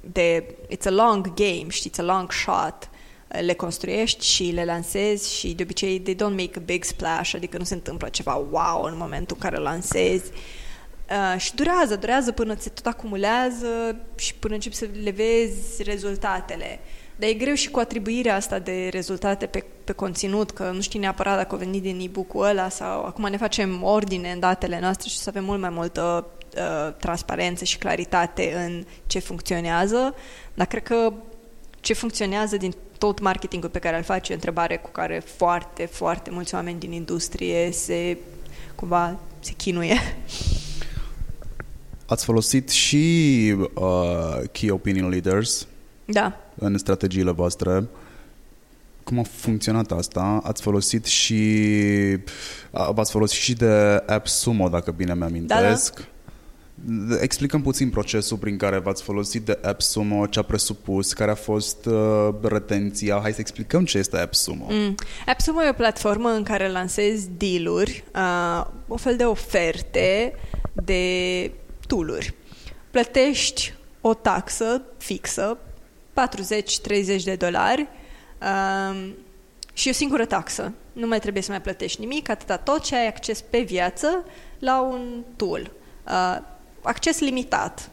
de 0.00 0.54
it's 0.70 0.86
a 0.86 0.90
long 0.90 1.34
game, 1.34 1.66
știi, 1.68 1.90
it's 1.90 1.98
a 1.98 2.02
long 2.02 2.32
shot. 2.32 2.90
Le 3.28 3.54
construiești 3.54 4.24
și 4.24 4.42
le 4.42 4.64
lansezi 4.64 5.34
și 5.36 5.52
de 5.52 5.62
obicei 5.62 6.00
they 6.00 6.14
don't 6.14 6.36
make 6.36 6.58
a 6.58 6.60
big 6.64 6.84
splash, 6.84 7.32
adică 7.34 7.58
nu 7.58 7.64
se 7.64 7.74
întâmplă 7.74 8.08
ceva 8.08 8.34
wow 8.50 8.82
în 8.82 8.96
momentul 8.96 9.36
în 9.40 9.48
care 9.48 9.62
lansezi. 9.62 10.30
Uh, 11.10 11.40
și 11.40 11.54
durează, 11.54 11.96
durează 11.96 12.32
până 12.32 12.54
se 12.58 12.68
tot 12.68 12.86
acumulează 12.86 13.96
și 14.16 14.34
până 14.34 14.54
începi 14.54 14.74
să 14.74 14.86
le 15.02 15.10
vezi 15.10 15.82
rezultatele. 15.82 16.80
Dar 17.20 17.28
e 17.28 17.34
greu 17.34 17.54
și 17.54 17.70
cu 17.70 17.78
atribuirea 17.78 18.34
asta 18.34 18.58
de 18.58 18.88
rezultate 18.92 19.46
pe, 19.46 19.64
pe 19.84 19.92
conținut, 19.92 20.50
că 20.50 20.70
nu 20.70 20.80
știi 20.80 20.98
neapărat 20.98 21.36
dacă 21.36 21.54
a 21.54 21.58
venit 21.58 21.82
din 21.82 22.00
e-book-ul 22.00 22.44
ăla 22.44 22.68
sau 22.68 23.04
acum 23.04 23.28
ne 23.28 23.36
facem 23.36 23.82
ordine 23.82 24.30
în 24.30 24.38
datele 24.38 24.80
noastre 24.80 25.08
și 25.08 25.18
să 25.18 25.28
avem 25.28 25.44
mult 25.44 25.60
mai 25.60 25.70
multă 25.70 26.26
uh, 26.56 26.94
transparență 26.98 27.64
și 27.64 27.78
claritate 27.78 28.54
în 28.66 28.84
ce 29.06 29.18
funcționează, 29.18 30.14
dar 30.54 30.66
cred 30.66 30.82
că 30.82 31.12
ce 31.80 31.92
funcționează 31.92 32.56
din 32.56 32.74
tot 32.98 33.20
marketingul 33.20 33.68
pe 33.68 33.78
care 33.78 33.96
îl 33.96 34.02
faci 34.02 34.28
e 34.28 34.32
o 34.32 34.34
întrebare 34.34 34.76
cu 34.76 34.90
care 34.90 35.22
foarte, 35.36 35.84
foarte 35.84 36.30
mulți 36.30 36.54
oameni 36.54 36.78
din 36.78 36.92
industrie 36.92 37.70
se 37.72 38.18
cumva 38.74 39.18
se 39.40 39.52
chinuie. 39.52 39.96
Ați 42.06 42.24
folosit 42.24 42.68
și 42.68 43.54
uh, 43.74 44.48
Key 44.52 44.70
Opinion 44.70 45.08
Leaders 45.08 45.66
da. 46.12 46.36
În 46.60 46.78
strategiile 46.78 47.30
voastre. 47.30 47.88
Cum 49.04 49.18
a 49.18 49.22
funcționat 49.22 49.92
asta? 49.92 50.40
Ați 50.42 50.62
folosit 50.62 51.04
și 51.04 51.42
v-ați 52.70 53.10
folosit 53.10 53.40
și 53.40 53.54
de 53.54 54.02
AppSumo, 54.06 54.68
dacă 54.68 54.90
bine 54.90 55.14
mi-amintesc. 55.14 55.94
Da, 55.94 56.00
da. 56.00 57.20
Explicăm 57.20 57.62
puțin 57.62 57.90
procesul 57.90 58.36
prin 58.36 58.56
care 58.56 58.78
v-ați 58.78 59.02
folosit 59.02 59.42
de 59.42 59.58
AppSumo, 59.62 60.26
ce 60.26 60.38
a 60.38 60.42
presupus, 60.42 61.12
care 61.12 61.30
a 61.30 61.34
fost 61.34 61.86
uh, 61.86 62.28
retenția. 62.42 63.18
Hai 63.22 63.32
să 63.32 63.40
explicăm 63.40 63.84
ce 63.84 63.98
este 63.98 64.16
AppSumo. 64.16 64.66
Mm. 64.68 64.94
AppSumo 65.26 65.62
e 65.62 65.68
o 65.68 65.72
platformă 65.72 66.28
în 66.28 66.42
care 66.42 66.70
lansezi 66.70 67.28
deal-uri, 67.36 68.04
uh, 68.14 68.66
o 68.88 68.96
fel 68.96 69.16
de 69.16 69.24
oferte 69.24 70.34
de 70.72 71.52
tooluri. 71.86 72.34
Plătești 72.90 73.74
o 74.00 74.14
taxă 74.14 74.82
fixă, 74.98 75.58
40-30 76.12 77.22
de 77.24 77.34
dolari, 77.34 77.88
um, 78.90 79.14
și 79.72 79.88
o 79.88 79.92
singură 79.92 80.24
taxă. 80.24 80.72
Nu 80.92 81.06
mai 81.06 81.18
trebuie 81.20 81.42
să 81.42 81.50
mai 81.50 81.60
plătești 81.60 82.00
nimic, 82.00 82.28
atâta 82.28 82.56
tot 82.56 82.82
ce 82.82 82.96
ai 82.96 83.06
acces 83.06 83.40
pe 83.40 83.60
viață 83.60 84.24
la 84.58 84.80
un 84.80 85.24
tool. 85.36 85.70
Uh, 86.06 86.38
acces 86.82 87.20
limitat. 87.20 87.90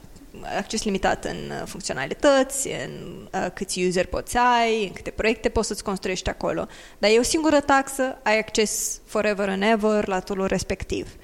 Acces 0.58 0.84
limitat 0.84 1.26
în 1.26 1.38
uh, 1.50 1.62
funcționalități, 1.66 2.68
în 2.68 3.28
uh, 3.34 3.52
câți 3.54 3.84
user 3.84 4.06
poți 4.06 4.38
ai, 4.38 4.84
în 4.88 4.94
câte 4.94 5.10
proiecte 5.10 5.50
poți 5.50 5.68
să-ți 5.68 5.84
construiești 5.84 6.30
acolo. 6.30 6.68
Dar 6.98 7.12
e 7.12 7.20
o 7.20 7.24
singură 7.24 7.60
taxă, 7.60 8.18
ai 8.24 8.38
acces 8.40 9.02
forever 9.06 9.50
and 9.50 9.64
ever 9.64 10.08
la 10.08 10.20
tool 10.20 10.46
respectiv. 10.46 11.16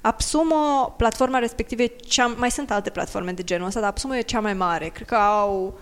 Absumo, 0.00 0.94
platforma 0.96 1.38
respectivă, 1.38 1.82
cea, 1.86 2.26
mai 2.26 2.50
sunt 2.50 2.70
alte 2.70 2.90
platforme 2.90 3.32
de 3.32 3.42
genul 3.42 3.66
ăsta, 3.66 3.80
dar 3.80 3.88
Absumo 3.88 4.16
e 4.16 4.20
cea 4.20 4.40
mai 4.40 4.54
mare. 4.54 4.88
Cred 4.88 5.06
că 5.06 5.14
au 5.14 5.78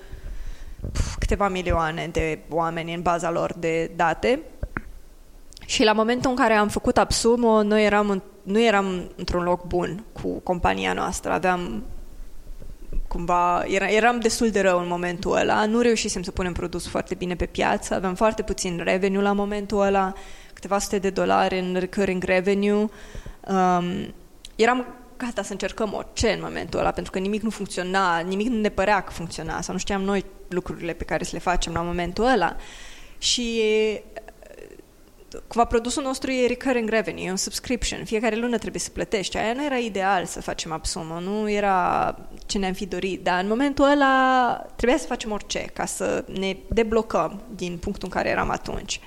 câteva 1.19 1.49
milioane 1.49 2.09
de 2.13 2.39
oameni 2.51 2.95
în 2.95 3.03
baza 3.03 3.31
lor 3.31 3.55
de 3.59 3.91
date. 3.97 4.41
Și 5.67 5.85
la 5.85 5.93
momentul 5.93 6.31
în 6.31 6.37
care 6.37 6.55
am 6.55 6.69
făcut 6.69 6.99
Absumo, 6.99 7.63
noi 7.63 7.85
eram 7.85 8.11
în, 8.11 8.23
nu 8.43 8.63
eram 8.63 9.11
într-un 9.17 9.43
loc 9.43 9.67
bun 9.67 10.05
cu 10.13 10.29
compania 10.29 10.93
noastră. 10.93 11.33
Aveam 11.33 11.83
cumva, 13.09 13.65
era, 13.67 13.87
eram 13.87 14.21
destul 14.21 14.51
de 14.51 14.61
rău 14.61 14.79
în 14.79 14.89
momentul 14.89 15.37
ăla, 15.37 15.67
nu 15.67 15.81
reușisem 15.81 16.23
să 16.23 16.31
punem 16.31 16.53
produsul 16.53 16.91
foarte 16.91 17.15
bine 17.15 17.35
pe 17.35 17.47
piață, 17.47 17.95
aveam 17.95 18.15
foarte 18.15 18.43
puțin 18.43 18.81
revenue 18.85 19.23
la 19.23 19.33
momentul 19.33 19.81
ăla, 19.81 20.13
câteva 20.53 20.79
sute 20.79 20.99
de 20.99 21.11
dolari 21.11 21.59
în 21.59 21.77
recurring 21.79 22.23
revenue. 22.23 22.73
Um, 22.73 24.15
eram 24.57 24.87
gata 25.17 25.43
să 25.43 25.53
încercăm 25.53 25.93
orice 25.95 26.33
în 26.33 26.41
momentul 26.43 26.79
ăla, 26.79 26.91
pentru 26.91 27.13
că 27.13 27.19
nimic 27.19 27.43
nu 27.43 27.51
funcționa, 27.51 28.19
nimic 28.19 28.49
nu 28.49 28.61
ne 28.61 28.69
părea 28.69 29.01
că 29.01 29.13
funcționa, 29.13 29.61
sau 29.61 29.75
nu 29.75 29.81
știam 29.81 30.03
noi 30.03 30.25
lucrurile 30.49 30.93
pe 30.93 31.05
care 31.05 31.25
să 31.25 31.31
le 31.33 31.39
facem 31.39 31.73
la 31.73 31.81
momentul 31.81 32.25
ăla. 32.25 32.57
Și 33.19 33.63
cumva 35.47 35.67
produsul 35.67 36.03
nostru 36.03 36.31
e 36.31 36.47
recurring 36.47 36.89
revenue, 36.89 37.25
e 37.25 37.31
un 37.31 37.37
subscription, 37.37 38.05
fiecare 38.05 38.37
lună 38.37 38.59
trebuie 38.59 38.81
să 38.81 38.91
plătești. 38.91 39.37
Aia 39.37 39.53
nu 39.53 39.65
era 39.65 39.77
ideal 39.77 40.25
să 40.25 40.41
facem 40.41 40.73
Absumo, 40.73 41.21
nu 41.21 41.51
era 41.51 42.17
ce 42.47 42.59
ne-am 42.59 42.73
fi 42.73 42.87
dorit, 42.87 43.23
dar 43.23 43.43
în 43.43 43.49
momentul 43.49 43.85
ăla 43.85 44.53
trebuia 44.77 44.99
să 44.99 45.07
facem 45.07 45.31
orice 45.31 45.59
ca 45.73 45.85
să 45.85 46.25
ne 46.39 46.57
deblocăm 46.69 47.43
din 47.55 47.79
punctul 47.79 48.09
în 48.09 48.15
care 48.15 48.29
eram 48.29 48.51
atunci. 48.51 49.01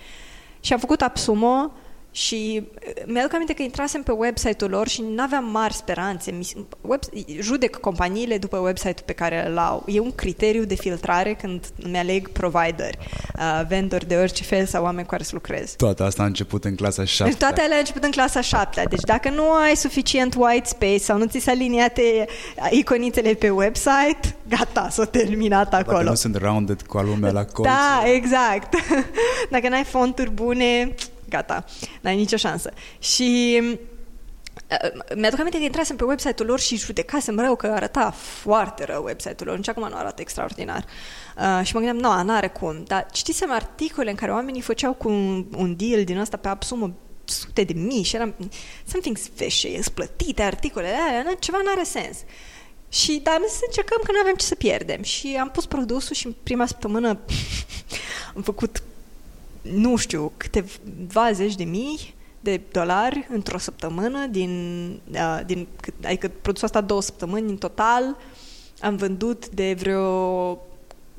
Și 0.60 0.74
am 0.74 0.80
făcut 0.80 1.02
Absumo, 1.02 1.72
și 2.12 2.62
uh, 2.64 3.04
mi-aduc 3.06 3.34
aminte 3.34 3.54
că 3.54 3.62
intrasem 3.62 4.04
pe 4.04 4.12
website-ul 4.12 4.70
lor 4.70 4.88
și 4.88 5.02
nu 5.02 5.24
aveam 5.24 5.46
mari 5.46 5.74
speranțe. 5.74 6.40
Web, 6.82 7.00
judec 7.40 7.76
companiile 7.76 8.38
după 8.38 8.58
website-ul 8.58 9.06
pe 9.06 9.14
care 9.14 9.48
îl 9.48 9.58
au. 9.58 9.84
E 9.88 10.00
un 10.00 10.12
criteriu 10.12 10.64
de 10.64 10.76
filtrare 10.76 11.34
când 11.34 11.66
îmi 11.84 11.98
aleg 11.98 12.30
provider, 12.30 12.96
uh, 13.36 13.62
vendor 13.68 14.06
de 14.06 14.16
orice 14.16 14.44
fel 14.44 14.66
sau 14.66 14.84
oameni 14.84 15.04
cu 15.04 15.10
care 15.10 15.24
să 15.24 15.32
lucrez. 15.34 15.74
Toate 15.78 16.04
asta 16.04 16.24
a 16.24 16.26
început 16.26 16.64
în 16.64 16.76
clasa 16.76 17.06
7 17.06 17.30
Deci 17.30 17.40
toate 17.40 17.62
alea 17.62 17.76
a 17.76 17.80
început 17.80 18.04
în 18.04 18.12
clasa 18.12 18.42
7 18.42 18.86
Deci 18.90 19.02
dacă 19.02 19.30
nu 19.30 19.52
ai 19.52 19.76
suficient 19.76 20.36
white 20.38 20.68
space 20.68 20.98
sau 20.98 21.18
nu 21.18 21.26
ți 21.26 21.40
s-a 21.40 21.52
aliniate 21.52 22.26
iconițele 22.70 23.34
pe 23.34 23.50
website, 23.50 24.36
gata, 24.50 24.88
s-a 24.90 25.06
terminat 25.06 25.74
acolo. 25.74 25.98
Dacă 25.98 26.10
nu 26.10 26.16
sunt 26.16 26.36
rounded 26.36 26.82
cu 26.82 26.98
lumea 26.98 27.32
la 27.32 27.46
colț. 27.46 27.68
Da, 27.68 28.04
exact. 28.06 28.76
dacă 29.52 29.70
n-ai 29.70 29.84
fonturi 29.84 30.32
bune, 30.32 30.96
gata, 31.32 31.66
n-ai 32.02 32.16
nicio 32.16 32.38
șansă. 32.38 32.72
Și 33.00 33.60
uh, 33.64 35.16
mi-aduc 35.16 35.40
aminte 35.40 35.58
că 35.58 35.64
intrasem 35.64 35.96
pe 35.96 36.04
website-ul 36.04 36.48
lor 36.48 36.60
și 36.60 36.78
judecasem 36.78 37.40
rău 37.40 37.56
că 37.56 37.68
arăta 37.68 38.12
foarte 38.12 38.86
rău 38.86 39.04
website-ul 39.04 39.48
lor, 39.48 39.58
nici 39.58 39.70
acum 39.70 39.88
nu 39.90 39.96
arată 39.96 40.22
extraordinar. 40.22 40.86
Uh, 41.38 41.66
și 41.66 41.76
mă 41.76 41.82
gândeam, 41.82 42.18
nu, 42.18 42.24
n-are 42.24 42.48
cum. 42.48 42.84
Dar 42.88 43.06
citisem 43.12 43.52
articole 43.52 44.10
în 44.10 44.16
care 44.16 44.32
oamenii 44.32 44.62
făceau 44.62 44.94
cu 44.94 45.10
un, 45.10 45.46
un 45.56 45.76
deal 45.76 46.04
din 46.04 46.18
ăsta 46.18 46.38
pe 46.38 46.48
Absumo 46.48 46.90
sute 47.24 47.64
de 47.64 47.74
mii 47.74 48.04
și 48.04 48.16
eram 48.16 48.36
something's 48.86 49.34
fishy, 49.36 49.74
sunt 49.74 49.88
plătite 49.88 50.42
articolele 50.42 50.96
alea, 50.96 51.36
ceva 51.40 51.60
nu 51.64 51.72
are 51.72 51.84
sens. 51.84 52.18
Și 52.90 53.20
dar 53.24 53.36
am 53.36 53.44
zis 53.48 53.58
să 53.58 53.64
încercăm 53.68 54.02
că 54.04 54.12
nu 54.12 54.20
avem 54.20 54.36
ce 54.36 54.46
să 54.46 54.56
pierdem. 54.56 55.04
Și 55.04 55.38
am 55.40 55.50
pus 55.50 55.66
produsul 55.66 56.16
și 56.16 56.26
în 56.26 56.36
prima 56.44 56.66
săptămână 56.66 57.08
am 58.36 58.42
făcut 58.42 58.84
nu 59.62 59.96
știu, 59.96 60.32
câteva 60.38 61.32
zeci 61.32 61.56
de 61.56 61.64
mii 61.64 62.14
de 62.40 62.62
dolari 62.72 63.28
într-o 63.30 63.58
săptămână, 63.58 64.26
din, 64.26 64.52
uh, 65.12 65.40
din, 65.46 65.68
adică 66.04 66.32
produsul 66.42 66.68
asta 66.68 66.82
două 66.82 67.02
săptămâni 67.02 67.50
în 67.50 67.58
total, 67.58 68.18
am 68.80 68.96
vândut 68.96 69.50
de 69.50 69.74
vreo 69.74 70.60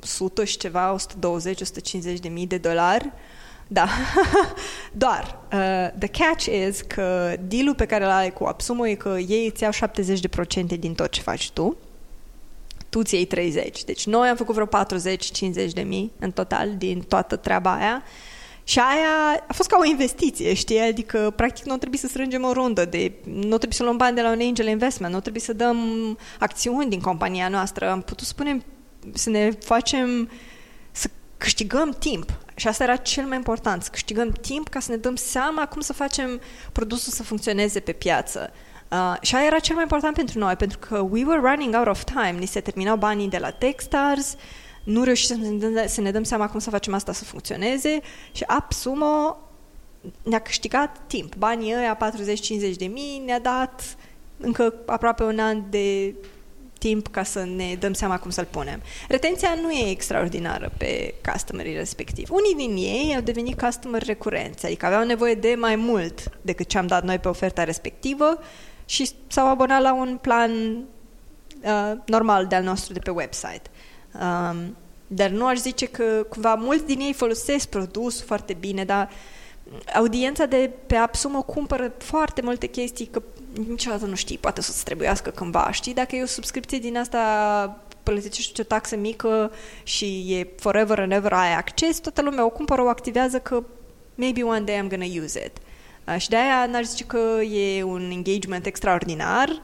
100 0.01 0.43
și 0.43 0.57
ceva, 0.57 0.95
120-150 0.95 2.19
de 2.21 2.27
mii 2.27 2.47
de 2.47 2.57
dolari. 2.57 3.11
Da, 3.67 3.87
doar. 5.03 5.39
Uh, 5.53 5.99
the 5.99 6.07
catch 6.07 6.45
is 6.45 6.81
că 6.81 7.35
dealul 7.47 7.75
pe 7.75 7.85
care 7.85 8.03
îl 8.03 8.09
ai 8.09 8.33
cu 8.33 8.43
Absumo 8.43 8.87
e 8.87 8.93
că 8.93 9.17
ei 9.27 9.51
îți 9.53 9.63
iau 9.63 9.71
70% 10.75 10.79
din 10.79 10.93
tot 10.93 11.09
ce 11.09 11.21
faci 11.21 11.51
tu 11.51 11.77
tu 12.93 13.03
ți 13.03 13.15
iei 13.15 13.25
30. 13.25 13.83
Deci 13.83 14.05
noi 14.05 14.27
am 14.27 14.35
făcut 14.35 14.53
vreo 14.53 14.67
40-50 15.69 15.71
de 15.73 15.81
mii 15.81 16.11
în 16.19 16.31
total 16.31 16.75
din 16.77 17.01
toată 17.01 17.35
treaba 17.35 17.75
aia 17.75 18.03
și 18.63 18.79
aia 18.79 19.43
a 19.47 19.53
fost 19.53 19.69
ca 19.69 19.77
o 19.79 19.85
investiție, 19.85 20.53
știi? 20.53 20.79
Adică, 20.79 21.33
practic, 21.35 21.65
nu 21.65 21.77
trebuie 21.77 21.99
să 21.99 22.07
strângem 22.07 22.43
o 22.43 22.51
rundă 22.51 22.85
de... 22.85 23.11
Nu 23.23 23.47
trebuie 23.47 23.71
să 23.71 23.83
luăm 23.83 23.97
bani 23.97 24.15
de 24.15 24.21
la 24.21 24.31
un 24.31 24.39
angel 24.41 24.67
investment, 24.67 25.13
nu 25.13 25.19
trebuie 25.19 25.41
să 25.41 25.53
dăm 25.53 25.77
acțiuni 26.39 26.89
din 26.89 27.01
compania 27.01 27.47
noastră. 27.47 27.89
Am 27.89 28.01
putut 28.01 28.27
să 28.27 28.33
punem, 28.33 28.63
să 29.13 29.29
ne 29.29 29.51
facem, 29.51 30.29
să 30.91 31.09
câștigăm 31.37 31.95
timp. 31.99 32.31
Și 32.55 32.67
asta 32.67 32.83
era 32.83 32.95
cel 32.95 33.25
mai 33.25 33.37
important, 33.37 33.83
să 33.83 33.89
câștigăm 33.91 34.31
timp 34.31 34.69
ca 34.69 34.79
să 34.79 34.91
ne 34.91 34.97
dăm 34.97 35.15
seama 35.15 35.65
cum 35.65 35.81
să 35.81 35.93
facem 35.93 36.41
produsul 36.71 37.13
să 37.13 37.23
funcționeze 37.23 37.79
pe 37.79 37.91
piață. 37.91 38.51
Uh, 38.91 39.15
și 39.21 39.35
aia 39.35 39.45
era 39.45 39.59
cel 39.59 39.73
mai 39.73 39.83
important 39.83 40.15
pentru 40.15 40.39
noi, 40.39 40.55
pentru 40.55 40.79
că 40.79 40.97
we 40.97 41.23
were 41.25 41.41
running 41.49 41.75
out 41.75 41.87
of 41.87 42.03
time. 42.03 42.35
Ni 42.39 42.45
se 42.45 42.59
terminau 42.59 42.95
banii 42.95 43.29
de 43.29 43.37
la 43.37 43.49
Techstars, 43.49 44.33
uh, 44.33 44.39
nu 44.83 45.03
reușim 45.03 45.35
să 45.35 45.47
ne, 45.47 45.57
dăm, 45.57 45.87
să 45.87 46.01
ne 46.01 46.11
dăm 46.11 46.23
seama 46.23 46.49
cum 46.49 46.59
să 46.59 46.69
facem 46.69 46.93
asta 46.93 47.13
să 47.13 47.23
funcționeze 47.23 47.99
și 48.31 48.43
AppSumo 48.47 49.37
ne-a 50.23 50.39
câștigat 50.39 51.01
timp. 51.07 51.35
Banii 51.35 51.75
ăia, 51.75 51.97
40-50 52.73 52.75
de 52.77 52.85
mii, 52.85 53.21
ne-a 53.25 53.39
dat 53.39 53.97
încă 54.37 54.73
aproape 54.85 55.23
un 55.23 55.39
an 55.39 55.63
de 55.69 56.13
timp 56.79 57.07
ca 57.07 57.23
să 57.23 57.45
ne 57.55 57.75
dăm 57.79 57.93
seama 57.93 58.19
cum 58.19 58.29
să-l 58.29 58.47
punem. 58.49 58.81
Retenția 59.07 59.57
nu 59.61 59.71
e 59.71 59.89
extraordinară 59.89 60.71
pe 60.77 61.13
customerii 61.31 61.75
respectiv. 61.75 62.29
Unii 62.31 62.67
din 62.67 62.75
ei 62.75 63.15
au 63.15 63.21
devenit 63.21 63.61
customer 63.61 64.03
recurenți, 64.03 64.65
adică 64.65 64.85
aveau 64.85 65.03
nevoie 65.05 65.33
de 65.33 65.55
mai 65.57 65.75
mult 65.75 66.29
decât 66.41 66.67
ce 66.67 66.77
am 66.77 66.87
dat 66.87 67.03
noi 67.03 67.19
pe 67.19 67.27
oferta 67.27 67.63
respectivă 67.63 68.39
și 68.85 69.09
s-au 69.27 69.47
abonat 69.47 69.81
la 69.81 69.93
un 69.93 70.17
plan 70.21 70.51
uh, 71.61 71.91
normal 72.05 72.47
de-al 72.47 72.63
nostru 72.63 72.93
de 72.93 72.99
pe 72.99 73.09
website. 73.09 73.69
Um, 74.21 74.75
dar 75.07 75.29
nu 75.29 75.45
aș 75.45 75.57
zice 75.57 75.85
că 75.85 76.25
cumva 76.29 76.55
mulți 76.55 76.85
din 76.85 76.99
ei 76.99 77.13
folosesc 77.13 77.67
produsul 77.67 78.25
foarte 78.25 78.53
bine, 78.59 78.83
dar 78.83 79.09
audiența 79.95 80.45
de 80.45 80.69
pe 80.87 80.95
Absumo 80.95 81.41
cumpără 81.41 81.93
foarte 81.97 82.41
multe 82.41 82.67
chestii 82.67 83.05
că 83.05 83.21
niciodată 83.67 84.05
nu 84.05 84.15
știi, 84.15 84.37
poate 84.37 84.61
să-ți 84.61 84.83
trebuiască 84.83 85.29
cândva, 85.29 85.71
știi? 85.71 85.93
Dacă 85.93 86.15
e 86.15 86.23
o 86.23 86.25
subscripție 86.25 86.77
din 86.77 86.97
asta 86.97 87.19
plătești 88.03 88.61
o 88.61 88.63
taxă 88.63 88.95
mică 88.95 89.51
și 89.83 90.33
e 90.33 90.47
forever 90.57 90.99
and 90.99 91.11
ever 91.11 91.33
ai 91.33 91.55
acces, 91.55 91.99
toată 91.99 92.21
lumea 92.21 92.45
o 92.45 92.49
cumpără, 92.49 92.81
o 92.81 92.87
activează 92.87 93.39
că 93.39 93.63
maybe 94.15 94.43
one 94.43 94.59
day 94.59 94.79
I'm 94.83 94.89
gonna 94.89 95.23
use 95.23 95.45
it. 95.45 95.57
Uh, 96.07 96.17
și 96.17 96.29
de 96.29 96.35
aia 96.35 96.65
n-aș 96.65 96.83
zice 96.83 97.03
că 97.03 97.41
e 97.41 97.83
un 97.83 98.09
engagement 98.11 98.65
extraordinar, 98.65 99.49
Uh, 99.49 99.61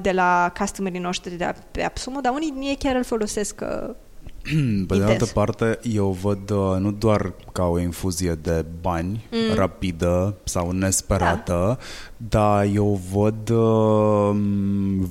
de 0.00 0.10
la 0.10 0.52
customerii 0.58 1.00
noștri 1.00 1.34
de 1.34 1.54
pe 1.70 1.82
AppSumo, 1.82 2.20
dar 2.20 2.32
unii 2.32 2.50
din 2.50 2.62
ei 2.62 2.76
chiar 2.78 2.96
îl 2.96 3.04
folosesc 3.04 3.60
uh, 3.62 3.94
Pe 4.88 4.96
de 4.96 5.04
altă 5.04 5.26
parte, 5.26 5.78
eu 5.82 6.10
văd 6.10 6.50
uh, 6.50 6.76
nu 6.78 6.90
doar 6.90 7.32
ca 7.52 7.64
o 7.64 7.78
infuzie 7.78 8.32
de 8.32 8.64
bani 8.80 9.24
mm. 9.30 9.54
rapidă 9.54 10.36
sau 10.44 10.70
nesperată, 10.70 11.78
da. 12.16 12.26
dar 12.28 12.66
eu 12.74 13.00
văd 13.12 13.48
uh, 13.48 14.36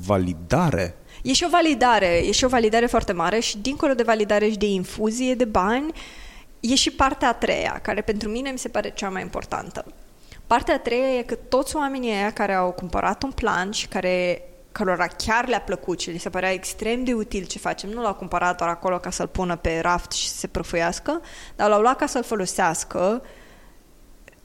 validare. 0.06 0.96
E 1.24 1.34
și 1.34 1.44
o 1.44 1.50
validare, 1.50 2.22
e 2.28 2.32
și 2.32 2.44
o 2.44 2.48
validare 2.48 2.86
foarte 2.86 3.12
mare 3.12 3.40
și 3.40 3.58
dincolo 3.58 3.94
de 3.94 4.04
validare 4.04 4.50
și 4.50 4.58
de 4.58 4.66
infuzie 4.66 5.36
de 5.36 5.46
bani, 5.46 5.92
e 6.60 6.76
și 6.76 6.92
partea 6.92 7.28
a 7.28 7.34
treia, 7.34 7.80
care 7.82 8.02
pentru 8.02 8.30
mine 8.30 8.50
mi 8.50 8.60
se 8.60 8.68
pare 8.68 8.92
cea 8.96 9.10
mai 9.10 9.22
importantă. 9.22 9.86
Partea 10.50 10.74
a 10.74 10.80
treia 10.80 11.18
e 11.18 11.22
că 11.22 11.36
toți 11.36 11.76
oamenii 11.76 12.12
aia 12.12 12.32
care 12.32 12.54
au 12.54 12.72
cumpărat 12.72 13.24
un 13.24 13.32
plan 13.32 13.72
și 13.72 13.88
care 13.88 14.44
cărora 14.72 15.08
chiar 15.08 15.48
le-a 15.48 15.62
plăcut 15.62 16.00
și 16.00 16.10
li 16.10 16.18
se 16.18 16.30
părea 16.30 16.52
extrem 16.52 17.04
de 17.04 17.14
util 17.14 17.46
ce 17.46 17.60
facem, 17.60 17.90
nu 17.90 18.02
l-au 18.02 18.14
cumpărat 18.14 18.58
doar 18.58 18.70
acolo 18.70 19.00
ca 19.00 19.10
să-l 19.10 19.28
pună 19.28 19.56
pe 19.56 19.80
raft 19.80 20.12
și 20.12 20.30
să 20.30 20.38
se 20.38 20.48
prăfuiască, 20.48 21.22
dar 21.56 21.70
l-au 21.70 21.82
luat 21.82 21.98
ca 21.98 22.06
să-l 22.06 22.24
folosească. 22.24 23.22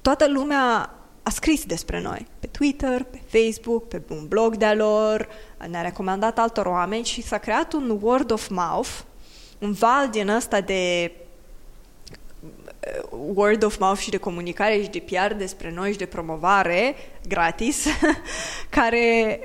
Toată 0.02 0.28
lumea 0.28 0.94
a 1.22 1.30
scris 1.30 1.64
despre 1.64 2.00
noi 2.00 2.26
pe 2.40 2.46
Twitter, 2.46 3.02
pe 3.02 3.20
Facebook, 3.38 3.88
pe 3.88 4.02
un 4.08 4.28
blog 4.28 4.56
de-a 4.56 4.74
lor, 4.74 5.28
ne-a 5.68 5.82
recomandat 5.82 6.38
altor 6.38 6.66
oameni 6.66 7.04
și 7.04 7.22
s-a 7.22 7.38
creat 7.38 7.72
un 7.72 7.98
word 8.02 8.30
of 8.30 8.48
mouth, 8.48 8.90
un 9.58 9.72
val 9.72 10.08
din 10.10 10.28
ăsta 10.28 10.60
de 10.60 11.12
uh, 11.16 11.23
word 13.10 13.62
of 13.62 13.78
mouth 13.78 14.00
și 14.00 14.10
de 14.10 14.16
comunicare 14.16 14.82
și 14.82 14.88
de 14.88 15.04
PR 15.10 15.34
despre 15.34 15.70
noi 15.70 15.92
și 15.92 15.98
de 15.98 16.06
promovare 16.06 16.94
gratis, 17.28 17.86
care 18.76 19.40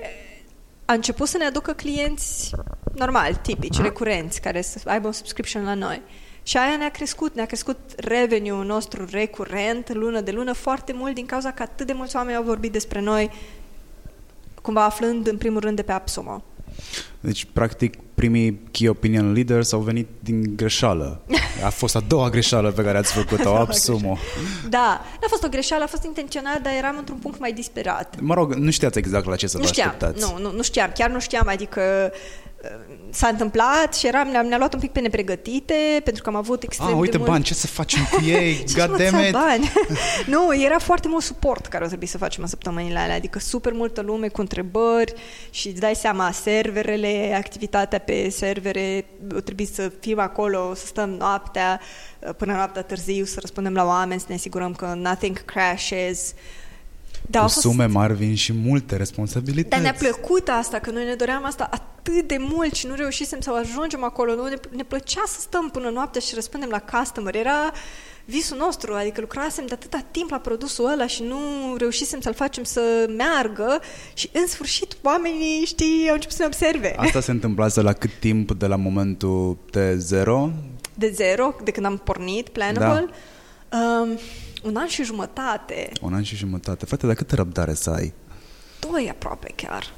a 0.86 0.94
început 0.94 1.28
să 1.28 1.38
ne 1.38 1.46
aducă 1.46 1.74
clienți 1.74 2.52
normal, 2.96 3.36
tipici, 3.36 3.82
recurenți, 3.82 4.42
care 4.42 4.62
să 4.62 4.80
aibă 4.86 5.08
un 5.08 5.14
subscription 5.14 5.64
la 5.64 5.74
noi. 5.74 6.02
Și 6.44 6.58
aia 6.58 6.78
ne-a 6.78 6.92
crescut, 6.92 7.36
ne-a 7.36 7.46
crescut 7.46 7.78
revenue 7.98 8.66
nostru 8.66 9.06
recurent, 9.12 9.94
lună 9.94 10.22
de 10.22 10.32
lună, 10.32 10.54
foarte 10.54 10.94
mult 10.94 11.14
din 11.14 11.26
cauza 11.26 11.52
că 11.52 11.62
atât 11.62 11.88
de 11.88 11.94
mulți 11.94 12.16
oameni 12.16 12.38
au 12.38 12.44
vorbit 12.44 12.72
despre 12.72 13.00
noi, 13.00 13.32
cumva 14.62 14.84
aflând 14.84 15.28
în 15.28 15.38
primul 15.38 15.60
rând 15.60 15.76
de 15.76 15.82
pe 15.82 15.92
AppSumo. 15.92 16.44
Deci, 17.20 17.48
practic, 17.54 17.98
primii 18.16 18.60
key 18.72 18.88
opinion 18.88 19.34
leaders 19.34 19.72
au 19.72 19.80
venit 19.80 20.08
din 20.20 20.56
greșeală. 20.56 21.22
A 21.66 21.70
fost 21.70 21.96
a 21.96 22.00
doua 22.00 22.30
greșeală 22.30 22.72
pe 22.72 22.84
care 22.84 22.98
ați 22.98 23.14
făcut-o, 23.14 23.56
AppSumo. 23.56 24.18
Da, 24.70 25.06
n-a 25.22 25.28
fost 25.28 25.44
o 25.44 25.48
greșeală, 25.48 25.84
a 25.84 25.88
fost 25.88 26.04
intenționat, 26.04 26.62
dar 26.62 26.74
eram 26.78 26.96
într-un 26.98 27.18
punct 27.18 27.40
mai 27.40 27.54
disperat. 27.54 28.16
Mă 28.20 28.34
rog, 28.34 28.54
nu 28.54 28.72
știați 28.72 28.98
exact 28.98 29.26
la 29.26 29.36
ce 29.36 29.48
să 29.48 29.58
nu 29.58 29.64
vă 29.64 29.70
știam, 29.70 29.88
așteptați. 29.88 30.32
Nu, 30.32 30.42
nu, 30.42 30.52
nu 30.56 30.62
știam, 30.62 30.92
chiar 30.94 31.10
nu 31.10 31.20
știam, 31.20 31.48
adică 31.48 32.12
s-a 33.10 33.28
întâmplat 33.28 33.96
și 33.96 34.08
eram, 34.08 34.28
ne-a, 34.28 34.42
ne 34.42 34.58
luat 34.58 34.74
un 34.74 34.80
pic 34.80 34.92
pe 34.92 35.00
nepregătite, 35.00 36.02
pentru 36.04 36.24
că 36.24 36.30
am 36.30 36.36
avut 36.36 36.64
extrem 36.64 36.88
Ah, 36.88 36.96
uite 36.96 37.12
de 37.12 37.18
mult... 37.18 37.30
bani, 37.30 37.44
ce 37.44 37.54
să 37.54 37.68
facem 37.68 38.04
cu 38.12 38.24
ei? 38.26 38.64
Ce 38.70 38.86
God 38.86 38.98
damn 38.98 39.26
it! 39.26 39.32
bani? 39.32 39.72
nu, 40.34 40.62
era 40.64 40.80
foarte 40.80 41.08
mult 41.08 41.24
suport 41.24 41.66
care 41.66 41.84
o 41.84 41.88
trebui 41.88 42.06
să 42.06 42.18
facem 42.18 42.44
în 42.44 42.50
săptămânile 42.50 43.00
alea, 43.00 43.16
adică 43.16 43.40
super 43.40 43.74
multă 43.74 44.02
lume 44.02 44.28
cu 44.28 44.42
întrebări 44.42 45.14
și 45.50 45.68
îți 45.68 45.80
dai 45.80 45.96
seama, 45.96 46.32
serverele, 46.32 47.34
activitatea 47.38 48.00
pe 48.00 48.30
servere, 48.30 49.06
o 49.36 49.40
trebuie 49.40 49.68
să 49.68 49.92
fim 50.00 50.20
acolo, 50.20 50.74
să 50.74 50.86
stăm 50.86 51.10
noaptea, 51.10 51.82
până 52.38 52.54
noaptea 52.54 52.82
târziu, 52.82 53.26
să 53.26 53.38
răspundem 53.40 53.74
la 53.74 53.86
oameni, 53.86 54.20
să 54.20 54.26
ne 54.30 54.36
asigurăm 54.36 54.74
că 54.74 54.94
nothing 54.98 55.46
crashes, 55.46 56.34
da, 57.22 57.40
cu 57.40 57.48
fost... 57.48 57.60
sume 57.60 57.86
mari 57.86 58.14
vin 58.14 58.36
și 58.36 58.54
multe 58.54 58.96
responsabilități. 58.96 59.70
Dar 59.70 59.80
ne-a 59.80 59.94
plăcut 59.94 60.48
asta, 60.50 60.80
că 60.80 60.92
noi 60.92 61.06
ne 61.06 61.16
doream 61.16 61.46
asta 61.46 61.70
atât 61.72 62.28
de 62.28 62.38
mult 62.40 62.74
și 62.74 62.88
nu 62.88 62.96
reușisem 62.96 63.40
să 63.40 63.52
ajungem 63.52 64.04
acolo. 64.04 64.36
Nu? 64.36 64.48
Ne, 64.48 64.56
ne 64.70 64.84
plăcea 64.84 65.24
să 65.28 65.40
stăm 65.40 65.70
până 65.70 65.90
noaptea 65.90 66.22
și 66.22 66.36
răspundem 66.36 66.70
la 66.70 66.80
customer. 66.80 67.36
Era 67.36 67.72
visul 68.26 68.58
nostru, 68.58 68.94
adică 68.94 69.22
lucrasem 69.22 69.66
de 69.66 69.74
atâta 69.74 70.06
timp 70.12 70.30
la 70.30 70.38
produsul 70.38 70.92
ăla 70.92 71.08
și 71.08 71.24
nu 71.24 71.38
reușisem 71.78 72.20
să-l 72.22 72.34
facem 72.34 72.64
să 72.64 72.82
meargă 73.18 73.80
și 74.14 74.30
în 74.34 74.48
sfârșit 74.48 74.98
oamenii, 75.02 75.66
știi, 75.66 76.06
au 76.08 76.14
început 76.14 76.36
să 76.36 76.42
ne 76.42 76.48
observe. 76.48 76.94
Asta 76.98 77.22
se 77.22 77.32
întâmplase 77.32 77.82
la 77.82 77.94
cât 77.94 78.12
timp 78.20 78.52
de 78.52 78.66
la 78.66 78.76
momentul 78.76 79.58
de 79.72 79.98
zero? 79.98 80.50
De 80.94 81.12
zero, 81.16 81.56
de 81.64 81.72
când 81.72 81.86
am 81.86 81.98
pornit 81.98 82.50
Planable? 82.50 83.10
Da. 83.70 83.78
Um, 83.78 84.20
un 84.64 84.76
an 84.76 84.88
și 84.88 85.04
jumătate. 85.04 85.92
Un 86.02 86.14
an 86.14 86.24
și 86.24 86.36
jumătate. 86.36 86.86
Frate, 86.86 87.06
dar 87.06 87.16
câtă 87.16 87.36
răbdare 87.36 87.74
să 87.74 87.90
ai? 87.90 88.14
Doi 88.80 89.10
aproape 89.10 89.52
chiar. 89.56 89.94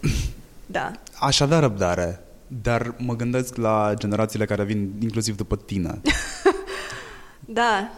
Da. 0.66 0.92
Aș 1.18 1.40
avea 1.40 1.58
răbdare, 1.58 2.20
dar 2.46 2.94
mă 2.98 3.16
gândesc 3.16 3.56
la 3.56 3.92
generațiile 3.96 4.44
care 4.44 4.64
vin 4.64 4.92
inclusiv 4.98 5.36
după 5.36 5.56
tine. 5.56 6.00
da. 7.60 7.92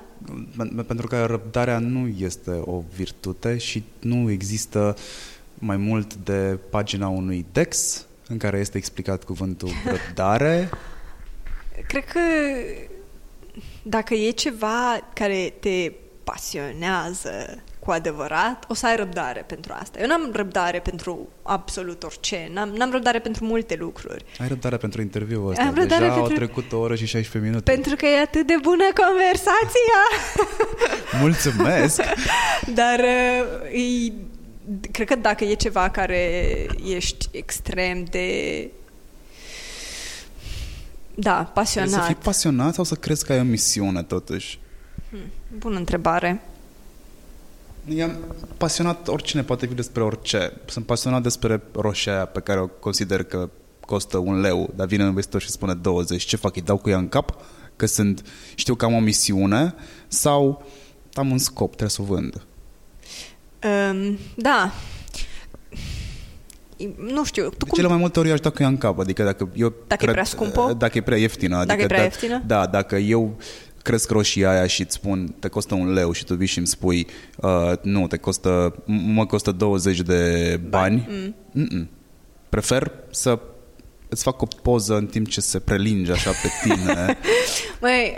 Pentru 0.87 1.07
că 1.07 1.25
răbdarea 1.25 1.79
nu 1.79 2.07
este 2.19 2.51
o 2.65 2.83
virtute 2.95 3.59
și 3.59 3.85
nu 4.01 4.31
există 4.31 4.97
mai 5.55 5.77
mult 5.77 6.15
de 6.15 6.59
pagina 6.71 7.09
unui 7.09 7.47
Dex 7.53 8.07
în 8.29 8.37
care 8.37 8.59
este 8.59 8.77
explicat 8.77 9.25
cuvântul 9.25 9.71
răbdare. 10.07 10.71
Cred 11.87 12.05
că 12.05 12.21
dacă 13.87 14.15
e 14.15 14.31
ceva 14.31 15.09
care 15.13 15.55
te 15.61 15.93
pasionează 16.25 17.63
cu 17.79 17.91
adevărat, 17.91 18.65
o 18.69 18.75
să 18.75 18.87
ai 18.87 18.97
răbdare 18.97 19.45
pentru 19.47 19.75
asta. 19.81 20.01
Eu 20.01 20.07
n-am 20.07 20.31
răbdare 20.33 20.79
pentru 20.79 21.29
absolut 21.43 22.03
orice, 22.03 22.51
n-am, 22.53 22.69
n-am 22.69 22.91
răbdare 22.91 23.19
pentru 23.19 23.45
multe 23.45 23.77
lucruri. 23.79 24.25
Ai 24.39 24.49
răbdare 24.49 24.77
pentru 24.77 25.01
interviul 25.01 25.51
ăsta. 25.51 25.63
Am 25.63 25.75
Deja 25.75 25.99
pentru... 25.99 26.21
au 26.21 26.27
trecut 26.27 26.73
o 26.73 26.79
oră 26.79 26.95
și 26.95 27.07
16 27.07 27.51
minute. 27.51 27.71
Pentru 27.73 27.97
că 27.97 28.07
e 28.07 28.21
atât 28.21 28.47
de 28.47 28.55
bună 28.63 28.85
conversația! 28.95 30.01
Mulțumesc! 31.21 32.03
Dar 32.75 33.01
e, 33.01 34.13
cred 34.91 35.07
că 35.09 35.17
dacă 35.17 35.45
e 35.45 35.55
ceva 35.55 35.91
care 35.91 36.47
ești 36.85 37.29
extrem 37.31 38.05
de 38.05 38.71
da, 41.15 41.51
pasionat. 41.55 41.89
Trebuie 41.89 42.09
să 42.09 42.15
fii 42.15 42.25
pasionat 42.25 42.75
sau 42.75 42.85
să 42.85 42.95
crezi 42.95 43.25
că 43.25 43.33
ai 43.33 43.41
o 43.41 43.43
misiune, 43.43 44.03
totuși? 44.03 44.59
Hmm, 45.11 45.21
bună 45.59 45.79
întrebare. 45.79 46.43
I-am 47.89 48.17
pasionat, 48.57 49.09
oricine 49.09 49.43
poate 49.43 49.67
fi 49.67 49.75
despre 49.75 50.03
orice. 50.03 50.53
Sunt 50.67 50.87
pasionat 50.87 51.23
despre 51.23 51.63
roșia 51.73 52.25
pe 52.25 52.41
care 52.41 52.61
o 52.61 52.67
consider 52.67 53.23
că 53.23 53.51
costă 53.81 54.19
un 54.19 54.41
leu, 54.41 54.73
dar 54.77 54.87
vine 54.87 55.03
un 55.03 55.09
investitor 55.09 55.41
și 55.41 55.51
spune 55.51 55.75
20. 55.75 56.23
Ce 56.23 56.37
fac? 56.37 56.57
Îi 56.57 56.63
dau 56.63 56.77
cu 56.77 56.89
ea 56.89 56.99
în 56.99 57.09
cap? 57.09 57.37
Că 57.77 57.87
sunt, 57.87 58.23
știu 58.55 58.75
că 58.75 58.85
am 58.85 58.95
o 58.95 59.01
misiune 59.01 59.75
sau 60.09 60.67
am 61.13 61.31
un 61.31 61.39
scop, 61.39 61.69
trebuie 61.69 61.91
să 61.91 62.03
o 62.03 62.05
vând? 62.05 62.43
Um, 63.65 64.19
da, 64.37 64.73
nu 67.13 67.25
știu. 67.25 67.43
Tu 67.43 67.49
de 67.49 67.57
cum... 67.59 67.77
cele 67.77 67.89
mai 67.89 67.97
multe 67.97 68.19
ori 68.19 68.29
eu 68.29 68.35
aș 68.35 68.41
da 68.41 68.51
cu 68.51 68.63
ea 68.63 68.69
în 68.69 68.79
cap. 68.79 68.99
Adică 68.99 69.23
dacă 69.23 69.49
eu 69.55 69.69
dacă 69.69 69.95
cred, 69.97 70.09
e 70.09 70.13
prea 70.13 70.25
scumpă? 70.25 70.75
Dacă 70.79 70.99
e 70.99 71.01
prea 71.01 71.19
ieftină. 71.19 71.57
Adică 71.57 71.73
dacă 71.73 71.83
e 71.83 71.87
prea 71.87 71.99
da, 71.99 72.05
ieftină? 72.05 72.43
Da, 72.47 72.67
dacă 72.67 72.97
eu 72.97 73.37
cresc 73.83 74.11
roșia 74.11 74.51
aia 74.51 74.67
și 74.67 74.81
îți 74.81 74.95
spun 74.95 75.35
te 75.39 75.49
costă 75.49 75.75
un 75.75 75.93
leu 75.93 76.13
și 76.13 76.25
tu 76.25 76.35
vii 76.35 76.47
și 76.47 76.59
îmi 76.59 76.67
spui 76.67 77.07
uh, 77.37 77.73
nu, 77.83 78.07
te 78.07 78.17
costă, 78.17 78.75
mă 78.87 79.27
costă 79.27 79.53
20 79.53 80.01
de 80.01 80.61
bani, 80.69 81.09
Mm-mm. 81.53 81.89
prefer 82.49 82.93
să 83.11 83.39
îți 84.15 84.23
fac 84.23 84.43
o 84.43 84.47
poză 84.63 84.97
în 84.97 85.07
timp 85.07 85.29
ce 85.29 85.41
se 85.41 85.59
prelinge 85.59 86.13
așa 86.13 86.31
pe 86.31 86.49
tine. 86.63 87.19
Măi, 87.81 88.15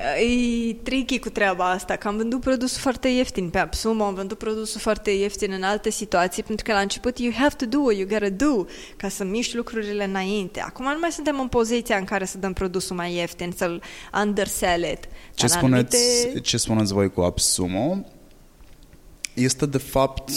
e 0.69 0.75
tricky 0.75 1.19
cu 1.19 1.29
treaba 1.29 1.71
asta, 1.71 1.97
că 1.97 2.09
am 2.09 2.17
vândut 2.17 2.41
produsul 2.41 2.81
foarte 2.81 3.09
ieftin 3.09 3.51
pe 3.51 3.59
Absumo, 3.59 4.05
am 4.05 4.15
vândut 4.15 4.39
produsul 4.39 4.81
foarte 4.81 5.11
ieftin 5.11 5.53
în 5.53 5.63
alte 5.63 5.91
situații, 5.91 6.43
pentru 6.43 6.65
că 6.65 6.73
la 6.73 6.81
început 6.81 7.19
you 7.19 7.33
have 7.33 7.55
to 7.57 7.67
do 7.67 7.79
what 7.79 7.97
you 7.97 8.07
gotta 8.09 8.29
do 8.29 8.65
ca 8.97 9.09
să 9.09 9.25
miști 9.25 9.57
lucrurile 9.57 10.05
înainte. 10.05 10.61
Acum 10.61 10.85
nu 10.85 10.99
mai 11.01 11.11
suntem 11.11 11.41
în 11.41 11.49
poziția 11.49 11.97
în 11.97 12.05
care 12.05 12.25
să 12.25 12.39
dăm 12.39 12.53
produsul 12.53 12.97
mai 12.97 13.15
ieftin, 13.15 13.53
să-l 13.57 13.83
undersell 14.23 14.83
it. 14.83 15.09
Ce 15.35 15.47
spuneți, 15.47 15.97
anumite... 15.97 16.41
ce 16.41 16.57
spuneți 16.57 16.93
voi 16.93 17.11
cu 17.11 17.21
Absumo 17.21 18.05
este 19.35 19.67
de 19.67 19.79
fapt 19.79 20.31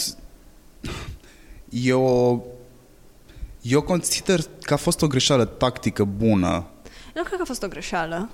e 1.69 1.93
o 1.93 2.39
eu 3.61 3.81
consider 3.81 4.39
că 4.61 4.73
a 4.73 4.77
fost 4.77 5.01
o 5.01 5.07
greșeală 5.07 5.45
tactică 5.45 6.03
bună. 6.03 6.67
Nu 7.15 7.23
cred 7.23 7.35
că 7.35 7.41
a 7.41 7.45
fost 7.45 7.63
o 7.63 7.67
greșeală. 7.67 8.29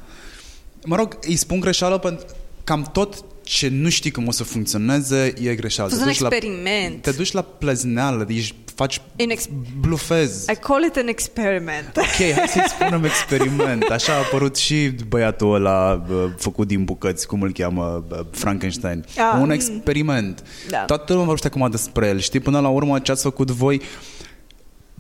Mă 0.85 0.95
rog, 0.95 1.17
îi 1.21 1.35
spun 1.35 1.59
greșeală 1.59 1.97
pentru 1.97 2.25
cam 2.63 2.89
tot 2.91 3.25
ce 3.43 3.67
nu 3.67 3.89
știi 3.89 4.11
cum 4.11 4.27
o 4.27 4.31
să 4.31 4.43
funcționeze 4.43 5.33
e 5.41 5.55
greșeală. 5.55 5.89
Te 5.89 6.01
un 6.01 6.07
experiment. 6.07 6.93
La, 6.93 7.11
te 7.11 7.11
duci 7.11 7.31
la 7.31 7.41
plezneală, 7.41 8.25
ești, 8.29 8.55
faci, 8.75 9.01
ex- 9.15 9.49
blufezi. 9.79 10.51
I 10.51 10.55
call 10.55 10.83
it 10.83 10.95
an 10.95 11.07
experiment. 11.07 11.97
Ok, 11.97 12.33
hai 12.35 12.47
să-i 12.47 12.63
spunem 12.79 13.03
experiment. 13.03 13.83
Așa 13.83 14.13
a 14.13 14.17
apărut 14.17 14.55
și 14.55 14.89
băiatul 15.07 15.53
ăla 15.53 16.05
făcut 16.37 16.67
din 16.67 16.83
bucăți, 16.83 17.27
cum 17.27 17.41
îl 17.41 17.51
cheamă, 17.51 18.05
Frankenstein. 18.31 19.05
Ah, 19.17 19.33
un 19.33 19.45
mm. 19.45 19.51
experiment. 19.51 20.43
Da. 20.69 20.77
Toată 20.77 21.03
lumea 21.07 21.25
vorbește 21.25 21.47
acum 21.47 21.69
despre 21.69 22.07
el. 22.07 22.19
Știi, 22.19 22.39
până 22.39 22.59
la 22.59 22.69
urmă 22.69 22.99
ce 22.99 23.11
ați 23.11 23.23
făcut 23.23 23.51
voi 23.51 23.81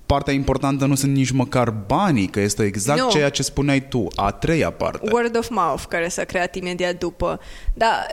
partea 0.05 0.33
importantă 0.33 0.85
nu 0.85 0.95
sunt 0.95 1.13
nici 1.13 1.31
măcar 1.31 1.69
banii, 1.69 2.27
că 2.27 2.39
este 2.39 2.63
exact 2.63 2.99
no. 2.99 3.07
ceea 3.07 3.29
ce 3.29 3.43
spuneai 3.43 3.87
tu, 3.87 4.07
a 4.15 4.31
treia 4.31 4.71
parte. 4.71 5.09
Word 5.11 5.37
of 5.37 5.49
mouth, 5.49 5.83
care 5.89 6.07
s-a 6.07 6.23
creat 6.23 6.55
imediat 6.55 6.97
după. 6.97 7.39
Da, 7.73 8.05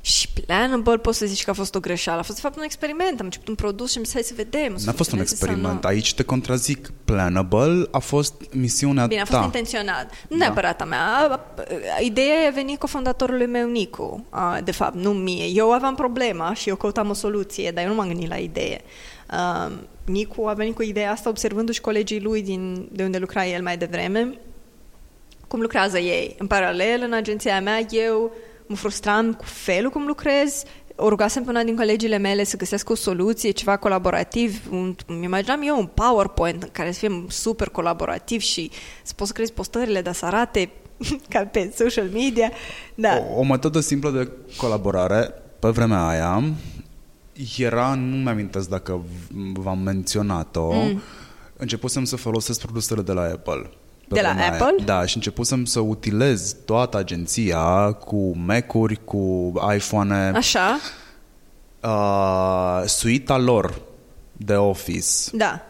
și 0.00 0.28
Planable 0.28 0.96
poți 0.96 1.18
să 1.18 1.26
zici 1.26 1.44
că 1.44 1.50
a 1.50 1.52
fost 1.52 1.74
o 1.74 1.80
greșeală. 1.80 2.20
A 2.20 2.22
fost 2.22 2.36
de 2.36 2.42
fapt 2.42 2.56
un 2.56 2.62
experiment. 2.62 3.18
Am 3.18 3.24
început 3.24 3.48
un 3.48 3.54
produs 3.54 3.90
și 3.90 3.98
am 3.98 4.04
zis 4.04 4.12
hai 4.12 4.22
să 4.22 4.32
vedem. 4.36 4.76
N-a 4.84 4.92
fost 4.92 5.12
un 5.12 5.20
experiment. 5.20 5.84
Aici 5.84 6.14
te 6.14 6.22
contrazic. 6.22 6.92
Planable 7.04 7.88
a 7.90 7.98
fost 7.98 8.34
misiunea 8.52 9.06
Bine, 9.06 9.20
a 9.20 9.24
fost 9.24 9.38
ta. 9.38 9.44
intenționat. 9.44 10.10
Nu 10.28 10.36
da. 10.36 10.44
neapărat 10.44 10.80
a 10.80 10.84
mea. 10.84 11.40
Ideea 12.00 12.48
a 12.48 12.50
venit 12.50 12.78
cu 12.78 12.86
fondatorului 12.86 13.46
meu, 13.46 13.68
Nicu. 13.68 14.26
De 14.64 14.72
fapt, 14.72 14.94
nu 14.94 15.10
mie. 15.10 15.44
Eu 15.44 15.72
aveam 15.72 15.94
problema 15.94 16.54
și 16.54 16.68
eu 16.68 16.76
căutam 16.76 17.10
o 17.10 17.14
soluție, 17.14 17.70
dar 17.70 17.84
eu 17.84 17.90
nu 17.90 17.96
m-am 17.96 18.08
gândit 18.08 18.28
la 18.28 18.36
idee. 18.36 18.80
Nicu 20.04 20.46
a 20.46 20.52
venit 20.52 20.74
cu 20.74 20.82
ideea 20.82 21.10
asta 21.10 21.28
observându-și 21.28 21.80
colegii 21.80 22.20
lui 22.20 22.42
din, 22.42 22.88
de 22.92 23.04
unde 23.04 23.18
lucra 23.18 23.46
el 23.46 23.62
mai 23.62 23.76
devreme, 23.76 24.38
cum 25.48 25.60
lucrează 25.60 25.98
ei. 25.98 26.34
În 26.38 26.46
paralel, 26.46 27.02
în 27.02 27.12
agenția 27.12 27.60
mea, 27.60 27.86
eu 27.90 28.32
mă 28.66 28.76
frustram 28.76 29.32
cu 29.32 29.44
felul 29.44 29.90
cum 29.90 30.06
lucrez, 30.06 30.62
o 31.00 31.08
rugasem 31.08 31.42
pe 31.42 31.50
una 31.50 31.62
din 31.62 31.76
colegile 31.76 32.16
mele 32.16 32.44
să 32.44 32.56
găsească 32.56 32.92
o 32.92 32.94
soluție, 32.94 33.50
ceva 33.50 33.76
colaborativ. 33.76 34.62
Un, 34.70 34.94
îmi 35.06 35.24
imaginam 35.24 35.62
eu 35.62 35.78
un 35.78 35.86
PowerPoint 35.86 36.62
în 36.62 36.68
care 36.72 36.92
să 36.92 36.98
fie 36.98 37.24
super 37.28 37.68
colaborativ 37.68 38.40
și 38.40 38.70
să 39.02 39.12
poți 39.16 39.28
să 39.28 39.34
crezi 39.36 39.52
postările, 39.52 40.02
dar 40.02 40.14
să 40.14 40.26
arate 40.26 40.70
ca 41.32 41.44
pe 41.44 41.72
social 41.76 42.08
media. 42.12 42.50
Da. 42.94 43.24
O, 43.34 43.38
o 43.38 43.44
metodă 43.44 43.80
simplă 43.80 44.10
de 44.10 44.30
colaborare 44.56 45.32
pe 45.58 45.68
vremea 45.68 46.06
aia 46.06 46.42
era, 47.58 47.94
nu 47.94 48.16
mi-am 48.16 48.50
dacă 48.68 49.02
v-am 49.52 49.78
menționat-o, 49.78 50.72
mm. 50.72 51.00
începusem 51.56 52.04
să 52.04 52.16
folosesc 52.16 52.60
produsele 52.60 53.02
de 53.02 53.12
la 53.12 53.22
Apple. 53.22 53.70
De 54.08 54.20
la 54.20 54.28
Apple? 54.28 54.74
Aia. 54.78 54.84
Da, 54.84 55.06
și 55.06 55.16
începusem 55.16 55.64
să 55.64 55.80
utilez 55.80 56.56
toată 56.64 56.96
agenția 56.96 57.92
cu 57.92 58.36
Mac-uri, 58.36 59.04
cu 59.04 59.52
iPhone. 59.74 60.32
Așa. 60.34 60.78
Uh, 61.82 62.82
suita 62.86 63.38
lor 63.38 63.80
de 64.32 64.54
Office. 64.54 65.08
Da. 65.32 65.62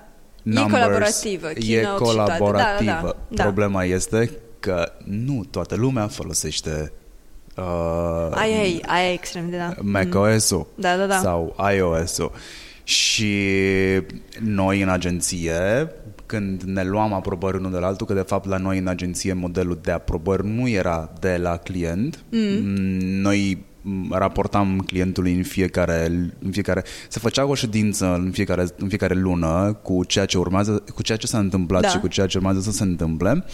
Numbers, 0.42 0.72
e 0.72 0.80
colaborativă. 0.80 1.48
E 1.50 1.84
colaborativă. 1.98 2.90
Da, 2.92 3.00
da, 3.00 3.16
da. 3.28 3.42
Problema 3.42 3.84
este 3.84 4.30
că 4.60 4.92
nu 5.04 5.44
toată 5.50 5.74
lumea 5.74 6.06
folosește 6.06 6.92
uh, 7.58 8.28
aia, 8.30 8.62
e, 8.62 8.80
aia 8.86 9.10
e 9.10 9.12
extrem 9.12 9.50
de 9.50 9.56
da. 9.56 9.74
macOS-ul 9.80 10.66
da, 10.74 10.96
da, 10.96 11.06
da. 11.06 11.18
sau 11.18 11.56
iOS-ul. 11.76 12.32
Și 12.84 13.34
noi 14.40 14.82
în 14.82 14.88
agenție, 14.88 15.92
când 16.26 16.62
ne 16.62 16.84
luam 16.84 17.12
aprobări 17.12 17.56
unul 17.56 17.70
de 17.70 17.78
la 17.78 17.86
altul, 17.86 18.06
că 18.06 18.14
de 18.14 18.20
fapt 18.20 18.46
la 18.46 18.56
noi 18.56 18.78
în 18.78 18.86
agenție 18.86 19.32
modelul 19.32 19.78
de 19.82 19.90
aprobări 19.90 20.46
nu 20.46 20.68
era 20.68 21.12
de 21.20 21.36
la 21.36 21.56
client. 21.56 22.24
Mm. 22.30 22.64
Noi 23.20 23.66
raportam 24.10 24.78
clientului 24.86 25.32
în 25.32 25.42
fiecare, 25.42 26.04
în 26.38 26.50
fiecare 26.50 26.84
se 27.08 27.18
făcea 27.18 27.44
o 27.44 27.54
ședință 27.54 28.14
în 28.14 28.30
fiecare, 28.30 28.66
în 28.76 28.88
fiecare 28.88 29.14
lună 29.14 29.78
cu 29.82 30.04
ceea 30.04 30.24
ce 30.24 30.38
urmează, 30.38 30.82
cu 30.94 31.02
ceea 31.02 31.18
ce 31.18 31.26
s-a 31.26 31.38
întâmplat 31.38 31.82
da. 31.82 31.88
și 31.88 31.98
cu 31.98 32.06
ceea 32.06 32.26
ce 32.26 32.36
urmează 32.38 32.60
să 32.60 32.70
se 32.70 32.82
întâmple. 32.82 33.44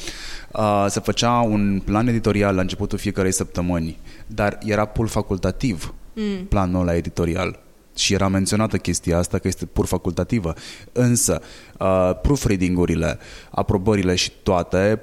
Uh, 0.52 0.86
se 0.88 1.00
făcea 1.00 1.40
un 1.40 1.82
plan 1.84 2.06
editorial 2.06 2.54
la 2.54 2.60
începutul 2.60 2.98
fiecarei 2.98 3.32
săptămâni, 3.32 3.98
dar 4.26 4.58
era 4.64 4.84
pur 4.84 5.08
facultativ 5.08 5.94
mm. 6.14 6.44
planul 6.44 6.80
ăla 6.80 6.96
editorial 6.96 7.58
și 7.96 8.14
era 8.14 8.28
menționată 8.28 8.76
chestia 8.76 9.18
asta 9.18 9.38
că 9.38 9.48
este 9.48 9.66
pur 9.66 9.86
facultativă. 9.86 10.54
Însă, 10.92 11.40
uh, 11.78 12.10
proofreading-urile, 12.22 13.18
aprobările 13.50 14.14
și 14.14 14.32
toate 14.42 15.00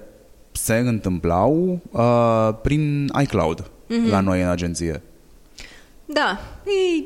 se 0.51 0.75
întâmplau 0.75 1.81
uh, 1.91 2.49
prin 2.61 3.11
iCloud 3.21 3.61
mm-hmm. 3.63 4.09
la 4.09 4.19
noi 4.19 4.41
în 4.41 4.47
agenție. 4.47 5.01
Da, 6.13 6.39
e 6.65 7.03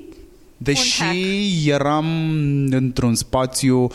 Deși 0.57 1.69
eram 1.69 2.05
într-un 2.71 3.15
spațiu 3.15 3.83
uh, 3.83 3.91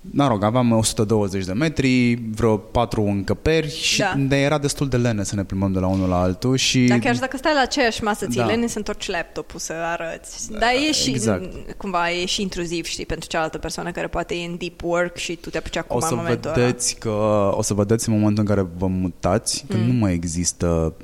mă 0.00 0.26
rog, 0.26 0.42
aveam 0.42 0.72
120 0.72 1.44
de 1.44 1.52
metri, 1.52 2.14
vreo 2.14 2.56
patru 2.56 3.02
încăperi 3.02 3.76
și 3.76 3.98
da. 3.98 4.14
ne 4.14 4.36
era 4.36 4.58
destul 4.58 4.88
de 4.88 4.96
lene 4.96 5.24
să 5.24 5.34
ne 5.34 5.44
plimbăm 5.44 5.72
de 5.72 5.78
la 5.78 5.86
unul 5.86 6.08
la 6.08 6.20
altul 6.20 6.56
și... 6.56 6.84
Da, 6.84 6.98
chiar 6.98 7.14
și 7.14 7.20
dacă 7.20 7.36
stai 7.36 7.54
la 7.54 7.60
aceeași 7.60 8.02
masă, 8.02 8.26
ți 8.26 8.36
da. 8.36 8.46
lene 8.46 8.66
să 8.66 8.78
întorci 8.78 9.08
laptopul 9.08 9.60
să 9.60 9.72
arăți. 9.72 10.50
Dar 10.52 10.70
e 10.88 10.92
și, 10.92 11.10
exact. 11.10 11.76
cumva, 11.76 12.10
e 12.10 12.26
și 12.26 12.42
intruziv, 12.42 12.84
știi, 12.84 13.06
pentru 13.06 13.28
cealaltă 13.28 13.58
persoană 13.58 13.90
care 13.90 14.06
poate 14.06 14.34
e 14.34 14.44
în 14.44 14.56
deep 14.58 14.82
work 14.82 15.16
și 15.16 15.36
tu 15.36 15.50
te 15.50 15.58
apuci 15.58 15.76
acum 15.76 15.96
o 15.96 16.00
să 16.00 16.08
în 16.10 16.16
momentul 16.16 16.50
vedeți 16.54 16.98
ăla. 17.04 17.16
că 17.16 17.56
O 17.56 17.62
să 17.62 17.74
vedeți 17.74 18.08
în 18.08 18.14
momentul 18.14 18.44
în 18.48 18.54
care 18.54 18.66
vă 18.76 18.86
mutați 18.86 19.64
mm. 19.68 19.76
că 19.76 19.82
nu 19.82 19.92
mai 19.92 20.12
există 20.12 20.94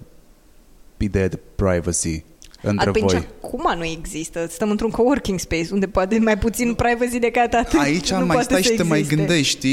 ideea 0.96 1.28
de 1.28 1.38
privacy 1.54 2.24
între 2.64 2.88
Atunci, 2.88 3.10
voi. 3.10 3.28
acum 3.42 3.78
nu 3.78 3.84
există. 3.84 4.46
Stăm 4.50 4.70
într-un 4.70 4.90
coworking 4.90 5.38
space 5.38 5.68
unde 5.72 5.86
poate 5.86 6.18
mai 6.18 6.38
puțin 6.38 6.74
privacy 6.74 7.18
decât 7.18 7.52
atât. 7.52 7.80
Aici 7.80 8.12
nu 8.12 8.26
mai 8.26 8.42
stai 8.42 8.62
și 8.62 8.68
te 8.68 8.72
existe. 8.72 8.82
mai 8.82 9.02
gândești. 9.08 9.68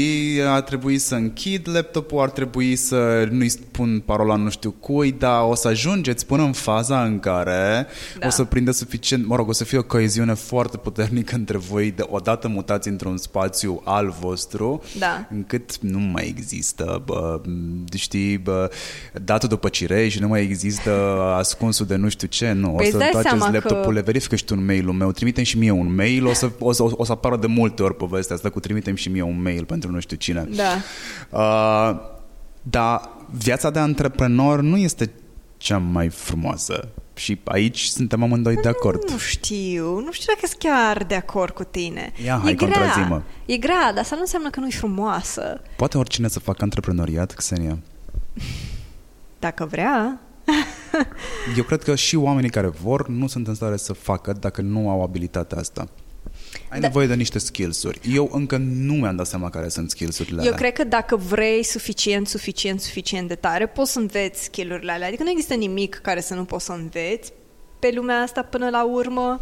Ar 0.46 0.60
trebui 0.60 0.98
să 0.98 1.14
închid 1.14 1.68
laptopul, 1.72 2.20
ar 2.20 2.30
trebui 2.30 2.76
să 2.76 3.28
nu-i 3.30 3.48
spun 3.48 4.02
parola 4.04 4.36
nu 4.36 4.50
știu 4.50 4.70
cui, 4.80 5.12
dar 5.12 5.42
o 5.48 5.54
să 5.54 5.68
ajungeți 5.68 6.26
până 6.26 6.42
în 6.42 6.52
faza 6.52 7.04
în 7.04 7.18
care 7.18 7.86
da. 8.18 8.26
o 8.26 8.30
să 8.30 8.44
prinde 8.44 8.72
suficient, 8.72 9.26
mă 9.26 9.36
rog, 9.36 9.48
o 9.48 9.52
să 9.52 9.64
fie 9.64 9.78
o 9.78 9.82
coeziune 9.82 10.34
foarte 10.34 10.76
puternică 10.76 11.34
între 11.34 11.58
voi 11.58 11.90
de 11.90 12.04
odată 12.08 12.48
mutați 12.48 12.88
într-un 12.88 13.16
spațiu 13.16 13.80
al 13.84 14.14
vostru, 14.20 14.82
da. 14.98 15.26
încât 15.30 15.78
nu 15.78 15.98
mai 15.98 16.34
există, 16.36 17.02
bă, 17.04 17.40
știi, 17.94 18.38
bă, 18.38 18.70
datul 19.22 19.48
după 19.48 19.68
cireș, 19.68 20.18
nu 20.18 20.28
mai 20.28 20.42
există 20.42 20.90
ascunsul 21.36 21.86
de 21.86 21.96
nu 21.96 22.08
știu 22.08 22.28
ce, 22.28 22.52
nu. 22.52 22.76
Păi 22.82 22.94
o 22.94 22.98
să 22.98 23.04
întoarceți 23.04 23.52
laptopul, 23.52 23.84
că... 23.84 23.92
le 23.92 24.00
verifică 24.00 24.36
și 24.36 24.44
tu 24.44 24.54
un 24.54 24.64
mail-ul 24.64 24.92
meu, 24.94 25.12
trimitem 25.12 25.44
și 25.44 25.58
mie 25.58 25.70
un 25.70 25.94
mail, 25.94 26.26
o 26.26 26.32
să, 26.32 26.50
o 26.58 26.72
să, 26.72 26.82
o 26.82 27.04
să 27.04 27.12
apară 27.12 27.36
de 27.36 27.46
multe 27.46 27.82
ori 27.82 27.96
povestea 27.96 28.36
asta 28.36 28.50
cu 28.50 28.60
trimitem 28.60 28.94
și 28.94 29.08
mie 29.08 29.22
un 29.22 29.42
mail 29.42 29.64
pentru 29.64 29.90
nu 29.90 30.00
știu 30.00 30.16
cine. 30.16 30.48
Da. 30.50 30.72
Uh, 31.30 32.00
dar 32.62 33.10
viața 33.30 33.70
de 33.70 33.78
antreprenor 33.78 34.60
nu 34.60 34.76
este 34.76 35.12
cea 35.56 35.78
mai 35.78 36.08
frumoasă. 36.08 36.88
Și 37.14 37.40
aici 37.44 37.80
suntem 37.80 38.22
amândoi 38.22 38.56
de 38.56 38.68
acord. 38.68 39.10
Nu 39.10 39.18
știu, 39.18 40.00
nu 40.00 40.12
știu 40.12 40.32
dacă 40.34 40.46
sunt 40.46 40.58
chiar 40.60 41.04
de 41.04 41.14
acord 41.14 41.54
cu 41.54 41.64
tine. 41.64 42.12
Ia, 42.24 42.40
hai, 42.42 42.50
e 42.50 42.54
grea, 42.54 43.22
E 43.46 43.56
grea, 43.56 43.92
dar 43.92 44.02
asta 44.02 44.14
nu 44.14 44.20
înseamnă 44.20 44.50
că 44.50 44.60
nu 44.60 44.66
e 44.66 44.70
frumoasă. 44.70 45.60
Poate 45.76 45.98
oricine 45.98 46.28
să 46.28 46.40
facă 46.40 46.62
antreprenoriat, 46.62 47.34
Xenia. 47.34 47.78
Dacă 49.38 49.64
vrea. 49.70 50.20
Eu 51.56 51.64
cred 51.64 51.82
că 51.82 51.94
și 51.94 52.16
oamenii 52.16 52.50
care 52.50 52.66
vor 52.66 53.08
nu 53.08 53.26
sunt 53.26 53.46
în 53.46 53.54
stare 53.54 53.76
să 53.76 53.92
facă 53.92 54.32
dacă 54.40 54.60
nu 54.60 54.90
au 54.90 55.02
abilitatea 55.02 55.58
asta. 55.58 55.88
Ai 56.68 56.80
da. 56.80 56.86
nevoie 56.86 57.06
de 57.06 57.14
niște 57.14 57.38
skills-uri. 57.38 58.00
Eu 58.14 58.28
încă 58.32 58.56
nu 58.56 58.92
mi-am 58.92 59.16
dat 59.16 59.26
seama 59.26 59.50
care 59.50 59.68
sunt 59.68 59.90
skills-urile 59.90 60.36
Eu 60.36 60.46
alea. 60.46 60.58
cred 60.58 60.72
că 60.72 60.84
dacă 60.84 61.16
vrei 61.16 61.64
suficient, 61.64 62.28
suficient, 62.28 62.80
suficient 62.80 63.28
de 63.28 63.34
tare, 63.34 63.66
poți 63.66 63.92
să 63.92 63.98
înveți 63.98 64.42
skill-urile 64.42 64.92
alea. 64.92 65.06
Adică 65.06 65.22
nu 65.22 65.30
există 65.30 65.54
nimic 65.54 65.94
care 65.94 66.20
să 66.20 66.34
nu 66.34 66.44
poți 66.44 66.64
să 66.64 66.72
înveți 66.72 67.32
pe 67.78 67.90
lumea 67.94 68.20
asta 68.20 68.42
până 68.42 68.68
la 68.68 68.84
urmă. 68.84 69.40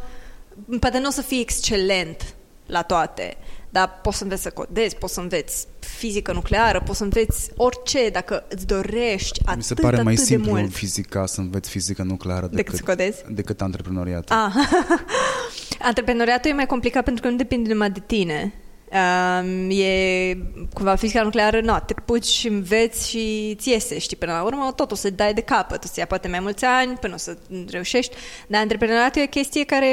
Poate 0.81 0.99
nu 0.99 1.07
o 1.07 1.11
să 1.11 1.23
fii 1.23 1.41
excelent 1.41 2.35
la 2.67 2.83
toate, 2.83 3.37
dar 3.71 4.01
poți 4.03 4.17
să 4.17 4.23
înveți 4.23 4.43
să 4.43 4.51
codezi, 4.51 4.97
poți 4.97 5.15
să 5.15 5.21
înveți 5.21 5.67
fizică 5.79 6.33
nucleară, 6.33 6.81
poți 6.81 6.99
să 6.99 7.05
înveți 7.05 7.51
orice 7.57 8.09
dacă 8.09 8.45
îți 8.49 8.67
dorești 8.67 9.41
atât, 9.45 9.57
Mi 9.57 9.63
se 9.63 9.75
pare 9.75 10.03
mai 10.03 10.17
simplu 10.17 10.55
de 10.55 10.61
mult. 10.61 10.73
fizica 10.73 11.27
să 11.27 11.41
înveți 11.41 11.71
fizică 11.71 12.03
nucleară 12.03 12.47
decât, 12.47 12.57
decât, 12.57 12.75
să 12.75 12.83
codezi? 12.83 13.23
decât 13.29 13.61
antreprenoriatul. 13.61 14.37
Ah. 14.37 14.55
Antreprenoriatul 15.89 16.51
e 16.51 16.55
mai 16.55 16.67
complicat 16.67 17.05
pentru 17.05 17.23
că 17.23 17.29
nu 17.31 17.37
depinde 17.37 17.73
numai 17.73 17.91
de 17.91 18.03
tine. 18.07 18.55
Um, 18.93 19.71
e 19.71 20.37
cumva 20.73 20.95
fizica 20.95 21.23
nucleară, 21.23 21.61
nu, 21.61 21.77
te 21.87 21.95
puci 22.05 22.25
și 22.25 22.49
înveți 22.49 23.09
și 23.09 23.55
ți 23.59 23.71
iese, 23.71 23.99
știi, 23.99 24.17
până 24.17 24.33
la 24.33 24.43
urmă 24.43 24.73
tot 24.77 24.91
o 24.91 24.95
să 24.95 25.11
dai 25.11 25.35
de 25.35 25.41
capăt, 25.41 25.85
o 25.85 25.87
să 25.87 25.95
ia 25.97 26.07
poate 26.07 26.29
mai 26.29 26.41
mulți 26.41 26.65
ani 26.65 26.97
până 26.97 27.15
o 27.15 27.17
să 27.17 27.37
reușești, 27.69 28.17
dar 28.47 28.61
antreprenoriatul 28.61 29.21
e 29.21 29.25
o 29.25 29.29
chestie 29.29 29.65
care 29.65 29.89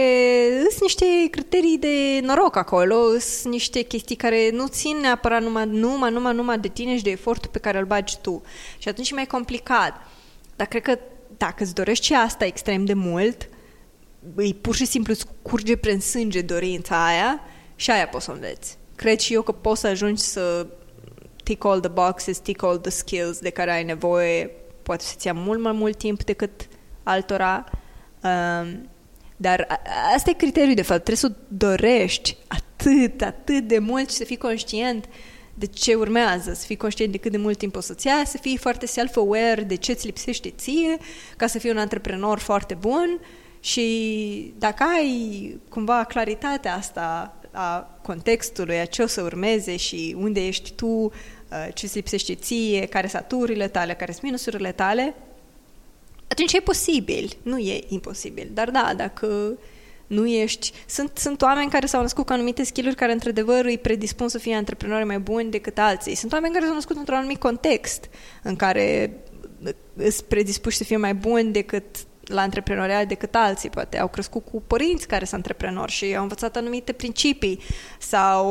sunt 0.69 0.81
niște 0.81 1.05
criterii 1.31 1.77
de 1.77 2.19
noroc 2.21 2.55
acolo, 2.55 2.95
sunt 3.19 3.53
niște 3.53 3.81
chestii 3.81 4.15
care 4.15 4.49
nu 4.51 4.67
țin 4.67 4.97
neapărat 5.01 5.41
numai, 5.41 5.65
numai, 5.65 6.11
numai, 6.11 6.35
numai 6.35 6.59
de 6.59 6.67
tine 6.67 6.97
și 6.97 7.03
de 7.03 7.09
efortul 7.09 7.49
pe 7.49 7.59
care 7.59 7.77
îl 7.77 7.85
bagi 7.85 8.17
tu. 8.21 8.43
Și 8.77 8.89
atunci 8.89 9.09
e 9.09 9.15
mai 9.15 9.25
complicat. 9.25 9.93
Dar 10.55 10.67
cred 10.67 10.81
că 10.81 10.99
dacă 11.37 11.63
îți 11.63 11.73
dorești 11.73 12.05
și 12.05 12.13
asta 12.13 12.45
extrem 12.45 12.85
de 12.85 12.93
mult, 12.93 13.49
îi 14.35 14.53
pur 14.53 14.75
și 14.75 14.85
simplu 14.85 15.13
îți 15.13 15.25
curge 15.41 15.75
prin 15.75 15.99
sânge 15.99 16.41
dorința 16.41 17.05
aia 17.05 17.41
și 17.75 17.91
aia 17.91 18.07
poți 18.07 18.25
să 18.25 18.31
înveți 18.31 18.77
cred 18.97 19.19
și 19.19 19.33
eu 19.33 19.41
că 19.41 19.51
poți 19.51 19.81
să 19.81 19.87
ajungi 19.87 20.21
să 20.21 20.67
tick 21.43 21.65
all 21.65 21.79
the 21.79 21.89
boxes, 21.89 22.37
tick 22.37 22.63
all 22.63 22.77
the 22.77 22.91
skills 22.91 23.39
de 23.39 23.49
care 23.49 23.71
ai 23.71 23.83
nevoie, 23.83 24.51
poate 24.83 25.03
să-ți 25.03 25.27
ia 25.27 25.33
mult 25.33 25.59
mai 25.61 25.71
mult 25.71 25.97
timp 25.97 26.23
decât 26.23 26.67
altora, 27.03 27.63
um, 28.23 28.89
dar 29.37 29.81
asta 30.15 30.29
e 30.29 30.33
criteriul 30.33 30.75
de 30.75 30.81
fapt, 30.81 31.03
trebuie 31.03 31.31
să 31.31 31.41
dorești 31.47 32.37
atât, 32.47 33.21
atât 33.21 33.67
de 33.67 33.79
mult 33.79 34.09
și 34.09 34.15
să 34.15 34.23
fii 34.23 34.37
conștient 34.37 35.05
de 35.53 35.65
ce 35.65 35.93
urmează, 35.93 36.53
să 36.53 36.65
fii 36.65 36.77
conștient 36.77 37.11
de 37.11 37.17
cât 37.17 37.31
de 37.31 37.37
mult 37.37 37.57
timp 37.57 37.75
o 37.75 37.79
să-ți 37.79 38.07
ia, 38.07 38.21
să 38.25 38.37
fii 38.37 38.57
foarte 38.57 38.85
self-aware 38.85 39.63
de 39.67 39.75
ce 39.75 39.91
îți 39.91 40.05
lipsește 40.05 40.49
ție, 40.49 40.97
ca 41.37 41.47
să 41.47 41.59
fii 41.59 41.69
un 41.69 41.77
antreprenor 41.77 42.39
foarte 42.39 42.73
bun. 42.73 43.19
Și 43.59 44.53
dacă 44.57 44.83
ai 44.83 45.59
cumva 45.69 46.03
claritatea 46.03 46.75
asta 46.75 47.36
a 47.59 47.99
contextului, 48.01 48.79
a 48.79 48.85
ce 48.85 49.01
o 49.01 49.07
să 49.07 49.21
urmeze 49.21 49.75
și 49.75 50.15
unde 50.19 50.47
ești 50.47 50.71
tu, 50.71 50.87
uh, 50.87 51.11
ce 51.73 51.85
îți 51.85 51.95
lipsește 51.95 52.35
ție, 52.35 52.85
care 52.85 53.07
sunt 53.07 53.21
aturile 53.21 53.67
tale, 53.67 53.93
care 53.93 54.11
sunt 54.11 54.23
minusurile 54.23 54.71
tale, 54.71 55.15
atunci 56.27 56.53
e 56.53 56.59
posibil. 56.59 57.37
Nu 57.41 57.57
e 57.57 57.83
imposibil. 57.87 58.49
Dar 58.53 58.69
da, 58.69 58.93
dacă 58.95 59.57
nu 60.07 60.27
ești... 60.27 60.71
Sunt, 60.85 61.11
sunt 61.17 61.41
oameni 61.41 61.69
care 61.69 61.85
s-au 61.85 62.01
născut 62.01 62.25
cu 62.25 62.33
anumite 62.33 62.63
skill 62.63 62.93
care 62.93 63.11
într-adevăr 63.11 63.65
îi 63.65 63.77
predispun 63.77 64.27
să 64.27 64.37
fie 64.37 64.55
antreprenori 64.55 65.05
mai 65.05 65.19
buni 65.19 65.51
decât 65.51 65.77
alții. 65.77 66.15
Sunt 66.15 66.33
oameni 66.33 66.53
care 66.53 66.65
s-au 66.65 66.73
născut 66.73 66.95
într-un 66.95 67.17
anumit 67.17 67.39
context 67.39 68.09
în 68.43 68.55
care 68.55 69.17
îți 69.95 70.25
predispuși 70.25 70.77
să 70.77 70.83
fie 70.83 70.97
mai 70.97 71.13
buni 71.13 71.51
decât 71.51 71.85
la 72.27 72.41
antreprenoriat 72.41 73.07
decât 73.07 73.35
alții, 73.35 73.69
poate 73.69 73.99
au 73.99 74.07
crescut 74.07 74.45
cu 74.51 74.61
părinți 74.67 75.07
care 75.07 75.25
sunt 75.25 75.35
antreprenori 75.35 75.91
și 75.91 76.15
au 76.15 76.21
învățat 76.21 76.55
anumite 76.55 76.91
principii 76.91 77.59
sau 77.99 78.45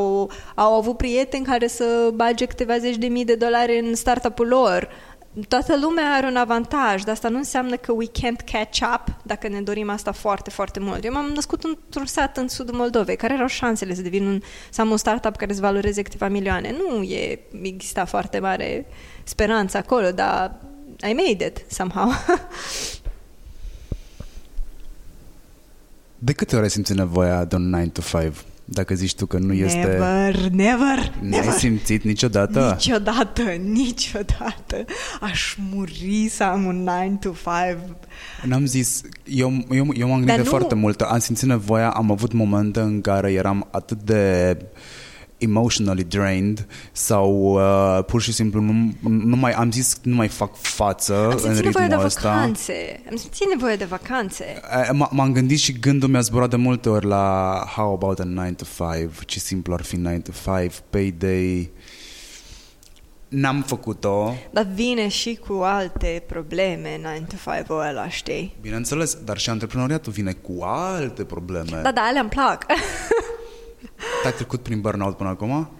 au 0.55 0.75
avut 0.75 0.97
prieteni 0.97 1.45
care 1.45 1.67
să 1.67 2.11
bage 2.15 2.45
câteva 2.45 2.79
zeci 2.79 2.97
de 2.97 3.07
mii 3.07 3.25
de 3.25 3.35
dolari 3.35 3.79
în 3.79 3.95
startup-ul 3.95 4.47
lor. 4.47 4.89
Toată 5.49 5.79
lumea 5.79 6.13
are 6.13 6.27
un 6.27 6.37
avantaj, 6.37 7.03
dar 7.03 7.15
asta 7.15 7.29
nu 7.29 7.37
înseamnă 7.37 7.77
că 7.77 7.93
we 7.93 8.07
can't 8.07 8.45
catch 8.53 8.81
up 8.95 9.17
dacă 9.23 9.49
ne 9.49 9.61
dorim 9.61 9.91
asta 9.91 10.13
foarte, 10.13 10.51
foarte 10.51 10.81
mult. 10.81 11.05
Eu 11.05 11.13
m-am 11.13 11.31
născut 11.35 11.65
într-un 11.65 12.07
sat 12.07 12.37
în 12.37 12.49
sudul 12.49 12.75
Moldovei. 12.75 13.17
Care 13.17 13.35
erau 13.35 13.47
șansele 13.47 13.95
să 13.95 14.03
devin 14.03 14.27
un, 14.27 14.41
să 14.71 14.81
am 14.81 14.91
un 14.91 14.97
startup 14.97 15.37
care 15.37 15.53
să 15.53 15.61
valoreze 15.61 16.03
câteva 16.03 16.29
milioane? 16.29 16.75
Nu 16.79 17.03
e, 17.03 17.41
exista 17.63 18.05
foarte 18.05 18.39
mare 18.39 18.87
speranță 19.25 19.77
acolo, 19.77 20.11
dar 20.11 20.55
I 21.09 21.13
made 21.13 21.47
it 21.47 21.65
somehow. 21.69 22.11
De 26.19 26.33
câte 26.33 26.55
ori 26.55 26.65
ai 26.65 26.71
simțit 26.71 26.97
nevoia 26.97 27.45
de 27.45 27.57
un 27.57 27.69
9 27.69 27.85
to 27.87 28.01
5? 28.21 28.33
Dacă 28.69 28.95
zici 28.95 29.15
tu 29.15 29.27
că 29.27 29.39
nu 29.39 29.53
este... 29.53 29.77
Never, 29.79 30.49
never, 30.51 31.13
N-ai 31.21 31.29
never. 31.31 31.53
simțit 31.53 32.03
niciodată? 32.05 32.71
Niciodată, 32.73 33.43
niciodată. 33.63 34.85
Aș 35.21 35.55
muri 35.71 36.29
să 36.31 36.43
am 36.45 36.65
un 36.65 36.83
9 36.83 37.17
to 37.21 37.31
5. 37.31 37.79
N-am 38.45 38.67
zis, 38.67 39.01
eu, 39.25 39.53
eu, 39.71 39.87
eu 39.97 40.09
m-am 40.09 40.17
gândit 40.17 40.27
Dar 40.27 40.37
de 40.37 40.43
nu- 40.43 40.49
foarte 40.49 40.75
mult, 40.75 41.01
am 41.01 41.19
simțit 41.19 41.49
nevoia, 41.49 41.91
am 41.91 42.11
avut 42.11 42.33
momente 42.33 42.81
în 42.81 43.01
care 43.01 43.33
eram 43.33 43.69
atât 43.71 44.03
de 44.03 44.57
emotionally 45.39 46.05
drained 46.05 46.67
sau 46.93 47.31
uh, 47.55 48.05
pur 48.05 48.23
și 48.23 48.33
simplu 48.33 48.61
nu, 48.61 48.93
nu 49.09 49.37
mai 49.37 49.53
am 49.53 49.71
zis 49.73 49.99
nu 50.03 50.15
mai 50.15 50.29
fac 50.29 50.57
față 50.57 51.15
Am 51.25 51.31
în 51.31 51.39
simțit 51.39 51.65
nevoie 51.65 51.73
de 51.87 51.91
ritmul 51.91 52.05
ăsta. 52.05 52.29
vacanțe. 52.31 53.03
Am 53.11 53.17
simțit 53.17 53.49
nevoie 53.49 53.77
de 53.77 53.85
vacanțe. 53.85 54.45
Eh, 54.83 54.89
m- 54.89 55.11
M-am 55.11 55.33
gândit 55.33 55.59
și 55.59 55.73
gândul 55.73 56.09
mi-a 56.09 56.21
zburat 56.21 56.51
de 56.51 56.57
multe 56.57 56.89
ori 56.89 57.07
la 57.07 57.55
how 57.75 57.93
about 57.93 58.19
a 58.19 58.25
9 58.25 58.51
to 58.51 58.65
5, 58.95 59.11
ce 59.27 59.39
simplu 59.39 59.75
ar 59.75 59.83
fi 59.83 59.97
9 59.97 60.19
to 60.19 60.31
5, 60.61 60.73
payday. 60.91 61.71
N-am 63.29 63.63
făcut-o, 63.67 64.35
Dar 64.51 64.67
vine 64.75 65.09
și 65.09 65.39
cu 65.47 65.53
alte 65.63 66.23
probleme 66.27 66.99
9 67.03 67.15
to 67.29 67.51
5-ul 67.51 67.89
ăla, 67.89 68.09
știi? 68.09 68.57
bineînțeles, 68.61 69.15
dar 69.25 69.39
și 69.39 69.51
antreprenoriatul 69.51 70.13
vine 70.13 70.33
cu 70.33 70.63
alte 70.63 71.25
probleme. 71.25 71.81
Da, 71.83 71.93
da, 71.93 72.01
alea 72.01 72.21
îmi 72.21 72.31
plac. 72.31 72.65
Ai 74.25 74.33
trecut 74.33 74.63
prin 74.63 74.81
burnout 74.81 75.17
până 75.17 75.29
acum? 75.29 75.71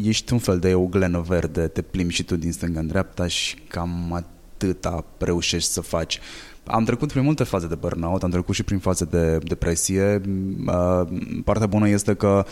ești 0.04 0.34
un 0.34 0.40
fel 0.40 0.60
de 0.60 0.74
o 0.74 0.86
glenă 0.86 1.24
verde, 1.28 1.68
te 1.68 1.82
plimbi 1.82 2.14
și 2.14 2.24
tu 2.24 2.36
din 2.36 2.52
stânga 2.52 2.80
în 2.80 2.88
dreapta 2.88 3.28
și 3.28 3.56
cam 3.68 4.14
atâta 4.14 5.06
reușești 5.18 5.70
să 5.70 5.82
faci. 5.82 6.20
Am 6.64 6.84
trecut 6.84 7.12
prin 7.12 7.24
multe 7.24 7.44
faze 7.44 7.68
de 7.68 7.76
burnout, 7.76 8.24
am 8.24 8.30
trecut 8.30 8.56
și 8.56 8.64
prin 8.64 8.80
faze 8.80 9.06
de 9.06 9.38
depresie. 9.38 10.22
Uh, 10.68 11.08
Partea 11.44 11.68
bună 11.68 11.90
este 11.90 12.14
că 12.14 12.46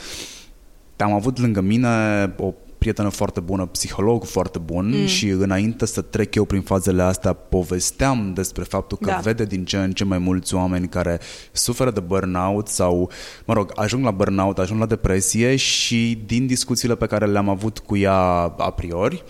am 0.97 1.13
avut 1.13 1.39
lângă 1.39 1.61
mine 1.61 1.89
o 2.37 2.53
prietenă 2.83 3.09
foarte 3.09 3.39
bună, 3.39 3.65
psiholog 3.65 4.23
foarte 4.25 4.59
bun 4.59 4.89
mm. 4.89 5.05
și 5.05 5.27
înainte 5.27 5.85
să 5.85 6.01
trec 6.01 6.35
eu 6.35 6.45
prin 6.45 6.61
fazele 6.61 7.01
astea 7.01 7.33
povesteam 7.33 8.33
despre 8.33 8.63
faptul 8.63 8.97
că 9.01 9.09
Da. 9.09 9.19
vede 9.23 9.45
din 9.45 9.65
ce 9.65 9.77
în 9.77 9.91
ce 9.91 10.03
mai 10.03 10.17
mulți 10.17 10.53
oameni 10.53 10.87
care 10.87 11.19
suferă 11.51 11.91
de 11.91 11.99
burnout 11.99 12.67
sau, 12.67 13.09
mă 13.45 13.53
rog, 13.53 13.71
ajung 13.75 14.03
la 14.03 14.11
burnout, 14.11 14.59
ajung 14.59 14.79
la 14.79 14.85
depresie 14.85 15.55
și 15.55 16.21
din 16.25 16.47
discuțiile 16.47 16.95
pe 16.95 17.05
care 17.05 17.25
le-am 17.25 17.49
avut 17.49 17.79
cu 17.79 17.97
ea 17.97 18.19
a 18.57 18.71
priori, 18.75 19.23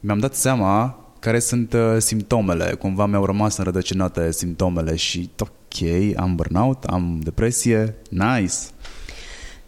mi-am 0.00 0.18
dat 0.18 0.34
seama 0.34 0.98
care 1.18 1.38
sunt 1.38 1.72
uh, 1.72 1.96
simptomele. 1.98 2.74
Cumva 2.74 3.06
mi-au 3.06 3.24
rămas 3.24 3.56
înrădăcinate 3.56 4.32
simptomele 4.32 4.96
și 4.96 5.30
ok, 5.38 5.88
am 6.16 6.34
burnout, 6.34 6.84
am 6.84 7.20
depresie, 7.22 7.94
nice. 8.10 8.54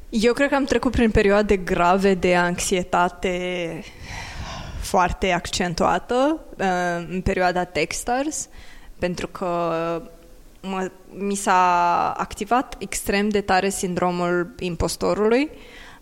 Eu 0.08 0.32
cred 0.32 0.48
că 0.48 0.54
am 0.54 0.64
trecut 0.64 0.92
prin 0.92 1.10
perioade 1.10 1.56
grave 1.56 2.14
de 2.14 2.36
anxietate 2.36 3.84
foarte 4.80 5.30
accentuată 5.30 6.40
uh, 6.58 7.06
în 7.08 7.20
perioada 7.20 7.64
Techstars, 7.64 8.48
pentru 8.98 9.26
că 9.26 9.46
mă, 10.60 10.90
mi 11.12 11.34
s-a 11.34 12.10
activat 12.16 12.74
extrem 12.78 13.28
de 13.28 13.40
tare 13.40 13.68
sindromul 13.68 14.54
impostorului. 14.58 15.50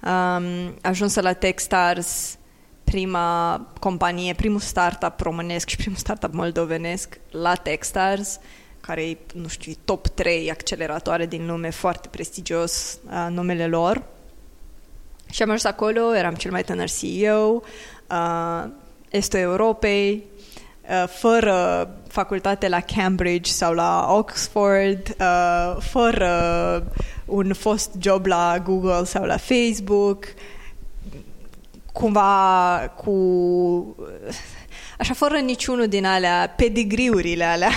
Um, 0.03 0.75
ajunsă 0.83 1.21
la 1.21 1.33
Techstars 1.33 2.39
prima 2.85 3.61
companie, 3.81 4.35
primul 4.35 4.61
startup 4.61 5.21
românesc 5.21 5.69
și 5.69 5.77
primul 5.77 5.99
startup 5.99 6.33
moldovenesc 6.33 7.21
la 7.31 7.55
Techstars, 7.55 8.41
care 8.87 9.03
e, 9.09 9.19
nu 9.35 9.49
știu, 9.49 9.73
e 9.73 9.77
top 9.85 10.07
3 10.09 10.51
acceleratoare 10.51 11.27
din 11.27 11.47
lume, 11.47 11.71
foarte 11.71 12.09
prestigios 12.09 12.99
uh, 13.07 13.27
numele 13.31 13.67
lor. 13.67 14.03
Și 15.31 15.43
am 15.43 15.49
ajuns 15.49 15.65
acolo, 15.65 16.17
eram 16.17 16.35
cel 16.35 16.51
mai 16.51 16.63
tânăr 16.63 16.89
CEO, 16.89 17.63
uh, 18.11 18.71
estul 19.11 19.39
Europei, 19.39 20.25
uh, 20.89 21.09
fără 21.09 21.89
facultate 22.09 22.69
la 22.69 22.81
Cambridge 22.81 23.51
sau 23.51 23.73
la 23.73 24.07
Oxford, 24.11 25.17
uh, 25.21 25.77
fără 25.81 26.33
un 27.25 27.53
fost 27.53 27.91
job 27.99 28.27
la 28.27 28.59
Google 28.65 29.05
sau 29.05 29.25
la 29.25 29.37
Facebook, 29.37 30.25
cumva 31.93 32.93
cu 32.97 33.13
așa 35.05 35.15
fără 35.15 35.39
niciunul 35.39 35.87
din 35.87 36.05
alea 36.05 36.55
pedigriurile 36.57 37.45
alea 37.45 37.71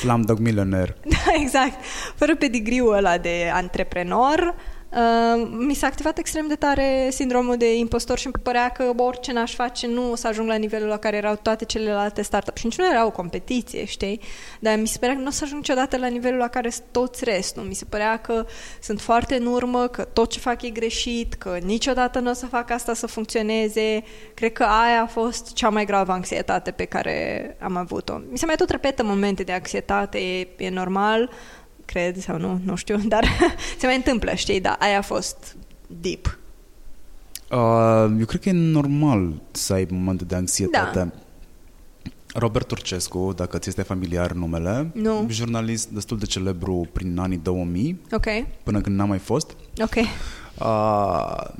Slumdog 0.00 0.38
Millionaire. 0.38 0.96
da, 1.14 1.32
exact. 1.40 1.84
Fără 2.14 2.36
pedigriul 2.36 2.94
ăla 2.94 3.18
de 3.18 3.50
antreprenor, 3.52 4.54
uh, 4.90 5.48
mi 5.58 5.74
s-a 5.74 5.86
activat 5.86 6.18
extrem 6.18 6.46
de 6.48 6.54
tare 6.54 7.08
sindromul 7.10 7.56
de 7.56 7.76
impostor 7.76 8.18
și 8.18 8.26
îmi 8.26 8.34
părea 8.42 8.68
că 8.68 8.92
orice 8.96 9.32
n-aș 9.32 9.54
face 9.54 9.86
nu 9.86 10.10
o 10.10 10.14
să 10.14 10.26
ajung 10.26 10.48
la 10.48 10.54
nivelul 10.54 10.88
la 10.88 10.96
care 10.96 11.16
erau 11.16 11.38
toate 11.42 11.64
celelalte 11.64 12.22
startup 12.22 12.56
și 12.56 12.66
nici 12.66 12.78
nu 12.78 12.90
era 12.90 13.06
o 13.06 13.10
competiție, 13.10 13.84
știi? 13.84 14.20
Dar 14.60 14.78
mi 14.78 14.86
se 14.86 14.98
părea 14.98 15.14
că 15.14 15.20
nu 15.20 15.26
o 15.26 15.30
să 15.30 15.44
ajung 15.44 15.60
niciodată 15.60 15.96
la 15.96 16.06
nivelul 16.06 16.38
la 16.38 16.48
care 16.48 16.70
sunt 16.70 16.86
toți 16.90 17.24
restul. 17.24 17.62
Mi 17.62 17.74
se 17.74 17.84
părea 17.84 18.16
că 18.16 18.46
sunt 18.80 19.00
foarte 19.00 19.34
în 19.34 19.46
urmă, 19.46 19.86
că 19.86 20.02
tot 20.02 20.30
ce 20.30 20.38
fac 20.38 20.62
e 20.62 20.70
greșit, 20.70 21.34
că 21.34 21.58
niciodată 21.62 22.18
nu 22.18 22.30
o 22.30 22.32
să 22.32 22.46
fac 22.46 22.70
asta 22.70 22.94
să 22.94 23.06
funcționeze. 23.06 24.04
Cred 24.34 24.52
că 24.52 24.62
aia 24.62 25.02
a 25.02 25.06
fost 25.06 25.52
cea 25.52 25.68
mai 25.68 25.84
gravă 25.84 26.12
anxietate 26.12 26.70
pe 26.70 26.84
care 26.84 27.56
am 27.60 27.76
avut-o. 27.76 28.20
Mi 28.30 28.38
se 28.38 28.46
mai 28.46 28.56
tot 28.56 28.70
repetă 28.70 29.02
momente 29.04 29.42
de 29.42 29.52
anxietate, 29.52 30.18
e, 30.18 30.48
e 30.56 30.70
normal, 30.70 31.30
cred 31.86 32.20
sau 32.20 32.38
nu, 32.38 32.60
nu 32.64 32.74
știu, 32.74 32.96
dar 33.08 33.24
se 33.78 33.86
mai 33.86 33.96
întâmplă, 33.96 34.34
știi, 34.34 34.60
dar 34.60 34.76
aia 34.80 34.98
a 34.98 35.02
fost 35.02 35.56
deep. 36.00 36.38
Uh, 37.50 38.16
eu 38.18 38.24
cred 38.26 38.40
că 38.40 38.48
e 38.48 38.52
normal 38.52 39.32
să 39.50 39.72
ai 39.72 39.86
momente 39.90 40.24
de 40.24 40.34
anxietate. 40.34 40.98
Da. 40.98 41.08
Robert 42.38 42.66
Turcescu, 42.66 43.32
dacă 43.36 43.58
ți 43.58 43.68
este 43.68 43.82
familiar 43.82 44.32
numele, 44.32 44.90
Nu. 44.94 45.26
jurnalist 45.30 45.88
destul 45.88 46.18
de 46.18 46.24
celebru 46.26 46.88
prin 46.92 47.18
anii 47.18 47.36
2000, 47.36 48.00
Ok, 48.12 48.26
până 48.62 48.80
când 48.80 48.96
n-a 48.96 49.04
mai 49.04 49.18
fost. 49.18 49.56
ok. 49.82 49.94
Uh, 49.94 50.04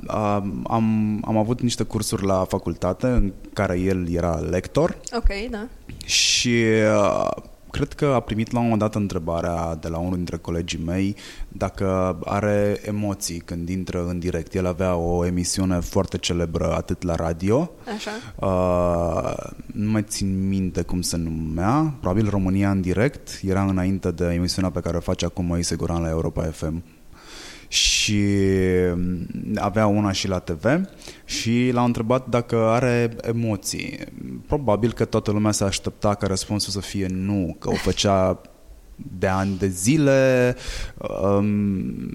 uh, 0.07 0.41
am, 0.67 1.21
am 1.27 1.37
avut 1.37 1.61
niște 1.61 1.83
cursuri 1.83 2.25
la 2.25 2.45
facultate 2.49 3.07
în 3.07 3.33
care 3.53 3.79
el 3.79 4.09
era 4.13 4.35
lector. 4.35 4.97
Ok, 5.15 5.49
da. 5.51 5.67
Și 6.05 6.55
uh, 7.03 7.29
cred 7.71 7.93
că 7.93 8.05
a 8.05 8.19
primit 8.19 8.51
la 8.51 8.57
un 8.57 8.63
moment 8.63 8.81
dat 8.81 8.95
întrebarea 8.95 9.75
de 9.75 9.87
la 9.87 9.97
unul 9.97 10.15
dintre 10.15 10.37
colegii 10.37 10.83
mei 10.85 11.15
dacă 11.47 12.19
are 12.23 12.79
emoții 12.85 13.39
când 13.39 13.69
intră 13.69 14.05
în 14.07 14.19
direct. 14.19 14.53
El 14.53 14.65
avea 14.65 14.95
o 14.95 15.25
emisiune 15.25 15.79
foarte 15.79 16.17
celebră 16.17 16.73
atât 16.75 17.01
la 17.01 17.15
radio, 17.15 17.71
Așa. 17.95 18.11
uh, 18.35 19.51
nu 19.65 19.91
mai 19.91 20.03
țin 20.03 20.47
minte 20.47 20.81
cum 20.81 21.01
se 21.01 21.17
numea, 21.17 21.93
probabil 21.99 22.29
România 22.29 22.71
în 22.71 22.81
direct, 22.81 23.39
era 23.43 23.63
înainte 23.63 24.11
de 24.11 24.25
emisiunea 24.33 24.71
pe 24.71 24.79
care 24.79 24.97
o 24.97 24.99
face 24.99 25.25
acum 25.25 25.45
Moise 25.45 25.75
Guran 25.75 26.01
la 26.01 26.09
Europa 26.09 26.43
FM 26.43 26.83
și 27.67 28.23
mm, 28.95 29.27
avea 29.55 29.87
una 29.87 30.11
și 30.11 30.27
la 30.27 30.39
TV 30.39 30.65
și 31.25 31.69
l-a 31.73 31.83
întrebat 31.83 32.27
dacă 32.27 32.55
are 32.55 33.15
emoții. 33.21 33.99
Probabil 34.47 34.93
că 34.93 35.05
toată 35.05 35.31
lumea 35.31 35.51
se 35.51 35.63
aștepta 35.63 36.15
ca 36.15 36.27
răspunsul 36.27 36.71
să 36.71 36.79
fie 36.79 37.07
nu, 37.09 37.55
că 37.59 37.69
o 37.69 37.75
făcea 37.75 38.41
de 39.17 39.27
ani 39.27 39.57
de 39.57 39.67
zile, 39.67 40.55
um, 41.23 42.13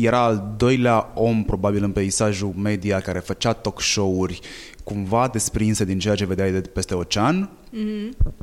era 0.00 0.22
al 0.22 0.54
doilea 0.56 1.10
om 1.14 1.44
probabil 1.44 1.84
în 1.84 1.90
peisajul 1.90 2.52
media 2.56 3.00
care 3.00 3.18
făcea 3.18 3.52
talk 3.52 3.80
show-uri 3.80 4.40
cumva 4.84 5.28
desprinse 5.28 5.84
din 5.84 5.98
ceea 5.98 6.14
ce 6.14 6.26
vedeai 6.26 6.52
de 6.52 6.60
peste 6.60 6.94
ocean. 6.94 7.50
Mm-hmm. 7.72 8.34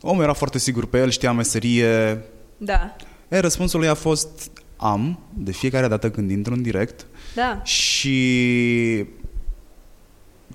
Omul 0.00 0.22
era 0.22 0.32
foarte 0.32 0.58
sigur 0.58 0.86
pe 0.86 0.98
el, 0.98 1.10
știa 1.10 1.32
meserie. 1.32 2.22
Da. 2.56 2.96
E, 3.28 3.38
răspunsul 3.38 3.78
lui 3.80 3.88
a 3.88 3.94
fost 3.94 4.50
am, 4.76 5.18
de 5.34 5.52
fiecare 5.52 5.88
dată 5.88 6.10
când 6.10 6.30
intru 6.30 6.52
în 6.52 6.62
direct 6.62 7.06
Da. 7.34 7.60
și 7.62 9.04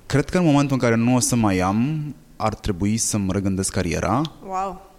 cred 0.06 0.30
că 0.30 0.38
în 0.38 0.46
momentul 0.46 0.74
în 0.74 0.80
care 0.82 0.96
nu 0.96 1.16
o 1.16 1.20
să 1.20 1.36
mai 1.36 1.60
am, 1.60 2.16
ar 2.36 2.54
trebui 2.56 2.98
să-mi 2.98 3.32
regândesc 3.32 3.72
cariera, 3.72 4.22
Wow. 4.48 4.90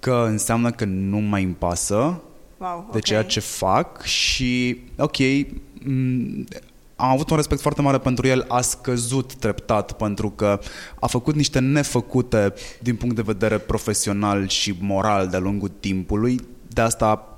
că 0.00 0.24
înseamnă 0.28 0.70
că 0.70 0.84
nu 0.84 1.18
mai 1.18 1.42
îmi 1.42 1.54
pasă 1.54 2.20
Wow. 2.58 2.88
de 2.90 2.96
ok. 2.96 3.04
ceea 3.04 3.22
ce 3.24 3.40
fac 3.40 4.02
și, 4.02 4.80
ok, 4.98 5.16
m- 5.16 6.58
am 6.96 7.08
avut 7.10 7.30
un 7.30 7.36
respect 7.36 7.60
foarte 7.60 7.82
mare 7.82 7.98
pentru 7.98 8.26
el, 8.26 8.44
a 8.48 8.60
scăzut 8.60 9.34
treptat 9.34 9.92
pentru 9.92 10.30
că 10.30 10.60
a 11.00 11.06
făcut 11.06 11.34
niște 11.34 11.58
nefăcute 11.58 12.52
din 12.82 12.96
punct 12.96 13.14
de 13.14 13.22
vedere 13.22 13.58
profesional 13.58 14.48
și 14.48 14.74
moral 14.80 15.28
de-a 15.28 15.38
lungul 15.38 15.70
timpului, 15.80 16.40
de 16.68 16.80
asta 16.80 17.29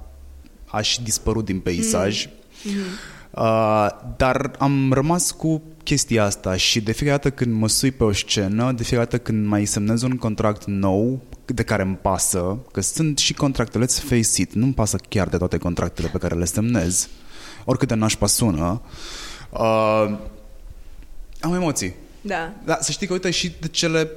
aș 0.72 0.88
și 0.88 1.02
dispărut 1.02 1.44
din 1.44 1.60
peisaj. 1.60 2.28
Uh, 3.30 3.88
dar 4.16 4.50
am 4.58 4.92
rămas 4.92 5.30
cu 5.30 5.62
chestia 5.84 6.24
asta 6.24 6.56
și 6.56 6.80
de 6.80 6.92
fiecare 6.92 7.20
dată 7.22 7.34
când 7.34 7.54
mă 7.54 7.68
sui 7.68 7.90
pe 7.90 8.04
o 8.04 8.12
scenă, 8.12 8.72
de 8.72 8.82
fiecare 8.82 9.08
dată 9.10 9.22
când 9.22 9.46
mai 9.46 9.64
semnez 9.64 10.02
un 10.02 10.16
contract 10.16 10.64
nou 10.66 11.22
de 11.46 11.62
care 11.62 11.82
îmi 11.82 11.96
pasă, 11.96 12.58
că 12.72 12.80
sunt 12.80 13.18
și 13.18 13.34
contractele, 13.34 13.84
let's 13.84 14.02
face 14.08 14.42
it, 14.42 14.52
nu-mi 14.52 14.72
pasă 14.72 14.96
chiar 15.08 15.28
de 15.28 15.36
toate 15.36 15.56
contractele 15.58 16.08
pe 16.08 16.18
care 16.18 16.34
le 16.34 16.44
semnez, 16.44 17.08
oricât 17.64 17.88
de 17.88 17.94
nașpa 17.94 18.26
sună, 18.26 18.82
uh, 19.50 20.18
am 21.40 21.54
emoții. 21.54 21.94
Da. 22.20 22.52
Da, 22.64 22.78
să 22.80 22.92
știi 22.92 23.06
că, 23.06 23.12
uite, 23.12 23.30
și 23.30 23.52
de 23.60 23.68
cele 23.68 24.10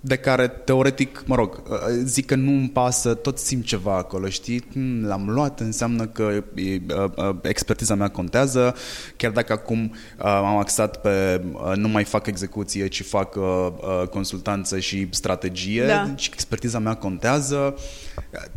de 0.00 0.16
care, 0.16 0.48
teoretic, 0.48 1.22
mă 1.26 1.34
rog, 1.34 1.62
uh, 1.68 1.78
zic 2.02 2.26
că 2.26 2.34
nu 2.34 2.50
îmi 2.50 2.68
pasă, 2.68 3.14
tot 3.14 3.38
simt 3.38 3.64
ceva 3.64 3.96
acolo, 3.96 4.28
știi? 4.28 4.64
Hmm, 4.72 5.04
L-am 5.06 5.28
luat, 5.28 5.60
înseamnă 5.60 6.06
că 6.06 6.42
e, 6.54 6.80
uh, 6.88 7.04
uh, 7.16 7.36
expertiza 7.42 7.94
mea 7.94 8.08
contează, 8.08 8.74
chiar 9.16 9.30
dacă 9.30 9.52
acum 9.52 9.80
uh, 10.18 10.24
am 10.24 10.56
axat 10.56 11.00
pe 11.00 11.42
uh, 11.52 11.72
nu 11.76 11.88
mai 11.88 12.04
fac 12.04 12.26
execuție, 12.26 12.88
ci 12.88 13.02
fac 13.02 13.34
uh, 13.34 13.42
uh, 13.42 14.08
consultanță 14.08 14.78
și 14.78 15.08
strategie, 15.10 15.86
Da. 15.86 16.04
deci 16.08 16.30
expertiza 16.32 16.78
mea 16.78 16.94
contează. 16.94 17.74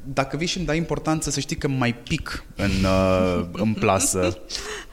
Dacă 0.04 0.38
vii 0.38 0.48
și 0.48 0.58
îmi 0.58 0.66
dai 0.66 0.78
importanță, 0.78 1.30
să 1.30 1.40
știi 1.40 1.56
că 1.56 1.68
mai 1.68 1.96
pic 1.96 2.44
în, 2.56 2.72
uh, 2.84 3.46
în 3.52 3.74
plasă. 3.74 4.38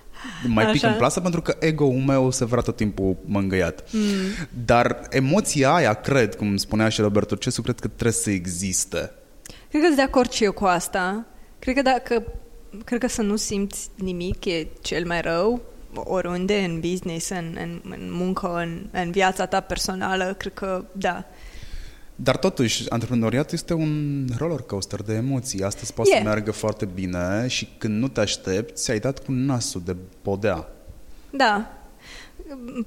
Mai 0.47 0.67
pic 0.67 0.85
Așa. 0.85 0.93
în 0.93 0.99
plasă 0.99 1.21
pentru 1.21 1.43
că 1.43 1.57
ego-ul 1.61 2.03
meu 2.07 2.31
se 2.31 2.45
vrea 2.45 2.63
tot 2.63 2.77
timpul 2.77 3.17
mângâiat. 3.25 3.85
Mm. 3.93 4.01
Dar 4.65 5.07
emoția 5.11 5.75
aia, 5.75 5.93
cred, 5.95 6.35
cum 6.35 6.57
spunea 6.57 6.89
și 6.89 7.01
Robert 7.01 7.29
Turcescu, 7.29 7.63
cred 7.63 7.81
că 7.81 7.89
trebuie 7.89 8.13
să 8.13 8.31
existe. 8.31 9.13
Cred 9.69 9.81
că 9.81 9.87
sunt 9.87 9.97
de 9.97 10.03
acord 10.03 10.31
și 10.31 10.45
eu 10.45 10.53
cu 10.53 10.65
asta. 10.65 11.27
Cred 11.59 11.75
că 11.75 11.83
dacă 11.83 12.25
cred 12.85 13.01
că 13.01 13.09
să 13.09 13.23
nu 13.23 13.37
simți 13.37 13.91
nimic 13.95 14.45
e 14.45 14.67
cel 14.81 15.07
mai 15.07 15.21
rău 15.21 15.61
oriunde, 16.05 16.59
în 16.59 16.81
business, 16.81 17.29
în, 17.29 17.57
în, 17.61 17.81
în 17.83 18.09
muncă, 18.13 18.55
în, 18.55 18.87
în 18.91 19.11
viața 19.11 19.47
ta 19.47 19.61
personală, 19.61 20.35
cred 20.39 20.55
că 20.55 20.85
da. 20.93 21.25
Dar 22.17 22.37
totuși, 22.37 22.91
antreprenoriatul 22.91 23.55
este 23.55 23.75
un 23.75 24.25
roller 24.39 24.61
coaster 24.61 25.03
de 25.03 25.15
emoții. 25.15 25.63
Astăzi 25.63 25.93
poate 25.93 26.11
E. 26.15 26.17
să 26.17 26.23
meargă 26.23 26.51
foarte 26.51 26.85
bine 26.85 27.47
și 27.49 27.69
când 27.79 28.01
nu 28.01 28.09
te 28.09 28.21
aștepți, 28.21 28.91
ai 28.91 28.99
dat 28.99 29.25
cu 29.25 29.33
nasul 29.33 29.83
de 29.85 29.97
podea. 30.23 30.69
Da. 31.31 31.71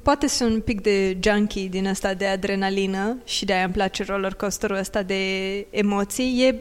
Poate 0.02 0.28
sunt 0.28 0.54
un 0.54 0.62
pic 0.62 0.82
de 0.82 1.18
junkie 1.20 1.68
din 1.68 1.88
asta 1.88 2.14
de 2.14 2.26
adrenalină 2.26 3.18
și 3.24 3.46
de-aia 3.46 3.64
îmi 3.64 3.74
place 3.74 4.04
roller 4.04 4.34
coasterul 4.34 4.76
ăsta 4.78 5.04
de 5.04 5.22
emoții. 5.70 6.44
E, 6.44 6.56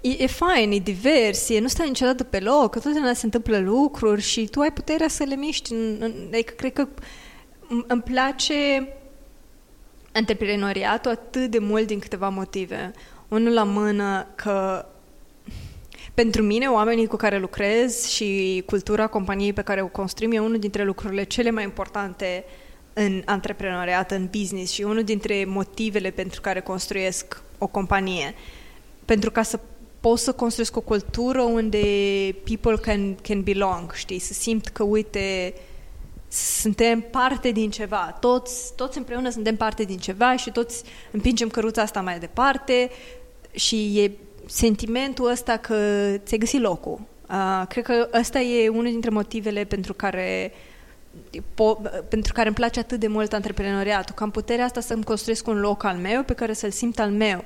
e, 0.00 0.22
e 0.22 0.26
fain, 0.26 0.70
e 0.72 0.78
divers, 0.78 1.48
e, 1.48 1.58
nu 1.60 1.68
stai 1.68 1.88
niciodată 1.88 2.24
pe 2.24 2.38
loc, 2.40 2.70
că 2.70 2.78
totdeauna 2.78 3.12
se 3.12 3.24
întâmplă 3.24 3.58
lucruri 3.58 4.20
și 4.20 4.46
tu 4.46 4.60
ai 4.60 4.72
puterea 4.72 5.08
să 5.08 5.24
le 5.24 5.34
miști. 5.34 5.72
În, 5.72 5.96
în, 6.00 6.12
adică 6.32 6.52
cred 6.56 6.72
că 6.72 6.88
îmi- 7.68 7.84
îmi 7.86 8.02
place 8.02 8.88
antreprenoriatul 10.20 11.10
atât 11.10 11.50
de 11.50 11.58
mult 11.58 11.86
din 11.86 11.98
câteva 11.98 12.28
motive. 12.28 12.92
Unul 13.28 13.52
la 13.52 13.64
mână 13.64 14.26
că 14.34 14.86
pentru 16.14 16.42
mine, 16.42 16.66
oamenii 16.66 17.06
cu 17.06 17.16
care 17.16 17.38
lucrez 17.38 18.06
și 18.06 18.62
cultura 18.66 19.06
companiei 19.06 19.52
pe 19.52 19.62
care 19.62 19.82
o 19.82 19.86
construim 19.86 20.32
e 20.32 20.38
unul 20.38 20.58
dintre 20.58 20.84
lucrurile 20.84 21.22
cele 21.22 21.50
mai 21.50 21.62
importante 21.62 22.44
în 22.92 23.22
antreprenoriat, 23.24 24.10
în 24.10 24.28
business 24.38 24.72
și 24.72 24.82
unul 24.82 25.04
dintre 25.04 25.44
motivele 25.46 26.10
pentru 26.10 26.40
care 26.40 26.60
construiesc 26.60 27.42
o 27.58 27.66
companie. 27.66 28.34
Pentru 29.04 29.30
ca 29.30 29.42
să 29.42 29.60
poți 30.00 30.24
să 30.24 30.32
construiesc 30.32 30.76
o 30.76 30.80
cultură 30.80 31.42
unde 31.42 31.78
people 32.44 32.76
can, 32.76 33.14
can 33.14 33.42
belong, 33.42 33.92
știi, 33.92 34.18
să 34.18 34.32
simt 34.32 34.66
că, 34.66 34.82
uite, 34.82 35.54
suntem 36.32 37.00
parte 37.00 37.50
din 37.50 37.70
ceva, 37.70 38.16
toți, 38.20 38.74
toți 38.74 38.98
împreună 38.98 39.30
suntem 39.30 39.56
parte 39.56 39.82
din 39.82 39.98
ceva 39.98 40.36
și 40.36 40.50
toți 40.50 40.82
împingem 41.10 41.48
căruța 41.48 41.82
asta 41.82 42.00
mai 42.00 42.18
departe 42.18 42.90
și 43.50 44.00
e 44.00 44.10
sentimentul 44.46 45.30
ăsta 45.30 45.56
că 45.56 45.74
ți-ai 46.16 46.38
găsit 46.38 46.60
locul. 46.60 47.00
Uh, 47.30 47.66
cred 47.68 47.84
că 47.84 48.08
ăsta 48.12 48.40
e 48.40 48.68
unul 48.68 48.90
dintre 48.90 49.10
motivele 49.10 49.64
pentru 49.64 49.94
care 49.94 50.52
po- 51.34 52.08
pentru 52.08 52.32
care 52.32 52.46
îmi 52.46 52.56
place 52.56 52.78
atât 52.80 53.00
de 53.00 53.06
mult 53.06 53.32
antreprenoriatul, 53.32 54.14
că 54.14 54.22
am 54.22 54.30
puterea 54.30 54.64
asta 54.64 54.80
să-mi 54.80 55.04
construiesc 55.04 55.46
un 55.46 55.60
loc 55.60 55.84
al 55.84 55.96
meu 55.96 56.22
pe 56.22 56.34
care 56.34 56.52
să-l 56.52 56.70
simt 56.70 56.98
al 56.98 57.10
meu. 57.10 57.44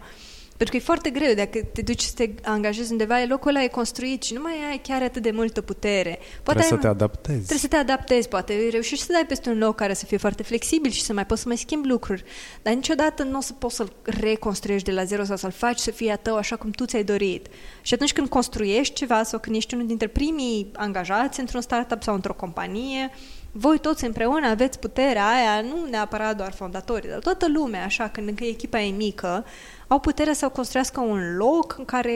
Pentru 0.56 0.76
că 0.76 0.82
e 0.82 0.86
foarte 0.86 1.10
greu, 1.10 1.34
dacă 1.34 1.58
te 1.72 1.82
duci 1.82 2.00
să 2.02 2.12
te 2.14 2.30
angajezi 2.42 2.90
undeva, 2.92 3.20
e 3.20 3.26
locul 3.26 3.48
ăla 3.48 3.62
e 3.62 3.68
construit 3.68 4.22
și 4.22 4.34
nu 4.34 4.40
mai 4.40 4.52
ai 4.70 4.80
chiar 4.82 5.02
atât 5.02 5.22
de 5.22 5.30
multă 5.30 5.60
putere. 5.60 6.18
Poate 6.42 6.60
Trebuie 6.60 6.64
ai- 6.64 6.68
să 6.70 6.76
te 6.76 6.86
adaptezi. 6.86 7.36
Trebuie 7.36 7.58
să 7.58 7.68
te 7.68 7.76
adaptezi, 7.76 8.28
poate 8.28 8.68
reușești 8.70 9.04
să 9.04 9.12
dai 9.12 9.26
peste 9.26 9.48
un 9.50 9.58
loc 9.58 9.74
care 9.76 9.94
să 9.94 10.04
fie 10.04 10.16
foarte 10.16 10.42
flexibil 10.42 10.90
și 10.90 11.02
să 11.02 11.12
mai 11.12 11.26
poți 11.26 11.40
să 11.40 11.48
mai 11.48 11.56
schimbi 11.56 11.88
lucruri, 11.88 12.24
dar 12.62 12.74
niciodată 12.74 13.22
nu 13.22 13.38
o 13.38 13.40
să 13.40 13.52
poți 13.52 13.74
să-l 13.74 13.92
reconstruiești 14.02 14.88
de 14.88 14.94
la 14.94 15.04
zero 15.04 15.24
sau 15.24 15.36
să-l 15.36 15.50
faci 15.50 15.78
să 15.78 15.90
fie 15.90 16.12
a 16.12 16.16
tău 16.16 16.36
așa 16.36 16.56
cum 16.56 16.70
tu 16.70 16.84
ți-ai 16.84 17.04
dorit. 17.04 17.46
Și 17.82 17.94
atunci 17.94 18.12
când 18.12 18.28
construiești 18.28 18.94
ceva 18.94 19.22
sau 19.22 19.38
când 19.38 19.56
ești 19.56 19.74
unul 19.74 19.86
dintre 19.86 20.06
primii 20.06 20.70
angajați 20.74 21.40
într-un 21.40 21.60
startup 21.60 22.02
sau 22.02 22.14
într-o 22.14 22.34
companie, 22.34 23.10
voi 23.56 23.78
toți 23.78 24.04
împreună 24.04 24.46
aveți 24.46 24.78
puterea 24.78 25.26
aia, 25.26 25.60
nu 25.60 25.90
neapărat 25.90 26.36
doar 26.36 26.52
fondatorii, 26.52 27.08
dar 27.08 27.18
toată 27.18 27.46
lumea, 27.54 27.84
așa, 27.84 28.08
când 28.08 28.28
încă 28.28 28.44
echipa 28.44 28.80
e 28.80 28.90
mică, 28.90 29.44
au 29.86 30.00
puterea 30.00 30.32
să 30.32 30.48
construiască 30.48 31.00
un 31.00 31.36
loc 31.36 31.74
în 31.78 31.84
care 31.84 32.12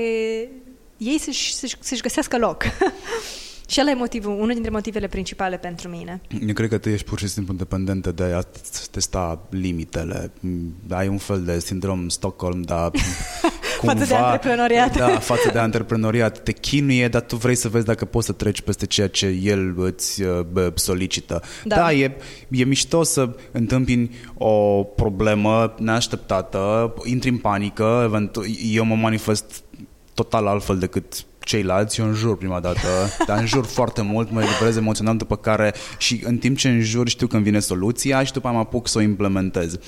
ei 0.96 1.18
să-și, 1.18 1.54
să-și, 1.54 1.76
să-și 1.80 2.02
găsească 2.02 2.38
loc. 2.38 2.62
și 3.70 3.80
ăla 3.80 3.90
e 3.90 3.94
motivul, 3.94 4.32
unul 4.32 4.52
dintre 4.52 4.70
motivele 4.70 5.06
principale 5.06 5.56
pentru 5.56 5.88
mine. 5.88 6.20
Eu 6.46 6.52
cred 6.52 6.68
că 6.68 6.78
tu 6.78 6.88
ești 6.88 7.06
pur 7.06 7.18
și 7.18 7.28
simplu 7.28 7.54
dependentă 7.54 8.12
de 8.12 8.22
a 8.22 8.42
testa 8.90 9.46
limitele. 9.50 10.30
Ai 10.90 11.08
un 11.08 11.18
fel 11.18 11.42
de 11.42 11.58
sindrom 11.58 12.08
Stockholm, 12.08 12.62
dar 12.62 12.90
cumva... 13.78 13.94
Față 13.94 14.06
de 14.08 14.14
antreprenoriat. 14.14 14.96
Da, 14.96 15.18
față 15.18 15.50
de 15.52 15.58
antreprenoriat. 15.58 16.38
Te 16.38 16.52
chinuie, 16.52 17.08
dar 17.08 17.20
tu 17.20 17.36
vrei 17.36 17.54
să 17.54 17.68
vezi 17.68 17.84
dacă 17.84 18.04
poți 18.04 18.26
să 18.26 18.32
treci 18.32 18.60
peste 18.60 18.86
ceea 18.86 19.08
ce 19.08 19.26
el 19.42 19.74
îți 19.76 20.22
uh, 20.22 20.40
bă, 20.52 20.72
solicită. 20.74 21.42
Da. 21.64 21.76
Da, 21.76 21.92
e, 21.92 22.16
e 22.48 22.64
mișto 22.64 23.02
să 23.02 23.36
întâmpini 23.52 24.10
o 24.34 24.82
problemă 24.82 25.74
neașteptată, 25.78 26.94
intri 27.04 27.30
în 27.30 27.38
panică, 27.38 28.02
eventu- 28.04 28.44
eu 28.72 28.84
mă 28.84 28.94
manifest 28.94 29.62
total 30.14 30.46
altfel 30.46 30.78
decât 30.78 31.24
ceilalți, 31.40 32.00
eu 32.00 32.06
înjur 32.06 32.36
prima 32.36 32.60
dată, 32.60 32.88
dar 33.26 33.38
înjur 33.38 33.64
foarte 33.64 34.02
mult, 34.02 34.30
mă 34.30 34.42
eliberez 34.42 34.76
emoțional, 34.76 35.16
după 35.16 35.36
care 35.36 35.74
și 35.98 36.20
în 36.24 36.36
timp 36.36 36.56
ce 36.56 36.68
înjur 36.68 37.08
știu 37.08 37.26
când 37.26 37.42
vine 37.42 37.58
soluția 37.58 38.24
și 38.24 38.32
după 38.32 38.46
aia 38.46 38.56
mă 38.56 38.62
apuc 38.62 38.88
să 38.88 38.98
o 38.98 39.00
implementez. 39.00 39.72
Uh, 39.72 39.80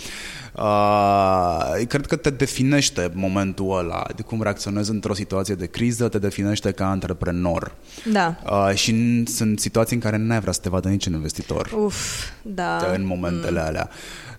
cred 1.88 2.06
că 2.06 2.16
te 2.16 2.30
definește 2.30 3.10
momentul 3.14 3.78
ăla, 3.78 4.06
de 4.16 4.22
cum 4.22 4.42
reacționezi 4.42 4.90
într-o 4.90 5.14
situație 5.14 5.54
de 5.54 5.66
criză, 5.66 6.08
te 6.08 6.18
definește 6.18 6.70
ca 6.70 6.90
antreprenor. 6.90 7.72
Da. 8.12 8.36
Uh, 8.44 8.74
și 8.74 9.22
sunt 9.26 9.60
situații 9.60 9.96
în 9.96 10.02
care 10.02 10.16
nu 10.16 10.32
ai 10.32 10.40
vrea 10.40 10.52
să 10.52 10.60
te 10.60 10.68
vadă 10.68 10.88
niciun 10.88 11.12
investitor. 11.12 11.70
Uf, 11.84 12.24
da. 12.42 12.92
În 12.94 13.06
momentele 13.06 13.60
mm. 13.60 13.66
alea. 13.66 13.90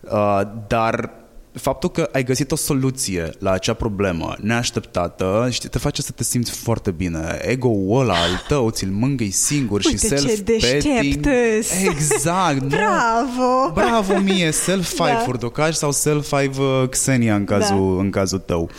Uh, 0.01 0.41
dar 0.67 1.09
faptul 1.53 1.89
că 1.91 2.09
ai 2.11 2.23
găsit 2.23 2.51
o 2.51 2.55
soluție 2.55 3.29
la 3.39 3.51
acea 3.51 3.73
problemă 3.73 4.35
neașteptată 4.39 5.47
știi, 5.51 5.69
te 5.69 5.77
face 5.77 6.01
să 6.01 6.11
te 6.11 6.23
simți 6.23 6.51
foarte 6.51 6.91
bine. 6.91 7.39
Ego-ul 7.41 7.99
ăla 7.99 8.13
al 8.13 8.43
tău 8.47 8.69
ți-l 8.69 8.89
mângâi 8.89 9.31
singur 9.31 9.81
Uite 9.85 9.89
și 9.89 9.97
self-petting. 9.97 11.27
Exact. 11.89 12.63
Bravo! 12.63 13.65
Nu? 13.65 13.71
Bravo 13.73 14.17
mie! 14.19 14.51
Self-five 14.51 15.11
da. 15.11 15.17
furducaș 15.17 15.75
sau 15.75 15.91
self-five 15.91 16.61
uh, 16.61 16.89
Xenia 16.89 17.35
în 17.35 17.45
cazul, 17.45 17.95
da. 17.95 18.01
în 18.01 18.09
cazul 18.09 18.39
tău. 18.39 18.69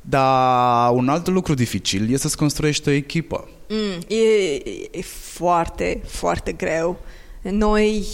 Dar 0.00 0.92
un 0.92 1.08
alt 1.08 1.28
lucru 1.28 1.54
dificil 1.54 2.12
e 2.12 2.16
să-ți 2.16 2.36
construiești 2.36 2.88
o 2.88 2.92
echipă. 2.92 3.48
Mm, 3.68 4.16
e, 4.16 4.54
e 4.90 5.02
foarte, 5.32 6.02
foarte 6.06 6.52
greu. 6.52 6.98
Noi 7.42 8.06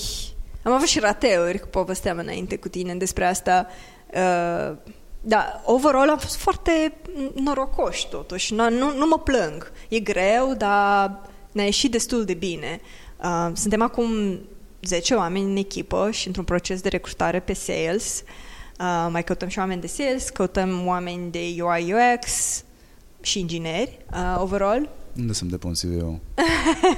am 0.68 0.74
avut 0.74 0.86
și 0.86 0.98
rateuri, 0.98 1.58
cu 1.58 1.66
povesteam 1.66 2.18
înainte 2.18 2.56
cu 2.56 2.68
tine 2.68 2.94
despre 2.94 3.24
asta. 3.24 3.66
Uh, 4.14 4.76
da, 5.20 5.62
overall 5.64 6.08
am 6.10 6.18
fost 6.18 6.36
foarte 6.36 6.92
norocoși 7.34 8.08
totuși, 8.08 8.54
nu, 8.54 8.70
nu, 8.70 8.96
nu 8.96 9.06
mă 9.06 9.18
plâng. 9.18 9.72
E 9.88 9.98
greu, 9.98 10.54
dar 10.54 11.20
ne-a 11.52 11.64
ieșit 11.64 11.90
destul 11.90 12.24
de 12.24 12.34
bine. 12.34 12.80
Uh, 13.22 13.50
suntem 13.52 13.82
acum 13.82 14.38
10 14.82 15.14
oameni 15.14 15.50
în 15.50 15.56
echipă 15.56 16.10
și 16.10 16.26
într-un 16.26 16.44
proces 16.44 16.80
de 16.80 16.88
recrutare 16.88 17.40
pe 17.40 17.52
sales. 17.52 18.22
Uh, 18.80 19.08
mai 19.10 19.24
căutăm 19.24 19.48
și 19.48 19.58
oameni 19.58 19.80
de 19.80 19.86
sales, 19.86 20.28
căutăm 20.28 20.86
oameni 20.86 21.30
de 21.30 21.56
UI 21.58 21.94
UX 21.94 22.62
și 23.20 23.40
ingineri 23.40 23.98
uh, 24.12 24.36
overall. 24.38 24.88
Unde 25.18 25.32
să-mi 25.32 25.50
depun 25.50 25.72
CV-ul? 25.72 26.20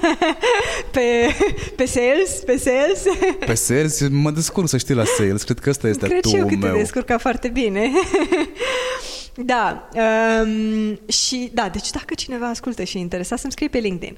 pe, 0.94 1.34
pe 1.76 1.84
sales? 1.84 2.42
Pe 2.46 2.56
sales? 2.56 3.04
pe 3.46 3.54
sales? 3.54 4.08
Mă 4.08 4.30
descurc 4.30 4.68
să 4.68 4.76
știi 4.76 4.94
la 4.94 5.04
sales. 5.04 5.42
Cred 5.42 5.58
că 5.58 5.70
ăsta 5.70 5.88
este 5.88 6.06
Cred 6.06 6.24
și 6.24 6.36
eu 6.36 6.46
că 6.46 6.54
meu. 6.54 6.72
te 6.72 6.78
descurca 6.78 7.18
foarte 7.18 7.48
bine. 7.48 7.90
Da, 9.44 9.88
um, 9.94 10.98
și 11.08 11.50
da, 11.52 11.68
deci 11.68 11.90
dacă 11.90 12.14
cineva 12.14 12.48
ascultă 12.48 12.82
și 12.82 12.96
e 12.96 13.00
interesat 13.00 13.38
să-mi 13.38 13.52
scrie 13.52 13.68
pe 13.68 13.78
LinkedIn 13.78 14.16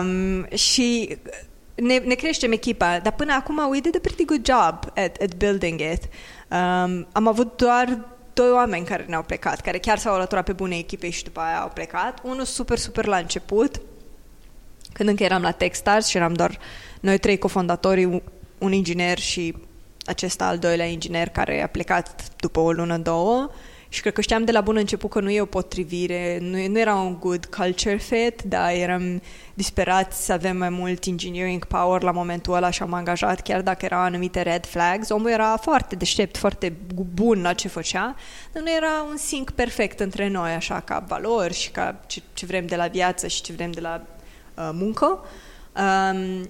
um, 0.00 0.46
și 0.56 1.18
ne, 1.74 1.96
ne 1.96 2.14
creștem 2.14 2.52
echipa, 2.52 2.98
dar 3.02 3.12
până 3.12 3.32
acum 3.32 3.68
we 3.70 3.80
did 3.80 3.96
a 3.96 3.98
pretty 4.02 4.24
good 4.24 4.46
job 4.46 4.92
at, 4.96 5.16
at 5.22 5.34
building 5.36 5.80
it. 5.80 6.02
Um, 6.50 7.06
am 7.12 7.26
avut 7.26 7.56
doar 7.56 8.13
doi 8.34 8.50
oameni 8.50 8.84
care 8.84 9.04
ne-au 9.08 9.22
plecat, 9.22 9.60
care 9.60 9.78
chiar 9.78 9.98
s-au 9.98 10.14
alăturat 10.14 10.44
pe 10.44 10.52
bune 10.52 10.76
echipei 10.76 11.10
și 11.10 11.24
după 11.24 11.40
aia 11.40 11.60
au 11.60 11.68
plecat. 11.68 12.20
Unul 12.22 12.44
super, 12.44 12.78
super 12.78 13.04
la 13.04 13.16
început, 13.16 13.80
când 14.92 15.08
încă 15.08 15.22
eram 15.22 15.42
la 15.42 15.50
Techstars 15.50 16.06
și 16.06 16.16
eram 16.16 16.32
doar 16.32 16.58
noi 17.00 17.18
trei 17.18 17.38
cofondatorii, 17.38 18.22
un 18.58 18.72
inginer 18.72 19.18
și 19.18 19.54
acesta 20.04 20.46
al 20.46 20.58
doilea 20.58 20.86
inginer 20.86 21.28
care 21.28 21.62
a 21.62 21.66
plecat 21.66 22.28
după 22.36 22.60
o 22.60 22.72
lună, 22.72 22.98
două. 22.98 23.50
Și 23.94 24.00
cred 24.00 24.12
că 24.12 24.20
știam 24.20 24.44
de 24.44 24.52
la 24.52 24.60
bun 24.60 24.76
început 24.76 25.10
că 25.10 25.20
nu 25.20 25.30
e 25.30 25.40
o 25.40 25.44
potrivire, 25.44 26.38
nu, 26.40 26.66
nu 26.66 26.78
era 26.78 26.94
un 26.94 27.18
good 27.18 27.44
culture 27.44 27.96
fit, 27.96 28.42
dar 28.42 28.70
eram 28.70 29.22
disperați 29.54 30.24
să 30.24 30.32
avem 30.32 30.56
mai 30.56 30.68
mult 30.68 31.04
engineering 31.06 31.64
power 31.64 32.02
la 32.02 32.10
momentul 32.10 32.54
ăla 32.54 32.70
și 32.70 32.82
am 32.82 32.92
angajat, 32.92 33.40
chiar 33.40 33.62
dacă 33.62 33.84
erau 33.84 34.00
anumite 34.00 34.42
red 34.42 34.66
flags. 34.66 35.08
Omul 35.08 35.30
era 35.30 35.56
foarte 35.56 35.96
deștept, 35.96 36.36
foarte 36.36 36.72
bun 37.14 37.42
la 37.42 37.52
ce 37.52 37.68
făcea, 37.68 38.16
dar 38.52 38.62
nu 38.62 38.70
era 38.70 39.06
un 39.10 39.16
sync 39.16 39.50
perfect 39.50 40.00
între 40.00 40.28
noi, 40.28 40.50
așa, 40.50 40.80
ca 40.80 41.04
valori 41.08 41.54
și 41.54 41.70
ca 41.70 42.00
ce, 42.06 42.22
ce 42.32 42.46
vrem 42.46 42.66
de 42.66 42.76
la 42.76 42.86
viață 42.86 43.26
și 43.26 43.42
ce 43.42 43.52
vrem 43.52 43.70
de 43.70 43.80
la 43.80 44.02
uh, 44.54 44.70
muncă. 44.72 45.24
Um, 45.76 46.48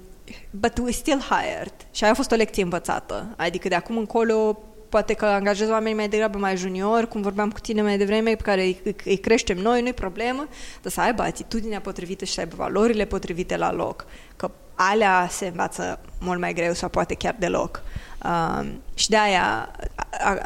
but 0.50 0.78
we 0.78 0.90
still 0.90 1.20
hired. 1.20 1.74
Și 1.90 2.02
aia 2.02 2.12
a 2.12 2.16
fost 2.16 2.30
o 2.30 2.34
lecție 2.34 2.62
învățată. 2.62 3.34
Adică 3.36 3.68
de 3.68 3.74
acum 3.74 3.96
încolo 3.96 4.58
poate 4.94 5.14
că 5.14 5.24
angajez 5.26 5.68
oameni 5.68 5.94
mai 5.94 6.08
degrabă 6.08 6.38
mai 6.38 6.56
junior, 6.56 7.08
cum 7.08 7.22
vorbeam 7.22 7.50
cu 7.50 7.60
tine 7.60 7.82
mai 7.82 7.98
devreme, 7.98 8.34
pe 8.34 8.42
care 8.42 8.62
îi, 8.62 8.96
îi 9.04 9.16
creștem 9.16 9.58
noi, 9.58 9.82
nu-i 9.82 9.92
problemă, 9.92 10.48
dar 10.82 10.92
să 10.92 11.00
aibă 11.00 11.22
atitudinea 11.22 11.80
potrivită 11.80 12.24
și 12.24 12.32
să 12.32 12.40
aibă 12.40 12.54
valorile 12.56 13.04
potrivite 13.04 13.56
la 13.56 13.72
loc. 13.72 14.06
Că 14.36 14.50
alea 14.74 15.26
se 15.30 15.46
învață 15.46 16.00
mult 16.20 16.40
mai 16.40 16.52
greu 16.52 16.72
sau 16.72 16.88
poate 16.88 17.14
chiar 17.14 17.36
deloc. 17.38 17.82
Uh, 18.24 18.68
și 18.94 19.08
de 19.08 19.16
aia 19.16 19.70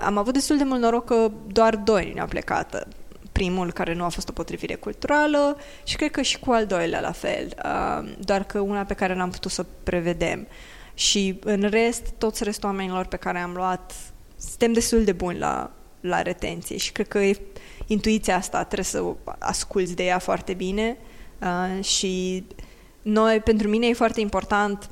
am 0.05 0.17
avut 0.17 0.33
destul 0.33 0.57
de 0.57 0.65
mult 0.65 0.81
noroc 0.81 1.05
că 1.05 1.31
doar 1.47 1.77
doi 1.77 2.11
ne-au 2.15 2.27
plecat. 2.27 2.89
Primul 3.33 3.73
care 3.73 3.95
nu 3.95 4.05
a 4.05 4.09
fost 4.09 4.29
o 4.29 4.33
potrivire 4.33 4.75
culturală 4.75 5.57
și 5.85 5.97
cred 5.97 6.11
că 6.11 6.23
și 6.23 6.39
cu 6.39 6.51
al 6.51 6.67
doilea 6.67 7.01
la 7.01 7.13
fel, 7.13 7.55
uh, 7.65 8.11
doar 8.19 8.45
că 8.45 8.61
una 8.61 8.85
pe 8.85 8.95
care 8.95 9.15
n-am 9.15 9.31
putut 9.31 9.51
să 9.51 9.65
prevedem. 9.83 10.47
Și 10.95 11.39
în 11.45 11.61
rest, 11.71 12.09
toți 12.19 12.45
restul 12.45 12.69
oamenilor 12.69 13.07
pe 13.07 13.17
care 13.17 13.39
am 13.39 13.53
luat 13.55 13.93
suntem 14.39 14.73
destul 14.73 15.05
de 15.05 15.13
buni 15.13 15.39
la, 15.39 15.71
la 16.01 16.23
retenție 16.23 16.77
și 16.77 16.93
cred 16.93 17.09
că 17.09 17.19
e, 17.19 17.41
intuiția 17.87 18.37
asta 18.37 18.65
trebuie 18.65 18.85
să 18.85 19.05
asculți 19.39 19.95
de 19.95 20.05
ea 20.05 20.19
foarte 20.19 20.55
bine 20.55 20.97
uh, 21.41 21.85
și 21.85 22.45
noi, 23.03 23.41
pentru 23.41 23.69
mine 23.69 23.87
e 23.87 23.93
foarte 23.93 24.21
important 24.21 24.91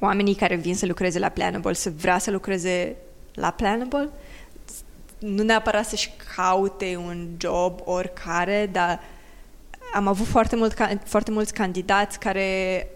oamenii 0.00 0.34
care 0.34 0.54
vin 0.54 0.74
să 0.74 0.86
lucreze 0.86 1.18
la 1.18 1.28
Planable 1.28 1.72
să 1.72 1.92
vrea 1.96 2.18
să 2.18 2.30
lucreze 2.30 2.96
la 3.34 3.50
Planable 3.50 4.10
nu 5.18 5.42
neapărat 5.42 5.86
să-și 5.86 6.10
caute 6.36 6.96
un 7.06 7.28
job 7.36 7.80
oricare, 7.84 8.68
dar 8.72 9.00
am 9.94 10.06
avut 10.06 10.26
foarte, 10.26 10.56
mult, 10.56 10.76
foarte 11.04 11.30
mulți 11.30 11.54
candidați 11.54 12.18
care 12.18 12.88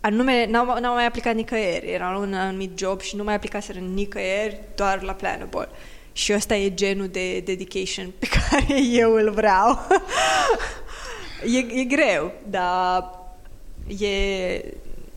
anume 0.00 0.46
n-au, 0.46 0.78
n-au 0.80 0.94
mai 0.94 1.06
aplicat 1.06 1.34
nicăieri. 1.34 1.90
Era 1.92 2.16
un 2.16 2.34
anumit 2.34 2.78
job 2.78 3.00
și 3.00 3.16
nu 3.16 3.24
mai 3.24 3.34
aplicaseră 3.34 3.78
nicăieri, 3.78 4.60
doar 4.74 5.02
la 5.02 5.12
Planable. 5.12 5.68
Și 6.12 6.32
ăsta 6.32 6.54
e 6.54 6.74
genul 6.74 7.08
de 7.08 7.40
dedication 7.40 8.12
pe 8.18 8.28
care 8.36 8.82
eu 8.82 9.12
îl 9.12 9.30
vreau. 9.30 9.86
e, 11.56 11.80
e 11.80 11.84
greu, 11.84 12.32
dar 12.48 13.10
e, 14.00 14.64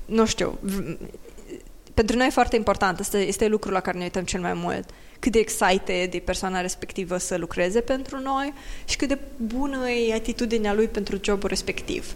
nu 0.06 0.26
știu, 0.26 0.60
pentru 1.94 2.18
noi 2.18 2.28
e 2.28 2.30
foarte 2.30 2.56
important. 2.56 3.00
Asta 3.00 3.18
este 3.18 3.48
lucrul 3.48 3.74
la 3.74 3.80
care 3.80 3.98
ne 3.98 4.04
uităm 4.04 4.24
cel 4.24 4.42
mai 4.42 4.54
mult. 4.54 4.90
Cât 5.20 5.32
de 5.32 5.40
excited 5.40 6.12
de 6.12 6.20
persoana 6.20 6.62
respectivă 6.62 7.18
să 7.18 7.38
lucreze 7.38 7.82
pentru 7.82 8.20
noi 8.20 8.54
și 8.86 8.96
cât 8.96 9.08
de 9.08 9.18
bună 9.38 9.90
e 9.90 10.14
atitudinea 10.14 10.74
lui 10.74 10.88
pentru 10.88 11.20
jobul 11.24 11.50
respectiv 11.50 12.16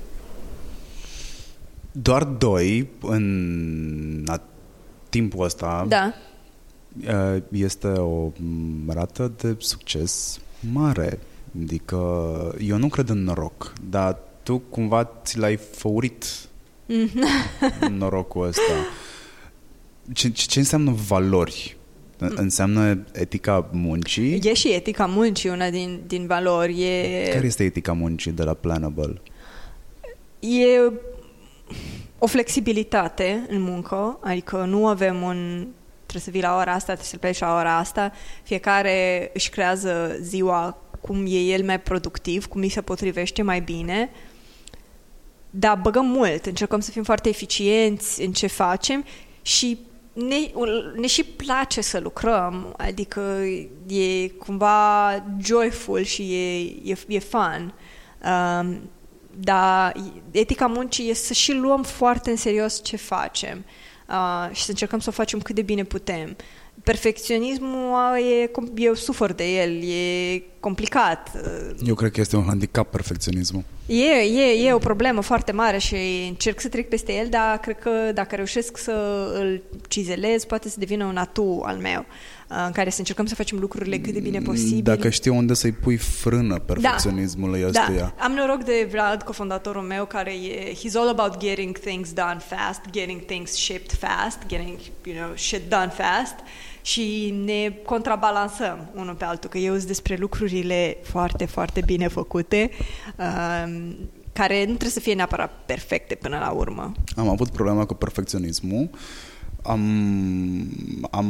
doar 2.01 2.23
doi 2.23 2.87
în 3.01 4.23
a, 4.27 4.41
timpul 5.09 5.43
ăsta 5.45 5.85
da. 5.87 6.13
este 7.51 7.87
o 7.87 8.31
rată 8.87 9.31
de 9.37 9.55
succes 9.57 10.39
mare. 10.71 11.19
Adică 11.63 11.97
eu 12.59 12.77
nu 12.77 12.87
cred 12.87 13.09
în 13.09 13.23
noroc, 13.23 13.73
dar 13.89 14.17
tu 14.43 14.57
cumva 14.57 15.09
ți 15.23 15.37
l-ai 15.37 15.55
făurit 15.55 16.25
norocul 17.99 18.47
ăsta. 18.47 18.73
Ce, 20.13 20.29
ce 20.29 20.59
înseamnă 20.59 20.91
valori? 20.91 21.77
Înseamnă 22.17 23.05
etica 23.13 23.69
muncii? 23.71 24.39
E 24.43 24.53
și 24.53 24.73
etica 24.73 25.05
muncii 25.05 25.49
una 25.49 25.69
din, 25.69 26.01
din 26.07 26.27
valori. 26.27 26.83
E... 26.83 27.29
Care 27.33 27.45
este 27.45 27.63
etica 27.63 27.93
muncii 27.93 28.31
de 28.31 28.43
la 28.43 28.53
Planable? 28.53 29.21
E 30.39 30.91
o 32.17 32.27
flexibilitate 32.27 33.45
în 33.49 33.61
muncă, 33.61 34.19
adică 34.21 34.63
nu 34.63 34.87
avem 34.87 35.21
un 35.21 35.67
trebuie 36.05 36.21
să 36.23 36.29
vii 36.29 36.41
la 36.41 36.57
ora 36.57 36.71
asta, 36.71 36.85
trebuie 36.85 37.07
să 37.07 37.17
pleci 37.17 37.39
la 37.39 37.55
ora 37.55 37.77
asta, 37.77 38.11
fiecare 38.43 39.29
își 39.33 39.49
creează 39.49 40.17
ziua 40.21 40.77
cum 41.01 41.25
e 41.27 41.39
el 41.39 41.63
mai 41.63 41.79
productiv, 41.79 42.45
cum 42.45 42.61
îi 42.61 42.69
se 42.69 42.81
potrivește 42.81 43.41
mai 43.41 43.59
bine, 43.59 44.09
dar 45.49 45.79
băgăm 45.81 46.05
mult, 46.05 46.45
încercăm 46.45 46.79
să 46.79 46.91
fim 46.91 47.03
foarte 47.03 47.29
eficienți 47.29 48.21
în 48.21 48.31
ce 48.31 48.47
facem 48.47 49.05
și 49.41 49.79
ne, 50.13 50.37
ne 50.95 51.07
și 51.07 51.23
place 51.23 51.81
să 51.81 51.99
lucrăm, 51.99 52.73
adică 52.77 53.21
e 53.87 54.27
cumva 54.27 55.23
joyful 55.41 56.01
și 56.01 56.33
e, 56.33 56.59
e, 56.91 56.97
e 57.07 57.19
fun. 57.19 57.73
Um, 58.25 58.89
dar 59.39 59.93
etica 60.31 60.65
muncii 60.65 61.09
este 61.09 61.25
să 61.25 61.33
și 61.33 61.53
luăm 61.53 61.83
foarte 61.83 62.29
în 62.29 62.35
serios 62.35 62.83
ce 62.83 62.97
facem 62.97 63.65
uh, 64.09 64.55
și 64.55 64.63
să 64.63 64.69
încercăm 64.69 64.99
să 64.99 65.09
o 65.09 65.11
facem 65.11 65.39
cât 65.39 65.55
de 65.55 65.61
bine 65.61 65.83
putem. 65.83 66.35
perfecționismul 66.83 68.17
e, 68.17 68.45
com- 68.45 68.73
eu 68.75 68.93
sufăr 68.93 69.33
de 69.33 69.43
el, 69.43 69.83
e 69.83 70.43
complicat. 70.59 71.31
Eu 71.85 71.95
cred 71.95 72.11
că 72.11 72.19
este 72.19 72.35
un 72.35 72.43
handicap 72.43 72.91
perfecționismul. 72.91 73.63
E, 73.85 74.03
e, 74.21 74.67
e 74.67 74.73
o 74.73 74.77
problemă 74.77 75.21
foarte 75.21 75.51
mare 75.51 75.77
și 75.77 75.95
încerc 76.27 76.59
să 76.59 76.69
trec 76.69 76.89
peste 76.89 77.13
el, 77.13 77.27
dar 77.29 77.57
cred 77.57 77.79
că 77.79 77.89
dacă 78.13 78.35
reușesc 78.35 78.77
să 78.77 79.27
îl 79.33 79.61
cizelez, 79.87 80.45
poate 80.45 80.69
să 80.69 80.75
devină 80.79 81.05
un 81.05 81.17
atu 81.17 81.61
al 81.65 81.77
meu, 81.77 82.05
în 82.47 82.71
care 82.71 82.89
să 82.89 82.99
încercăm 82.99 83.25
să 83.25 83.35
facem 83.35 83.59
lucrurile 83.59 83.97
cât 83.97 84.13
de 84.13 84.19
bine 84.19 84.39
posibil. 84.39 84.83
Dacă 84.83 85.09
știi 85.09 85.31
unde 85.31 85.53
să-i 85.53 85.71
pui 85.71 85.97
frână 85.97 86.59
perfecționismului 86.59 87.61
da, 87.61 87.67
ăstuia. 87.67 88.13
Da. 88.17 88.23
Am 88.23 88.31
noroc 88.31 88.63
de 88.63 88.87
Vlad, 88.91 89.21
cofondatorul 89.21 89.81
meu, 89.81 90.05
care 90.05 90.31
e, 90.31 90.73
he's 90.73 90.93
all 90.93 91.09
about 91.09 91.39
getting 91.39 91.77
things 91.77 92.13
done 92.13 92.37
fast, 92.37 92.81
getting 92.91 93.25
things 93.25 93.51
shipped 93.51 93.91
fast, 93.91 94.37
getting, 94.47 94.77
you 95.03 95.15
know, 95.15 95.31
shit 95.35 95.69
done 95.69 95.87
fast 95.87 96.35
și 96.81 97.35
ne 97.45 97.73
contrabalansăm 97.85 98.89
unul 98.95 99.13
pe 99.13 99.25
altul, 99.25 99.49
că 99.49 99.57
eu 99.57 99.73
sunt 99.73 99.87
despre 99.87 100.15
lucrurile 100.15 100.97
foarte, 101.03 101.45
foarte 101.45 101.81
bine 101.85 102.07
făcute, 102.07 102.69
um, 103.17 103.95
care 104.33 104.59
nu 104.59 104.65
trebuie 104.65 104.89
să 104.89 104.99
fie 104.99 105.13
neapărat 105.13 105.51
perfecte 105.65 106.15
până 106.15 106.37
la 106.37 106.49
urmă. 106.49 106.91
Am 107.15 107.29
avut 107.29 107.49
problema 107.49 107.85
cu 107.85 107.93
perfecționismul. 107.93 108.89
Am, 109.67 109.81
am, 111.11 111.27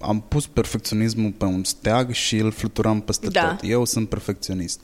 am 0.00 0.24
pus 0.28 0.46
perfecționismul 0.46 1.30
pe 1.30 1.44
un 1.44 1.64
steag 1.64 2.12
și 2.12 2.36
îl 2.36 2.50
fluturam 2.50 3.00
peste 3.00 3.28
Da. 3.28 3.54
tot. 3.54 3.70
Eu 3.70 3.84
sunt 3.84 4.08
perfecționist. 4.08 4.80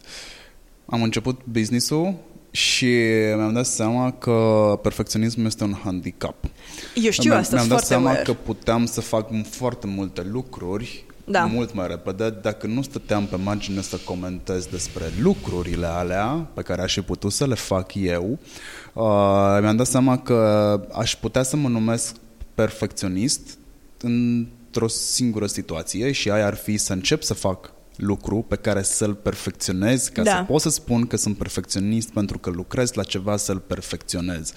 Am 0.87 1.03
început 1.03 1.41
business-ul 1.45 2.15
și 2.51 2.87
mi-am 3.37 3.53
dat 3.53 3.67
seama 3.67 4.11
că 4.13 4.79
perfecționismul 4.83 5.47
este 5.47 5.65
un 5.65 5.75
handicap. 5.85 6.35
Eu 6.95 7.11
știu 7.11 7.29
mi-am, 7.29 7.41
asta, 7.41 7.55
mi-am 7.55 7.67
sunt 7.67 7.79
dat 7.79 7.87
foarte 7.87 7.87
seama 7.87 8.09
aware. 8.09 8.23
că 8.23 8.33
puteam 8.33 8.87
să 8.87 9.01
fac 9.01 9.29
foarte 9.51 9.87
multe 9.87 10.23
lucruri 10.31 11.05
Da. 11.25 11.45
mult 11.45 11.75
mai 11.75 11.87
repede 11.87 12.31
dacă 12.43 12.67
nu 12.67 12.83
stăteam 12.83 13.27
pe 13.27 13.37
margine 13.37 13.81
să 13.81 13.99
comentez 14.05 14.67
despre 14.67 15.05
lucrurile 15.21 15.87
alea 15.87 16.27
pe 16.55 16.63
care 16.63 16.83
aș 16.83 16.95
fi 16.95 17.01
putut 17.01 17.33
să 17.33 17.47
le 17.47 17.55
fac 17.55 17.95
eu. 17.95 18.39
Uh, 18.93 19.59
mi-am 19.61 19.77
dat 19.77 19.87
seama 19.87 20.19
că 20.19 20.81
aș 20.93 21.17
putea 21.17 21.43
să 21.43 21.57
mă 21.57 21.69
numesc 21.69 22.15
perfecționist 22.55 23.59
într-o 24.01 24.89
singură 24.89 25.47
situație 25.47 26.13
și 26.13 26.31
aia 26.31 26.47
ar 26.47 26.55
fi 26.55 26.77
să 26.77 26.93
încep 26.93 27.23
să 27.23 27.35
fac 27.35 27.73
lucru 27.97 28.45
pe 28.49 28.57
care 28.57 28.83
să-l 28.83 29.15
perfecționez 29.15 30.09
ca 30.09 30.23
Da. 30.23 30.31
să 30.37 30.45
pot 30.47 30.61
să 30.61 30.69
spun 30.69 31.07
că 31.07 31.17
sunt 31.17 31.37
perfecționist 31.37 32.11
pentru 32.11 32.39
că 32.39 32.51
lucrez 32.51 32.93
la 32.93 33.03
ceva 33.03 33.37
să-l 33.37 33.59
perfecționez. 33.59 34.53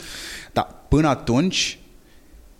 Dar 0.53 0.67
până 0.89 1.07
atunci 1.07 1.79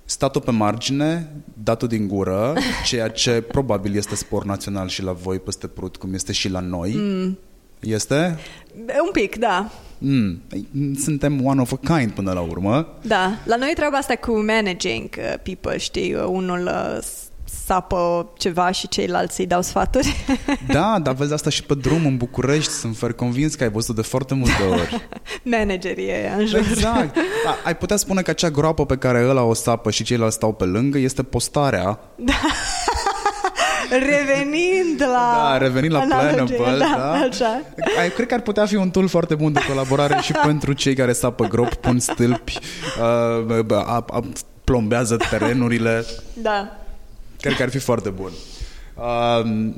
statul 0.06 0.42
pe 0.42 0.52
margine, 0.52 1.32
datul 1.64 1.88
din 1.88 2.08
gură, 2.08 2.54
ceea 2.86 3.08
ce 3.10 3.42
probabil 3.42 3.96
este 3.96 4.16
spor 4.16 4.46
național 4.46 4.88
și 4.88 5.02
la 5.04 5.12
voi 5.12 5.40
peste 5.40 5.68
prut, 5.68 5.96
cum 5.96 6.14
este 6.14 6.32
și 6.32 6.50
la 6.50 6.60
noi. 6.60 6.94
Mm. 6.96 7.38
Este? 7.86 8.38
Un 9.06 9.12
pic, 9.12 9.36
da. 9.36 9.70
Mm. 9.98 10.42
Suntem 10.96 11.46
one 11.46 11.62
of 11.62 11.72
a 11.72 11.96
kind 11.96 12.12
până 12.12 12.32
la 12.32 12.40
urmă. 12.40 12.88
Da, 13.02 13.38
la 13.44 13.56
noi 13.56 13.70
e 13.72 13.74
treaba 13.74 13.98
asta 13.98 14.16
cu 14.16 14.32
managing 14.32 15.10
uh, 15.18 15.34
people, 15.44 15.78
știi, 15.78 16.14
uh, 16.14 16.24
unul 16.28 16.66
uh, 16.66 16.98
sapă 17.66 18.30
ceva 18.38 18.72
și 18.72 18.88
ceilalți 18.88 19.40
îi 19.40 19.48
dau 19.48 19.62
sfaturi. 19.62 20.16
Da, 20.68 21.00
dar 21.04 21.14
vezi 21.14 21.34
asta 21.34 21.50
și 21.50 21.64
pe 21.64 21.74
drum 21.74 22.06
în 22.06 22.18
București. 22.18 22.72
Sunt 22.72 22.98
fer 22.98 23.14
convins 23.14 23.56
că 23.56 23.64
ai 23.64 23.70
văzut 23.70 23.96
de 23.96 24.02
foarte 24.02 24.34
multe 24.34 24.64
ori. 24.72 25.08
Managerii 25.58 26.10
ăia 26.10 26.36
în 26.38 26.46
jur. 26.46 26.60
Exact. 26.60 27.16
Da, 27.44 27.58
ai 27.66 27.78
putea 27.78 27.96
spune 27.96 28.22
că 28.22 28.30
acea 28.30 28.50
groapă 28.50 28.86
pe 28.86 28.98
care 28.98 29.28
ăla 29.28 29.44
o 29.44 29.54
sapă 29.54 29.92
și 29.92 30.04
ceilalți 30.04 30.36
stau 30.36 30.54
pe 30.54 30.64
lângă 30.64 30.98
este 30.98 31.24
postarea. 31.24 32.00
Revenind 33.90 35.00
la... 35.00 35.50
Da, 35.50 35.58
revenind 35.58 35.94
la 35.94 36.00
analogie, 36.00 36.56
Planable, 36.56 36.78
da, 36.78 36.96
da. 36.98 37.12
Așa. 37.12 37.62
Ai, 38.00 38.12
cred 38.12 38.28
că 38.28 38.34
ar 38.34 38.42
putea 38.42 38.66
fi 38.66 38.76
un 38.76 38.90
tool 38.90 39.08
foarte 39.08 39.36
bun 39.36 39.54
de 39.54 39.60
colaborare 39.68 40.20
și 40.22 40.32
pentru 40.32 40.74
cei 40.74 40.96
care 40.96 41.14
sapă 41.14 41.46
grop, 41.46 41.74
pun 41.74 42.00
stâlpi, 42.00 42.60
uh, 43.00 43.66
a, 43.70 44.06
a, 44.08 44.24
plombează 44.64 45.18
terenurile. 45.30 46.06
Da. 46.34 46.78
Cred 47.42 47.56
că 47.56 47.64
ar 47.64 47.70
fi 47.70 47.80
foarte 47.80 48.10
bun. 48.10 48.32
Uh, 48.96 49.74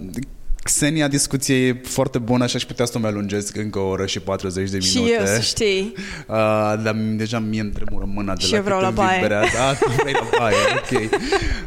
Xenia, 0.67 1.07
discuție 1.07 1.55
e 1.67 1.81
foarte 1.83 2.17
bună 2.17 2.47
și 2.47 2.55
aș 2.55 2.63
putea 2.65 2.85
să 2.85 2.93
o 2.95 2.99
mai 2.99 3.11
lungesc 3.11 3.55
încă 3.55 3.79
o 3.79 3.87
oră 3.87 4.05
și 4.05 4.19
40 4.19 4.69
de 4.69 4.79
Și 4.79 4.97
minute. 4.97 5.15
eu, 5.19 5.25
să 5.25 5.39
știi. 5.39 5.93
Uh, 6.27 6.35
dar 6.83 6.95
deja 7.15 7.39
mie 7.39 7.61
îmi 7.61 7.71
tremură 7.71 8.05
mâna 8.13 8.33
de 8.35 8.43
Și 8.43 8.51
la 8.51 8.57
eu 8.57 8.63
vreau 8.63 8.79
câte 8.79 8.91
la 8.91 8.95
baie. 9.03 9.19
vibrea. 9.19 9.41
Da, 9.53 9.73
tu 9.73 9.89
vrei 10.01 10.13
la 10.13 10.27
baie, 10.39 10.55
ok. 10.75 11.11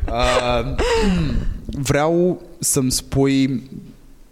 Uh, 0.07 0.85
vreau 1.91 2.43
să-mi 2.59 2.91
spui, 2.91 3.63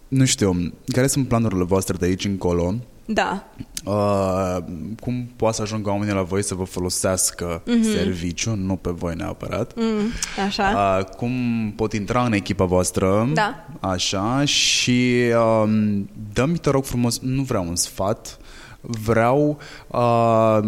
nu 0.07 0.25
știu, 0.25 0.73
care 0.93 1.07
sunt 1.07 1.27
planurile 1.27 1.63
voastre 1.63 1.95
de 1.99 2.05
aici 2.05 2.25
încolo? 2.25 2.75
Da. 3.11 3.43
Uh, 3.85 4.57
cum 4.99 5.29
poate 5.35 5.55
să 5.55 5.61
ajungă 5.61 5.89
oamenii 5.89 6.13
la 6.13 6.21
voi 6.21 6.43
să 6.43 6.55
vă 6.55 6.63
folosească 6.63 7.61
mm-hmm. 7.61 7.93
serviciu, 7.93 8.55
nu 8.55 8.75
pe 8.75 8.89
voi 8.89 9.15
neapărat. 9.15 9.73
Mm, 9.75 10.11
așa. 10.45 10.97
Uh, 10.99 11.05
cum 11.05 11.33
pot 11.75 11.93
intra 11.93 12.25
în 12.25 12.33
echipa 12.33 12.65
voastră 12.65 13.29
Da. 13.33 13.65
Așa 13.79 14.45
Și 14.45 15.21
um, 15.63 16.09
dă-mi, 16.33 16.57
te 16.57 16.69
rog 16.69 16.85
frumos 16.85 17.19
Nu 17.19 17.41
vreau 17.41 17.67
un 17.67 17.75
sfat 17.75 18.37
Vreau 18.81 19.59
uh, 19.87 20.59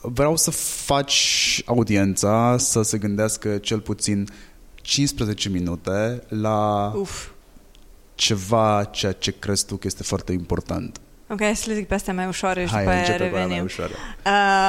Vreau 0.00 0.36
să 0.36 0.50
faci 0.84 1.62
audiența 1.66 2.56
Să 2.58 2.82
se 2.82 2.98
gândească 2.98 3.58
cel 3.58 3.80
puțin 3.80 4.28
15 4.74 5.48
minute 5.48 6.22
La 6.28 6.92
Uf. 6.96 7.28
ceva 8.14 8.88
Ceea 8.90 9.12
ce 9.12 9.34
crezi 9.38 9.66
tu 9.66 9.76
că 9.76 9.86
este 9.86 10.02
foarte 10.02 10.32
important 10.32 11.00
Ok, 11.32 11.42
hai 11.42 11.56
să 11.56 11.64
le 11.66 11.74
zic 11.74 11.86
pe 11.86 11.94
astea 11.94 12.14
mai 12.14 12.26
ușoare 12.26 12.64
și 12.64 12.72
Hai, 12.72 12.82
după 12.82 12.90
aia 12.94 13.00
începe 13.00 13.28
cu 13.28 13.36
aia 13.36 13.46
mai 13.46 13.56
revenim. 13.56 13.64
ușoară. 13.64 13.92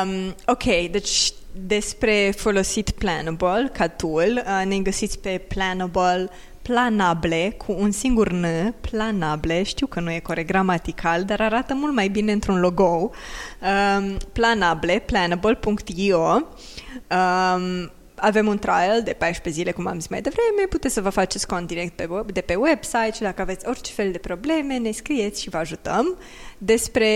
Um, 0.04 0.36
ok, 0.46 0.92
deci 0.92 1.32
despre 1.52 2.34
folosit 2.38 2.90
Planable 2.90 3.70
ca 3.74 3.88
tool, 3.88 4.44
uh, 4.46 4.66
ne 4.66 4.78
găsiți 4.78 5.20
pe 5.20 5.42
Planable 5.48 6.30
planable 6.62 7.54
cu 7.58 7.76
un 7.80 7.92
singur 7.92 8.32
N, 8.32 8.46
planable, 8.82 9.64
știu 9.64 9.88
că 9.88 10.00
nu 10.00 10.12
e 10.12 10.20
corect 10.20 10.48
gramatical, 10.48 11.24
dar 11.24 11.42
arată 11.42 11.74
mult 11.74 11.94
mai 11.94 12.08
bine 12.08 12.32
într-un 12.32 12.60
logo. 12.60 13.10
Um, 13.62 14.18
planable, 14.32 15.04
planable.io 15.06 16.42
um, 17.08 17.92
avem 18.24 18.48
un 18.48 18.58
trial 18.58 19.02
de 19.04 19.14
14 19.14 19.62
zile, 19.62 19.72
cum 19.72 19.88
am 19.88 20.00
zis 20.00 20.08
mai 20.08 20.22
devreme, 20.22 20.68
puteți 20.70 20.94
să 20.94 21.02
vă 21.02 21.10
faceți 21.10 21.48
cont 21.48 21.68
direct 21.68 21.96
pe, 21.96 22.08
web- 22.08 22.32
de 22.32 22.42
pe 22.42 22.56
website 22.56 23.12
și 23.14 23.22
dacă 23.22 23.42
aveți 23.42 23.68
orice 23.68 23.92
fel 23.92 24.12
de 24.12 24.18
probleme, 24.18 24.78
ne 24.78 24.92
scrieți 24.92 25.42
și 25.42 25.50
vă 25.50 25.58
ajutăm. 25.58 26.18
Despre 26.58 27.08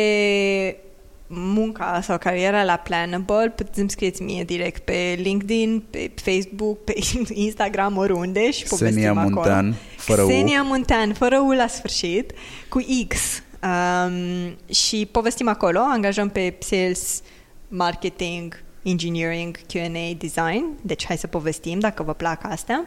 munca 1.27 1.99
sau 2.03 2.17
cariera 2.17 2.63
la 2.63 2.75
Planable, 2.75 3.53
puteți 3.55 3.75
să-mi 3.77 3.89
scrieți 3.89 4.21
mie 4.21 4.43
direct 4.43 4.83
pe 4.83 5.19
LinkedIn, 5.21 5.83
pe 5.89 6.11
Facebook, 6.15 6.83
pe 6.83 6.95
Instagram, 7.47 7.97
oriunde 7.97 8.51
și 8.51 8.63
povestim 8.63 9.01
Xenia 9.01 9.11
acolo. 9.11 9.29
Muntean, 9.29 9.75
fără 9.97 10.21
U. 10.21 10.27
Xenia 10.27 10.61
Muntean, 10.61 11.13
fără 11.13 11.39
U 11.39 11.51
la 11.51 11.67
sfârșit, 11.67 12.31
cu 12.69 12.85
X. 13.07 13.17
Um, 13.63 14.57
și 14.73 15.07
povestim 15.11 15.47
acolo, 15.47 15.79
angajăm 15.79 16.29
pe 16.29 16.55
sales, 16.59 17.21
marketing, 17.67 18.65
engineering, 18.89 19.57
Q&A, 19.57 20.15
design. 20.17 20.77
Deci 20.81 21.05
hai 21.05 21.17
să 21.17 21.27
povestim 21.27 21.79
dacă 21.79 22.03
vă 22.03 22.13
plac 22.13 22.43
astea. 22.45 22.85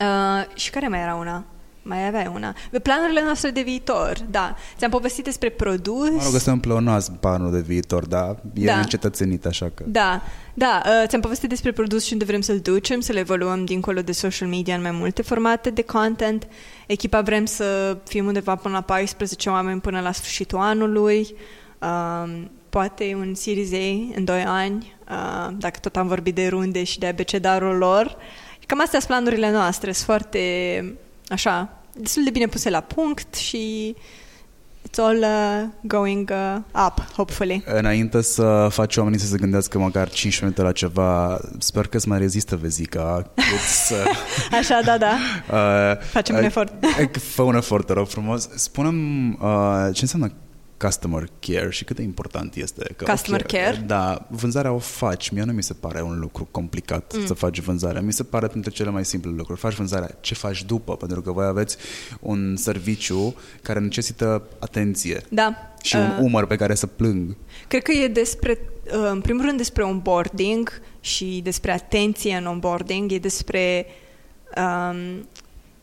Uh, 0.00 0.56
și 0.56 0.70
care 0.70 0.88
mai 0.88 1.00
era 1.00 1.14
una? 1.14 1.44
Mai 1.86 2.06
aveai 2.06 2.30
una. 2.34 2.54
Planurile 2.82 3.22
noastre 3.24 3.50
de 3.50 3.62
viitor, 3.62 4.16
da. 4.30 4.56
Ți-am 4.76 4.90
povestit 4.90 5.24
despre 5.24 5.48
produs. 5.48 6.10
Mă 6.10 6.22
rog, 6.24 6.34
ăsta 6.34 6.50
e 6.50 6.52
un 6.52 6.58
pleonasm 6.60 7.18
planul 7.18 7.50
de 7.50 7.60
viitor, 7.60 8.06
dar 8.06 8.36
e 8.54 8.64
Da. 8.64 8.76
încetățenit, 8.76 9.46
așa 9.46 9.70
că... 9.74 9.84
Da, 9.86 10.22
da, 10.54 10.82
uh, 10.84 11.08
ți-am 11.08 11.20
povestit 11.20 11.48
despre 11.48 11.72
produs 11.72 12.04
și 12.04 12.12
unde 12.12 12.24
vrem 12.24 12.40
să-l 12.40 12.58
ducem, 12.58 13.00
să-l 13.00 13.16
evoluăm 13.16 13.64
dincolo 13.64 14.00
de 14.00 14.12
social 14.12 14.48
media 14.48 14.74
în 14.74 14.82
mai 14.82 14.90
multe 14.90 15.22
formate 15.22 15.70
de 15.70 15.82
content. 15.82 16.46
Echipa 16.86 17.20
vrem 17.20 17.44
să 17.44 17.96
fim 18.04 18.26
undeva 18.26 18.54
până 18.56 18.74
la 18.74 18.80
14 18.80 19.48
oameni 19.48 19.80
până 19.80 20.00
la 20.00 20.12
sfârșitul 20.12 20.58
anului. 20.58 21.34
Um, 21.78 22.50
poate 22.74 23.14
un 23.16 23.34
Series 23.34 23.72
A 23.72 24.16
în 24.16 24.24
2 24.24 24.42
ani, 24.42 24.96
uh, 25.10 25.54
dacă 25.58 25.78
tot 25.80 25.96
am 25.96 26.06
vorbit 26.06 26.34
de 26.34 26.48
runde 26.48 26.84
și 26.84 26.98
de 26.98 27.06
abecedarul 27.06 27.76
lor. 27.76 28.16
Cam 28.66 28.80
astea 28.80 29.00
sunt 29.00 29.10
planurile 29.12 29.50
noastre, 29.50 29.92
sunt 29.92 30.06
foarte, 30.06 30.38
așa, 31.28 31.68
destul 31.92 32.24
de 32.24 32.30
bine 32.30 32.46
puse 32.46 32.70
la 32.70 32.80
punct 32.80 33.34
și 33.34 33.94
it's 34.88 34.98
all 34.98 35.18
uh, 35.18 35.68
going 35.80 36.30
uh, 36.30 36.84
up, 36.86 37.12
hopefully. 37.16 37.62
Înainte 37.66 38.22
să 38.22 38.66
faci 38.70 38.96
oamenii 38.96 39.18
să 39.18 39.26
se 39.26 39.36
gândească 39.36 39.78
măcar 39.78 40.10
5 40.10 40.40
minute 40.40 40.62
la 40.62 40.72
ceva, 40.72 41.40
sper 41.58 41.86
că 41.86 41.96
îți 41.96 42.08
mai 42.08 42.18
rezistă 42.18 42.56
vezica. 42.56 43.30
cât 43.34 43.58
să, 43.86 43.94
Așa, 44.58 44.80
da, 44.84 44.98
da. 44.98 45.12
uh, 45.92 45.98
Facem 46.10 46.36
un 46.36 46.44
efort. 46.44 46.84
uh, 46.84 47.20
Fă 47.20 47.42
un 47.42 47.54
efort, 47.54 47.86
te 47.86 47.92
rog 47.92 48.06
frumos. 48.08 48.48
Spune-mi 48.54 49.38
uh, 49.40 49.88
ce 49.92 50.00
înseamnă 50.00 50.32
customer 50.84 51.28
care 51.40 51.70
și 51.70 51.84
cât 51.84 51.96
de 51.96 52.02
important 52.02 52.54
este. 52.54 52.94
Că, 52.96 53.04
Customer 53.04 53.42
care? 53.42 53.82
Da, 53.86 54.26
vânzarea 54.30 54.72
o 54.72 54.78
faci. 54.78 55.28
Mie 55.30 55.42
nu 55.42 55.52
mi 55.52 55.62
se 55.62 55.72
pare 55.72 56.02
un 56.02 56.18
lucru 56.18 56.48
complicat 56.50 57.14
mm. 57.16 57.26
să 57.26 57.34
faci 57.34 57.60
vânzarea. 57.60 58.00
Mi 58.00 58.12
se 58.12 58.22
pare 58.22 58.46
printre 58.46 58.70
cele 58.70 58.90
mai 58.90 59.04
simple 59.04 59.30
lucruri. 59.30 59.60
Faci 59.60 59.74
vânzarea. 59.74 60.18
Ce 60.20 60.34
faci 60.34 60.64
după? 60.64 60.96
Pentru 60.96 61.22
că 61.22 61.32
voi 61.32 61.46
aveți 61.46 61.76
un 62.20 62.56
serviciu 62.56 63.34
care 63.62 63.78
necesită 63.78 64.42
atenție. 64.58 65.22
Da. 65.28 65.74
Și 65.82 65.96
un 65.96 66.18
umăr 66.20 66.46
pe 66.46 66.56
care 66.56 66.74
să 66.74 66.86
plâng. 66.86 67.36
Cred 67.68 67.82
că 67.82 67.92
e 67.92 68.08
despre, 68.08 68.58
uh, 68.86 69.08
în 69.10 69.20
primul 69.20 69.44
rând, 69.44 69.56
despre 69.56 69.82
onboarding 69.82 70.80
și 71.00 71.40
despre 71.44 71.72
atenție 71.72 72.36
în 72.36 72.46
onboarding. 72.46 73.12
E 73.12 73.18
despre 73.18 73.86
um, 74.56 75.26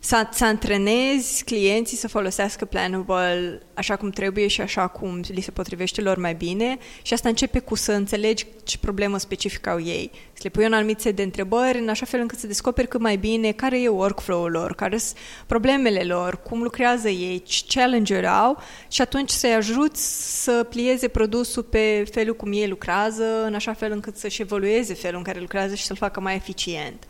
să, 0.03 0.27
să 0.31 0.45
antrenezi 0.45 1.43
clienții 1.43 1.97
să 1.97 2.07
folosească 2.07 2.65
Planable 2.65 3.61
așa 3.73 3.95
cum 3.95 4.09
trebuie 4.09 4.47
și 4.47 4.61
așa 4.61 4.87
cum 4.87 5.21
li 5.27 5.41
se 5.41 5.51
potrivește 5.51 6.01
lor 6.01 6.17
mai 6.17 6.33
bine 6.33 6.77
și 7.01 7.13
asta 7.13 7.29
începe 7.29 7.59
cu 7.59 7.75
să 7.75 7.91
înțelegi 7.91 8.45
ce 8.63 8.77
problemă 8.77 9.17
specifică 9.17 9.69
au 9.69 9.81
ei. 9.81 10.11
Să 10.33 10.39
le 10.43 10.49
pui 10.49 10.65
un 10.65 10.73
anumit 10.73 10.99
set 10.99 11.15
de 11.15 11.21
întrebări 11.21 11.79
în 11.79 11.89
așa 11.89 12.05
fel 12.05 12.19
încât 12.19 12.39
să 12.39 12.47
descoperi 12.47 12.87
cât 12.87 12.99
mai 12.99 13.15
bine 13.15 13.51
care 13.51 13.81
e 13.81 13.87
workflow-ul 13.87 14.51
lor, 14.51 14.75
care 14.75 14.97
sunt 14.97 15.17
problemele 15.45 16.03
lor, 16.03 16.41
cum 16.41 16.61
lucrează 16.61 17.09
ei, 17.09 17.41
ce 17.41 17.63
challenge-uri 17.67 18.27
au 18.27 18.57
și 18.87 19.01
atunci 19.01 19.29
să-i 19.29 19.53
ajuți 19.53 20.43
să 20.43 20.65
plieze 20.69 21.07
produsul 21.07 21.63
pe 21.63 22.05
felul 22.11 22.35
cum 22.35 22.51
ei 22.53 22.67
lucrează, 22.67 23.43
în 23.45 23.53
așa 23.53 23.73
fel 23.73 23.91
încât 23.91 24.17
să-și 24.17 24.41
evolueze 24.41 24.93
felul 24.93 25.17
în 25.17 25.23
care 25.23 25.39
lucrează 25.39 25.75
și 25.75 25.83
să-l 25.83 25.95
facă 25.95 26.19
mai 26.19 26.35
eficient. 26.35 27.03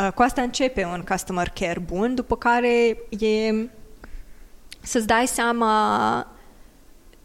Uh, 0.00 0.12
cu 0.12 0.22
asta 0.22 0.42
începe 0.42 0.84
un 0.84 1.04
customer 1.08 1.48
care 1.48 1.78
bun, 1.78 2.14
după 2.14 2.36
care 2.36 2.96
e 3.18 3.68
să-ți 4.80 5.06
dai 5.06 5.26
seama 5.26 6.26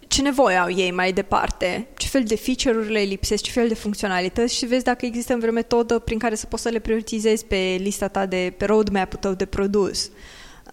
ce 0.08 0.22
nevoie 0.22 0.56
au 0.56 0.72
ei 0.72 0.92
mai 0.92 1.14
departe, 1.14 1.88
ce 1.98 2.08
fel 2.08 2.24
de 2.24 2.36
feature-uri 2.36 2.92
le 2.92 3.00
lipsesc, 3.00 3.44
ce 3.44 3.52
fel 3.52 3.68
de 3.68 3.74
funcționalități 3.74 4.56
și 4.56 4.66
vezi 4.66 4.84
dacă 4.84 5.06
există 5.06 5.36
vreo 5.40 5.52
metodă 5.52 6.00
prin 6.00 6.20
care 6.20 6.36
să 6.36 6.46
poți 6.46 6.62
să 6.62 6.70
le 6.70 6.80
prioritizezi 6.80 7.46
pe 7.46 7.78
lista 7.80 8.08
ta 8.08 8.26
de, 8.26 8.54
pe 8.58 8.66
roadmap-ul 8.66 9.20
tău 9.20 9.34
de 9.34 9.46
produs. 9.46 10.10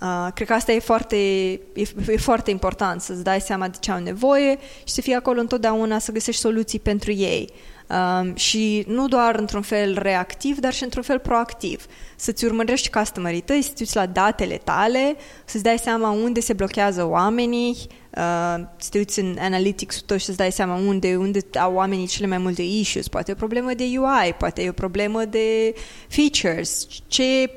Uh, 0.01 0.29
cred 0.35 0.47
că 0.47 0.55
asta 0.55 0.73
e 0.73 0.79
foarte, 0.79 1.17
e, 1.17 1.83
e 2.07 2.17
foarte 2.17 2.51
important, 2.51 3.01
să-ți 3.01 3.25
dai 3.25 3.41
seama 3.41 3.69
de 3.69 3.77
ce 3.81 3.91
au 3.91 3.99
nevoie 3.99 4.59
și 4.85 4.95
să 4.95 5.01
fii 5.01 5.15
acolo 5.15 5.41
întotdeauna 5.41 5.99
să 5.99 6.13
găsești 6.13 6.41
soluții 6.41 6.81
pentru 6.81 7.13
ei. 7.13 7.53
Um, 7.89 8.35
și 8.35 8.85
nu 8.89 9.09
doar 9.09 9.35
într-un 9.35 9.63
fel 9.63 9.99
reactiv, 9.99 10.59
dar 10.59 10.73
și 10.73 10.83
într-un 10.83 11.03
fel 11.03 11.19
proactiv. 11.19 11.87
Să-ți 12.17 12.45
urmărești 12.45 12.91
customerii 12.91 13.41
tăi, 13.41 13.63
să-ți 13.63 13.83
uiți 13.83 13.97
la 13.97 14.07
datele 14.07 14.57
tale, 14.65 15.17
să-ți 15.45 15.63
dai 15.63 15.79
seama 15.79 16.11
unde 16.11 16.41
se 16.41 16.53
blochează 16.53 17.09
oamenii, 17.09 17.77
uh, 18.11 18.65
să 18.77 18.89
te 18.91 18.99
uiți 18.99 19.21
în 19.21 19.37
analytics-ul 19.41 20.03
tău 20.07 20.17
și 20.17 20.25
să-ți 20.25 20.37
dai 20.37 20.53
seama 20.53 20.75
unde, 20.75 21.17
unde 21.17 21.41
au 21.59 21.75
oamenii 21.75 22.07
cele 22.07 22.27
mai 22.27 22.39
multe 22.39 22.63
issues. 22.63 23.09
Poate 23.09 23.31
e 23.31 23.35
o 23.35 23.37
problemă 23.37 23.75
de 23.75 23.85
UI, 23.85 24.35
poate 24.39 24.63
e 24.63 24.69
o 24.69 24.73
problemă 24.73 25.25
de 25.25 25.75
features, 26.09 26.87
ce 27.07 27.51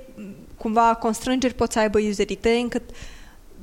cumva 0.57 0.95
constrângeri 0.95 1.53
pot 1.53 1.71
să 1.71 1.79
aibă 1.79 1.99
userii 1.99 2.35
tăi 2.35 2.61
încât 2.61 2.83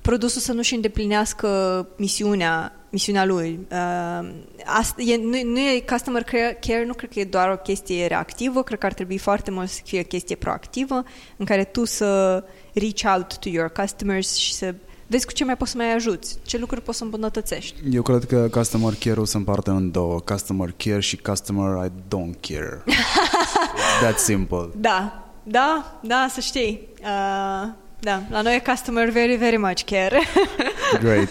produsul 0.02 0.40
să 0.40 0.52
nu-și 0.52 0.74
îndeplinească 0.74 1.88
misiunea 1.96 2.72
misiunea 2.92 3.24
lui. 3.24 3.66
Uh, 3.70 4.28
asta, 4.64 5.02
e, 5.02 5.16
nu, 5.16 5.50
nu 5.50 5.58
e 5.58 5.84
customer 5.90 6.22
care, 6.22 6.84
nu 6.86 6.94
cred 6.94 7.10
că 7.10 7.20
e 7.20 7.24
doar 7.24 7.50
o 7.50 7.56
chestie 7.56 8.06
reactivă, 8.06 8.62
cred 8.62 8.78
că 8.78 8.86
ar 8.86 8.92
trebui 8.92 9.18
foarte 9.18 9.50
mult 9.50 9.68
să 9.68 9.80
fie 9.84 10.00
o 10.00 10.02
chestie 10.04 10.36
proactivă, 10.36 11.02
în 11.36 11.44
care 11.44 11.64
tu 11.64 11.84
să 11.84 12.44
reach 12.72 13.16
out 13.16 13.38
to 13.38 13.48
your 13.48 13.72
customers 13.72 14.34
și 14.34 14.54
să 14.54 14.74
vezi 15.06 15.26
cu 15.26 15.32
ce 15.32 15.44
mai 15.44 15.56
poți 15.56 15.70
să 15.70 15.76
mai 15.76 15.94
ajuți, 15.94 16.38
ce 16.42 16.58
lucruri 16.58 16.82
poți 16.82 16.98
să 16.98 17.04
îmbunătățești. 17.04 17.74
Eu 17.90 18.02
cred 18.02 18.24
că 18.24 18.48
customer 18.50 18.94
care-ul 19.04 19.26
se 19.26 19.36
împarte 19.36 19.70
în 19.70 19.90
două, 19.90 20.20
customer 20.20 20.74
care 20.76 21.00
și 21.00 21.16
customer 21.16 21.86
I 21.86 21.88
don't 21.88 22.40
care. 22.40 22.82
It's 22.84 24.00
that 24.00 24.18
simple. 24.18 24.68
Da, 24.76 25.28
da, 25.42 26.00
da, 26.02 26.26
să 26.30 26.40
știi. 26.40 26.88
Uh, 27.02 27.68
da, 28.04 28.22
la 28.30 28.42
noi 28.42 28.54
e 28.54 28.62
customer 28.70 29.10
very, 29.10 29.36
very 29.36 29.56
much 29.56 29.84
care. 29.84 30.20
Great. 31.04 31.28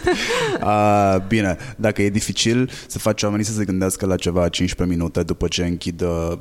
Uh, 0.61 1.27
bine, 1.27 1.57
dacă 1.75 2.01
e 2.01 2.09
dificil 2.09 2.69
să 2.87 2.99
faci 2.99 3.23
oamenii 3.23 3.45
să 3.45 3.51
se 3.51 3.65
gândească 3.65 4.05
la 4.05 4.15
ceva 4.15 4.49
15 4.49 4.97
minute 4.97 5.23
după 5.23 5.47
ce 5.47 5.65
închid 5.65 6.01
uh, 6.01 6.31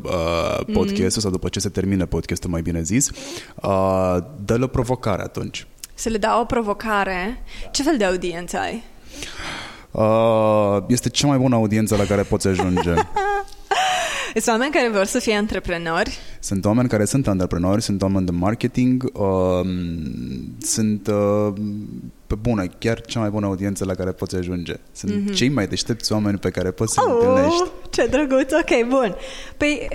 podcastul 0.73 1.03
mm. 1.03 1.21
sau 1.21 1.31
după 1.31 1.49
ce 1.49 1.61
se 1.61 1.69
termine 1.69 2.07
podcastul, 2.07 2.51
mai 2.51 2.63
bine 2.63 2.83
zis, 2.83 3.11
uh, 3.55 4.17
dă-le 4.45 4.65
o 4.65 4.67
provocare 4.67 5.23
atunci. 5.23 5.67
Să 5.95 6.09
le 6.09 6.19
dau 6.19 6.41
o 6.41 6.45
provocare? 6.45 7.43
Ce 7.71 7.83
fel 7.83 7.97
de 7.97 8.05
audiență 8.05 8.59
ai? 8.59 8.83
Uh, 9.91 10.85
este 10.89 11.09
cea 11.09 11.27
mai 11.27 11.39
bună 11.39 11.55
audiență 11.55 11.97
la 11.97 12.05
care 12.05 12.23
poți 12.23 12.49
ajunge. 12.49 12.95
Sunt 14.35 14.47
oameni 14.47 14.73
care 14.73 14.89
vor 14.89 15.05
să 15.05 15.19
fie 15.19 15.35
antreprenori. 15.35 16.19
Sunt 16.41 16.65
oameni 16.65 16.89
care 16.89 17.05
sunt 17.05 17.29
antreprenori, 17.29 17.83
sunt 17.83 18.03
oameni 18.03 18.27
de 18.27 18.31
marketing, 18.31 19.11
uh, 19.13 19.67
sunt 20.61 21.07
uh, 21.07 21.53
pe 22.27 22.35
bună, 22.35 22.67
chiar 22.79 23.01
cea 23.01 23.21
mai 23.21 23.31
bună 23.31 23.47
audiență 23.47 23.85
la 23.85 23.95
care 23.95 24.13
poți 24.13 24.37
ajunge. 24.37 24.75
Sunt 24.93 25.13
mm-hmm. 25.13 25.35
cei 25.35 25.49
mai 25.49 25.67
deștepți 25.67 26.13
oameni 26.13 26.39
pe 26.39 26.51
care 26.51 26.71
poți 26.71 26.95
să-i 26.95 27.05
oh, 27.07 27.17
întâlnești. 27.19 27.69
Ce 27.91 28.07
drăguț, 28.07 28.53
ok, 28.53 28.89
bun. 28.89 29.17
Păi 29.57 29.89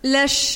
le-aș 0.00 0.54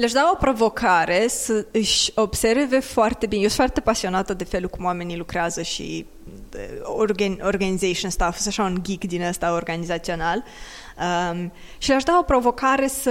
le-aș 0.00 0.12
da 0.12 0.30
o 0.32 0.36
provocare 0.36 1.26
să 1.28 1.66
își 1.72 2.12
observe 2.14 2.78
foarte 2.78 3.26
bine. 3.26 3.42
Eu 3.42 3.48
sunt 3.48 3.60
foarte 3.60 3.80
pasionată 3.80 4.34
de 4.34 4.44
felul 4.44 4.68
cum 4.68 4.84
oamenii 4.84 5.16
lucrează 5.16 5.62
și 5.62 6.06
organ, 6.82 7.38
organization 7.42 8.10
stuff, 8.10 8.36
sunt 8.36 8.46
așa 8.46 8.62
un 8.62 8.78
geek 8.82 9.04
din 9.04 9.22
ăsta 9.22 9.52
organizațional. 9.52 10.44
Um, 11.32 11.52
și 11.78 11.88
le-aș 11.88 12.02
da 12.02 12.18
o 12.20 12.24
provocare 12.24 12.86
să, 12.86 13.10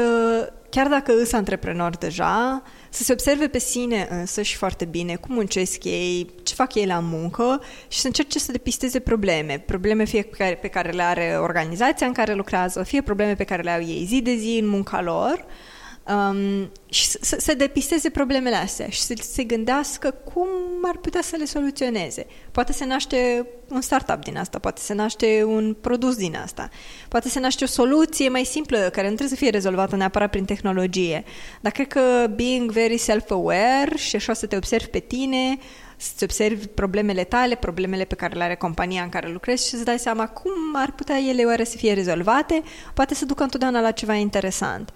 chiar 0.70 0.88
dacă 0.88 1.14
îs 1.22 1.32
antreprenor 1.32 1.96
deja, 1.98 2.64
să 2.90 3.04
se 3.04 3.12
observe 3.12 3.48
pe 3.48 3.60
sine 3.60 4.08
însă 4.10 4.42
și 4.42 4.56
foarte 4.56 4.86
bine 4.86 5.16
cum 5.16 5.36
muncesc 5.36 5.84
ei, 5.84 6.30
ce 6.44 6.54
fac 6.54 6.76
ei 6.76 6.86
la 6.86 7.00
muncă 7.00 7.62
și 7.88 8.00
să 8.00 8.08
încerce 8.08 8.40
să 8.40 8.52
depisteze 8.52 9.00
probleme. 9.00 9.64
Probleme 9.66 10.04
fie 10.04 10.22
pe 10.22 10.36
care, 10.38 10.56
pe 10.56 10.68
care 10.68 10.92
le 10.92 11.04
are 11.04 11.38
organizația 11.42 12.08
în 12.08 12.14
care 12.14 12.34
lucrează, 12.34 12.84
fie 12.84 13.02
probleme 13.02 13.36
pe 13.36 13.44
care 13.44 13.62
le 13.62 13.72
au 13.72 13.82
ei 13.82 14.06
zi 14.08 14.22
de 14.22 14.36
zi 14.36 14.58
în 14.62 14.68
munca 14.68 15.02
lor. 15.02 15.46
Uh, 15.46 15.78
um, 16.10 16.72
și 16.90 17.06
să, 17.06 17.36
să 17.40 17.54
depisteze 17.54 18.10
problemele 18.10 18.56
astea 18.56 18.90
și 18.90 19.02
să 19.02 19.14
se 19.22 19.44
gândească 19.44 20.12
cum 20.34 20.48
ar 20.84 20.98
putea 20.98 21.22
să 21.22 21.36
le 21.36 21.46
soluționeze. 21.46 22.26
Poate 22.52 22.74
se 22.74 22.86
naște 22.86 23.48
un 23.70 23.82
startup 23.82 24.24
din 24.24 24.38
asta, 24.38 24.60
poate 24.60 24.82
se 24.82 24.94
naște 24.94 25.44
un 25.44 25.76
produs 25.82 26.16
din 26.16 26.36
asta, 26.36 26.70
poate 27.08 27.30
se 27.30 27.40
naște 27.40 27.64
o 27.64 27.68
soluție 27.68 28.30
mai 28.30 28.44
simplă 28.44 28.78
care 28.78 29.10
nu 29.10 29.16
trebuie 29.16 29.38
să 29.38 29.44
fie 29.44 29.50
rezolvată 29.50 29.96
neapărat 29.96 30.30
prin 30.30 30.46
tehnologie. 30.46 31.24
Dar 31.62 31.72
cred 31.72 31.88
că 31.88 32.28
being 32.36 32.72
very 32.72 32.98
self-aware 32.98 33.96
și 33.96 34.16
așa 34.16 34.34
să 34.34 34.46
te 34.46 34.56
observi 34.56 34.88
pe 34.88 35.00
tine, 35.00 35.58
să-ți 35.98 36.24
observi 36.24 36.68
problemele 36.68 37.24
tale, 37.24 37.56
problemele 37.56 38.04
pe 38.04 38.16
care 38.16 38.36
le 38.36 38.44
are 38.44 38.56
compania 38.56 39.04
în 39.04 39.10
care 39.10 39.32
lucrezi 39.32 39.68
și 39.68 39.78
să 39.78 39.84
dai 39.84 40.00
seama 40.00 40.28
cum 40.28 40.52
ar 40.74 40.92
putea 40.92 41.18
ele 41.18 41.44
oare 41.44 41.64
să 41.64 41.78
fie 41.78 41.94
rezolvate, 41.94 42.64
poate 42.94 43.14
să 43.14 43.26
ducă 43.26 43.44
întotdeauna 43.44 43.82
la 43.82 43.92
ceva 43.92 44.14
interesant. 44.14 44.94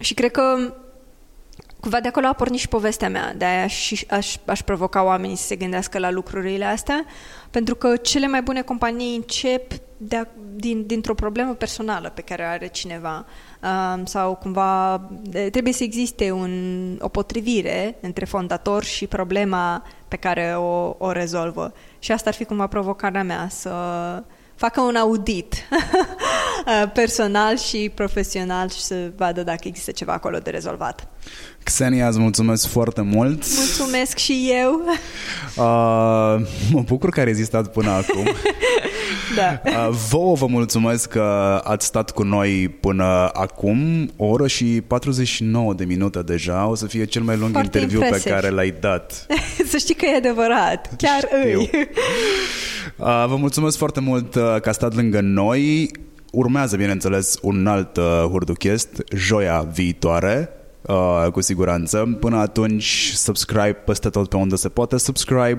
Și 0.00 0.14
cred 0.14 0.30
că 0.30 0.74
cumva 1.80 2.00
de 2.00 2.08
acolo 2.08 2.26
a 2.26 2.32
pornit 2.32 2.60
și 2.60 2.68
povestea 2.68 3.08
mea, 3.08 3.34
de 3.34 3.44
aia 3.44 3.62
aș, 3.62 3.92
aș, 4.10 4.36
aș 4.46 4.62
provoca 4.62 5.04
oamenii 5.04 5.36
să 5.36 5.46
se 5.46 5.56
gândească 5.56 5.98
la 5.98 6.10
lucrurile 6.10 6.64
astea, 6.64 7.04
pentru 7.50 7.74
că 7.74 7.96
cele 7.96 8.26
mai 8.26 8.42
bune 8.42 8.62
companii 8.62 9.16
încep 9.16 9.72
de, 9.96 10.26
din, 10.54 10.86
dintr-o 10.86 11.14
problemă 11.14 11.54
personală 11.54 12.12
pe 12.14 12.20
care 12.20 12.42
o 12.42 12.46
are 12.46 12.66
cineva 12.66 13.26
um, 13.94 14.04
sau 14.04 14.34
cumva 14.34 15.02
de, 15.22 15.50
trebuie 15.50 15.72
să 15.72 15.82
existe 15.82 16.30
un, 16.30 16.52
o 17.00 17.08
potrivire 17.08 17.96
între 18.00 18.24
fondator 18.24 18.84
și 18.84 19.06
problema 19.06 19.84
pe 20.08 20.16
care 20.16 20.54
o, 20.56 20.94
o 20.98 21.12
rezolvă. 21.12 21.72
Și 21.98 22.12
asta 22.12 22.28
ar 22.28 22.34
fi 22.34 22.44
cumva 22.44 22.66
provocarea 22.66 23.22
mea, 23.22 23.48
să 23.50 23.72
facă 24.60 24.80
un 24.80 24.96
audit 24.96 25.54
uh, 26.66 26.90
personal 26.92 27.56
și 27.56 27.92
profesional 27.94 28.68
și 28.68 28.80
să 28.80 29.10
vadă 29.16 29.42
dacă 29.42 29.68
există 29.68 29.90
ceva 29.90 30.12
acolo 30.12 30.38
de 30.38 30.50
rezolvat. 30.50 31.06
Xenia, 31.64 32.08
îți 32.08 32.18
mulțumesc 32.18 32.66
foarte 32.68 33.00
mult. 33.00 33.44
Mulțumesc 33.56 34.16
și 34.16 34.50
eu. 34.62 34.80
Uh, 35.56 35.64
mă 36.72 36.82
bucur 36.84 37.10
că 37.10 37.18
ai 37.18 37.24
rezistat 37.24 37.72
până 37.72 37.90
acum. 37.90 38.24
da. 39.36 39.60
Uh, 39.64 39.88
vouă 40.08 40.34
vă 40.34 40.46
mulțumesc 40.46 41.08
că 41.08 41.60
ați 41.64 41.86
stat 41.86 42.10
cu 42.10 42.22
noi 42.22 42.68
până 42.80 43.30
acum. 43.32 44.10
O 44.16 44.26
oră 44.26 44.46
și 44.46 44.64
49 44.64 45.74
de 45.74 45.84
minute 45.84 46.22
deja. 46.22 46.66
O 46.66 46.74
să 46.74 46.86
fie 46.86 47.04
cel 47.04 47.22
mai 47.22 47.36
lung 47.36 47.52
foarte 47.52 47.78
interviu 47.78 48.02
impresiv. 48.02 48.24
pe 48.24 48.30
care 48.30 48.48
l-ai 48.48 48.74
dat. 48.80 49.26
să 49.70 49.76
știi 49.76 49.94
că 49.94 50.04
e 50.06 50.16
adevărat. 50.16 50.90
Chiar 50.96 51.18
Știu. 51.18 51.58
îi. 51.58 51.70
Uh, 52.96 53.24
vă 53.28 53.36
mulțumesc 53.36 53.76
foarte 53.76 54.00
mult 54.00 54.34
uh, 54.34 54.56
că 54.60 54.68
a 54.68 54.72
stat 54.72 54.94
lângă 54.94 55.20
noi. 55.20 55.90
Urmează, 56.32 56.76
bineînțeles, 56.76 57.38
un 57.42 57.66
alt 57.66 57.96
uh, 57.96 58.04
Hurduchest, 58.30 59.02
joia 59.14 59.68
viitoare. 59.72 60.50
Uh, 60.82 61.26
cu 61.32 61.40
siguranță. 61.40 62.16
Până 62.20 62.36
atunci, 62.36 63.12
subscribe 63.14 63.76
peste 63.84 64.08
tot 64.08 64.28
pe 64.28 64.36
unde 64.36 64.56
se 64.56 64.68
poate 64.68 64.96
subscribe, 64.96 65.58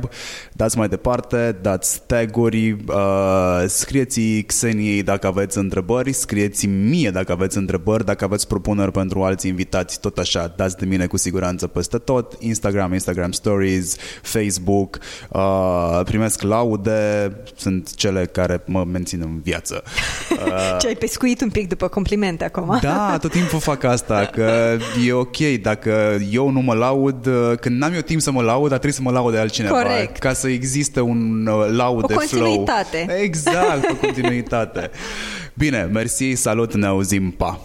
dați 0.54 0.78
mai 0.78 0.88
departe, 0.88 1.58
dați 1.62 2.02
taguri, 2.06 2.72
uh, 2.72 3.64
scrieți 3.68 4.22
Xeniei 4.46 5.04
dacă 5.04 5.28
aveți 5.28 5.58
întrebări, 5.58 6.14
scrieți 6.14 6.66
mie 6.66 7.10
dacă 7.10 7.32
aveți 7.32 7.58
întrebări, 7.58 8.06
dacă 8.06 8.24
aveți 8.24 8.48
propuneri 8.48 8.92
pentru 8.92 9.24
alți 9.24 9.48
invitați, 9.48 10.00
tot 10.00 10.18
așa, 10.18 10.54
dați 10.56 10.78
de 10.78 10.86
mine 10.86 11.06
cu 11.06 11.18
siguranță 11.18 11.68
peste 11.68 11.98
tot, 11.98 12.36
Instagram, 12.40 12.94
Instagram 12.94 13.32
Stories, 13.32 13.96
Facebook, 14.22 15.00
uh, 15.30 16.02
primesc 16.04 16.42
laude, 16.42 17.32
sunt 17.56 17.96
cele 17.96 18.26
care 18.26 18.64
mă 18.66 18.84
mențin 18.84 19.22
în 19.22 19.40
viață. 19.44 19.84
Uh, 20.32 20.78
Ce 20.80 20.88
ai 20.88 20.96
pescuit 20.96 21.42
un 21.42 21.50
pic 21.50 21.68
după 21.68 21.88
complimente 21.88 22.44
acum. 22.44 22.78
Da, 22.82 23.18
tot 23.22 23.32
timpul 23.32 23.60
fac 23.60 23.84
asta, 23.84 24.26
că 24.26 24.78
e 25.12 25.14
ok 25.14 25.38
dacă 25.62 26.20
eu 26.32 26.50
nu 26.50 26.60
mă 26.60 26.74
laud, 26.74 27.26
uh, 27.26 27.58
când 27.60 27.78
n-am 27.78 27.94
eu 27.94 28.02
timp 28.02 28.22
să 28.22 28.32
mă 28.32 28.42
laud, 28.42 28.70
dar 28.70 28.80
trebuie 28.80 28.94
să 28.94 29.02
mă 29.02 29.12
laud 29.12 29.34
de 29.34 29.40
altcineva. 29.40 29.82
Corect. 29.82 30.18
Ca 30.18 30.34
să 30.34 30.48
existe 30.48 31.00
un 31.00 31.46
uh, 31.46 31.70
laud 31.70 32.04
o 32.04 32.08
de 32.08 32.14
flow. 32.14 32.44
continuitate. 32.44 33.18
Exact, 33.22 33.90
o 33.92 33.96
continuitate. 33.96 34.90
Bine, 35.54 35.90
mersi, 35.92 36.34
salut, 36.34 36.74
ne 36.74 36.86
auzim, 36.86 37.32
pa! 37.32 37.60